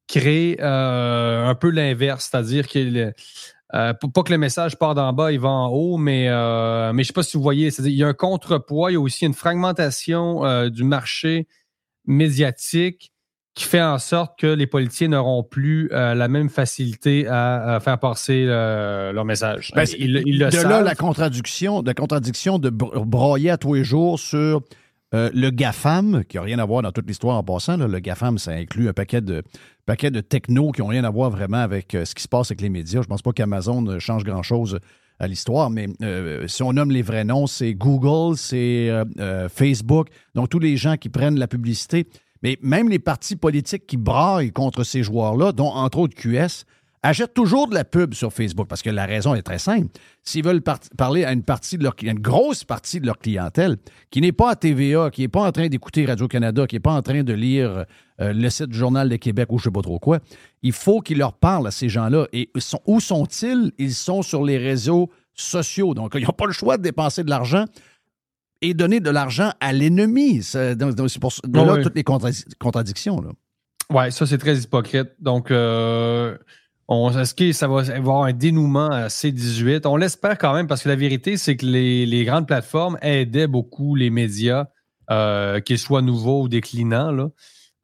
créent 0.08 0.56
euh, 0.60 1.46
un 1.46 1.54
peu 1.54 1.70
l'inverse, 1.70 2.28
c'est-à-dire 2.30 2.68
que 2.68 3.12
euh, 3.74 3.94
pas 3.94 4.22
que 4.22 4.30
le 4.30 4.38
message 4.38 4.78
part 4.78 4.94
d'en 4.94 5.12
bas, 5.12 5.32
il 5.32 5.40
va 5.40 5.48
en 5.48 5.68
haut, 5.68 5.96
mais, 5.96 6.28
euh, 6.28 6.92
mais 6.92 7.02
je 7.02 7.08
sais 7.08 7.12
pas 7.14 7.22
si 7.22 7.36
vous 7.36 7.42
voyez, 7.42 7.68
il 7.78 7.92
y 7.92 8.04
a 8.04 8.08
un 8.08 8.14
contrepoids, 8.14 8.90
il 8.90 8.94
y 8.94 8.96
a 8.96 9.00
aussi 9.00 9.24
une 9.24 9.34
fragmentation 9.34 10.68
du 10.68 10.84
marché 10.84 11.48
médiatique 12.04 13.11
qui 13.54 13.64
fait 13.64 13.82
en 13.82 13.98
sorte 13.98 14.38
que 14.38 14.46
les 14.46 14.66
politiciens 14.66 15.08
n'auront 15.08 15.42
plus 15.42 15.90
euh, 15.92 16.14
la 16.14 16.28
même 16.28 16.48
facilité 16.48 17.26
à, 17.26 17.74
à 17.74 17.80
faire 17.80 17.98
passer 17.98 18.46
euh, 18.48 19.12
leur 19.12 19.24
message. 19.26 19.72
Ben, 19.74 19.84
c'est- 19.84 19.98
ils, 19.98 20.12
le- 20.14 20.22
ils 20.26 20.38
le 20.38 20.48
de 20.48 20.56
là, 20.56 20.80
la 20.80 20.94
contradiction, 20.94 21.82
la 21.82 21.92
contradiction 21.94 22.58
de 22.58 22.70
br- 22.70 23.04
broyer 23.04 23.50
à 23.50 23.58
tous 23.58 23.74
les 23.74 23.84
jours 23.84 24.18
sur 24.18 24.62
euh, 25.14 25.28
le 25.34 25.50
GAFAM, 25.50 26.24
qui 26.24 26.38
n'a 26.38 26.42
rien 26.42 26.58
à 26.58 26.64
voir 26.64 26.80
dans 26.80 26.92
toute 26.92 27.06
l'histoire 27.06 27.36
en 27.36 27.42
passant. 27.42 27.76
là. 27.76 27.86
Le 27.86 27.98
GAFAM, 27.98 28.38
ça 28.38 28.52
inclut 28.52 28.88
un 28.88 28.94
paquet 28.94 29.20
de, 29.20 29.42
paquet 29.84 30.10
de 30.10 30.20
technos 30.22 30.72
qui 30.72 30.80
n'ont 30.80 30.86
rien 30.88 31.04
à 31.04 31.10
voir 31.10 31.28
vraiment 31.30 31.58
avec 31.58 31.94
ce 32.04 32.14
qui 32.14 32.22
se 32.22 32.28
passe 32.28 32.50
avec 32.50 32.62
les 32.62 32.70
médias. 32.70 33.02
Je 33.02 33.06
pense 33.06 33.20
pas 33.20 33.32
qu'Amazon 33.32 33.98
change 33.98 34.24
grand-chose 34.24 34.78
à 35.18 35.28
l'histoire, 35.28 35.68
mais 35.68 35.88
euh, 36.02 36.48
si 36.48 36.62
on 36.62 36.72
nomme 36.72 36.90
les 36.90 37.02
vrais 37.02 37.24
noms, 37.24 37.46
c'est 37.46 37.74
Google, 37.74 38.36
c'est 38.38 38.88
euh, 38.88 39.04
euh, 39.20 39.48
Facebook, 39.50 40.08
donc 40.34 40.48
tous 40.48 40.58
les 40.58 40.78
gens 40.78 40.96
qui 40.96 41.10
prennent 41.10 41.38
la 41.38 41.46
publicité. 41.46 42.06
Mais 42.42 42.58
même 42.62 42.88
les 42.88 42.98
partis 42.98 43.36
politiques 43.36 43.86
qui 43.86 43.96
braillent 43.96 44.52
contre 44.52 44.84
ces 44.84 45.02
joueurs-là, 45.02 45.52
dont 45.52 45.68
entre 45.68 45.98
autres 45.98 46.14
QS, 46.14 46.64
achètent 47.04 47.34
toujours 47.34 47.66
de 47.68 47.74
la 47.74 47.82
pub 47.84 48.14
sur 48.14 48.32
Facebook 48.32 48.68
parce 48.68 48.80
que 48.80 48.90
la 48.90 49.06
raison 49.06 49.34
est 49.34 49.42
très 49.42 49.58
simple. 49.58 49.88
S'ils 50.22 50.44
veulent 50.44 50.62
par- 50.62 50.78
parler 50.96 51.24
à 51.24 51.32
une 51.32 51.42
partie 51.42 51.76
de 51.76 51.82
leur 51.82 51.94
une 52.00 52.20
grosse 52.20 52.62
partie 52.62 53.00
de 53.00 53.06
leur 53.06 53.18
clientèle 53.18 53.76
qui 54.10 54.20
n'est 54.20 54.30
pas 54.30 54.50
à 54.50 54.54
TVA, 54.54 55.10
qui 55.10 55.22
n'est 55.22 55.28
pas 55.28 55.42
en 55.42 55.50
train 55.50 55.66
d'écouter 55.66 56.06
Radio-Canada, 56.06 56.66
qui 56.68 56.76
n'est 56.76 56.80
pas 56.80 56.92
en 56.92 57.02
train 57.02 57.24
de 57.24 57.32
lire 57.32 57.84
euh, 58.20 58.32
le 58.32 58.48
site 58.50 58.68
du 58.68 58.78
Journal 58.78 59.08
de 59.08 59.16
Québec 59.16 59.48
ou 59.50 59.58
je 59.58 59.62
ne 59.68 59.72
sais 59.72 59.74
pas 59.74 59.82
trop 59.82 59.98
quoi, 59.98 60.20
il 60.62 60.72
faut 60.72 61.00
qu'ils 61.00 61.18
leur 61.18 61.32
parlent 61.32 61.66
à 61.66 61.72
ces 61.72 61.88
gens-là. 61.88 62.28
Et 62.32 62.50
où 62.86 63.00
sont-ils? 63.00 63.72
Ils 63.78 63.94
sont 63.94 64.22
sur 64.22 64.44
les 64.44 64.58
réseaux 64.58 65.10
sociaux. 65.34 65.94
Donc, 65.94 66.12
ils 66.14 66.22
n'ont 66.24 66.32
pas 66.32 66.46
le 66.46 66.52
choix 66.52 66.76
de 66.76 66.82
dépenser 66.82 67.24
de 67.24 67.30
l'argent 67.30 67.64
et 68.62 68.72
donner 68.74 69.00
de 69.00 69.10
l'argent 69.10 69.50
à 69.60 69.72
l'ennemi. 69.72 70.42
C'est 70.42 70.76
pour 71.20 71.30
de 71.44 71.58
Ah 71.58 71.64
là 71.64 71.72
oui. 71.74 71.82
toutes 71.82 71.94
les 71.96 72.04
contra- 72.04 72.30
contradictions. 72.58 73.20
Là. 73.20 73.30
Ouais, 73.90 74.10
ça, 74.10 74.24
c'est 74.26 74.38
très 74.38 74.56
hypocrite. 74.56 75.10
Donc, 75.20 75.50
euh, 75.50 76.36
on, 76.88 77.10
est-ce 77.18 77.34
que 77.34 77.52
ça 77.52 77.68
va 77.68 77.82
avoir 77.94 78.22
un 78.24 78.32
dénouement 78.32 78.90
à 78.90 79.08
C18? 79.08 79.86
On 79.86 79.96
l'espère 79.96 80.38
quand 80.38 80.54
même 80.54 80.66
parce 80.66 80.82
que 80.84 80.88
la 80.88 80.96
vérité, 80.96 81.36
c'est 81.36 81.56
que 81.56 81.66
les, 81.66 82.06
les 82.06 82.24
grandes 82.24 82.46
plateformes 82.46 82.96
aidaient 83.02 83.46
beaucoup 83.46 83.94
les 83.94 84.08
médias, 84.10 84.66
euh, 85.10 85.60
qu'ils 85.60 85.78
soient 85.78 86.00
nouveaux 86.02 86.42
ou 86.42 86.48
déclinants. 86.48 87.10
Là. 87.12 87.28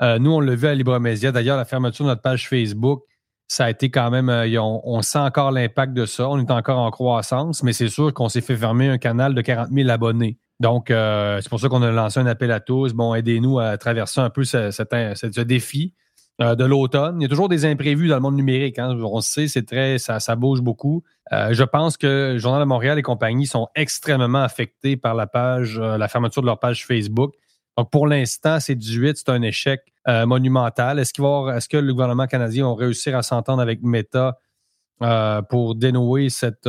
Euh, 0.00 0.18
nous, 0.18 0.30
on 0.30 0.40
l'a 0.40 0.54
vu 0.54 0.66
à 0.68 0.74
Libre 0.74 0.98
Média. 1.00 1.32
D'ailleurs, 1.32 1.56
la 1.56 1.64
fermeture 1.64 2.04
de 2.04 2.10
notre 2.10 2.22
page 2.22 2.48
Facebook, 2.48 3.02
ça 3.48 3.64
a 3.64 3.70
été 3.70 3.90
quand 3.90 4.10
même. 4.10 4.28
euh, 4.28 4.46
on, 4.60 4.80
on 4.84 5.02
sent 5.02 5.18
encore 5.18 5.50
l'impact 5.50 5.92
de 5.92 6.06
ça. 6.06 6.28
On 6.28 6.38
est 6.38 6.50
encore 6.50 6.78
en 6.78 6.90
croissance, 6.90 7.62
mais 7.62 7.72
c'est 7.72 7.88
sûr 7.88 8.14
qu'on 8.14 8.28
s'est 8.28 8.40
fait 8.40 8.56
fermer 8.56 8.88
un 8.88 8.98
canal 8.98 9.34
de 9.34 9.40
40 9.42 9.70
000 9.72 9.88
abonnés. 9.90 10.38
Donc, 10.60 10.90
euh, 10.90 11.40
c'est 11.40 11.48
pour 11.48 11.60
ça 11.60 11.68
qu'on 11.68 11.82
a 11.82 11.90
lancé 11.90 12.18
un 12.18 12.26
appel 12.26 12.50
à 12.50 12.60
tous. 12.60 12.92
Bon, 12.92 13.14
aidez-nous 13.14 13.60
à 13.60 13.78
traverser 13.78 14.20
un 14.20 14.30
peu 14.30 14.44
ce, 14.44 15.42
défi 15.42 15.94
euh, 16.40 16.56
de 16.56 16.64
l'automne. 16.64 17.20
Il 17.20 17.22
y 17.22 17.26
a 17.26 17.28
toujours 17.28 17.48
des 17.48 17.64
imprévus 17.64 18.08
dans 18.08 18.16
le 18.16 18.20
monde 18.20 18.34
numérique. 18.34 18.78
hein. 18.78 18.96
On 19.00 19.20
sait, 19.20 19.46
c'est 19.46 19.64
très, 19.64 19.98
ça, 19.98 20.18
ça 20.18 20.34
bouge 20.34 20.60
beaucoup. 20.60 21.04
Euh, 21.32 21.52
je 21.52 21.62
pense 21.62 21.96
que 21.96 22.32
le 22.32 22.38
Journal 22.38 22.60
de 22.60 22.66
Montréal 22.66 22.98
et 22.98 23.02
compagnie 23.02 23.46
sont 23.46 23.68
extrêmement 23.76 24.42
affectés 24.42 24.96
par 24.96 25.14
la 25.14 25.28
page, 25.28 25.78
la 25.78 26.08
fermeture 26.08 26.42
de 26.42 26.46
leur 26.46 26.58
page 26.58 26.84
Facebook. 26.86 27.34
Donc, 27.76 27.90
pour 27.92 28.08
l'instant, 28.08 28.58
c'est 28.58 28.74
18, 28.74 29.18
c'est 29.18 29.28
un 29.28 29.42
échec 29.42 29.80
monumental. 30.26 30.98
Est-ce 30.98 31.12
qu'il 31.12 31.22
va 31.22 31.56
est-ce 31.56 31.68
que 31.68 31.76
le 31.76 31.92
gouvernement 31.92 32.26
canadien 32.26 32.66
va 32.66 32.74
réussir 32.74 33.16
à 33.16 33.22
s'entendre 33.22 33.60
avec 33.60 33.82
Meta 33.82 34.38
pour 35.50 35.74
dénouer 35.74 36.30
cette, 36.30 36.66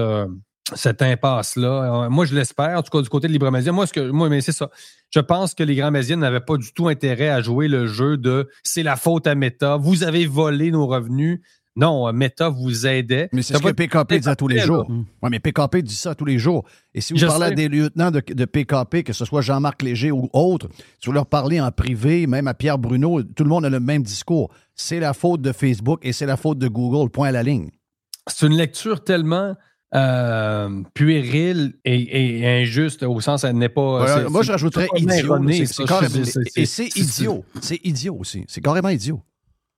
cette 0.75 1.01
impasse-là? 1.01 2.05
Euh, 2.05 2.09
moi, 2.09 2.25
je 2.25 2.35
l'espère, 2.35 2.77
en 2.77 2.83
tout 2.83 2.91
cas 2.91 3.01
du 3.01 3.09
côté 3.09 3.27
de 3.27 3.33
Libre 3.33 3.49
Média. 3.51 3.71
Moi, 3.71 3.87
ce 3.87 3.93
que, 3.93 4.09
moi, 4.11 4.29
mais 4.29 4.41
c'est 4.41 4.51
ça. 4.51 4.69
Je 5.11 5.19
pense 5.19 5.53
que 5.53 5.63
les 5.63 5.75
grands 5.75 5.91
médias 5.91 6.15
n'avaient 6.15 6.39
pas 6.39 6.57
du 6.57 6.71
tout 6.73 6.87
intérêt 6.87 7.29
à 7.29 7.41
jouer 7.41 7.67
le 7.67 7.87
jeu 7.87 8.17
de 8.17 8.49
c'est 8.63 8.83
la 8.83 8.95
faute 8.95 9.27
à 9.27 9.35
Meta, 9.35 9.77
vous 9.77 10.03
avez 10.03 10.25
volé 10.25 10.71
nos 10.71 10.87
revenus. 10.87 11.39
Non, 11.75 12.11
Meta 12.11 12.49
vous 12.49 12.87
aidait. 12.87 13.29
Mais 13.31 13.41
c'est 13.41 13.55
ce 13.55 13.61
que 13.61 13.71
PKP 13.71 14.15
dit 14.15 14.27
à 14.27 14.35
tous 14.35 14.49
les 14.49 14.59
jours. 14.59 14.85
Oui, 14.89 15.29
mais 15.31 15.39
PKP 15.39 15.77
dit 15.77 15.95
ça 15.95 16.13
tous 16.13 16.25
les 16.25 16.37
jours. 16.37 16.65
Et 16.93 16.99
si 16.99 17.13
vous 17.13 17.19
Je 17.19 17.25
parlez 17.25 17.45
à 17.45 17.51
des 17.51 17.69
lieutenants 17.69 18.11
de, 18.11 18.21
de 18.27 18.45
PKP, 18.45 19.03
que 19.03 19.13
ce 19.13 19.23
soit 19.23 19.41
Jean-Marc 19.41 19.81
Léger 19.81 20.11
ou 20.11 20.29
autres, 20.33 20.67
si 20.99 21.05
vous 21.05 21.13
leur 21.13 21.25
parlez 21.25 21.61
en 21.61 21.71
privé, 21.71 22.27
même 22.27 22.47
à 22.47 22.53
Pierre 22.53 22.79
Bruno, 22.79 23.23
tout 23.23 23.43
le 23.43 23.49
monde 23.49 23.65
a 23.65 23.69
le 23.69 23.79
même 23.79 24.03
discours. 24.03 24.51
C'est 24.75 24.99
la 24.99 25.13
faute 25.13 25.41
de 25.41 25.53
Facebook 25.53 25.99
et 26.03 26.11
c'est 26.11 26.25
la 26.25 26.35
faute 26.37 26.57
de 26.57 26.67
Google, 26.67 27.09
point 27.11 27.29
à 27.29 27.31
la 27.31 27.43
ligne. 27.43 27.69
c'est 28.27 28.47
une 28.47 28.57
lecture 28.57 29.03
tellement 29.03 29.55
euh, 29.95 30.83
puéril 30.93 31.73
et, 31.85 32.41
et 32.41 32.61
injuste 32.61 33.03
au 33.03 33.19
sens 33.21 33.43
elle 33.43 33.57
n'est 33.57 33.69
pas. 33.69 33.81
Moi, 34.29 34.43
je 34.43 34.51
rajouterais 34.51 34.87
idiot. 35.17 35.33
C'est- 35.65 35.83
carrément- 35.87 36.25
Et 36.61 36.65
idiot. 36.99 37.45
C'est 37.61 37.79
idiot 37.83 38.15
aussi. 38.19 38.45
C'est 38.47 38.61
carrément 38.61 38.89
idiot. 38.89 39.21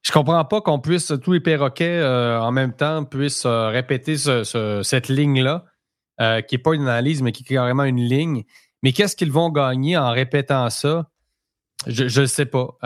Je 0.03 0.12
comprends 0.12 0.43
pas 0.45 0.62
qu'on 0.62 0.80
puisse, 0.80 1.14
tous 1.24 1.32
les 1.34 1.39
perroquets 1.39 1.99
euh, 1.99 2.41
en 2.41 2.51
même 2.51 2.74
temps 2.74 3.05
puissent 3.05 3.45
euh, 3.45 3.68
répéter 3.70 4.18
ce- 4.18 4.43
ce- 4.43 4.82
cette 4.84 5.07
ligne-là, 5.09 5.66
qui 6.47 6.55
n'est 6.55 6.62
pas 6.62 6.74
une 6.76 6.82
analyse, 6.84 7.22
mais 7.22 7.32
qui 7.32 7.43
est 7.43 7.55
carrément 7.55 7.84
une 7.84 8.01
ligne. 8.01 8.43
Mais 8.84 8.91
qu'est-ce 8.93 9.16
qu'ils 9.16 9.32
vont 9.32 9.49
gagner 9.49 9.97
en 9.97 10.12
répétant 10.12 10.70
ça? 10.70 11.07
Je 11.88 12.22
ne 12.22 12.26
sais 12.28 12.45
pas. 12.45 12.78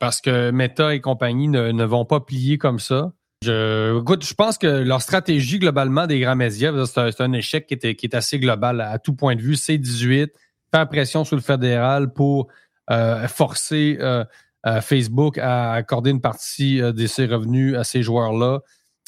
Parce 0.00 0.20
que 0.20 0.50
Meta 0.50 0.94
et 0.94 1.00
compagnie 1.00 1.48
ne, 1.48 1.70
ne 1.72 1.84
vont 1.84 2.04
pas 2.04 2.20
plier 2.20 2.58
comme 2.58 2.78
ça. 2.78 3.12
Je, 3.44 4.00
écoute, 4.00 4.24
je 4.24 4.32
pense 4.32 4.56
que 4.56 4.66
leur 4.66 5.02
stratégie 5.02 5.58
globalement 5.58 6.06
des 6.06 6.18
grands 6.18 6.36
médias, 6.36 6.72
c'est 6.86 6.98
un, 6.98 7.10
c'est 7.10 7.38
échec 7.38 7.66
qui 7.66 7.74
est, 7.74 7.94
qui 7.94 8.06
est 8.06 8.14
assez 8.14 8.38
global 8.38 8.80
à, 8.80 8.98
tout 8.98 9.14
point 9.14 9.36
de 9.36 9.42
vue. 9.42 9.54
C18, 9.54 10.28
faire 10.72 10.88
pression 10.88 11.24
sur 11.24 11.36
le 11.36 11.42
fédéral 11.42 12.12
pour 12.12 12.48
euh, 12.90 13.28
forcer 13.28 13.98
euh, 14.00 14.24
euh, 14.66 14.80
Facebook 14.80 15.36
à 15.36 15.72
accorder 15.72 16.10
une 16.10 16.22
partie 16.22 16.80
de 16.80 17.06
ses 17.06 17.26
revenus 17.26 17.76
à 17.76 17.84
ces 17.84 18.02
joueurs-là. 18.02 18.60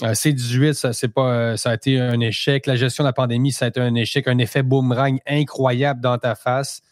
Euh, 0.03 0.13
C18, 0.13 0.75
ça, 0.75 0.93
c'est 0.93 1.11
ça 1.57 1.71
a 1.71 1.75
été 1.75 1.99
un 1.99 2.21
échec. 2.21 2.67
La 2.67 2.77
gestion 2.77 3.05
de 3.05 3.09
la 3.09 3.15
pandémie, 3.15 3.53
ça 3.53 3.65
a 3.65 3.69
été 3.69 3.81
un 3.81 3.95
échec, 3.95 4.29
un 4.29 4.39
effet 4.39 4.63
boomerang 4.63 5.19
incroyable 5.27 6.03
dans 6.03 6.19
ta 6.19 6.35
face. 6.35 6.83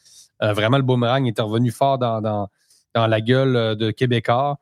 Vraiment, 0.40 0.76
le 0.76 0.82
boomerang 0.82 1.26
est 1.26 1.40
revenu 1.40 1.70
fort 1.70 1.98
dans, 1.98 2.20
dans, 2.20 2.48
dans 2.94 3.06
la 3.06 3.20
gueule 3.20 3.76
de 3.76 3.90
Québécois. 3.90 4.58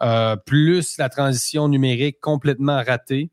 Euh, 0.00 0.36
plus 0.36 0.96
la 0.98 1.08
transition 1.08 1.68
numérique 1.68 2.20
complètement 2.20 2.82
ratée. 2.84 3.30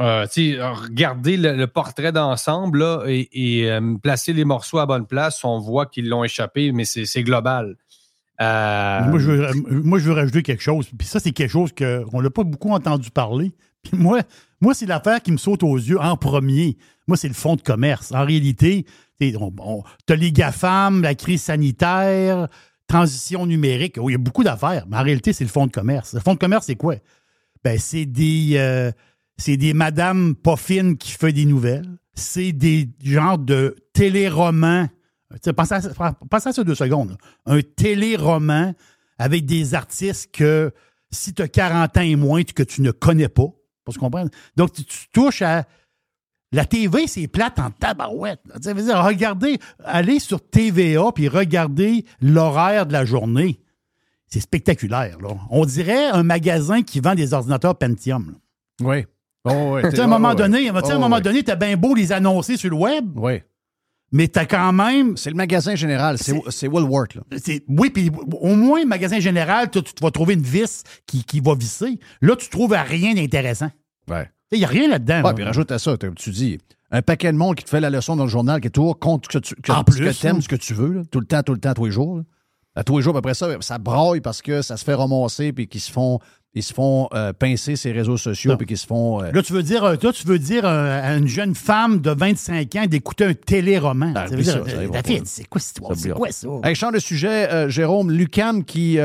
Euh, 0.00 0.26
regarder 0.36 1.36
le, 1.36 1.66
portrait 1.66 2.12
d'ensemble 2.12 2.84
et, 3.06 3.70
euh, 3.70 3.94
placer 4.02 4.32
les 4.32 4.44
morceaux 4.44 4.78
à 4.78 4.86
bonne 4.86 5.06
place, 5.06 5.42
on 5.44 5.58
voit 5.60 5.86
qu'ils 5.86 6.08
l'ont 6.08 6.24
échappé, 6.24 6.72
mais 6.72 6.84
c'est 6.84 7.22
global. 7.22 7.76
Moi, 8.40 9.18
je 9.18 9.30
veux, 9.30 9.52
moi, 9.70 9.98
je 9.98 10.08
veux 10.08 10.12
rajouter 10.12 10.42
quelque 10.42 10.62
chose. 10.62 10.90
Puis 10.98 11.06
ça, 11.06 11.20
c'est 11.20 11.30
quelque 11.30 11.50
chose 11.50 11.72
qu'on 11.72 12.20
n'a 12.20 12.30
pas 12.30 12.44
beaucoup 12.44 12.72
entendu 12.72 13.10
parler. 13.10 13.52
Puis 13.82 13.96
moi, 13.96 14.20
moi 14.60 14.74
c'est 14.74 14.86
l'affaire 14.86 15.22
qui 15.22 15.30
me 15.30 15.38
saute 15.38 15.62
aux 15.62 15.76
yeux 15.76 16.00
en 16.00 16.16
premier. 16.16 16.76
Moi, 17.06 17.16
c'est 17.16 17.28
le 17.28 17.34
fonds 17.34 17.56
de 17.56 17.62
commerce. 17.62 18.12
En 18.12 18.24
réalité, 18.24 18.84
tu 19.20 19.32
as 20.08 20.16
les 20.16 20.32
GAFAM, 20.32 21.02
la 21.02 21.14
crise 21.14 21.42
sanitaire, 21.44 22.48
transition 22.86 23.46
numérique. 23.46 23.96
Oui, 24.00 24.12
il 24.12 24.14
y 24.14 24.20
a 24.20 24.22
beaucoup 24.22 24.44
d'affaires, 24.44 24.84
mais 24.88 24.96
en 24.96 25.02
réalité, 25.02 25.32
c'est 25.32 25.44
le 25.44 25.50
fonds 25.50 25.66
de 25.66 25.72
commerce. 25.72 26.14
Le 26.14 26.20
fonds 26.20 26.34
de 26.34 26.38
commerce, 26.38 26.66
c'est 26.66 26.76
quoi? 26.76 26.96
Ben, 27.64 27.78
c'est 27.78 28.06
des, 28.06 28.52
euh, 28.56 28.92
c'est 29.36 29.56
des 29.56 29.74
madames 29.74 30.34
pas 30.34 30.56
fines 30.56 30.96
qui 30.96 31.12
font 31.12 31.30
des 31.32 31.44
nouvelles. 31.46 31.88
C'est 32.14 32.52
des 32.52 32.88
genres 33.04 33.38
de 33.38 33.76
téléromans. 33.92 34.88
Pensez 35.56 35.74
à, 35.74 35.80
ça- 35.82 36.14
pensez 36.30 36.48
à 36.48 36.52
ça 36.52 36.64
deux 36.64 36.74
secondes. 36.74 37.16
Un 37.44 37.60
téléroman 37.60 38.74
avec 39.18 39.44
des 39.44 39.74
artistes 39.74 40.30
que 40.32 40.72
si 41.10 41.34
tu 41.34 41.42
as 41.42 41.48
40 41.48 41.96
ans 41.96 42.02
et 42.02 42.16
moins, 42.16 42.42
que 42.44 42.62
tu 42.62 42.82
ne 42.82 42.90
connais 42.92 43.28
pas. 43.28 43.48
Pour 43.84 43.94
se 43.94 43.98
comprendre? 43.98 44.30
Donc, 44.56 44.72
tu 44.72 44.84
touches 45.12 45.42
à. 45.42 45.64
La 46.56 46.64
TV, 46.64 47.06
c'est 47.06 47.28
plate 47.28 47.58
en 47.58 47.70
tabarouette. 47.70 48.40
là. 48.46 48.58
Dire, 48.58 49.04
regardez, 49.04 49.58
allez 49.84 50.18
sur 50.18 50.40
TVA 50.40 51.12
puis 51.14 51.28
regardez 51.28 52.04
l'horaire 52.22 52.86
de 52.86 52.92
la 52.94 53.04
journée. 53.04 53.60
C'est 54.26 54.40
spectaculaire. 54.40 55.18
Là. 55.20 55.28
On 55.50 55.66
dirait 55.66 56.06
un 56.06 56.22
magasin 56.22 56.82
qui 56.82 57.00
vend 57.00 57.14
des 57.14 57.34
ordinateurs 57.34 57.76
Pentium. 57.76 58.32
là. 58.32 58.86
Oui. 58.88 59.04
Oh, 59.44 59.74
ouais. 59.74 59.84
À 60.00 60.02
un 60.02 60.06
moment 60.06 60.34
donné, 60.34 60.60
tu 60.60 60.64
sais, 60.64 60.70
à 60.70 60.94
un 60.94 60.96
Oh, 60.96 60.98
moment 60.98 61.16
ouais. 61.16 61.22
donné, 61.22 61.42
t'as 61.44 61.56
bien 61.56 61.76
beau 61.76 61.94
les 61.94 62.10
annoncer 62.10 62.56
sur 62.56 62.70
le 62.70 62.76
web, 62.76 63.04
Oui. 63.16 63.42
mais 64.10 64.26
t'as 64.28 64.46
quand 64.46 64.72
même. 64.72 65.16
C'est 65.18 65.30
le 65.30 65.36
magasin 65.36 65.74
général. 65.74 66.16
C'est 66.18 66.66
Woolworth. 66.68 67.14
Là. 67.16 67.22
Oui, 67.68 67.90
puis 67.90 68.10
au 68.40 68.56
moins, 68.56 68.84
magasin 68.86 69.20
général, 69.20 69.70
tu, 69.70 69.82
tu 69.82 69.92
vas 70.02 70.10
trouver 70.10 70.34
une 70.34 70.42
vis 70.42 70.82
qui, 71.06 71.22
qui 71.22 71.40
va 71.40 71.54
visser. 71.54 71.98
Là, 72.22 72.34
tu 72.34 72.48
trouves 72.48 72.72
rien 72.72 73.14
d'intéressant. 73.14 73.70
Ouais. 74.08 74.28
Il 74.52 74.58
n'y 74.58 74.64
a 74.64 74.68
rien 74.68 74.88
là-dedans. 74.88 75.16
Ouais, 75.18 75.22
là. 75.22 75.32
puis 75.34 75.44
rajoute 75.44 75.72
à 75.72 75.78
ça, 75.78 75.96
tu 76.16 76.30
dis, 76.30 76.58
un 76.90 77.02
paquet 77.02 77.32
de 77.32 77.36
monde 77.36 77.56
qui 77.56 77.64
te 77.64 77.70
fait 77.70 77.80
la 77.80 77.90
leçon 77.90 78.14
dans 78.16 78.24
le 78.24 78.30
journal, 78.30 78.60
qui 78.60 78.68
est 78.68 78.70
toujours 78.70 78.98
contre 78.98 79.28
ce 79.32 79.38
que 79.38 79.42
tu 79.44 79.54
que, 79.56 79.72
En 79.72 79.78
ce 79.78 79.82
plus, 79.84 79.98
que 80.04 80.20
t'aimes, 80.20 80.36
là. 80.36 80.42
ce 80.42 80.48
que 80.48 80.56
tu 80.56 80.72
veux, 80.74 80.92
là, 80.92 81.02
tout 81.10 81.20
le 81.20 81.26
temps, 81.26 81.42
tout 81.42 81.52
le 81.54 81.58
temps, 81.60 81.74
tous 81.74 81.86
les 81.86 81.90
jours. 81.90 82.18
là. 82.18 82.22
À 82.78 82.84
tous 82.84 82.98
les 82.98 83.02
jours, 83.02 83.16
après 83.16 83.32
ça, 83.34 83.48
ça 83.60 83.78
braille 83.78 84.20
parce 84.20 84.42
que 84.42 84.60
ça 84.62 84.76
se 84.76 84.84
fait 84.84 84.92
ramasser, 84.94 85.52
puis 85.52 85.66
qu'ils 85.66 85.80
se 85.80 85.90
font, 85.90 86.18
ils 86.52 86.62
se 86.62 86.74
font 86.74 87.08
euh, 87.14 87.32
pincer 87.32 87.74
ces 87.74 87.90
réseaux 87.90 88.18
sociaux, 88.18 88.56
puis 88.58 88.66
qu'ils 88.66 88.76
se 88.78 88.86
font. 88.86 89.22
euh, 89.22 89.32
Là, 89.32 89.42
tu 89.42 89.52
veux 89.54 89.62
dire, 89.62 89.82
euh, 89.82 89.96
toi, 89.96 90.12
tu 90.12 90.26
veux 90.26 90.38
dire 90.38 90.64
à 90.66 91.14
une 91.16 91.26
jeune 91.26 91.54
femme 91.54 92.00
de 92.02 92.10
25 92.10 92.76
ans 92.76 92.86
d'écouter 92.86 93.24
un 93.24 93.34
téléroman. 93.34 94.12
Ah, 94.14 94.28
Ça 94.28 94.42
ça, 94.44 94.52
ça 94.66 94.86
David, 94.92 95.26
c'est 95.26 95.44
quoi 95.48 95.60
cette 95.60 95.76
histoire? 95.78 95.96
C'est 95.96 96.10
quoi 96.10 96.30
ça? 96.30 96.48
Hey, 96.64 96.74
change 96.74 96.92
de 96.92 96.98
sujet, 96.98 97.68
Jérôme, 97.70 98.10
Lucam 98.12 98.62
qui. 98.62 98.98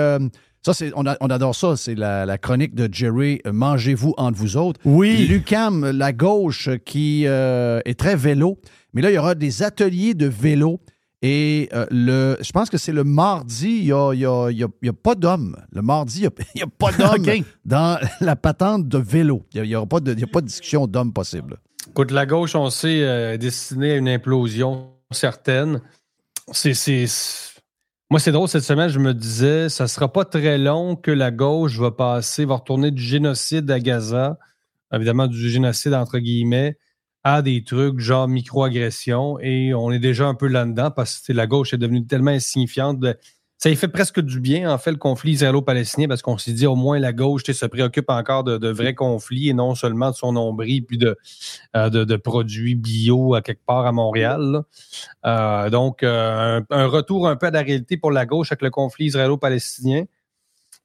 Euh, 0.62 0.66
ça, 0.66 0.74
c'est, 0.74 0.91
on, 0.95 1.05
a- 1.05 1.18
on 1.22 1.30
adore 1.30 1.55
ça. 1.55 1.76
C'est 1.76 1.95
la, 1.95 2.26
la 2.26 2.38
chronique 2.38 2.76
de 2.76 2.88
Jerry. 2.91 3.41
euh, 3.47 3.51
Mangez-vous 3.51 4.14
entre 4.18 4.38
vous 4.38 4.57
autres. 4.57 4.80
Oui. 4.86 5.28
Lucam, 5.28 5.89
la 5.91 6.14
gauche, 6.14 6.70
qui 6.86 7.24
euh, 7.28 7.80
est 7.86 7.99
très 7.99 8.16
vélo. 8.16 8.59
Mais 8.93 9.01
là, 9.01 9.09
il 9.12 9.16
y 9.16 9.18
aura 9.18 9.36
des 9.36 9.64
ateliers 9.64 10.14
de 10.14 10.28
vélo. 10.28 10.80
Et 11.24 11.70
euh, 11.74 11.86
le, 11.91 12.38
je 12.41 12.51
pense 12.51 12.72
que 12.72 12.80
c'est 12.80 12.91
le 12.91 13.03
mardi, 13.03 13.68
il 13.78 13.86
n'y 13.86 13.91
a, 13.91 14.12
y 14.14 14.26
a- 14.26 14.49
il 14.49 14.57
y 14.57 14.64
a- 14.64 14.68
il 14.82 14.86
y 14.88 14.89
a 14.89 14.93
pas 14.93 15.14
d'hommes. 15.14 15.55
Le 15.72 15.82
mardi, 15.84 16.18
il 16.18 16.22
n'y 16.22 16.28
a, 16.28 16.32
il 16.55 16.59
y 16.59 16.64
a 16.64 16.68
pas 16.68 16.91
d'hommes 16.91 17.22
OK. 17.28 17.43
dans 17.64 17.99
la 18.22 18.36
patente 18.36 18.88
de 18.88 18.97
vélo. 18.97 19.43
Il 19.53 19.62
n'y 19.62 19.76
aura 19.76 19.86
pas 19.86 19.99
de, 19.99 20.14
il 20.14 20.20
y 20.20 20.24
a 20.24 20.28
pas 20.28 20.41
de 20.41 20.47
discussion 20.47 20.88
d'hommes 20.88 21.14
possible. 21.14 21.57
Écoute, 21.89 22.09
la 22.12 22.26
gauche, 22.26 22.55
on 22.55 22.70
sait, 22.72 23.03
euh, 23.03 23.34
est 23.34 23.38
destinée 23.38 23.91
à 23.91 23.95
une 23.97 24.09
implosion 24.09 24.89
certaine. 25.12 25.82
C'est, 26.51 26.74
c'est- 26.74 27.05
c'est- 27.07 27.51
Moi, 28.12 28.20
c'est 28.20 28.34
drôle, 28.34 28.49
cette 28.49 28.64
semaine, 28.66 28.89
je 28.89 28.99
me 28.99 29.14
disais, 29.14 29.70
ça 29.70 29.88
sera 29.88 30.12
pas 30.12 30.26
très 30.26 30.57
long 30.57 30.97
que 30.97 31.12
la 31.12 31.32
gauche 31.32 31.78
va 31.80 31.91
passer, 31.91 32.43
va 32.43 32.55
retourner 32.55 32.91
du 32.91 33.01
génocide 33.01 33.72
à 33.72 33.80
Gaza, 33.80 34.38
évidemment 34.93 35.28
du 35.28 35.49
génocide 35.49 35.93
entre 35.93 36.20
guillemets, 36.20 36.78
à 37.24 37.41
des 37.41 37.64
trucs 37.64 38.01
genre 38.01 38.28
microagression. 38.28 39.39
Et 39.39 39.74
on 39.74 39.93
est 39.93 39.99
déjà 39.99 40.28
un 40.28 40.36
peu 40.36 40.47
là-dedans 40.47 40.91
parce 40.91 41.20
que 41.20 41.32
la 41.32 41.47
gauche 41.47 41.74
est 41.74 41.78
devenue 41.78 42.05
tellement 42.05 42.32
insignifiante. 42.32 42.99
Ça 43.64 43.70
y 43.70 43.76
fait 43.76 43.88
presque 43.88 44.20
du 44.20 44.39
bien, 44.39 44.74
en 44.74 44.80
fait, 44.80 44.89
le 44.89 44.97
conflit 44.97 45.34
israélo-palestinien, 45.34 46.07
parce 46.07 46.24
qu'on 46.24 46.39
s'est 46.39 46.51
dit 46.51 46.66
au 46.66 46.76
moins 46.76 46.97
la 46.97 47.14
gauche 47.14 47.43
se 47.43 47.66
préoccupe 47.68 48.09
encore 48.09 48.43
de, 48.43 48.57
de 48.57 48.70
vrais 48.70 48.95
conflits 48.95 49.49
et 49.49 49.53
non 49.53 49.76
seulement 49.76 50.09
de 50.09 50.16
son 50.16 50.32
nombril 50.32 50.84
puis 50.84 50.97
de, 50.97 51.16
euh, 51.76 51.91
de, 51.91 52.03
de 52.03 52.16
produits 52.16 52.74
bio 52.74 53.36
à 53.36 53.43
quelque 53.43 53.64
part 53.64 53.86
à 53.86 53.91
Montréal. 53.91 54.64
Euh, 55.28 55.70
donc, 55.70 56.01
euh, 56.01 56.59
un, 56.72 56.76
un 56.76 56.88
retour 56.88 57.28
un 57.28 57.36
peu 57.36 57.45
à 57.45 57.51
la 57.51 57.62
réalité 57.62 57.97
pour 57.97 58.09
la 58.09 58.26
gauche 58.26 58.51
avec 58.51 58.64
le 58.64 58.72
conflit 58.72 59.05
israélo-palestinien. 59.05 60.05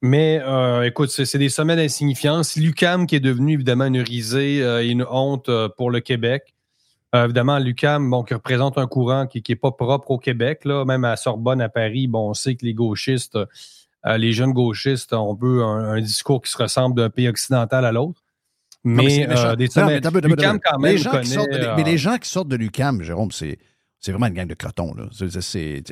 Mais 0.02 0.42
euh, 0.44 0.82
écoute, 0.82 1.08
c'est 1.08 1.24
c'est 1.24 1.38
des 1.38 1.48
sommets 1.48 1.76
d'insignifiance. 1.76 2.56
L'UCAM 2.56 3.06
qui 3.06 3.16
est 3.16 3.20
devenu 3.20 3.54
évidemment 3.54 3.86
une 3.86 4.00
risée 4.00 4.62
euh, 4.62 4.84
et 4.84 4.88
une 4.88 5.06
honte 5.10 5.48
euh, 5.48 5.70
pour 5.74 5.90
le 5.90 6.00
Québec. 6.00 6.54
Euh, 7.16 7.24
évidemment, 7.24 7.58
l'UCAM, 7.58 8.10
bon, 8.10 8.22
qui 8.22 8.34
représente 8.34 8.78
un 8.78 8.86
courant 8.86 9.26
qui 9.26 9.42
n'est 9.48 9.56
pas 9.56 9.72
propre 9.72 10.10
au 10.10 10.18
Québec. 10.18 10.64
Là. 10.64 10.84
Même 10.84 11.04
à 11.04 11.16
Sorbonne, 11.16 11.60
à 11.60 11.68
Paris, 11.68 12.06
bon, 12.08 12.30
on 12.30 12.34
sait 12.34 12.54
que 12.56 12.64
les 12.64 12.74
gauchistes, 12.74 13.36
euh, 14.06 14.16
les 14.18 14.32
jeunes 14.32 14.52
gauchistes 14.52 15.12
ont 15.12 15.32
un 15.32 15.36
peu 15.36 15.64
un, 15.64 15.94
un 15.94 16.00
discours 16.00 16.42
qui 16.42 16.50
se 16.50 16.58
ressemble 16.58 16.96
d'un 16.96 17.10
pays 17.10 17.28
occidental 17.28 17.84
à 17.84 17.92
l'autre. 17.92 18.22
Mais, 18.84 19.26
euh, 19.46 19.56
des 19.56 19.68
mais 20.78 20.92
les 20.92 20.98
gens 20.98 21.10
qui 21.22 21.28
sortent 21.34 21.50
de- 21.50 21.76
Mais 21.76 21.82
les 21.84 21.98
gens 21.98 22.16
qui 22.18 22.28
sortent 22.28 22.48
de 22.48 22.56
l'UCAM, 22.56 23.02
Jérôme, 23.02 23.30
c'est. 23.32 23.58
C'est 23.98 24.12
vraiment 24.12 24.26
une 24.26 24.34
gang 24.34 24.46
de 24.46 24.54
crotons. 24.54 24.94
Là. 24.94 25.04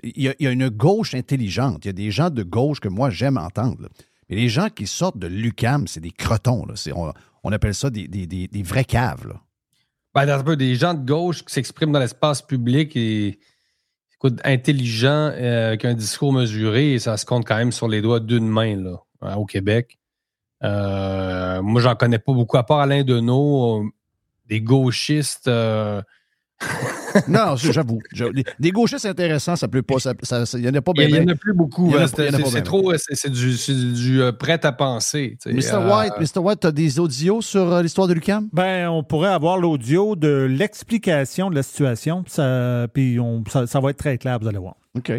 Il, 0.04 0.22
y 0.22 0.28
a, 0.28 0.34
il 0.38 0.44
y 0.44 0.46
a 0.46 0.50
une 0.52 0.68
gauche 0.68 1.14
intelligente. 1.14 1.84
Il 1.84 1.88
y 1.88 1.90
a 1.90 1.94
des 1.94 2.10
gens 2.12 2.30
de 2.30 2.42
gauche 2.44 2.78
que 2.78 2.88
moi, 2.88 3.10
j'aime 3.10 3.38
entendre. 3.38 3.80
là. 3.82 3.88
Mais 4.28 4.36
les 4.36 4.48
gens 4.48 4.68
qui 4.68 4.86
sortent 4.86 5.18
de 5.18 5.26
l'UCAM, 5.26 5.88
c'est 5.88 6.00
des 6.00 6.12
crotons. 6.12 6.66
Là. 6.66 6.74
On, 6.94 7.12
on 7.42 7.50
appelle 7.50 7.74
ça 7.74 7.90
des, 7.90 8.06
des- 8.06 8.26
des- 8.28 8.46
des 8.46 8.62
vrais 8.62 8.84
caves. 8.84 9.26
Là. 9.26 9.34
Ben, 10.14 10.28
un 10.28 10.42
peu 10.44 10.56
des 10.56 10.76
gens 10.76 10.94
de 10.94 11.04
gauche 11.04 11.44
qui 11.44 11.52
s'expriment 11.52 11.90
dans 11.90 11.98
l'espace 11.98 12.40
public 12.40 12.94
et 12.94 13.40
écoute, 14.14 14.40
intelligents, 14.44 15.32
euh, 15.34 15.68
avec 15.68 15.84
un 15.84 15.94
discours 15.94 16.32
mesuré, 16.32 16.94
et 16.94 16.98
ça 17.00 17.16
se 17.16 17.26
compte 17.26 17.44
quand 17.44 17.56
même 17.56 17.72
sur 17.72 17.88
les 17.88 18.00
doigts 18.00 18.20
d'une 18.20 18.48
main 18.48 18.76
là, 18.76 18.96
hein, 19.22 19.34
au 19.34 19.44
Québec. 19.44 19.98
Euh, 20.62 21.60
moi, 21.62 21.80
j'en 21.80 21.96
connais 21.96 22.20
pas 22.20 22.32
beaucoup, 22.32 22.56
à 22.56 22.62
part 22.62 22.78
Alain 22.78 23.02
Deneau, 23.02 23.82
euh, 23.82 23.88
des 24.46 24.60
gauchistes. 24.60 25.50
Non, 27.28 27.54
j'avoue. 27.56 28.00
Des, 28.58 28.70
gauchistes 28.70 29.06
intéressants, 29.06 29.54
ça 29.56 29.68
peut 29.68 29.82
pas. 29.82 29.98
ça- 29.98 30.14
ça- 30.22 30.46
ça- 30.46 30.58
Il 30.58 30.62
n'y 30.62 30.68
en 30.68 30.74
a 30.74 30.80
pas 30.82 30.92
Il 30.96 31.06
bien. 31.06 31.20
n'y 31.20 31.30
en 31.30 31.32
a 31.32 31.36
plus 31.36 31.52
beaucoup. 31.54 31.86
Il 31.86 31.92
y 31.92 31.96
en 31.96 31.98
a 32.00 32.02
hein, 32.04 32.34
en 32.34 32.46
a 32.46 32.50
c'est- 32.50 32.62
trop, 32.62 32.92
euh, 32.92 32.96
c'est 32.98 33.30
du, 33.30 34.20
euh, 34.20 34.32
prêt 34.32 34.58
à 34.64 34.72
penser. 34.72 35.38
Mr. 35.46 35.74
Euh, 35.74 35.96
White, 35.96 36.14
Mr. 36.18 36.40
White, 36.40 36.60
tu 36.60 36.66
as 36.66 36.72
des 36.72 36.98
audios 36.98 37.40
sur 37.42 37.72
euh, 37.72 37.82
l'histoire 37.82 38.08
de 38.08 38.14
l'UCAM? 38.14 38.48
Ben, 38.52 38.88
on 38.88 39.04
pourrait 39.04 39.30
avoir 39.30 39.58
l'audio 39.58 40.16
de 40.16 40.46
l'explication 40.50 41.50
de 41.50 41.54
la 41.54 41.62
situation, 41.62 42.24
ça, 42.26 42.86
puis 42.92 43.20
on, 43.20 43.44
ça, 43.50 43.66
ça 43.66 43.80
va 43.80 43.90
être 43.90 43.98
très 43.98 44.18
clair, 44.18 44.38
vous 44.40 44.48
allez 44.48 44.58
voir. 44.58 44.74
OK. 44.96 45.12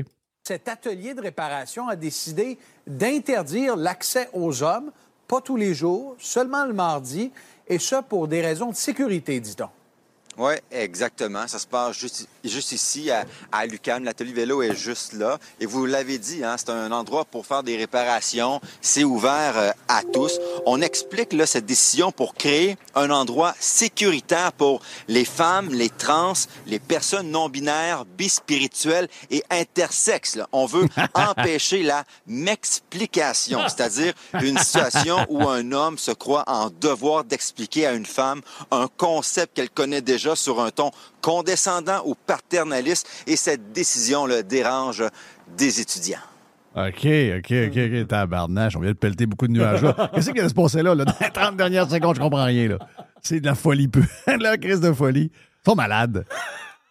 Cet 0.44 0.68
atelier 0.68 1.14
de 1.14 1.22
réparation 1.22 1.88
a 1.88 1.96
décidé 1.96 2.58
d'interdire 2.86 3.76
l'accès 3.78 4.30
aux 4.34 4.62
hommes, 4.64 4.92
pas 5.28 5.42
tous 5.42 5.56
les 5.56 5.74
jours, 5.74 6.16
seulement 6.20 6.66
le 6.66 6.74
mardi, 6.74 7.32
et 7.68 7.80
ce 7.80 7.96
pour 8.08 8.28
des 8.28 8.42
raisons 8.42 8.70
de 8.70 8.76
sécurité, 8.76 9.40
dit-on. 9.40 9.70
Oui, 10.38 10.54
exactement. 10.70 11.48
Ça 11.48 11.60
se 11.60 11.68
passe 11.68 11.98
juste, 11.98 12.28
juste 12.44 12.74
ici 12.74 13.10
à, 13.10 13.26
à 13.52 13.66
l'UQAM. 13.66 14.04
L'atelier 14.04 14.34
vélo 14.34 14.62
est 14.62 14.76
juste 14.76 15.14
là. 15.14 15.40
Et 15.62 15.66
vous 15.66 15.86
l'avez 15.86 16.18
dit, 16.18 16.44
hein, 16.44 16.56
c'est 16.58 16.70
un 16.70 16.92
endroit 16.92 17.24
pour 17.24 17.46
faire 17.46 17.64
des 17.64 17.78
réparations. 17.78 18.60
C'est 18.82 19.06
ouvert 19.06 19.58
euh, 19.58 19.72
à 19.88 20.02
tous. 20.04 20.40
On 20.66 20.82
explique 20.82 21.32
là, 21.32 21.46
cette 21.46 21.66
décision 21.66 22.12
pour 22.12 22.36
créer 22.36 22.78
un 22.96 23.12
endroit 23.12 23.54
sécuritaire 23.60 24.52
pour 24.52 24.82
les 25.08 25.24
femmes, 25.24 25.70
les 25.74 25.90
trans, 25.90 26.34
les 26.68 26.80
personnes 26.80 27.32
non 27.32 27.48
binaires, 27.48 28.04
bispirituelles 28.04 29.08
et 29.32 29.42
intersexes. 29.50 30.36
là. 30.36 30.48
On 30.52 30.66
veut 30.66 30.88
empêcher 31.14 31.84
la 31.84 32.04
m'explication, 32.28 33.62
c'est-à-dire 33.70 34.14
une 34.42 34.58
situation 34.58 35.26
où 35.30 35.48
un 35.48 35.72
homme 35.72 35.98
se 35.98 36.12
croit 36.12 36.44
en 36.48 36.70
devoir 36.70 37.24
d'expliquer 37.24 37.88
à 37.88 37.94
une 37.94 38.06
femme 38.06 38.42
un 38.72 38.88
concept 38.98 39.56
qu'elle 39.56 39.70
connaît 39.70 40.02
déjà 40.02 40.25
sur 40.34 40.60
un 40.60 40.72
ton 40.72 40.90
condescendant 41.22 42.02
ou 42.06 42.16
paternaliste 42.16 43.08
et 43.28 43.36
cette 43.36 43.72
décision 43.74 44.26
le 44.26 44.42
dérange 44.42 45.04
des 45.56 45.80
étudiants. 45.82 46.18
OK, 46.76 47.06
OK, 47.38 47.54
OK, 47.68 47.78
OK. 47.78 48.08
Tabarnache, 48.08 48.76
on 48.76 48.80
vient 48.80 48.92
de 48.92 48.98
pelleter 48.98 49.26
beaucoup 49.28 49.48
de 49.48 49.54
nuages 49.54 49.82
là. 49.84 50.10
Qu'est-ce 50.16 50.32
qui 50.32 50.40
va 50.40 50.50
se 50.50 50.54
passer 50.54 50.82
là, 50.82 50.96
là? 50.96 51.06
Dans 51.06 51.14
les 51.22 51.30
30 51.32 51.56
dernières 51.56 51.90
secondes, 51.90 52.16
je 52.16 52.22
comprends 52.22 52.44
rien, 52.46 52.68
là. 52.68 52.80
C'est 53.22 53.40
de 53.40 53.46
la 53.46 53.56
folie 53.56 53.88
peu. 53.88 54.02
de 54.28 54.42
la 54.44 54.58
crise 54.58 54.82
de 54.82 54.92
folie. 54.92 55.32
Ils 55.34 55.70
sont 55.70 55.76
malades. 55.76 56.26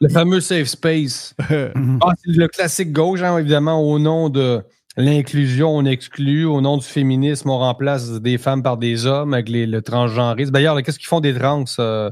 Le 0.00 0.08
fameux 0.08 0.40
safe 0.40 0.68
space. 0.68 1.34
Ah, 1.50 2.12
c'est 2.24 2.32
le 2.36 2.48
classique 2.48 2.92
gauche, 2.92 3.20
hein, 3.22 3.38
évidemment, 3.38 3.80
au 3.82 3.98
nom 3.98 4.28
de 4.30 4.62
l'inclusion, 4.96 5.68
on 5.76 5.84
exclut. 5.84 6.44
Au 6.46 6.60
nom 6.60 6.76
du 6.78 6.84
féminisme, 6.86 7.50
on 7.50 7.58
remplace 7.58 8.10
des 8.20 8.38
femmes 8.38 8.62
par 8.62 8.76
des 8.78 9.06
hommes 9.06 9.34
avec 9.34 9.48
les- 9.48 9.66
le 9.66 9.82
transgenrisme. 9.82 10.50
D'ailleurs, 10.52 10.80
qu'est-ce 10.82 10.98
qu'ils 10.98 11.08
font 11.08 11.20
des 11.20 11.34
trans? 11.34 11.64
euh, 11.78 12.10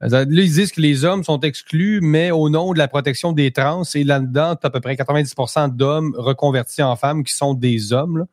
Là, 0.00 0.22
ils 0.28 0.52
disent 0.52 0.70
que 0.72 0.80
les 0.80 1.04
hommes 1.04 1.24
sont 1.24 1.40
exclus, 1.40 2.00
mais 2.00 2.30
au 2.30 2.48
nom 2.50 2.72
de 2.72 2.78
la 2.78 2.86
protection 2.86 3.32
des 3.32 3.50
trans, 3.50 3.82
et 3.94 4.04
là-dedans, 4.04 4.54
tu 4.54 4.60
as 4.64 4.68
à 4.68 4.70
peu 4.70 4.80
près 4.80 4.94
90% 4.94 5.74
d'hommes 5.74 6.14
reconvertis 6.16 6.82
en 6.84 6.94
femmes 6.94 7.24
qui 7.24 7.34
sont 7.34 7.54
des 7.54 7.92
hommes. 7.92 8.18
là. 8.18 8.24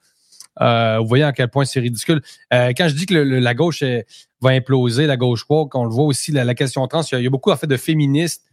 Euh, 0.62 1.00
vous 1.00 1.08
voyez 1.08 1.24
à 1.24 1.34
quel 1.34 1.50
point 1.50 1.66
c'est 1.66 1.80
ridicule. 1.82 2.22
Euh, 2.54 2.72
quand 2.78 2.88
je 2.88 2.94
dis 2.96 3.06
que 3.08 3.14
le- 3.16 3.24
le- 3.26 3.40
la 3.40 3.54
gauche 3.54 3.82
est- 3.82 4.06
va 4.42 4.52
imploser, 4.52 5.06
la 5.06 5.18
gauche 5.18 5.44
woke, 5.50 5.76
on 5.76 5.84
le 5.84 5.90
voit 5.90 6.06
aussi, 6.06 6.32
la, 6.32 6.46
la 6.46 6.56
question 6.56 6.88
trans, 6.88 7.02
il 7.02 7.12
y 7.12 7.16
a, 7.16 7.20
il 7.20 7.24
y 7.24 7.28
a 7.28 7.30
beaucoup 7.30 7.52
en 7.52 7.58
fait 7.58 7.68
de 7.68 7.76
féministes, 7.76 8.44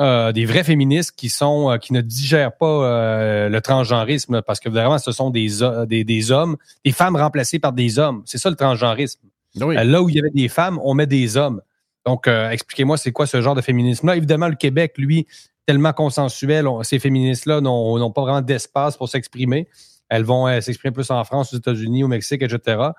euh, 0.00 0.32
des 0.32 0.44
vrais 0.44 0.64
féministes 0.64 1.12
qui 1.16 1.28
sont 1.28 1.70
euh, 1.70 1.76
qui 1.76 1.92
ne 1.92 2.00
digèrent 2.00 2.56
pas 2.56 2.66
euh, 2.66 3.48
le 3.48 3.60
transgenrisme, 3.60 4.32
là, 4.34 4.42
parce 4.42 4.58
que 4.58 4.68
vraiment, 4.68 4.98
ce 4.98 5.12
sont 5.12 5.30
des, 5.30 5.62
ho- 5.62 5.86
des, 5.86 6.02
des 6.02 6.32
hommes, 6.32 6.56
des 6.84 6.90
femmes 6.90 7.14
remplacées 7.14 7.60
par 7.60 7.72
des 7.72 8.00
hommes. 8.00 8.22
C'est 8.24 8.38
ça 8.38 8.50
le 8.50 8.56
transgenrisme. 8.56 9.20
Oui. 9.60 9.76
Euh, 9.76 9.84
là 9.84 10.02
où 10.02 10.08
il 10.08 10.16
y 10.16 10.18
avait 10.18 10.30
des 10.30 10.48
femmes, 10.48 10.80
on 10.82 10.94
met 10.94 11.06
des 11.06 11.36
hommes. 11.36 11.60
Donc, 12.06 12.28
euh, 12.28 12.50
expliquez-moi, 12.50 12.96
c'est 12.96 13.12
quoi 13.12 13.26
ce 13.26 13.40
genre 13.42 13.54
de 13.54 13.60
féminisme-là? 13.60 14.16
Évidemment, 14.16 14.48
le 14.48 14.54
Québec, 14.54 14.94
lui, 14.96 15.26
tellement 15.66 15.92
consensuel, 15.92 16.66
on- 16.68 16.82
ces 16.84 16.98
féministes-là 17.00 17.60
n'ont 17.60 17.98
n'ont 17.98 18.12
pas 18.12 18.22
vraiment 18.22 18.40
d'espace 18.42 18.96
pour 18.96 19.08
s'exprimer. 19.08 19.68
Elles 20.08 20.22
vont 20.24 20.46
euh, 20.46 20.60
s'exprimer 20.60 20.92
plus 20.92 21.10
en 21.10 21.24
France, 21.24 21.52
aux 21.52 21.56
États-Unis, 21.56 22.04
au 22.04 22.08
Mexique, 22.08 22.42
etc. 22.42 22.90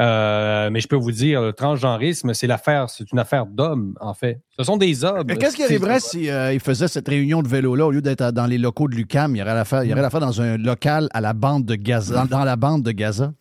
Euh, 0.00 0.70
mais 0.70 0.80
je 0.80 0.88
peux 0.88 0.96
vous 0.96 1.12
dire, 1.12 1.42
le 1.42 1.52
transgenrisme, 1.52 2.32
c'est 2.32 2.46
l'affaire, 2.46 2.88
c'est 2.90 3.10
une 3.12 3.18
affaire 3.18 3.44
d'hommes, 3.46 3.94
en 4.00 4.14
fait. 4.14 4.40
Ce 4.56 4.64
sont 4.64 4.76
des 4.76 5.04
hommes. 5.04 5.24
Mais 5.26 5.36
qu'est-ce 5.36 5.56
qui 5.56 5.62
arriverait 5.64 6.00
si 6.00 6.30
euh, 6.30 6.58
faisait 6.58 6.88
cette 6.88 7.06
réunion 7.06 7.42
de 7.42 7.48
vélo-là 7.48 7.86
au 7.86 7.90
lieu 7.90 8.00
d'être 8.02 8.30
dans 8.32 8.46
les 8.46 8.56
locaux 8.58 8.88
de 8.88 8.94
l'UCAM? 8.94 9.36
Il 9.36 9.40
y 9.40 9.42
aurait 9.42 9.54
la 9.54 9.64
faire, 9.64 9.84
il 9.84 9.90
y 9.90 9.92
aurait 9.92 10.02
la 10.02 10.10
faire 10.10 10.20
dans 10.20 10.40
un 10.40 10.56
local 10.56 11.08
à 11.12 11.20
la 11.20 11.34
bande 11.34 11.66
de 11.66 11.74
Gaza, 11.74 12.14
dans, 12.14 12.24
dans 12.38 12.44
la 12.44 12.56
bande 12.56 12.82
de 12.82 12.92
Gaza? 12.92 13.32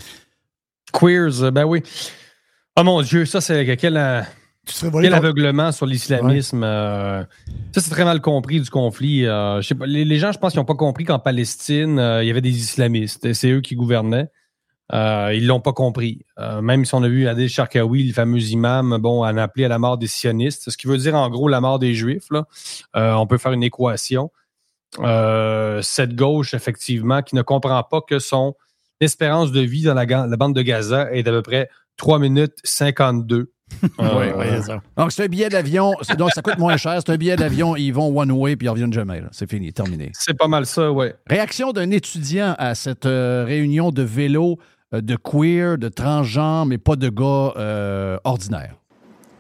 Queers, 0.92 1.52
ben 1.52 1.66
oui. 1.66 1.82
Oh 2.76 2.84
mon 2.84 3.02
Dieu, 3.02 3.26
ça, 3.26 3.42
c'est 3.42 3.78
quel, 3.78 3.98
euh, 4.84 4.90
quel 5.02 5.14
aveuglement 5.14 5.72
sur 5.72 5.86
l'islamisme. 5.86 6.64
euh, 6.64 7.24
ça, 7.74 7.82
c'est 7.82 7.90
très 7.90 8.06
mal 8.06 8.22
compris 8.22 8.60
du 8.62 8.70
conflit. 8.70 9.26
euh, 9.26 9.62
je 9.62 9.68
sais 9.68 9.76
pas, 9.76 9.86
les, 9.86 10.06
les 10.06 10.18
gens, 10.20 10.32
je 10.32 10.40
pense, 10.40 10.52
qu'ils 10.54 10.60
n'ont 10.60 10.66
pas 10.66 10.76
compris 10.76 11.06
qu'en 11.06 11.20
Palestine, 11.20 12.00
euh, 12.00 12.24
il 12.24 12.28
y 12.28 12.32
avait 12.32 12.42
des 12.42 12.58
islamistes. 12.58 13.26
et 13.26 13.34
C'est 13.34 13.50
eux 13.52 13.62
qui 13.62 13.76
gouvernaient. 13.76 14.30
Ils 14.92 15.46
l'ont 15.46 15.60
pas 15.62 15.74
compris. 15.74 16.26
Même 16.62 16.84
si 16.84 16.96
on 16.96 17.04
a 17.04 17.08
vu 17.08 17.28
Adel 17.28 17.48
Sharkawi, 17.48 18.08
le 18.08 18.14
fameux 18.14 18.42
imam, 18.42 18.98
bon, 19.00 19.24
en 19.24 19.38
appeler 19.38 19.66
à 19.66 19.68
la 19.68 19.78
mort 19.78 19.98
des 20.00 20.08
sionistes, 20.08 20.72
ce 20.72 20.78
qui 20.78 20.88
veut 20.88 20.98
dire 20.98 21.14
en 21.14 21.30
gros 21.30 21.48
la 21.48 21.62
mort 21.62 21.78
des 21.78 21.94
juifs. 21.94 22.26
Là. 22.32 22.48
On 22.96 23.28
peut 23.28 23.38
faire 23.38 23.52
une 23.52 23.62
équation. 23.62 24.32
Cette 24.98 26.16
gauche, 26.16 26.56
effectivement, 26.56 27.22
qui 27.22 27.36
ne 27.36 27.44
comprend 27.44 27.84
pas 27.84 28.02
que 28.02 28.18
son 28.18 28.56
espérance 29.00 29.52
de 29.52 29.62
vie 29.62 29.84
dans 29.84 29.94
la, 29.94 30.06
la 30.06 30.38
bande 30.38 30.56
de 30.56 30.62
Gaza 30.64 31.12
est 31.14 31.22
d'à 31.24 31.32
peu 31.32 31.42
près 31.44 31.70
3 31.98 32.18
minutes 32.20 32.58
52. 32.64 33.52
Oui, 33.82 33.90
Euh, 34.00 34.34
oui, 34.36 34.64
ça. 34.64 34.82
Donc, 34.98 35.12
c'est 35.12 35.24
un 35.24 35.28
billet 35.28 35.50
d'avion. 35.50 35.94
Donc, 36.18 36.32
ça 36.32 36.42
coûte 36.42 36.58
moins 36.58 36.78
cher. 36.78 36.96
C'est 37.06 37.12
un 37.12 37.18
billet 37.18 37.36
d'avion. 37.36 37.76
Ils 37.76 37.92
vont 37.92 38.08
one 38.18 38.32
way 38.32 38.56
puis 38.56 38.66
ils 38.68 38.70
reviennent 38.70 38.94
jamais. 38.94 39.22
C'est 39.32 39.50
fini, 39.50 39.72
terminé. 39.74 40.12
C'est 40.14 40.38
pas 40.38 40.48
mal 40.48 40.66
ça, 40.66 40.92
oui. 40.92 41.08
Réaction 41.28 41.72
d'un 41.72 41.92
étudiant 41.92 42.56
à 42.58 42.76
cette 42.76 43.06
euh, 43.06 43.44
réunion 43.46 43.92
de 43.92 44.02
vélo 44.04 44.58
euh, 44.94 45.02
de 45.02 45.16
queer, 45.16 45.78
de 45.78 45.88
transgenre, 45.90 46.66
mais 46.66 46.78
pas 46.78 46.96
de 46.96 47.10
gars 47.10 47.54
euh, 47.58 48.18
ordinaires. 48.24 48.76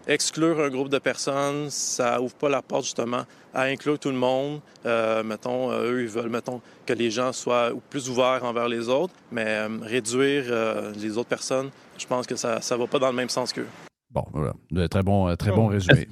exclure 0.07 0.59
un 0.59 0.69
groupe 0.69 0.89
de 0.89 0.99
personnes, 0.99 1.69
ça 1.69 2.19
ouvre 2.21 2.33
pas 2.35 2.49
la 2.49 2.61
porte 2.61 2.83
justement 2.85 3.23
à 3.53 3.63
inclure 3.63 3.97
tout 3.97 4.09
le 4.09 4.15
monde. 4.15 4.59
Euh, 4.85 5.23
mettons, 5.23 5.71
eux, 5.71 6.01
ils 6.03 6.07
veulent, 6.07 6.29
mettons, 6.29 6.61
que 6.85 6.93
les 6.93 7.09
gens 7.11 7.33
soient 7.33 7.71
plus 7.89 8.09
ouverts 8.09 8.41
envers 8.43 8.67
les 8.67 8.89
autres, 8.89 9.13
mais 9.31 9.45
euh, 9.47 9.67
réduire 9.81 10.43
euh, 10.49 10.91
les 10.97 11.17
autres 11.17 11.29
personnes, 11.29 11.69
je 11.97 12.05
pense 12.05 12.27
que 12.27 12.35
ça 12.35 12.59
ne 12.59 12.75
va 12.75 12.87
pas 12.87 12.99
dans 12.99 13.09
le 13.09 13.15
même 13.15 13.29
sens 13.29 13.51
qu'eux. 13.51 13.67
Bon, 14.11 14.23
voilà. 14.33 14.53
De 14.71 14.87
très 14.87 15.03
bon, 15.03 15.27
euh, 15.29 15.35
très 15.35 15.51
bon 15.51 15.67
résumé. 15.67 16.07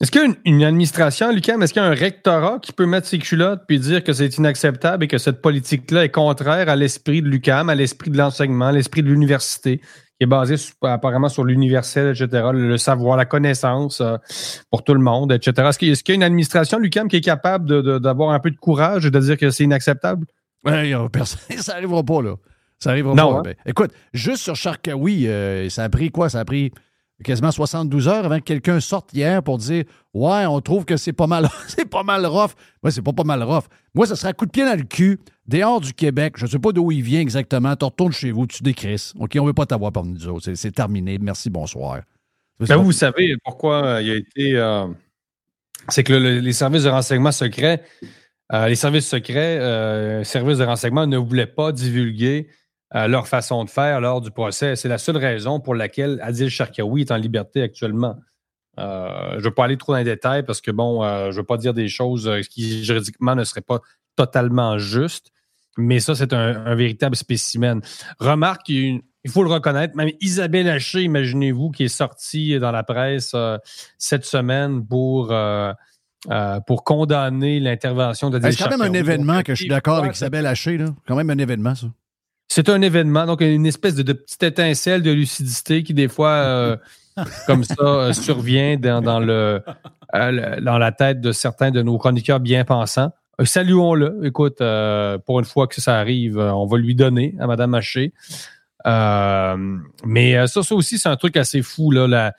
Est-ce 0.00 0.10
qu'il 0.10 0.20
y 0.20 0.24
a 0.24 0.26
une, 0.26 0.36
une 0.44 0.64
administration, 0.64 1.30
Lucam, 1.32 1.62
est-ce 1.62 1.72
qu'il 1.72 1.82
y 1.82 1.84
a 1.84 1.88
un 1.88 1.94
rectorat 1.94 2.58
qui 2.60 2.72
peut 2.72 2.86
mettre 2.86 3.06
ses 3.06 3.18
culottes 3.18 3.62
puis 3.68 3.78
dire 3.78 4.02
que 4.02 4.12
c'est 4.12 4.36
inacceptable 4.36 5.04
et 5.04 5.08
que 5.08 5.18
cette 5.18 5.40
politique-là 5.40 6.04
est 6.04 6.08
contraire 6.10 6.68
à 6.68 6.74
l'esprit 6.74 7.22
de 7.22 7.28
l'UCAM, 7.28 7.68
à 7.70 7.74
l'esprit 7.76 8.10
de 8.10 8.18
l'enseignement, 8.18 8.66
à 8.66 8.72
l'esprit 8.72 9.02
de 9.04 9.08
l'université, 9.08 9.78
qui 9.78 9.84
est 10.22 10.26
basé 10.26 10.56
sur- 10.56 10.74
apparemment 10.82 11.28
sur 11.28 11.44
l'universel, 11.44 12.08
etc., 12.16 12.48
le, 12.52 12.68
le 12.68 12.76
savoir, 12.78 13.16
la 13.16 13.26
connaissance 13.26 14.00
euh, 14.00 14.16
pour 14.70 14.82
tout 14.82 14.94
le 14.94 15.00
monde, 15.00 15.30
etc. 15.32 15.68
Est-ce 15.68 15.78
qu'il 15.78 15.90
est-ce 15.90 16.02
qu'il 16.02 16.14
y 16.14 16.16
a 16.16 16.16
une 16.16 16.22
administration, 16.24 16.78
Lucam, 16.80 17.06
qui 17.06 17.16
est 17.16 17.20
capable 17.20 17.66
de- 17.68 17.80
de- 17.80 17.98
d'avoir 17.98 18.30
un 18.30 18.40
peu 18.40 18.50
de 18.50 18.56
courage 18.58 19.06
et 19.06 19.10
de 19.12 19.18
dire 19.20 19.36
que 19.36 19.50
c'est 19.50 19.62
inacceptable? 19.64 20.26
Ouais, 20.64 20.92
personne- 21.12 21.40
ça 21.58 21.74
n'arrivera 21.74 22.02
pas, 22.02 22.22
là. 22.22 22.34
Ça 22.80 22.90
n'arrivera 22.90 23.14
pas. 23.14 23.38
hein? 23.38 23.42
Ben, 23.44 23.54
écoute, 23.66 23.92
juste 24.12 24.42
sur 24.42 24.56
Sharkawi, 24.56 25.28
euh, 25.28 25.68
ça 25.68 25.84
a 25.84 25.88
pris 25.88 26.10
quoi? 26.10 26.28
Ça 26.28 26.40
a 26.40 26.44
pris 26.44 26.72
quasiment 27.24 27.50
72 27.50 28.08
heures 28.08 28.24
avant 28.24 28.38
que 28.38 28.44
quelqu'un 28.44 28.80
sorte 28.80 29.12
hier 29.12 29.42
pour 29.42 29.58
dire 29.58 29.84
Ouais, 30.14 30.44
on 30.46 30.60
trouve 30.60 30.84
que 30.84 30.96
c'est 30.96 31.12
pas 31.12 31.26
mal, 31.26 31.48
c'est 31.68 31.88
pas 31.88 32.02
mal 32.02 32.26
rough. 32.26 32.52
Ouais, 32.82 32.90
c'est 32.90 33.02
pas 33.02 33.12
pas 33.12 33.24
mal. 33.24 33.44
Moi, 33.94 34.06
ça 34.06 34.16
serait 34.16 34.30
un 34.30 34.32
coup 34.32 34.46
de 34.46 34.50
pied 34.50 34.64
dans 34.64 34.76
le 34.76 34.84
cul, 34.84 35.18
dehors 35.46 35.80
du 35.80 35.92
Québec. 35.94 36.34
Je 36.36 36.44
ne 36.46 36.50
sais 36.50 36.58
pas 36.58 36.72
d'où 36.72 36.90
il 36.92 37.02
vient 37.02 37.20
exactement. 37.20 37.74
Tu 37.76 37.84
retournes 37.84 38.12
chez 38.12 38.30
vous, 38.32 38.46
tu 38.46 38.62
décrisses. 38.62 39.12
OK, 39.18 39.36
on 39.40 39.44
veut 39.44 39.52
pas 39.52 39.66
t'avoir 39.66 39.92
parmi 39.92 40.12
nous 40.12 40.28
autres. 40.28 40.52
C'est- 40.54 40.70
terminé. 40.72 41.18
Merci, 41.18 41.48
bonsoir. 41.50 42.00
Ben, 42.60 42.76
vous, 42.76 42.92
savez 42.92 43.34
pourquoi 43.44 43.84
euh, 43.84 44.02
il 44.02 44.10
a 44.10 44.14
été. 44.14 44.56
euh, 44.56 44.86
c'est 45.88 46.04
que 46.04 46.12
le- 46.12 46.18
le- 46.20 46.38
les 46.40 46.52
services 46.52 46.84
de 46.84 46.88
renseignement 46.90 47.32
secrets, 47.32 47.82
euh, 48.52 48.68
les 48.68 48.76
services 48.76 49.08
secrets, 49.08 50.22
services 50.24 50.58
de 50.58 50.64
renseignement 50.64 51.06
ne 51.06 51.16
voulaient 51.16 51.46
pas 51.46 51.72
divulguer 51.72 52.48
euh, 52.94 53.08
leur 53.08 53.28
façon 53.28 53.64
de 53.64 53.70
faire 53.70 54.00
lors 54.00 54.20
du 54.20 54.30
procès. 54.30 54.76
C'est 54.76 54.88
la 54.88 54.98
seule 54.98 55.16
raison 55.16 55.60
pour 55.60 55.74
laquelle 55.74 56.20
Adil 56.22 56.50
Sharkawi 56.50 57.02
est 57.02 57.10
en 57.10 57.16
liberté 57.16 57.62
actuellement. 57.62 58.16
Euh, 58.78 59.32
je 59.32 59.36
ne 59.38 59.42
veux 59.42 59.54
pas 59.54 59.64
aller 59.64 59.76
trop 59.76 59.92
dans 59.92 59.98
les 59.98 60.04
détails 60.04 60.44
parce 60.44 60.60
que, 60.60 60.70
bon, 60.70 61.04
euh, 61.04 61.26
je 61.26 61.36
ne 61.36 61.36
veux 61.36 61.46
pas 61.46 61.56
dire 61.56 61.74
des 61.74 61.88
choses 61.88 62.30
qui 62.50 62.84
juridiquement 62.84 63.34
ne 63.34 63.44
seraient 63.44 63.60
pas 63.60 63.80
totalement 64.16 64.78
justes, 64.78 65.30
mais 65.78 66.00
ça, 66.00 66.14
c'est 66.14 66.32
un, 66.32 66.66
un 66.66 66.74
véritable 66.74 67.16
spécimen. 67.16 67.80
Remarque, 68.18 68.68
il 68.68 69.02
faut 69.28 69.42
le 69.42 69.50
reconnaître, 69.50 69.96
même 69.96 70.10
Isabelle 70.20 70.68
Haché, 70.68 71.02
imaginez-vous, 71.02 71.70
qui 71.70 71.84
est 71.84 71.88
sortie 71.88 72.58
dans 72.58 72.72
la 72.72 72.82
presse 72.82 73.34
cette 73.96 74.24
semaine 74.24 74.86
pour, 74.86 75.32
euh, 76.30 76.60
pour 76.68 76.84
condamner 76.84 77.58
l'intervention 77.58 78.30
de 78.30 78.38
C'est 78.40 78.56
quand 78.56 78.70
même 78.70 78.82
un 78.82 78.92
événement 78.92 79.42
que 79.42 79.54
je 79.54 79.62
suis 79.62 79.68
d'accord 79.68 79.98
avec 79.98 80.14
Isabelle 80.14 80.46
Haché. 80.46 80.78
là. 80.78 80.86
quand 81.06 81.16
même 81.16 81.30
un 81.30 81.38
événement, 81.38 81.74
ça. 81.74 81.88
C'est 82.48 82.68
un 82.68 82.82
événement, 82.82 83.24
donc 83.26 83.40
une 83.40 83.64
espèce 83.66 83.94
de, 83.94 84.02
de 84.02 84.12
petite 84.12 84.42
étincelle 84.42 85.02
de 85.02 85.10
lucidité 85.10 85.82
qui, 85.82 85.94
des 85.94 86.08
fois, 86.08 86.30
euh, 86.32 86.76
comme 87.46 87.64
ça, 87.64 87.74
euh, 87.80 88.12
survient 88.12 88.76
dans, 88.76 89.00
dans 89.00 89.20
le, 89.20 89.62
euh, 90.14 90.30
le- 90.30 90.60
dans 90.60 90.78
la 90.78 90.92
tête 90.92 91.20
de 91.20 91.32
certains 91.32 91.70
de 91.70 91.80
nos 91.82 91.96
chroniqueurs 91.98 92.40
bien 92.40 92.64
pensants. 92.64 93.10
Saluons-le. 93.42 94.20
Écoute, 94.24 94.58
pour 95.26 95.38
une 95.40 95.44
fois 95.46 95.66
que 95.66 95.80
ça 95.80 95.98
arrive, 95.98 96.38
on 96.38 96.66
va 96.66 96.76
lui 96.78 96.94
donner 96.94 97.34
à 97.40 97.46
Mme 97.46 97.74
Haché. 97.74 98.12
Mais 100.04 100.46
ça, 100.46 100.62
ça 100.62 100.74
aussi, 100.74 100.98
c'est 100.98 101.08
un 101.08 101.16
truc 101.16 101.36
assez 101.36 101.62
fou. 101.62 101.90
Là, 101.90 102.06
la, 102.06 102.34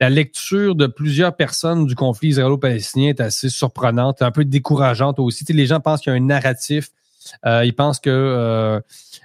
la 0.00 0.08
lecture 0.10 0.74
de 0.74 0.86
plusieurs 0.86 1.34
personnes 1.36 1.86
du 1.86 1.94
conflit 1.94 2.28
israélo-palestinien 2.28 3.10
est 3.10 3.20
assez 3.20 3.48
surprenante, 3.48 4.22
un 4.22 4.30
peu 4.30 4.44
décourageante 4.44 5.18
aussi. 5.18 5.44
Tu 5.44 5.52
sais, 5.52 5.56
les 5.56 5.66
gens 5.66 5.80
pensent 5.80 6.00
qu'il 6.02 6.12
y 6.12 6.14
a 6.14 6.18
un 6.18 6.24
narratif 6.24 6.88
Euh, 7.44 7.64
ils 7.64 7.74
pensent 7.74 8.00
que 8.00 8.10
euh, 8.10 8.80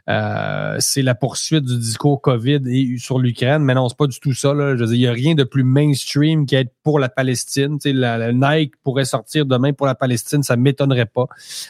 euh, 0.10 0.76
c'est 0.80 1.02
la 1.02 1.16
poursuite 1.16 1.64
du 1.64 1.78
discours 1.78 2.22
COVID 2.22 2.62
et 2.68 2.98
sur 2.98 3.20
l'Ukraine, 3.20 3.64
mais 3.64 3.74
non, 3.74 3.90
c'est 3.90 3.98
pas 3.98 4.08
du 4.08 4.20
tout 4.20 4.34
ça. 4.34 4.54
Là. 4.54 4.76
Je 4.76 4.84
veux 4.84 4.88
dire, 4.88 4.96
il 4.96 5.00
n'y 5.00 5.08
a 5.08 5.12
rien 5.12 5.36
de 5.36 5.44
plus 5.44 5.64
mainstream 5.64 6.46
qu'être 6.46 6.74
pour 6.84 7.00
la 7.00 7.10
Palestine. 7.10 7.80
Tu 7.80 7.90
sais, 7.90 7.94
la, 7.94 8.32
Nike 8.34 8.74
pourrait 8.84 9.06
sortir 9.06 9.46
demain 9.46 9.74
pour 9.74 9.86
la 9.86 9.96
Palestine, 9.96 10.44
ça 10.44 10.56
m'étonnerait 10.56 11.06
pas. 11.06 11.26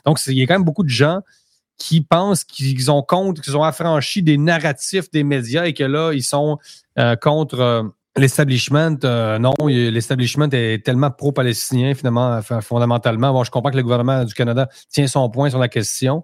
Donc, 0.05 0.19
il 0.27 0.33
y 0.33 0.41
a 0.41 0.47
quand 0.47 0.55
même 0.55 0.63
beaucoup 0.63 0.83
de 0.83 0.89
gens 0.89 1.21
qui 1.77 2.01
pensent 2.01 2.43
qu'ils 2.43 2.91
ont 2.91 3.01
contre, 3.01 3.41
qu'ils 3.41 3.57
ont 3.57 3.63
affranchi 3.63 4.21
des 4.21 4.37
narratifs 4.37 5.09
des 5.09 5.23
médias 5.23 5.65
et 5.65 5.73
que 5.73 5.83
là, 5.83 6.11
ils 6.13 6.23
sont 6.23 6.59
euh, 6.99 7.15
contre 7.15 7.91
l'establishment. 8.17 8.97
Euh, 9.03 9.39
non, 9.39 9.53
l'establishment 9.65 10.49
est 10.51 10.83
tellement 10.83 11.11
pro-palestinien, 11.11 11.93
finalement, 11.93 12.41
fondamentalement. 12.61 13.31
Bon, 13.31 13.43
je 13.43 13.51
comprends 13.51 13.71
que 13.71 13.77
le 13.77 13.83
gouvernement 13.83 14.25
du 14.25 14.33
Canada 14.33 14.69
tient 14.89 15.07
son 15.07 15.29
point 15.29 15.49
sur 15.49 15.59
la 15.59 15.69
question, 15.69 16.23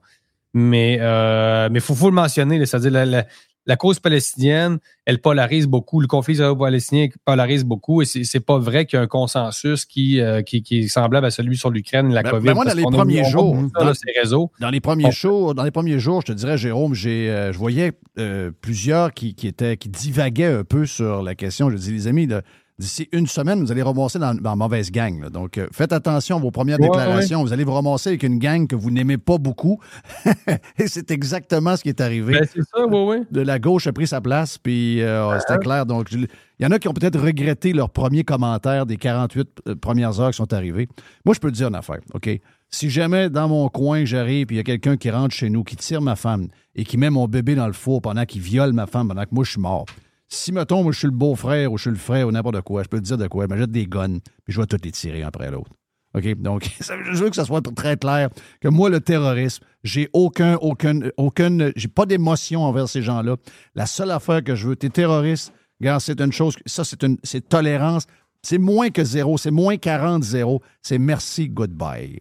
mais 0.53 0.97
euh, 1.01 1.69
mais 1.71 1.79
faut, 1.79 1.95
faut 1.95 2.09
le 2.09 2.15
mentionner, 2.15 2.65
c'est-à-dire 2.65 3.25
la, 3.67 3.75
cause 3.75 3.99
palestinienne, 3.99 4.79
elle 5.05 5.19
polarise 5.21 5.67
beaucoup. 5.67 5.99
Le 6.01 6.07
conflit 6.07 6.33
israélo-palestinien 6.33 7.07
polarise 7.25 7.63
beaucoup 7.63 8.01
et 8.01 8.05
c'est 8.05 8.39
pas 8.39 8.57
vrai 8.57 8.85
qu'il 8.85 8.97
y 8.97 8.99
a 8.99 9.03
un 9.03 9.07
consensus 9.07 9.85
qui, 9.85 10.19
euh, 10.19 10.41
qui, 10.41 10.63
qui 10.63 10.79
est 10.79 10.87
semblable 10.87 11.27
à 11.27 11.31
celui 11.31 11.55
sur 11.57 11.69
l'Ukraine, 11.69 12.11
la 12.13 12.23
Ben, 12.23 12.31
COVID. 12.31 12.45
ben 12.47 12.53
moi, 12.55 12.65
dans 12.65 12.73
les 12.73 12.81
premiers 12.83 13.23
jours, 13.29 13.55
dans- 13.77 13.85
là, 13.85 13.93
ces 13.93 14.11
réseaux. 14.19 14.51
Dans 14.59 14.69
les 14.69 14.79
premiers 14.81 15.05
On- 15.07 15.11
jours, 15.11 15.53
dans 15.53 15.63
les 15.63 15.71
premiers 15.71 15.99
jours, 15.99 16.21
je 16.21 16.27
te 16.27 16.37
dirais, 16.37 16.57
Jérôme, 16.57 16.93
j'ai, 16.93 17.29
euh, 17.29 17.51
je 17.53 17.57
voyais 17.57 17.91
euh, 18.17 18.51
plusieurs 18.61 19.13
qui, 19.13 19.35
qui 19.35 19.47
étaient, 19.47 19.77
qui 19.77 19.89
divaguaient 19.89 20.45
un 20.45 20.63
peu 20.63 20.85
sur 20.85 21.21
la 21.21 21.35
question. 21.35 21.69
Je 21.69 21.75
dis, 21.77 21.91
les 21.91 22.07
amis, 22.07 22.25
là, 22.25 22.41
d'ici 22.79 23.09
une 23.11 23.25
semaine, 23.27 23.59
vous 23.63 23.71
allez 23.71 23.81
ramasser 23.81 24.19
dans, 24.19 24.35
dans 24.35 24.51
la 24.51 24.55
mauvaise 24.55 24.91
gang. 24.91 25.19
là. 25.21 25.29
Donc, 25.29 25.57
euh, 25.57 25.67
faites 25.71 25.91
attention 25.91 26.37
à 26.37 26.39
vos 26.39 26.51
premières 26.51 26.79
Ouais, 26.79 26.87
déclarations. 26.87 27.41
Vous 27.43 27.51
allez 27.53 27.63
vous 27.63 27.73
ramasser 27.73 28.09
avec 28.09 28.23
une 28.23 28.37
gang 28.37 28.67
que 28.67 28.75
vous 28.75 28.91
n'aimez 28.91 29.17
pas 29.17 29.37
beaucoup. 29.37 29.79
Et 30.77 30.87
c'est 30.87 31.09
exactement 31.11 31.75
ce 31.75 31.83
qui 31.83 31.89
est 31.89 32.01
arrivé. 32.01 32.33
Ben, 32.33 32.47
c'est 32.53 32.61
ça, 32.61 32.85
oui, 32.85 32.99
oui. 33.19 33.25
De 33.31 33.41
la 33.41 33.57
gauche 33.59 33.87
a 33.87 33.93
pris 33.93 34.07
sa 34.07 34.21
place, 34.21 34.57
puis 34.57 35.01
euh, 35.01 35.39
c'était 35.39 35.57
clair. 35.59 35.85
Donc, 35.85 36.11
il 36.11 36.27
y 36.59 36.65
en 36.65 36.71
a 36.71 36.79
qui 36.79 36.87
ont 36.87 36.93
peut-être 36.93 37.19
regretté 37.19 37.73
leur 37.73 37.89
premier 37.89 38.23
commentaire 38.23 38.85
des 38.85 38.97
48 38.97 39.47
euh, 39.67 39.75
premières 39.75 40.19
heures 40.19 40.31
qui 40.31 40.37
sont 40.37 40.53
arrivées. 40.53 40.87
Moi, 41.25 41.33
je 41.33 41.39
peux 41.39 41.51
te 41.51 41.55
dire 41.55 41.69
une 41.69 41.75
affaire, 41.75 41.99
OK? 42.13 42.29
Si 42.69 42.89
jamais 42.89 43.29
dans 43.29 43.47
mon 43.47 43.69
coin, 43.69 44.03
j'arrive, 44.03 44.47
puis 44.47 44.55
il 44.55 44.59
y 44.59 44.61
a 44.61 44.63
quelqu'un 44.63 44.97
qui 44.97 45.09
rentre 45.09 45.33
chez 45.33 45.49
nous, 45.49 45.63
qui 45.63 45.77
tire 45.77 46.01
ma 46.01 46.15
femme 46.17 46.49
et 46.75 46.83
qui 46.83 46.97
met 46.97 47.09
mon 47.09 47.25
bébé 47.27 47.55
dans 47.55 47.67
le 47.67 47.73
four 47.73 48.01
pendant 48.01 48.25
qu'il 48.25 48.41
viole 48.41 48.73
ma 48.73 48.87
femme, 48.87 49.07
pendant 49.07 49.23
que 49.23 49.29
moi, 49.31 49.43
je 49.45 49.51
suis 49.51 49.61
mort. 49.61 49.85
Si, 50.29 50.51
mettons, 50.51 50.83
moi, 50.83 50.91
je 50.91 50.99
suis 50.99 51.07
le 51.07 51.13
beau-frère 51.13 51.71
ou 51.71 51.77
je 51.77 51.83
suis 51.83 51.89
le 51.89 51.95
frère 51.95 52.27
ou 52.27 52.31
n'importe 52.31 52.61
quoi, 52.61 52.83
je 52.83 52.89
peux 52.89 52.99
te 52.99 53.03
dire 53.05 53.17
de 53.17 53.27
quoi. 53.27 53.45
Je 53.45 53.49
m'achète 53.49 53.71
des 53.71 53.85
guns, 53.87 54.19
puis 54.43 54.53
je 54.53 54.59
vais 54.59 54.67
toutes 54.67 54.83
les 54.85 54.91
tirer 54.91 55.23
un 55.23 55.27
après 55.27 55.49
l'autre. 55.51 55.71
OK? 56.15 56.35
Donc, 56.35 56.69
je 56.81 57.23
veux 57.23 57.29
que 57.29 57.35
ça 57.35 57.45
soit 57.45 57.61
très 57.75 57.95
clair 57.97 58.29
que 58.59 58.67
moi, 58.67 58.89
le 58.89 58.99
terrorisme, 58.99 59.63
j'ai 59.83 60.09
aucun, 60.13 60.55
aucun, 60.55 60.99
aucun, 61.17 61.71
j'ai 61.75 61.87
pas 61.87 62.05
d'émotion 62.05 62.63
envers 62.63 62.89
ces 62.89 63.01
gens-là. 63.01 63.37
La 63.75 63.85
seule 63.85 64.11
affaire 64.11 64.43
que 64.43 64.55
je 64.55 64.67
veux, 64.67 64.75
t'es 64.75 64.89
terroriste, 64.89 65.53
regarde, 65.79 66.01
c'est 66.01 66.19
une 66.19 66.31
chose, 66.33 66.55
ça, 66.65 66.83
c'est 66.83 67.03
une, 67.03 67.17
c'est 67.23 67.47
tolérance. 67.47 68.05
C'est 68.41 68.57
moins 68.57 68.89
que 68.89 69.03
zéro, 69.03 69.37
c'est 69.37 69.51
moins 69.51 69.77
40 69.77 70.23
zéro. 70.23 70.61
C'est 70.81 70.99
merci, 70.99 71.49
goodbye. 71.49 72.19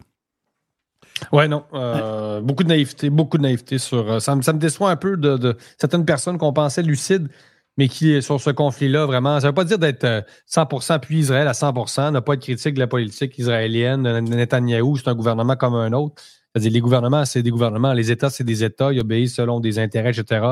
Ouais, 1.31 1.47
non. 1.47 1.63
euh, 1.73 2.41
Beaucoup 2.41 2.63
de 2.63 2.69
naïveté, 2.69 3.09
beaucoup 3.09 3.37
de 3.37 3.43
naïveté 3.43 3.77
sur. 3.77 4.11
euh, 4.11 4.19
ça, 4.19 4.35
me, 4.35 4.41
ça 4.41 4.53
me 4.53 4.59
déçoit 4.59 4.91
un 4.91 4.95
peu 4.95 5.17
de 5.17 5.55
certaines 5.79 6.05
personnes 6.05 6.37
qu'on 6.37 6.53
pensait 6.53 6.83
lucides, 6.83 7.29
mais 7.77 7.87
qui, 7.87 8.21
sur 8.21 8.41
ce 8.41 8.49
conflit-là, 8.49 9.05
vraiment, 9.05 9.39
ça 9.39 9.47
veut 9.47 9.53
pas 9.53 9.63
dire 9.63 9.77
d'être 9.79 10.03
euh, 10.03 10.21
100% 10.51 10.93
appuyé 10.93 11.21
Israël 11.21 11.47
à 11.47 11.51
100%, 11.53 12.11
ne 12.11 12.19
pas 12.19 12.33
être 12.33 12.41
critique 12.41 12.73
de 12.73 12.79
la 12.79 12.87
politique 12.87 13.37
israélienne. 13.37 14.05
Euh, 14.07 14.21
Netanyahou, 14.21 14.97
c'est 14.97 15.07
un 15.09 15.15
gouvernement 15.15 15.55
comme 15.55 15.75
un 15.75 15.93
autre. 15.93 16.15
C'est-à-dire, 16.53 16.71
les 16.71 16.79
gouvernements, 16.81 17.23
c'est 17.25 17.43
des 17.43 17.51
gouvernements. 17.51 17.93
Les 17.93 18.09
États, 18.11 18.29
c'est 18.31 18.43
des 18.43 18.63
États. 18.63 18.91
Ils 18.91 18.99
obéissent 18.99 19.35
selon 19.35 19.59
des 19.59 19.77
intérêts, 19.79 20.09
etc. 20.17 20.45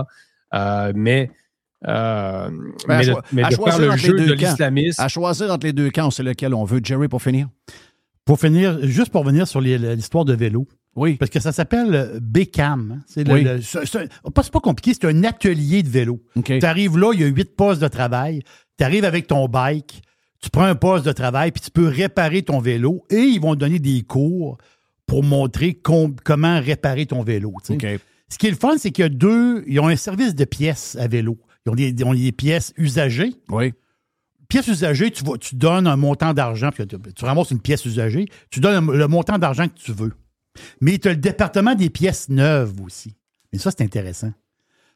Euh, 0.53 0.93
mais. 0.95 1.31
euh, 1.87 2.49
Ben, 2.87 2.95
à 2.95 3.23
mais 3.31 3.41
de, 3.41 3.47
à 3.47 3.49
de 3.49 3.55
faire 3.55 3.55
choisir 3.55 3.79
le 3.79 3.89
entre 3.89 3.97
jeu 3.97 4.13
les 4.13 4.21
de 4.23 4.27
deux 4.27 4.35
camps. 4.35 4.45
l'islamisme. 4.49 5.01
À 5.01 5.07
choisir 5.07 5.51
entre 5.51 5.65
les 5.65 5.73
deux 5.73 5.89
camps, 5.89 6.11
c'est 6.11 6.23
lequel 6.23 6.53
on 6.53 6.63
veut. 6.63 6.79
Jerry, 6.83 7.07
pour 7.07 7.21
finir? 7.23 7.47
Pour 8.23 8.39
finir, 8.39 8.77
juste 8.83 9.11
pour 9.11 9.21
revenir 9.21 9.47
sur 9.47 9.61
l'histoire 9.61 10.25
de 10.25 10.33
vélo. 10.33 10.67
Oui. 10.95 11.15
Parce 11.17 11.29
que 11.31 11.39
ça 11.39 11.51
s'appelle 11.51 11.93
euh, 11.93 12.19
Bécam. 12.21 12.91
hein. 12.99 13.03
C'est 13.07 13.29
Oui. 13.29 13.45
c'est- 13.61 14.09
pas, 14.33 14.43
c'est 14.43 14.53
pas 14.53 14.59
compliqué, 14.61 14.93
c'est 14.93 15.05
un 15.07 15.23
atelier 15.23 15.83
de 15.83 15.89
vélo. 15.89 16.21
Tu 16.59 16.65
arrives 16.65 16.97
là, 16.97 17.11
il 17.13 17.21
y 17.21 17.23
a 17.23 17.27
huit 17.27 17.55
postes 17.55 17.81
de 17.81 17.87
travail. 17.87 18.41
Tu 18.77 18.83
arrives 18.83 19.03
avec 19.05 19.27
ton 19.27 19.47
bike, 19.47 20.01
tu 20.41 20.49
prends 20.49 20.63
un 20.65 20.75
poste 20.75 21.05
de 21.05 21.11
travail, 21.11 21.51
puis 21.51 21.61
tu 21.61 21.71
peux 21.71 21.87
réparer 21.87 22.43
ton 22.43 22.59
vélo 22.59 23.03
et 23.09 23.19
ils 23.21 23.39
vont 23.41 23.55
te 23.55 23.59
donner 23.59 23.79
des 23.79 24.01
cours 24.03 24.57
pour 25.05 25.23
montrer 25.23 25.73
com- 25.73 26.15
comment 26.23 26.59
réparer 26.59 27.05
ton 27.05 27.23
vélo. 27.23 27.53
Ce 28.29 28.37
qui 28.37 28.47
est 28.47 28.51
le 28.51 28.55
fun, 28.57 28.75
c'est 28.77 28.91
qu'il 28.91 29.03
y 29.03 29.05
a 29.05 29.09
deux, 29.09 29.63
ils 29.67 29.79
ont 29.79 29.87
un 29.87 29.95
service 29.95 30.33
de 30.33 30.45
pièces 30.45 30.95
à 30.99 31.07
vélo. 31.07 31.37
Ils 31.65 31.71
ont 31.71 31.75
des, 31.75 31.89
ils 31.89 32.03
ont 32.05 32.13
des 32.13 32.31
pièces 32.31 32.73
usagées. 32.77 33.33
Oui. 33.49 33.73
Pièces 34.47 34.67
usagées, 34.67 35.11
tu, 35.11 35.23
vas- 35.23 35.37
tu 35.39 35.55
donnes 35.55 35.87
un 35.87 35.95
montant 35.95 36.33
d'argent, 36.33 36.69
puis 36.71 36.85
tu, 36.87 36.95
tu 37.15 37.25
ramasses 37.25 37.51
une 37.51 37.59
pièce 37.59 37.83
usagée, 37.85 38.25
tu 38.51 38.59
donnes 38.59 38.91
le 38.91 39.07
montant 39.07 39.37
d'argent 39.37 39.67
que 39.67 39.73
tu 39.73 39.91
veux. 39.91 40.13
Mais 40.81 40.97
tu 40.97 41.07
as 41.07 41.11
le 41.11 41.17
département 41.17 41.75
des 41.75 41.89
pièces 41.89 42.29
neuves 42.29 42.81
aussi. 42.81 43.15
Mais 43.51 43.59
ça, 43.59 43.71
c'est 43.71 43.83
intéressant. 43.83 44.31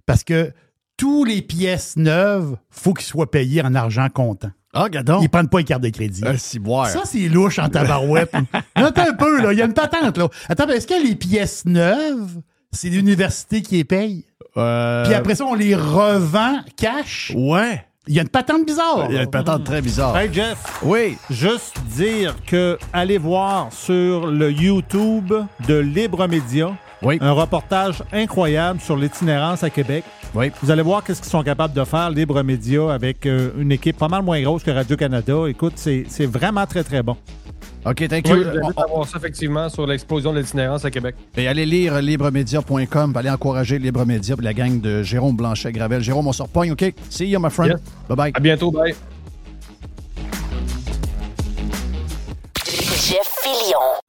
Parce 0.06 0.24
que 0.24 0.52
tous 0.98 1.24
les 1.24 1.42
pièces 1.42 1.96
neuves, 1.96 2.58
faut 2.70 2.94
qu'ils 2.94 3.08
soient 3.08 3.32
payés 3.32 3.62
en 3.62 3.74
argent 3.76 4.08
comptant. 4.10 4.52
Ah, 4.74 4.90
gadon. 4.90 5.22
Ils 5.22 5.30
prennent 5.30 5.50
pas 5.50 5.60
les 5.60 5.64
cartes 5.64 5.82
de 5.82 5.90
crédit. 5.90 6.22
Un 6.26 6.38
ciboire. 6.38 6.88
Ça, 6.88 7.02
c'est 7.06 7.28
louche 7.28 7.58
en 7.58 7.70
tabarouette. 7.70 8.32
Attends 8.76 9.10
un 9.10 9.14
peu, 9.14 9.42
là. 9.42 9.52
Il 9.54 9.58
y 9.58 9.62
a 9.62 9.66
une 9.66 9.74
patente, 9.74 10.18
là. 10.18 10.28
Attends, 10.48 10.68
est-ce 10.70 10.86
que 10.86 11.08
les 11.08 11.16
pièces 11.16 11.66
neuves, 11.66 12.42
c'est 12.72 12.90
l'université 12.90 13.62
qui 13.62 13.78
les 13.78 13.84
paye? 13.84 14.26
Euh, 14.58 15.06
Puis 15.06 15.14
après 15.14 15.36
ça, 15.36 15.46
on 15.46 15.56
les 15.56 15.76
revend 15.76 16.60
cash? 16.78 17.34
Ouais. 17.36 17.84
Il 18.10 18.16
y 18.16 18.20
a 18.20 18.24
une 18.24 18.30
patente 18.30 18.66
bizarre. 18.66 19.06
Il 19.08 19.16
y 19.16 19.20
a 19.20 19.22
une 19.22 19.30
patente 19.30 19.64
très 19.64 19.84
bizarre. 19.84 20.18
Hey 20.18 20.34
Jeff. 20.34 20.58
Oui. 20.82 21.16
Juste 21.30 21.80
dire 21.96 22.36
que 22.44 22.76
allez 22.92 23.20
voir 23.20 23.72
sur 23.72 24.26
le 24.26 24.52
YouTube 24.52 25.32
de 25.68 25.76
Libre 25.76 26.28
Média 26.28 26.72
un 27.22 27.32
reportage 27.32 28.04
incroyable 28.12 28.80
sur 28.82 28.98
l'itinérance 28.98 29.64
à 29.64 29.70
Québec. 29.70 30.04
Oui. 30.34 30.52
Vous 30.64 30.72
allez 30.72 30.82
voir 30.82 31.04
qu'est-ce 31.04 31.22
qu'ils 31.22 31.30
sont 31.30 31.44
capables 31.44 31.76
de 31.76 31.84
faire, 31.84 32.10
Libre 32.10 32.42
Média, 32.42 32.92
avec 32.92 33.28
euh, 33.28 33.52
une 33.60 33.72
équipe 33.72 33.98
pas 33.98 34.08
mal 34.08 34.24
moins 34.24 34.42
grosse 34.42 34.64
que 34.64 34.72
Radio-Canada. 34.72 35.48
Écoute, 35.48 35.74
c'est 35.76 36.06
c'est 36.10 36.26
vraiment 36.26 36.66
très, 36.66 36.84
très 36.84 37.04
bon. 37.04 37.16
OK, 37.86 38.08
thank 38.10 38.26
Oui, 38.26 38.32
you. 38.32 38.44
je 38.44 38.50
vais 38.50 38.60
avoir 38.84 39.08
ça 39.08 39.18
effectivement 39.18 39.70
sur 39.70 39.88
l'explosion 39.88 40.34
de 40.34 40.40
l'itinérance 40.40 40.84
à 40.84 40.92
Québec. 40.92 41.16
Et 41.38 41.48
allez 41.48 41.66
lire 41.66 42.02
libremedia.com, 42.02 43.14
allez 43.16 43.30
encourager 43.30 43.80
Libre 43.80 44.06
Média 44.06 44.36
et 44.38 44.44
la 44.44 44.54
gang 44.54 44.82
de 44.82 45.02
Jérôme 45.02 45.38
Blanchet-Gravel. 45.38 46.02
Jérôme, 46.02 46.28
on 46.28 46.34
se 46.34 46.44
repogne, 46.44 46.72
OK? 46.74 46.94
See 47.10 47.28
you, 47.28 47.40
my 47.40 47.50
friend. 47.50 47.72
Yes. 47.72 47.80
Bye-bye. 48.10 48.32
À 48.34 48.40
bientôt, 48.40 48.72
bye. 48.72 48.94
Jeff 52.66 53.28
Fillion. 53.42 54.09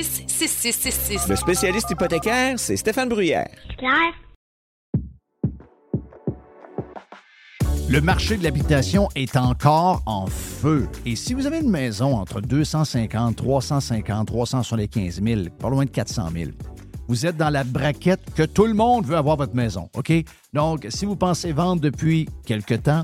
266-6666. 0.01 1.29
Le 1.29 1.35
spécialiste 1.35 1.91
hypothécaire, 1.91 2.57
c'est 2.57 2.75
Stéphane 2.75 3.09
Bruyère. 3.09 3.49
Claire. 3.77 4.13
Le 7.87 7.99
marché 7.99 8.37
de 8.37 8.43
l'habitation 8.43 9.09
est 9.15 9.35
encore 9.35 10.01
en 10.05 10.25
feu. 10.25 10.87
Et 11.05 11.15
si 11.15 11.33
vous 11.33 11.45
avez 11.45 11.59
une 11.59 11.69
maison 11.69 12.15
entre 12.15 12.39
250, 12.41 13.35
350, 13.35 14.27
375 14.27 15.21
000, 15.21 15.41
pas 15.59 15.69
loin 15.69 15.85
de 15.85 15.89
400 15.89 16.29
000, 16.33 16.51
vous 17.07 17.25
êtes 17.25 17.35
dans 17.35 17.49
la 17.49 17.65
braquette 17.65 18.21
que 18.33 18.43
tout 18.43 18.65
le 18.65 18.73
monde 18.73 19.05
veut 19.05 19.17
avoir 19.17 19.35
votre 19.35 19.55
maison, 19.55 19.89
OK? 19.97 20.13
Donc, 20.53 20.87
si 20.89 21.05
vous 21.05 21.17
pensez 21.17 21.51
vendre 21.51 21.81
depuis 21.81 22.29
quelque 22.45 22.75
temps, 22.75 23.03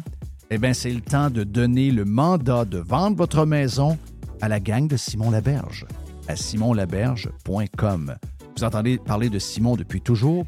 eh 0.49 0.57
bien, 0.57 0.74
c'est 0.74 0.91
le 0.91 1.02
temps 1.02 1.30
de 1.30 1.44
donner 1.44 1.91
le 1.91 2.06
mandat 2.06 2.64
de 2.64 2.78
vendre 2.78 3.18
votre 3.18 3.45
maison 3.45 3.98
à 4.40 4.48
la 4.48 4.61
gang 4.61 4.88
de 4.88 4.95
Simon 4.95 5.32
Laberge, 5.32 5.86
à 6.28 6.36
simonlaberge.com. 6.36 8.16
Vous 8.56 8.64
entendez 8.64 8.98
parler 8.98 9.30
de 9.30 9.40
Simon 9.40 9.76
depuis 9.76 10.02
toujours, 10.02 10.45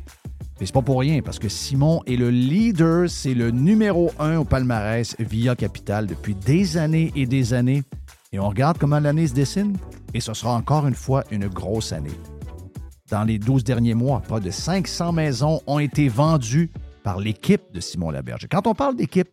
mais 0.59 0.65
c'est 0.65 0.73
pas 0.73 0.81
pour 0.81 0.99
rien, 0.99 1.21
parce 1.21 1.39
que 1.39 1.47
Simon 1.47 2.01
est 2.05 2.15
le 2.15 2.29
leader, 2.29 3.09
c'est 3.09 3.33
le 3.33 3.51
numéro 3.51 4.11
un 4.19 4.37
au 4.37 4.45
palmarès 4.45 5.15
via 5.19 5.55
Capital 5.55 6.07
depuis 6.07 6.35
des 6.35 6.75
années 6.77 7.11
et 7.15 7.25
des 7.25 7.53
années. 7.53 7.83
Et 8.31 8.39
on 8.39 8.49
regarde 8.49 8.77
comment 8.77 8.99
l'année 8.99 9.27
se 9.27 9.33
dessine, 9.33 9.77
et 10.13 10.19
ce 10.19 10.33
sera 10.33 10.53
encore 10.53 10.87
une 10.87 10.95
fois 10.95 11.23
une 11.31 11.47
grosse 11.47 11.93
année. 11.93 12.11
dans 13.09 13.23
les 13.23 13.39
12 13.39 13.63
derniers 13.63 13.95
mois. 13.95 14.21
Pas 14.21 14.39
de 14.39 14.51
500 14.51 15.13
maisons 15.13 15.61
ont 15.65 15.79
été 15.79 16.07
vendues 16.09 16.69
par 17.03 17.19
l'équipe 17.19 17.63
de 17.73 17.79
Simon 17.79 18.11
Laberge. 18.11 18.47
Quand 18.51 18.67
on 18.67 18.75
parle 18.75 18.95
d'équipe, 18.95 19.29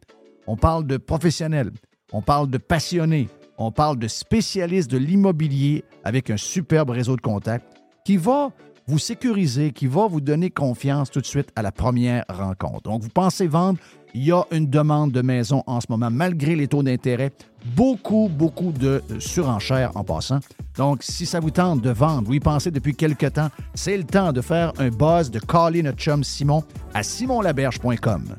on 0.47 0.57
parle 0.57 0.87
de 0.87 0.97
professionnels, 0.97 1.73
on 2.13 2.23
parle 2.23 2.49
de 2.49 2.59
passionnés, 2.59 3.29
on 3.59 3.71
parle 3.71 3.99
de 3.99 4.09
spécialistes 4.09 4.91
de 4.91 4.99
l'immobilier 4.99 5.85
avec 6.05 6.31
un 6.31 6.37
superbe 6.37 6.91
réseau 6.91 7.17
de 7.17 7.21
contacts 7.21 7.67
qui 8.05 8.17
va 8.17 8.53
vous 8.87 8.99
sécuriser, 8.99 9.73
qui 9.73 9.87
va 9.87 10.07
vous 10.07 10.21
donner 10.21 10.51
confiance 10.51 11.11
tout 11.11 11.21
de 11.21 11.27
suite 11.27 11.49
à 11.57 11.63
la 11.63 11.73
première 11.73 12.25
rencontre. 12.29 12.83
Donc, 12.83 13.03
vous 13.03 13.09
pensez 13.09 13.49
vendre, 13.49 13.79
il 14.15 14.25
y 14.25 14.33
a 14.33 14.45
une 14.53 14.71
demande 14.71 15.13
de 15.13 15.23
maison 15.23 15.63
en 15.67 15.81
ce 15.81 15.87
moment, 15.91 16.11
malgré 16.11 16.55
les 16.55 16.69
taux 16.69 16.83
d'intérêt. 16.83 17.33
Beaucoup, 17.75 18.31
beaucoup 18.33 18.71
de 18.71 19.03
surenchères 19.19 19.91
en 19.97 20.05
passant. 20.05 20.39
Donc, 20.77 21.03
si 21.03 21.27
ça 21.27 21.41
vous 21.41 21.51
tente 21.51 21.81
de 21.81 21.91
vendre, 21.91 22.29
vous 22.29 22.35
y 22.35 22.41
pensez 22.41 22.71
depuis 22.71 22.95
quelque 22.95 23.27
temps, 23.27 23.49
c'est 23.75 23.97
le 23.97 24.05
temps 24.05 24.33
de 24.33 24.41
faire 24.41 24.73
un 24.79 24.89
buzz, 24.89 25.31
de 25.31 25.41
caller 25.41 25.83
notre 25.83 25.99
chum 25.99 26.23
Simon 26.23 26.63
à 26.95 27.03
simonlaberge.com. 27.03 28.37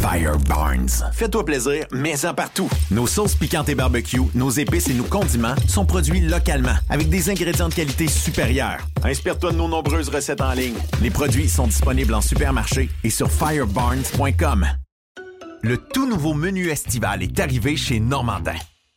Fire 0.00 0.38
Barnes. 0.48 0.88
Fais-toi 1.12 1.44
plaisir, 1.44 1.84
mais-en 1.92 2.34
partout. 2.34 2.68
Nos 2.90 3.06
sauces 3.06 3.34
piquantes 3.34 3.68
et 3.68 3.74
barbecue, 3.74 4.20
nos 4.34 4.50
épices 4.50 4.88
et 4.88 4.94
nos 4.94 5.04
condiments 5.04 5.54
sont 5.68 5.84
produits 5.84 6.20
localement 6.20 6.76
avec 6.88 7.08
des 7.08 7.30
ingrédients 7.30 7.68
de 7.68 7.74
qualité 7.74 8.08
supérieure. 8.08 8.78
Inspire-toi 9.04 9.52
de 9.52 9.56
nos 9.56 9.68
nombreuses 9.68 10.08
recettes 10.08 10.40
en 10.40 10.52
ligne. 10.52 10.76
Les 11.02 11.10
produits 11.10 11.48
sont 11.48 11.66
disponibles 11.66 12.14
en 12.14 12.20
supermarché 12.20 12.90
et 13.04 13.10
sur 13.10 13.30
firebarnes.com. 13.30 14.66
Le 15.62 15.76
tout 15.76 16.08
nouveau 16.08 16.32
menu 16.32 16.68
estival 16.68 17.22
est 17.22 17.38
arrivé 17.38 17.76
chez 17.76 18.00
Normandin. 18.00 18.56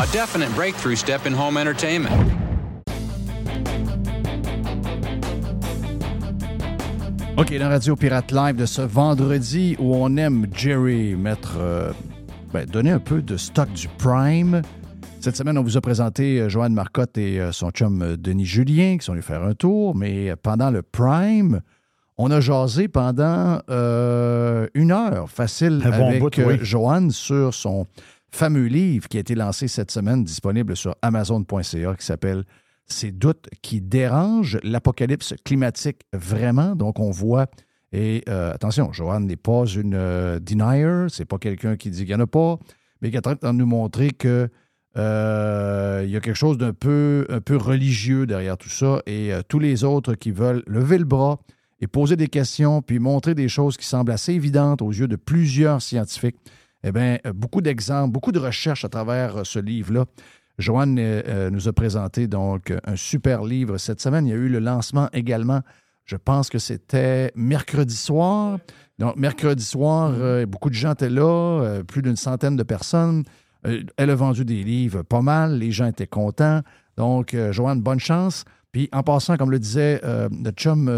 A 0.00 0.06
definite 0.12 0.48
breakthrough 0.54 0.96
step 0.96 1.26
in 1.26 1.34
home 1.34 1.58
entertainment. 1.58 2.08
OK, 7.36 7.50
la 7.50 7.68
Radio 7.68 7.96
Pirate 7.96 8.32
Live 8.32 8.56
de 8.56 8.64
ce 8.64 8.80
vendredi 8.80 9.76
où 9.78 9.94
on 9.94 10.16
aime 10.16 10.46
Jerry 10.54 11.14
mettre, 11.16 11.58
euh, 11.58 11.92
ben, 12.50 12.64
donner 12.64 12.92
un 12.92 12.98
peu 12.98 13.20
de 13.20 13.36
stock 13.36 13.70
du 13.74 13.88
Prime. 13.98 14.62
Cette 15.20 15.36
semaine, 15.36 15.58
on 15.58 15.62
vous 15.62 15.76
a 15.76 15.82
présenté 15.82 16.40
euh, 16.40 16.48
Joanne 16.48 16.72
Marcotte 16.72 17.18
et 17.18 17.38
euh, 17.38 17.52
son 17.52 17.70
chum 17.70 18.16
Denis 18.16 18.46
Julien 18.46 18.96
qui 18.96 19.04
sont 19.04 19.12
allés 19.12 19.20
faire 19.20 19.42
un 19.42 19.52
tour, 19.52 19.94
mais 19.94 20.34
pendant 20.42 20.70
le 20.70 20.80
Prime, 20.80 21.60
on 22.22 22.30
a 22.30 22.40
jasé 22.40 22.86
pendant 22.88 23.60
euh, 23.70 24.66
une 24.74 24.92
heure 24.92 25.30
facile 25.30 25.82
Un 25.84 25.90
bon 25.90 26.08
avec 26.08 26.20
bout, 26.20 26.38
oui. 26.38 26.58
Joanne 26.60 27.10
sur 27.10 27.54
son 27.54 27.86
fameux 28.32 28.66
livre 28.66 29.08
qui 29.08 29.16
a 29.16 29.20
été 29.20 29.34
lancé 29.34 29.68
cette 29.68 29.90
semaine, 29.90 30.24
disponible 30.24 30.76
sur 30.76 30.96
Amazon.ca, 31.02 31.94
qui 31.94 32.04
s'appelle 32.04 32.44
Ces 32.86 33.12
doutes 33.12 33.48
qui 33.62 33.80
dérangent 33.80 34.58
l'apocalypse 34.62 35.34
climatique 35.44 36.02
vraiment. 36.12 36.74
Donc, 36.76 36.98
on 37.00 37.10
voit. 37.10 37.46
Et 37.92 38.22
euh, 38.28 38.54
attention, 38.54 38.92
Joanne 38.92 39.26
n'est 39.26 39.36
pas 39.36 39.64
une 39.66 39.94
euh, 39.94 40.38
denier, 40.38 41.06
c'est 41.08 41.24
pas 41.24 41.38
quelqu'un 41.38 41.76
qui 41.76 41.90
dit 41.90 42.06
qu'il 42.06 42.14
n'y 42.14 42.14
en 42.14 42.24
a 42.24 42.26
pas, 42.26 42.58
mais 43.02 43.10
qui 43.10 43.16
est 43.16 43.26
en 43.26 43.34
train 43.34 43.52
de 43.52 43.58
nous 43.58 43.66
montrer 43.66 44.10
que 44.10 44.48
euh, 44.96 46.04
y 46.06 46.16
a 46.16 46.20
quelque 46.20 46.36
chose 46.36 46.58
d'un 46.58 46.72
peu, 46.72 47.26
un 47.28 47.40
peu 47.40 47.56
religieux 47.56 48.26
derrière 48.26 48.56
tout 48.56 48.68
ça. 48.68 49.02
Et 49.06 49.32
tous 49.48 49.58
les 49.58 49.82
autres 49.84 50.14
qui 50.14 50.30
veulent 50.30 50.62
lever 50.66 50.98
le 50.98 51.04
bras 51.04 51.40
et 51.80 51.86
poser 51.86 52.16
des 52.16 52.28
questions, 52.28 52.82
puis 52.82 52.98
montrer 52.98 53.34
des 53.34 53.48
choses 53.48 53.76
qui 53.76 53.86
semblent 53.86 54.12
assez 54.12 54.34
évidentes 54.34 54.82
aux 54.82 54.90
yeux 54.90 55.08
de 55.08 55.16
plusieurs 55.16 55.80
scientifiques, 55.80 56.36
eh 56.84 56.92
bien, 56.92 57.18
euh, 57.26 57.32
beaucoup 57.32 57.60
d'exemples, 57.60 58.12
beaucoup 58.12 58.32
de 58.32 58.38
recherches 58.38 58.84
à 58.84 58.88
travers 58.88 59.38
euh, 59.38 59.44
ce 59.44 59.58
livre-là. 59.58 60.06
Joanne 60.60 60.96
euh, 60.98 61.50
nous 61.50 61.68
a 61.68 61.72
présenté 61.72 62.28
donc 62.28 62.72
un 62.84 62.96
super 62.96 63.42
livre 63.44 63.78
cette 63.78 64.00
semaine. 64.00 64.26
Il 64.26 64.30
y 64.30 64.32
a 64.32 64.36
eu 64.36 64.48
le 64.48 64.58
lancement 64.58 65.08
également. 65.12 65.60
Je 66.04 66.16
pense 66.16 66.48
que 66.50 66.58
c'était 66.58 67.32
mercredi 67.34 67.96
soir. 67.96 68.58
Donc, 68.98 69.16
mercredi 69.16 69.64
soir, 69.64 70.12
euh, 70.14 70.44
beaucoup 70.46 70.68
de 70.68 70.74
gens 70.74 70.92
étaient 70.92 71.08
là, 71.08 71.62
euh, 71.62 71.82
plus 71.82 72.02
d'une 72.02 72.16
centaine 72.16 72.56
de 72.56 72.62
personnes. 72.62 73.24
Elle 73.62 74.10
a 74.10 74.14
vendu 74.14 74.44
des 74.44 74.62
livres 74.62 75.02
pas 75.02 75.20
mal, 75.20 75.58
les 75.58 75.70
gens 75.70 75.86
étaient 75.86 76.06
contents. 76.06 76.62
Donc, 76.96 77.36
Joanne, 77.50 77.82
bonne 77.82 78.00
chance. 78.00 78.44
Puis, 78.72 78.88
en 78.92 79.02
passant, 79.02 79.36
comme 79.36 79.50
le 79.50 79.58
disait 79.58 80.00
notre 80.30 80.56
chum 80.56 80.90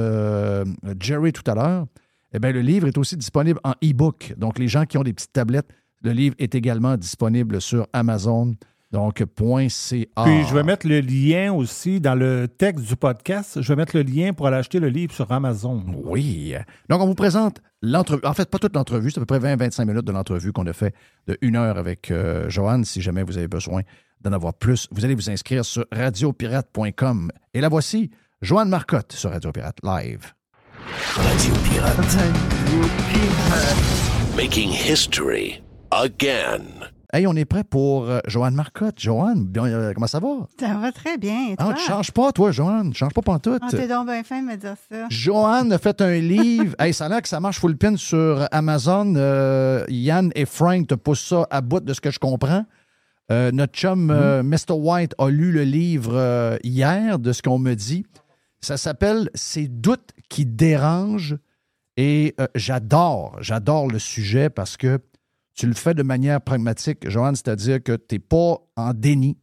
Jerry 1.01 1.33
tout 1.33 1.43
à 1.51 1.57
l'heure, 1.57 1.87
eh 2.33 2.39
bien, 2.39 2.53
le 2.53 2.61
livre 2.61 2.87
est 2.87 2.99
aussi 2.99 3.17
disponible 3.17 3.61
en 3.65 3.73
e-book. 3.83 4.35
Donc, 4.37 4.59
les 4.59 4.69
gens 4.69 4.85
qui 4.87 4.99
ont 4.99 5.03
des 5.03 5.13
petites 5.13 5.33
tablettes, 5.33 5.69
le 6.03 6.13
livre 6.13 6.35
est 6.39 6.55
également 6.55 6.97
disponible 6.97 7.61
sur 7.61 7.87
Amazon. 7.93 8.55
Donc, 8.91 9.25
.ca. 9.69 10.07
Puis 10.25 10.45
je 10.45 10.55
vais 10.55 10.63
mettre 10.63 10.87
le 10.87 11.01
lien 11.01 11.53
aussi 11.53 11.99
dans 11.99 12.15
le 12.15 12.47
texte 12.47 12.87
du 12.87 12.95
podcast. 12.95 13.63
Je 13.63 13.69
vais 13.69 13.77
mettre 13.77 13.97
le 13.97 14.03
lien 14.03 14.35
pour 14.35 14.47
aller 14.47 14.59
acheter 14.59 14.81
le 14.81 14.89
livre 14.89 15.15
sur 15.15 15.33
Amazon. 15.33 15.83
Oui. 16.05 16.55
Donc, 16.91 17.01
on 17.01 17.07
vous 17.07 17.15
présente 17.15 17.63
l'entrevue. 17.81 18.25
En 18.27 18.35
fait, 18.35 18.51
pas 18.51 18.59
toute 18.59 18.77
l'entrevue, 18.77 19.11
c'est 19.11 19.19
à 19.19 19.25
peu 19.25 19.39
près 19.39 19.57
20-25 19.57 19.87
minutes 19.87 20.05
de 20.05 20.13
l'entrevue 20.13 20.53
qu'on 20.53 20.67
a 20.67 20.75
fait 20.75 20.95
de 21.27 21.39
une 21.41 21.57
heure 21.57 21.79
avec 21.79 22.11
euh, 22.11 22.51
Joanne. 22.51 22.85
Si 22.85 23.01
jamais 23.01 23.23
vous 23.23 23.39
avez 23.39 23.49
besoin 23.49 23.81
d'en 24.21 24.33
avoir 24.33 24.53
plus, 24.53 24.89
vous 24.91 25.05
allez 25.07 25.15
vous 25.15 25.31
inscrire 25.31 25.65
sur 25.65 25.87
radiopirate.com. 25.91 27.33
Et 27.55 27.63
la 27.63 27.71
voici, 27.71 28.11
Joanne 28.43 28.69
Marcotte 28.69 29.13
sur 29.13 29.31
Radio 29.31 29.53
Pirate 29.53 29.79
Live. 29.83 30.35
Radio 30.87 31.55
Pirate. 31.65 32.17
Making 34.37 34.71
history 34.71 35.63
again. 35.93 36.63
Hey, 37.13 37.27
on 37.27 37.35
est 37.37 37.45
prêt 37.45 37.63
pour 37.63 38.09
euh, 38.09 38.21
Joanne 38.27 38.55
Marcotte. 38.55 38.99
Joanne, 38.99 39.45
bien, 39.45 39.67
euh, 39.67 39.93
comment 39.93 40.07
ça 40.07 40.19
va? 40.19 40.29
Ça 40.59 40.75
va 40.79 40.91
très 40.93 41.19
bien. 41.19 41.51
Et 41.51 41.55
Ah, 41.59 41.65
toi? 41.67 41.75
tu 41.75 41.83
changes 41.85 42.11
pas, 42.11 42.33
toi, 42.33 42.51
Joanne. 42.53 42.91
Tu 42.93 42.99
changes 42.99 43.13
pas 43.13 43.21
pantoute. 43.21 43.61
Ah, 43.63 43.69
t'es 43.71 43.87
donc 43.87 44.07
bien 44.07 44.23
fin 44.25 44.41
de 44.41 44.47
me 44.47 44.57
dire 44.57 44.75
ça. 44.91 45.07
Joanne 45.11 45.73
a 45.73 45.79
fait 45.79 46.01
un 46.01 46.15
livre. 46.19 46.75
hey, 46.81 46.95
ça 46.95 47.07
a 47.07 47.09
l'air 47.11 47.23
que 47.23 47.29
ça 47.29 47.39
marche 47.39 47.59
full 47.61 47.77
pin 47.77 47.97
sur 47.97 48.47
Amazon. 48.51 49.15
Euh, 49.17 49.85
Yann 49.89 50.33
et 50.35 50.47
Frank 50.47 50.87
te 50.89 50.95
poussent 50.95 51.27
ça 51.29 51.47
à 51.51 51.61
bout 51.61 51.81
de 51.81 51.93
ce 51.93 52.01
que 52.01 52.11
je 52.11 52.19
comprends. 52.19 52.65
Euh, 53.31 53.51
notre 53.53 53.75
chum 53.75 54.11
euh, 54.11 54.43
Mr. 54.43 54.73
White 54.73 55.15
a 55.19 55.29
lu 55.29 55.53
le 55.53 55.63
livre 55.65 56.13
euh, 56.15 56.57
hier 56.65 57.19
de 57.19 57.33
ce 57.33 57.43
qu'on 57.43 57.59
me 57.59 57.75
dit. 57.75 58.05
Ça 58.61 58.77
s'appelle 58.77 59.29
Ces 59.35 59.69
doutes 59.69 60.11
qui 60.33 60.47
dérangent. 60.47 61.37
Et 61.99 62.35
euh, 62.41 62.47
j'adore, 62.55 63.37
j'adore 63.41 63.87
le 63.87 63.99
sujet 63.99 64.49
parce 64.49 64.79
que 64.79 64.99
tu 65.55 65.67
le 65.67 65.75
fais 65.75 65.93
de 65.93 66.03
manière 66.03 66.41
pragmatique, 66.41 67.07
Joanne, 67.09 67.37
c'est-à-dire 67.37 67.83
que 67.83 67.93
tu 67.97 68.15
n'es 68.15 68.19
pas 68.19 68.57
en 68.77 68.95
déni. 68.95 69.37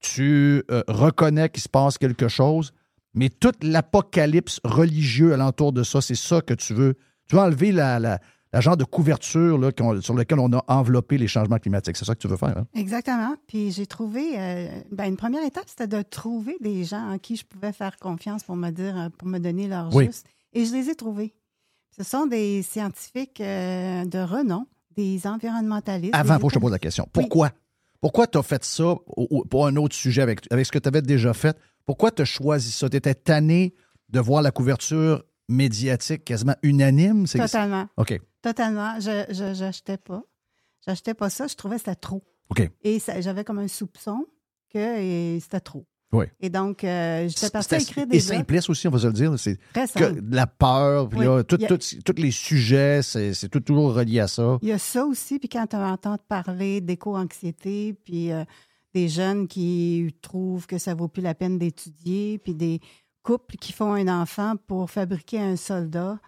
Tu 0.00 0.64
euh, 0.70 0.82
reconnais 0.88 1.50
qu'il 1.50 1.62
se 1.62 1.68
passe 1.68 1.98
quelque 1.98 2.28
chose, 2.28 2.72
mais 3.12 3.28
toute 3.28 3.62
l'apocalypse 3.62 4.58
religieux 4.64 5.34
alentour 5.34 5.72
de 5.74 5.82
ça, 5.82 6.00
c'est 6.00 6.14
ça 6.14 6.40
que 6.40 6.54
tu 6.54 6.72
veux. 6.72 6.94
Tu 7.28 7.36
veux 7.36 7.42
enlever 7.42 7.70
la- 7.72 8.18
la 8.52 8.60
genre 8.60 8.76
de 8.76 8.84
couverture 8.84 9.56
là, 9.58 9.70
sur 10.00 10.14
laquelle 10.14 10.38
on 10.38 10.52
a 10.52 10.62
enveloppé 10.68 11.16
les 11.18 11.26
changements 11.28 11.58
climatiques. 11.58 11.96
C'est 11.96 12.04
ça 12.04 12.14
que 12.14 12.20
tu 12.20 12.28
veux 12.28 12.36
faire. 12.36 12.56
hein? 12.58 12.66
Exactement. 12.74 13.34
Puis 13.46 13.70
j'ai 13.72 13.86
trouvé, 13.86 14.38
euh, 14.38 14.68
ben, 14.90 15.06
une 15.06 15.16
première 15.16 15.44
étape, 15.44 15.64
c'était 15.66 15.86
de 15.86 16.02
trouver 16.02 16.56
des 16.60 16.84
gens 16.84 17.10
en 17.12 17.18
qui 17.18 17.36
je 17.36 17.44
pouvais 17.46 17.72
faire 17.72 17.96
confiance 17.98 18.42
pour 18.42 18.56
me 18.56 18.70
dire, 18.70 18.98
euh, 18.98 19.08
pour 19.16 19.26
me 19.28 19.38
donner 19.38 19.68
leur 19.68 19.94
Oui. 19.94 20.06
juste. 20.06 20.26
Et 20.52 20.64
je 20.66 20.72
les 20.74 20.90
ai 20.90 20.94
trouvés. 20.94 21.34
Ce 21.96 22.04
sont 22.04 22.26
des 22.26 22.62
scientifiques 22.62 23.40
euh, 23.40 24.04
de 24.04 24.18
renom, 24.18 24.66
des 24.96 25.26
environnementalistes. 25.26 26.14
Avant, 26.14 26.38
faut 26.38 26.48
que 26.48 26.52
je 26.54 26.58
te 26.58 26.62
pose 26.62 26.72
la 26.72 26.78
question. 26.78 27.08
Pourquoi? 27.12 27.50
Pourquoi 28.00 28.26
tu 28.26 28.36
as 28.36 28.42
fait 28.42 28.64
ça 28.64 28.96
pour 29.50 29.66
un 29.66 29.76
autre 29.76 29.94
sujet 29.94 30.22
avec, 30.22 30.40
avec 30.50 30.66
ce 30.66 30.72
que 30.72 30.78
tu 30.78 30.88
avais 30.88 31.02
déjà 31.02 31.32
fait? 31.32 31.56
Pourquoi 31.86 32.10
tu 32.10 32.22
as 32.22 32.24
choisi 32.26 32.70
ça? 32.72 32.88
Tu 32.88 32.96
étais 32.96 33.14
tanné 33.14 33.74
de 34.08 34.20
voir 34.20 34.42
la 34.42 34.50
couverture 34.50 35.22
médiatique 35.48 36.24
quasiment 36.24 36.56
unanime? 36.62 37.26
C'est- 37.26 37.38
Totalement. 37.38 37.86
OK. 37.96 38.20
Totalement. 38.42 38.98
Je 39.00 39.52
j'achetais 39.54 39.96
pas. 39.98 40.22
J'achetais 40.86 41.14
pas 41.14 41.30
ça. 41.30 41.46
Je 41.46 41.54
trouvais 41.54 41.76
que 41.76 41.82
c'était 41.82 41.94
trop. 41.94 42.22
OK. 42.50 42.68
Et 42.82 42.98
j'avais 43.20 43.44
comme 43.44 43.58
un 43.58 43.68
soupçon 43.68 44.26
que 44.72 44.78
et 45.00 45.40
c'était 45.40 45.60
trop. 45.60 45.86
Oui. 46.12 46.26
Et 46.40 46.50
donc, 46.50 46.84
euh, 46.84 47.26
j'étais 47.26 47.48
partie 47.48 47.74
à 47.74 47.78
écrire 47.78 48.02
et 48.04 48.06
des 48.06 48.20
simpliste 48.20 48.68
aussi, 48.68 48.86
on 48.86 48.90
va 48.90 48.98
se 48.98 49.06
le 49.06 49.12
dire. 49.14 49.32
C'est 49.38 49.58
la 50.30 50.46
peur, 50.46 51.08
puis 51.08 51.20
Oui. 51.20 51.24
là, 51.24 51.38
a- 51.38 51.42
tous 51.44 52.14
les 52.18 52.30
sujets, 52.30 53.00
c'est 53.02 53.32
c'est 53.32 53.48
tout 53.48 53.60
toujours 53.60 53.94
relié 53.94 54.20
à 54.20 54.28
ça. 54.28 54.58
Il 54.60 54.68
y 54.68 54.72
a 54.72 54.78
ça 54.78 55.06
aussi, 55.06 55.38
puis 55.38 55.48
quand 55.48 55.66
tu 55.68 55.76
entends 55.76 56.18
parler 56.28 56.82
d'éco-anxiété, 56.82 57.94
puis 58.04 58.30
euh, 58.30 58.44
des 58.92 59.08
jeunes 59.08 59.48
qui 59.48 60.14
trouvent 60.20 60.66
que 60.66 60.76
ça 60.76 60.94
vaut 60.94 61.08
plus 61.08 61.22
la 61.22 61.34
peine 61.34 61.58
d'étudier, 61.58 62.38
puis 62.38 62.54
des 62.54 62.80
couples 63.22 63.56
qui 63.56 63.72
font 63.72 63.92
un 63.94 64.08
enfant 64.08 64.54
pour 64.66 64.90
fabriquer 64.90 65.40
un 65.40 65.56
soldat 65.56 66.18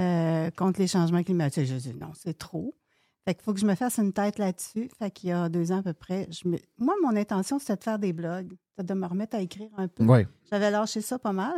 euh, 0.00 0.50
contre 0.52 0.80
les 0.80 0.86
changements 0.86 1.22
climatiques. 1.22 1.66
Je 1.66 1.74
dis 1.76 1.94
non, 1.94 2.12
c'est 2.14 2.36
trop. 2.38 2.74
Fait 3.26 3.34
qu'il 3.34 3.42
faut 3.44 3.52
que 3.52 3.60
je 3.60 3.66
me 3.66 3.74
fasse 3.74 3.98
une 3.98 4.12
tête 4.12 4.38
là-dessus. 4.38 4.90
Fait 4.98 5.10
qu'il 5.10 5.28
y 5.28 5.32
a 5.32 5.48
deux 5.48 5.72
ans 5.72 5.78
à 5.78 5.82
peu 5.82 5.92
près, 5.92 6.26
je 6.30 6.48
me... 6.48 6.58
moi, 6.78 6.94
mon 7.02 7.14
intention, 7.16 7.58
c'était 7.58 7.76
de 7.76 7.82
faire 7.84 7.98
des 7.98 8.12
blogs, 8.12 8.52
de 8.78 8.94
me 8.94 9.06
remettre 9.06 9.36
à 9.36 9.40
écrire 9.40 9.68
un 9.76 9.88
peu. 9.88 10.04
Ouais. 10.04 10.26
J'avais 10.50 10.70
lâché 10.70 11.00
ça 11.02 11.18
pas 11.18 11.32
mal. 11.32 11.52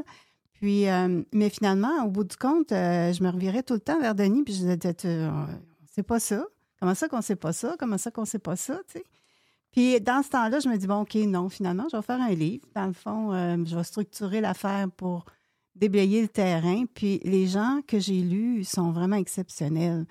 Puis, 0.54 0.88
euh, 0.88 1.22
mais 1.32 1.48
finalement, 1.50 2.04
au 2.04 2.10
bout 2.10 2.24
du 2.24 2.36
compte, 2.36 2.72
euh, 2.72 3.12
je 3.12 3.22
me 3.22 3.30
revirais 3.30 3.62
tout 3.62 3.74
le 3.74 3.80
temps 3.80 4.00
vers 4.00 4.14
Denis, 4.14 4.42
puis 4.44 4.54
je 4.54 4.58
disais, 4.60 4.76
Tu- 4.94 5.08
c'est 5.86 6.02
pas 6.02 6.20
ça. 6.20 6.44
Comment 6.80 6.94
ça 6.94 7.08
qu'on 7.08 7.22
sait 7.22 7.36
pas 7.36 7.52
ça? 7.52 7.76
Comment 7.78 7.98
ça 7.98 8.10
qu'on 8.10 8.24
sait 8.24 8.38
pas 8.40 8.56
ça? 8.56 8.80
tu 8.88 8.98
sais? 8.98 9.04
Puis, 9.72 10.00
dans 10.00 10.22
ce 10.22 10.28
temps-là, 10.30 10.60
je 10.60 10.68
me 10.68 10.76
dis, 10.76 10.86
bon, 10.86 11.00
OK, 11.00 11.14
non, 11.14 11.48
finalement, 11.48 11.86
je 11.90 11.96
vais 11.96 12.02
faire 12.02 12.20
un 12.20 12.34
livre. 12.34 12.64
Dans 12.74 12.86
le 12.86 12.92
fond, 12.92 13.32
euh, 13.32 13.56
je 13.64 13.74
vais 13.74 13.84
structurer 13.84 14.40
l'affaire 14.40 14.90
pour 14.90 15.24
déblayer 15.74 16.20
le 16.22 16.28
terrain. 16.28 16.84
Puis, 16.92 17.20
les 17.24 17.46
gens 17.46 17.80
que 17.86 17.98
j'ai 17.98 18.20
lus 18.20 18.64
sont 18.64 18.92
vraiment 18.92 19.16
exceptionnels. 19.16 20.04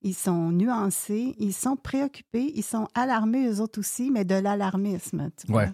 Ils 0.00 0.14
sont 0.14 0.50
nuancés, 0.50 1.34
ils 1.38 1.52
sont 1.52 1.76
préoccupés, 1.76 2.50
ils 2.56 2.64
sont 2.64 2.88
alarmés, 2.94 3.46
eux 3.46 3.60
autres 3.60 3.78
aussi, 3.78 4.10
mais 4.10 4.24
de 4.24 4.34
l'alarmisme. 4.34 5.30
Ouais. 5.48 5.70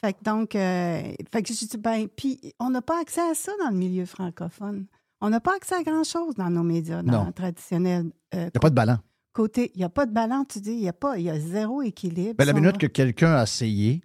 Fait 0.00 0.12
que 0.14 0.24
donc, 0.24 0.54
euh, 0.54 1.02
fait 1.32 1.42
que 1.42 1.52
j'ai 1.52 1.66
dit, 1.66 1.76
ben, 1.76 2.08
puis 2.08 2.40
on 2.58 2.70
n'a 2.70 2.80
pas 2.82 3.00
accès 3.00 3.20
à 3.20 3.34
ça 3.34 3.52
dans 3.62 3.70
le 3.70 3.76
milieu 3.76 4.06
francophone. 4.06 4.86
On 5.20 5.28
n'a 5.28 5.40
pas 5.40 5.54
accès 5.56 5.74
à 5.74 5.82
grand-chose 5.82 6.34
dans 6.36 6.48
nos 6.48 6.62
médias 6.62 7.02
dans 7.02 7.24
Non. 7.26 7.32
traditionnels. 7.32 8.06
euh, 8.34 8.38
Il 8.38 8.40
n'y 8.44 8.46
a 8.56 8.60
pas 8.60 8.70
de 8.70 8.74
ballon. 8.74 8.98
Côté, 9.40 9.70
il 9.74 9.78
n'y 9.78 9.84
a 9.84 9.88
pas 9.88 10.06
de 10.06 10.12
balance, 10.12 10.46
tu 10.52 10.60
dis, 10.60 10.72
il 10.72 10.80
y 10.82 10.88
a 10.88 10.92
pas, 10.92 11.16
il 11.18 11.24
y 11.24 11.30
a 11.30 11.38
zéro 11.38 11.82
équilibre. 11.82 12.34
Ben, 12.38 12.44
la 12.44 12.52
minute 12.52 12.78
que 12.78 12.86
quelqu'un 12.86 13.34
a 13.34 13.42
essayé, 13.44 14.02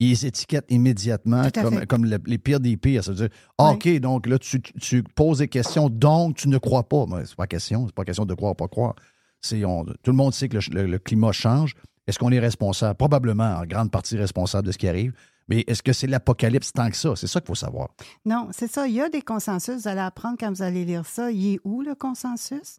ils 0.00 0.24
étiquettent 0.26 0.70
immédiatement 0.70 1.44
comme, 1.54 1.78
fait. 1.78 1.86
comme 1.86 2.04
le- 2.04 2.18
les 2.26 2.38
pires 2.38 2.60
des 2.60 2.76
pires. 2.76 3.02
Ça 3.04 3.12
veut 3.12 3.16
dire, 3.16 3.28
ah, 3.58 3.70
OK, 3.72 3.88
donc 4.00 4.26
là, 4.26 4.38
tu, 4.38 4.60
tu 4.60 5.02
poses 5.02 5.38
des 5.38 5.48
questions, 5.48 5.88
donc 5.88 6.36
tu 6.36 6.48
ne 6.48 6.58
crois 6.58 6.82
pas. 6.88 7.06
Mais 7.08 7.24
c'est 7.26 7.36
pas 7.36 7.46
question. 7.46 7.86
C'est 7.86 7.94
pas 7.94 8.04
question 8.04 8.26
de 8.26 8.34
croire 8.34 8.52
ou 8.52 8.56
pas 8.56 8.68
croire. 8.68 8.94
C'est, 9.40 9.64
on- 9.64 9.84
tout 9.84 10.10
le 10.10 10.12
monde 10.16 10.34
sait 10.34 10.48
que 10.48 10.56
le, 10.58 10.62
le- 10.82 10.86
le 10.90 10.98
climat 10.98 11.32
change. 11.32 11.74
Est-ce 12.06 12.18
qu'on 12.18 12.32
est 12.32 12.40
responsable? 12.40 12.96
Probablement, 12.96 13.54
en 13.56 13.64
grande 13.64 13.90
partie 13.90 14.16
responsable 14.18 14.66
de 14.66 14.72
ce 14.72 14.78
qui 14.78 14.88
arrive. 14.88 15.12
Mais 15.48 15.62
est-ce 15.66 15.82
que 15.82 15.92
c'est 15.92 16.06
l'apocalypse 16.06 16.72
tant 16.72 16.88
que 16.90 16.96
ça? 16.96 17.14
C'est 17.16 17.26
ça 17.26 17.40
qu'il 17.40 17.48
faut 17.48 17.54
savoir. 17.54 17.88
Non, 18.24 18.48
c'est 18.50 18.70
ça. 18.70 18.86
Il 18.88 18.94
y 18.94 19.00
a 19.00 19.08
des 19.10 19.22
consensus. 19.22 19.82
Vous 19.82 19.88
allez 19.88 20.00
apprendre 20.00 20.36
quand 20.40 20.50
vous 20.50 20.62
allez 20.62 20.84
lire 20.84 21.04
ça. 21.06 21.30
Il 21.30 21.54
est 21.54 21.60
où 21.64 21.82
le 21.82 21.94
consensus? 21.94 22.78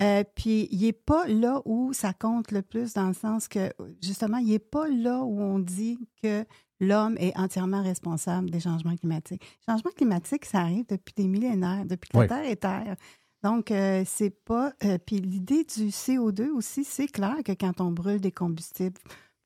Euh, 0.00 0.22
puis, 0.36 0.68
il 0.70 0.82
n'est 0.82 0.92
pas 0.92 1.26
là 1.26 1.60
où 1.64 1.92
ça 1.92 2.12
compte 2.12 2.52
le 2.52 2.62
plus, 2.62 2.92
dans 2.94 3.08
le 3.08 3.14
sens 3.14 3.48
que, 3.48 3.72
justement, 4.02 4.36
il 4.38 4.48
n'est 4.50 4.58
pas 4.60 4.86
là 4.88 5.22
où 5.24 5.40
on 5.40 5.58
dit 5.58 5.98
que 6.22 6.44
l'homme 6.80 7.16
est 7.18 7.36
entièrement 7.36 7.82
responsable 7.82 8.50
des 8.50 8.60
changements 8.60 8.94
climatiques. 8.96 9.42
Les 9.42 9.72
changements 9.72 9.90
climatiques, 9.90 10.44
ça 10.44 10.60
arrive 10.60 10.86
depuis 10.88 11.14
des 11.16 11.26
millénaires, 11.26 11.84
depuis 11.84 12.08
que 12.10 12.16
Oui. 12.18 12.26
la 12.28 12.36
Terre 12.36 12.50
est 12.50 12.56
Terre. 12.56 12.96
Donc, 13.42 13.70
euh, 13.72 14.04
c'est 14.06 14.30
pas. 14.30 14.72
euh, 14.84 14.98
puis, 15.04 15.20
l'idée 15.20 15.64
du 15.64 15.88
CO2 15.88 16.48
aussi, 16.50 16.84
c'est 16.84 17.08
clair 17.08 17.36
que 17.44 17.52
quand 17.52 17.80
on 17.80 17.90
brûle 17.90 18.20
des 18.20 18.32
combustibles 18.32 19.00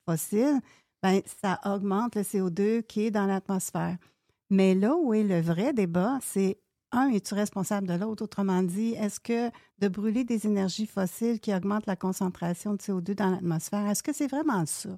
fossiles, 0.07 0.59
ben, 1.01 1.21
ça 1.41 1.59
augmente 1.65 2.15
le 2.15 2.21
CO2 2.21 2.83
qui 2.83 3.01
est 3.07 3.11
dans 3.11 3.25
l'atmosphère. 3.25 3.97
Mais 4.49 4.75
là 4.75 4.95
où 4.95 5.13
est 5.15 5.23
le 5.23 5.41
vrai 5.41 5.73
débat, 5.73 6.19
c'est 6.21 6.59
un, 6.93 7.09
es-tu 7.09 7.33
responsable 7.33 7.87
de 7.87 7.93
l'autre? 7.93 8.23
Autrement 8.23 8.63
dit, 8.63 8.93
est-ce 8.93 9.19
que 9.19 9.49
de 9.79 9.87
brûler 9.87 10.23
des 10.23 10.45
énergies 10.45 10.85
fossiles 10.85 11.39
qui 11.39 11.53
augmentent 11.53 11.87
la 11.87 11.95
concentration 11.95 12.73
de 12.73 12.77
CO2 12.77 13.15
dans 13.15 13.29
l'atmosphère, 13.29 13.87
est-ce 13.87 14.03
que 14.03 14.13
c'est 14.13 14.27
vraiment 14.27 14.65
ça 14.65 14.89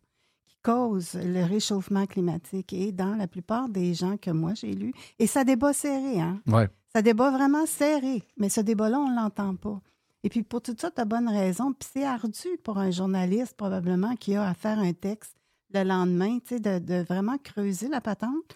qui 0.46 0.58
cause 0.64 1.14
le 1.16 1.44
réchauffement 1.44 2.06
climatique? 2.06 2.74
Et 2.74 2.92
dans 2.92 3.16
la 3.16 3.28
plupart 3.28 3.70
des 3.70 3.94
gens 3.94 4.18
que 4.18 4.32
moi 4.32 4.54
j'ai 4.54 4.74
lus, 4.74 4.94
et 5.20 5.28
ça 5.28 5.44
débat 5.44 5.74
serré, 5.74 6.20
hein? 6.20 6.42
Ouais. 6.48 6.70
Ça 6.94 7.02
débat 7.02 7.32
vraiment 7.32 7.66
serré, 7.66 8.24
mais 8.38 8.50
ce 8.50 8.62
débat-là, 8.62 9.00
on 9.00 9.10
ne 9.10 9.16
l'entend 9.16 9.56
pas. 9.56 9.82
Et 10.24 10.30
puis 10.30 10.44
pour 10.44 10.62
toutes 10.62 10.82
sortes 10.82 10.98
de 10.98 11.04
bonnes 11.04 11.30
raisons, 11.30 11.74
puis 11.74 11.90
c'est 11.94 12.06
ardu 12.06 12.58
pour 12.64 12.78
un 12.78 12.90
journaliste 12.92 13.56
probablement 13.56 14.16
qui 14.16 14.36
a 14.36 14.48
à 14.48 14.54
faire 14.54 14.80
un 14.80 14.94
texte 14.94 15.36
le 15.74 15.84
lendemain, 15.84 16.40
tu 16.40 16.56
sais, 16.56 16.60
de, 16.60 16.80
de 16.80 17.04
vraiment 17.04 17.38
creuser 17.38 17.88
la 17.88 18.02
patente. 18.02 18.56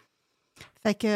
Fait 0.84 0.96
que, 0.96 1.08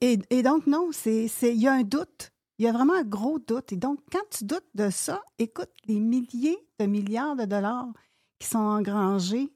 et, 0.00 0.42
donc, 0.42 0.66
non, 0.66 0.90
c'est- 0.92 1.26
il 1.42 1.60
y 1.60 1.68
a 1.68 1.72
un 1.72 1.82
doute. 1.82 2.30
Il 2.58 2.64
y 2.64 2.68
a 2.68 2.72
vraiment 2.72 2.94
un 2.94 3.02
gros 3.02 3.38
doute. 3.38 3.72
Et 3.72 3.76
donc, 3.76 3.98
quand 4.12 4.22
tu 4.30 4.44
doutes 4.44 4.68
de 4.74 4.90
ça, 4.90 5.22
écoute, 5.38 5.70
les 5.86 5.98
milliers 6.00 6.58
de 6.78 6.86
milliards 6.86 7.36
de 7.36 7.44
dollars 7.44 7.88
qui 8.38 8.46
sont 8.48 8.58
engrangés 8.58 9.52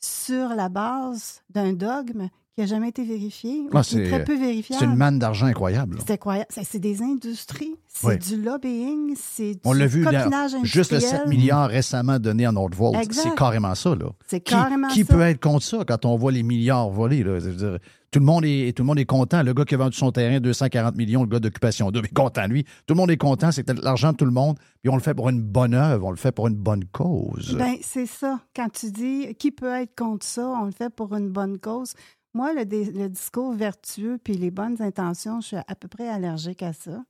sur 0.00 0.48
la 0.50 0.68
base 0.68 1.42
d'un 1.50 1.72
dogme 1.72 2.28
qui 2.56 2.62
n'a 2.62 2.66
jamais 2.68 2.88
été 2.88 3.04
vérifié 3.04 3.60
ou 3.64 3.70
Ah, 3.76 3.82
qui 3.82 3.98
est 3.98 4.06
très 4.08 4.24
peu 4.24 4.34
vérifiable. 4.34 4.78
c'est 4.80 4.86
une 4.90 4.96
manne 4.96 5.18
d'argent 5.18 5.44
incroyable. 5.44 5.98
C'est 6.06 6.14
incroyable. 6.14 6.48
C'est 6.50 6.78
des 6.78 7.02
industries, 7.02 7.74
c'est 7.86 8.06
Oui. 8.06 8.18
du 8.18 8.40
lobbying, 8.42 9.14
c'est 9.14 9.52
du 9.56 9.60
On 9.66 9.74
l'a 9.74 9.86
vu, 9.86 10.04
là, 10.04 10.26
juste 10.62 10.90
le 10.92 11.00
7 11.00 11.10
industriel. 11.12 11.28
milliards 11.28 11.68
récemment 11.68 12.18
donné 12.18 12.46
à 12.46 12.52
Nordvolt. 12.52 12.96
C'est 13.12 13.34
carrément 13.34 13.74
ça. 13.74 13.94
Là. 13.94 14.06
C'est 14.26 14.40
Qui- 14.40 14.54
carrément 14.54 14.88
Qui 14.88 15.04
ça. 15.04 15.12
peut 15.14 15.20
être 15.20 15.38
contre 15.40 15.64
ça 15.66 15.84
quand 15.86 16.06
on 16.06 16.16
voit 16.16 16.32
les 16.32 16.42
milliards 16.42 16.88
volés? 16.88 17.22
Là? 17.22 17.38
Dire, 17.40 17.78
tout, 18.10 18.20
le 18.20 18.24
monde 18.24 18.46
est, 18.46 18.74
tout 18.74 18.84
le 18.84 18.86
monde 18.86 18.98
est 19.00 19.04
content. 19.04 19.42
Le 19.42 19.52
gars 19.52 19.66
qui 19.66 19.74
a 19.74 19.78
vendu 19.78 19.96
son 19.98 20.10
terrain, 20.10 20.40
240 20.40 20.96
millions, 20.96 21.24
le 21.24 21.28
gars 21.28 21.40
d'Occupation 21.40 21.90
2, 21.90 22.00
est 22.00 22.14
content, 22.14 22.46
lui. 22.46 22.64
Tout 22.86 22.94
le 22.94 23.00
monde 23.00 23.10
est 23.10 23.18
content. 23.18 23.52
C'est 23.52 23.68
l'argent 23.82 24.12
de 24.12 24.16
tout 24.16 24.24
le 24.24 24.30
monde. 24.30 24.56
Puis 24.80 24.88
on 24.90 24.94
le 24.96 25.02
fait 25.02 25.12
pour 25.14 25.28
une 25.28 25.42
bonne 25.42 25.74
œuvre. 25.74 26.06
On 26.06 26.10
le 26.10 26.16
fait 26.16 26.32
pour 26.32 26.46
une 26.46 26.54
bonne 26.54 26.84
cause. 26.86 27.54
Ben, 27.58 27.74
c'est 27.82 28.06
ça. 28.06 28.40
Quand 28.54 28.68
tu 28.72 28.90
dis 28.92 29.34
qui 29.38 29.50
peut 29.50 29.74
être 29.74 29.94
contre 29.94 30.24
ça, 30.24 30.48
on 30.48 30.64
le 30.64 30.70
fait 30.72 30.88
pour 30.88 31.14
une 31.14 31.28
bonne 31.28 31.58
cause. 31.58 31.92
Moi, 32.36 32.52
le, 32.52 33.08
discours 33.08 33.54
vertueux 33.54 34.18
puis 34.22 34.34
les 34.34 34.50
bonnes 34.50 34.82
intentions, 34.82 35.40
je 35.40 35.46
suis 35.46 35.56
à 35.56 35.74
peu 35.74 35.88
près 35.88 36.06
allergique 36.06 36.62
à 36.62 36.74
ça. 36.74 37.02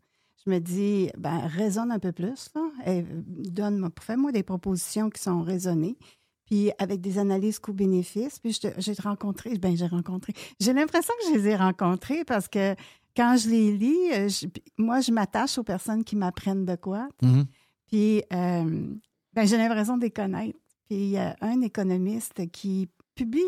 Je 0.44 0.48
me 0.52 0.60
dis, 0.60 1.10
ben, 1.18 1.38
raisonne 1.48 1.90
un 1.90 1.98
peu 1.98 2.12
plus, 2.12 2.48
là. 2.54 2.62
Et 2.86 3.04
donne-moi, 3.50 3.90
fais-moi 4.00 4.30
des 4.30 4.44
propositions 4.44 5.10
qui 5.10 5.20
sont 5.20 5.42
raisonnées, 5.42 5.98
puis 6.44 6.70
avec 6.78 7.00
des 7.00 7.18
analyses 7.18 7.58
coûts-bénéfices. 7.58 8.38
Puis 8.38 8.56
j'ai 8.78 8.92
rencontré, 9.02 9.58
ben, 9.58 9.76
j'ai 9.76 9.88
rencontré. 9.88 10.32
J'ai 10.60 10.72
l'impression 10.72 11.12
que 11.20 11.32
je 11.34 11.38
les 11.40 11.48
ai 11.48 11.56
rencontrés 11.56 12.24
parce 12.24 12.46
que 12.46 12.76
quand 13.16 13.36
je 13.36 13.48
les 13.48 13.76
lis, 13.76 14.12
euh, 14.12 14.28
je- 14.28 14.46
moi, 14.78 15.00
je 15.00 15.10
m'attache 15.10 15.58
aux 15.58 15.64
personnes 15.64 16.04
qui 16.04 16.14
m'apprennent 16.14 16.66
de 16.66 16.76
quoi. 16.76 17.08
Mhm. 17.20 17.46
Puis, 17.88 18.22
euh, 18.32 18.94
ben, 19.32 19.44
j'ai 19.44 19.56
l'impression 19.56 19.96
de 19.96 20.02
les 20.02 20.12
connaître. 20.12 20.56
Puis, 20.88 20.96
il 20.98 21.10
y 21.10 21.18
a 21.18 21.34
un 21.40 21.62
économiste 21.62 22.48
qui 22.52 22.88
publie 23.16 23.42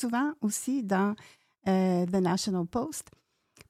souvent 0.00 0.32
aussi 0.40 0.82
dans 0.82 1.14
euh, 1.68 2.06
The 2.06 2.16
National 2.20 2.66
Post. 2.66 3.10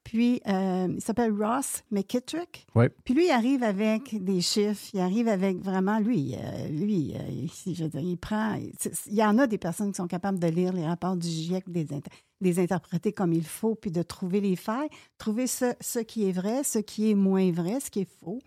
Puis, 0.03 0.41
euh, 0.47 0.87
il 0.89 1.01
s'appelle 1.01 1.33
Ross 1.33 1.83
McKittrick. 1.91 2.65
Ouais. 2.75 2.89
Puis, 3.03 3.13
lui, 3.13 3.25
il 3.25 3.31
arrive 3.31 3.61
avec 3.61 4.23
des 4.23 4.39
chiffres. 4.39 4.89
Il 4.93 5.01
arrive 5.01 5.27
avec 5.27 5.57
vraiment, 5.57 5.99
lui, 5.99 6.33
euh, 6.35 6.67
lui 6.69 7.13
euh, 7.13 7.29
ici, 7.29 7.75
je 7.75 7.83
veux 7.83 7.89
dire, 7.89 7.99
il 7.99 8.17
prend. 8.17 8.55
Il 8.55 9.13
y 9.13 9.23
en 9.23 9.37
a 9.37 9.47
des 9.47 9.57
personnes 9.57 9.91
qui 9.91 9.97
sont 9.97 10.07
capables 10.07 10.39
de 10.39 10.47
lire 10.47 10.71
les 10.71 10.85
rapports 10.85 11.17
du 11.17 11.27
GIEC, 11.27 11.69
des, 11.69 11.93
inter- 11.93 12.09
les 12.39 12.59
interpréter 12.59 13.11
comme 13.11 13.33
il 13.33 13.43
faut, 13.45 13.75
puis 13.75 13.91
de 13.91 14.01
trouver 14.01 14.39
les 14.39 14.55
failles, 14.55 14.89
trouver 15.17 15.45
ce, 15.45 15.73
ce 15.81 15.99
qui 15.99 16.29
est 16.29 16.31
vrai, 16.33 16.63
ce 16.63 16.79
qui 16.79 17.11
est 17.11 17.15
moins 17.15 17.51
vrai, 17.51 17.81
ce 17.81 17.91
qui 17.91 18.01
est 18.01 18.09
faux. 18.23 18.39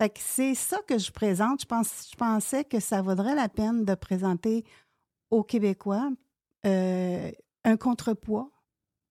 Fait 0.00 0.08
que 0.08 0.20
c'est 0.20 0.54
ça 0.54 0.78
que 0.86 0.96
je 0.96 1.10
présente. 1.12 1.60
Je, 1.60 1.66
pense, 1.66 2.08
je 2.10 2.16
pensais 2.16 2.64
que 2.64 2.80
ça 2.80 3.02
vaudrait 3.02 3.34
la 3.34 3.50
peine 3.50 3.84
de 3.84 3.94
présenter 3.94 4.64
aux 5.30 5.42
Québécois 5.42 6.10
euh, 6.66 7.30
un 7.64 7.76
contrepoids 7.76 8.50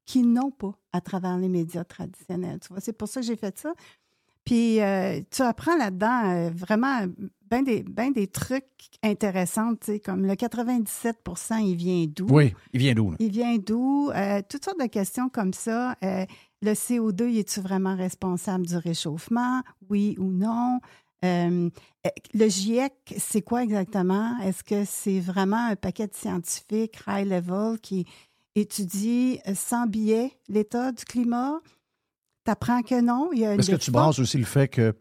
qu'ils 0.06 0.32
n'ont 0.32 0.52
pas 0.52 0.74
à 0.94 1.02
travers 1.02 1.38
les 1.38 1.50
médias 1.50 1.84
traditionnels. 1.84 2.60
Tu 2.60 2.70
vois, 2.70 2.82
c'est 2.82 2.94
pour 2.94 3.08
ça 3.08 3.22
que 3.22 3.28
j'ai 3.28 3.36
fait 3.36 3.58
ça. 3.58 3.74
Puis 4.44 4.82
euh, 4.82 5.22
tu 5.30 5.44
apprends 5.44 5.78
là-dedans 5.78 6.30
euh, 6.32 6.50
vraiment 6.50 7.06
bien 7.50 7.62
des, 7.62 7.84
ben 7.84 8.12
des 8.12 8.28
trucs 8.28 8.66
intéressants, 9.04 9.76
tu 9.76 9.94
sais, 9.94 10.00
comme 10.00 10.26
le 10.26 10.34
97% 10.34 11.60
il 11.64 11.76
vient 11.76 12.06
d'où? 12.08 12.28
Oui, 12.30 12.54
il 12.74 12.80
vient 12.80 12.94
d'où? 12.94 13.14
Il 13.20 13.32
vient 13.32 13.58
d'où? 13.58 14.10
Euh, 14.10 14.42
toutes 14.50 14.66
sortes 14.66 14.80
de 14.80 14.88
questions 14.88 15.30
comme 15.30 15.54
ça. 15.54 15.96
Le 16.64 16.74
CO2, 16.74 17.40
es-tu 17.40 17.60
vraiment 17.60 17.96
responsable 17.96 18.66
du 18.66 18.78
réchauffement? 18.78 19.62
Oui 19.90 20.16
ou 20.20 20.26
non? 20.26 20.80
Euh, 21.24 21.70
euh, 22.06 22.10
le 22.34 22.48
GIEC, 22.48 22.94
c'est 23.18 23.42
quoi 23.42 23.64
exactement? 23.64 24.38
Est-ce 24.40 24.64
que 24.64 24.86
c'est 24.86 25.20
vraiment 25.20 25.68
un 25.68 25.76
paquet 25.76 26.08
de 26.08 26.16
scientifiques 26.16 26.98
high 27.08 27.28
level 27.28 27.80
qui 27.80 28.06
étudie 28.56 29.40
euh, 29.48 29.54
sans 29.56 29.86
biais 29.88 30.32
l'état 30.50 30.92
du 30.92 31.06
climat? 31.06 31.60
T'apprends 32.44 32.82
que 32.82 33.00
non? 33.02 33.32
Est-ce 33.34 33.72
que 33.72 33.76
tu 33.76 33.92
bases 33.92 34.20
aussi 34.20 34.38
le 34.38 34.46
fait 34.46 34.68
que 34.68 34.96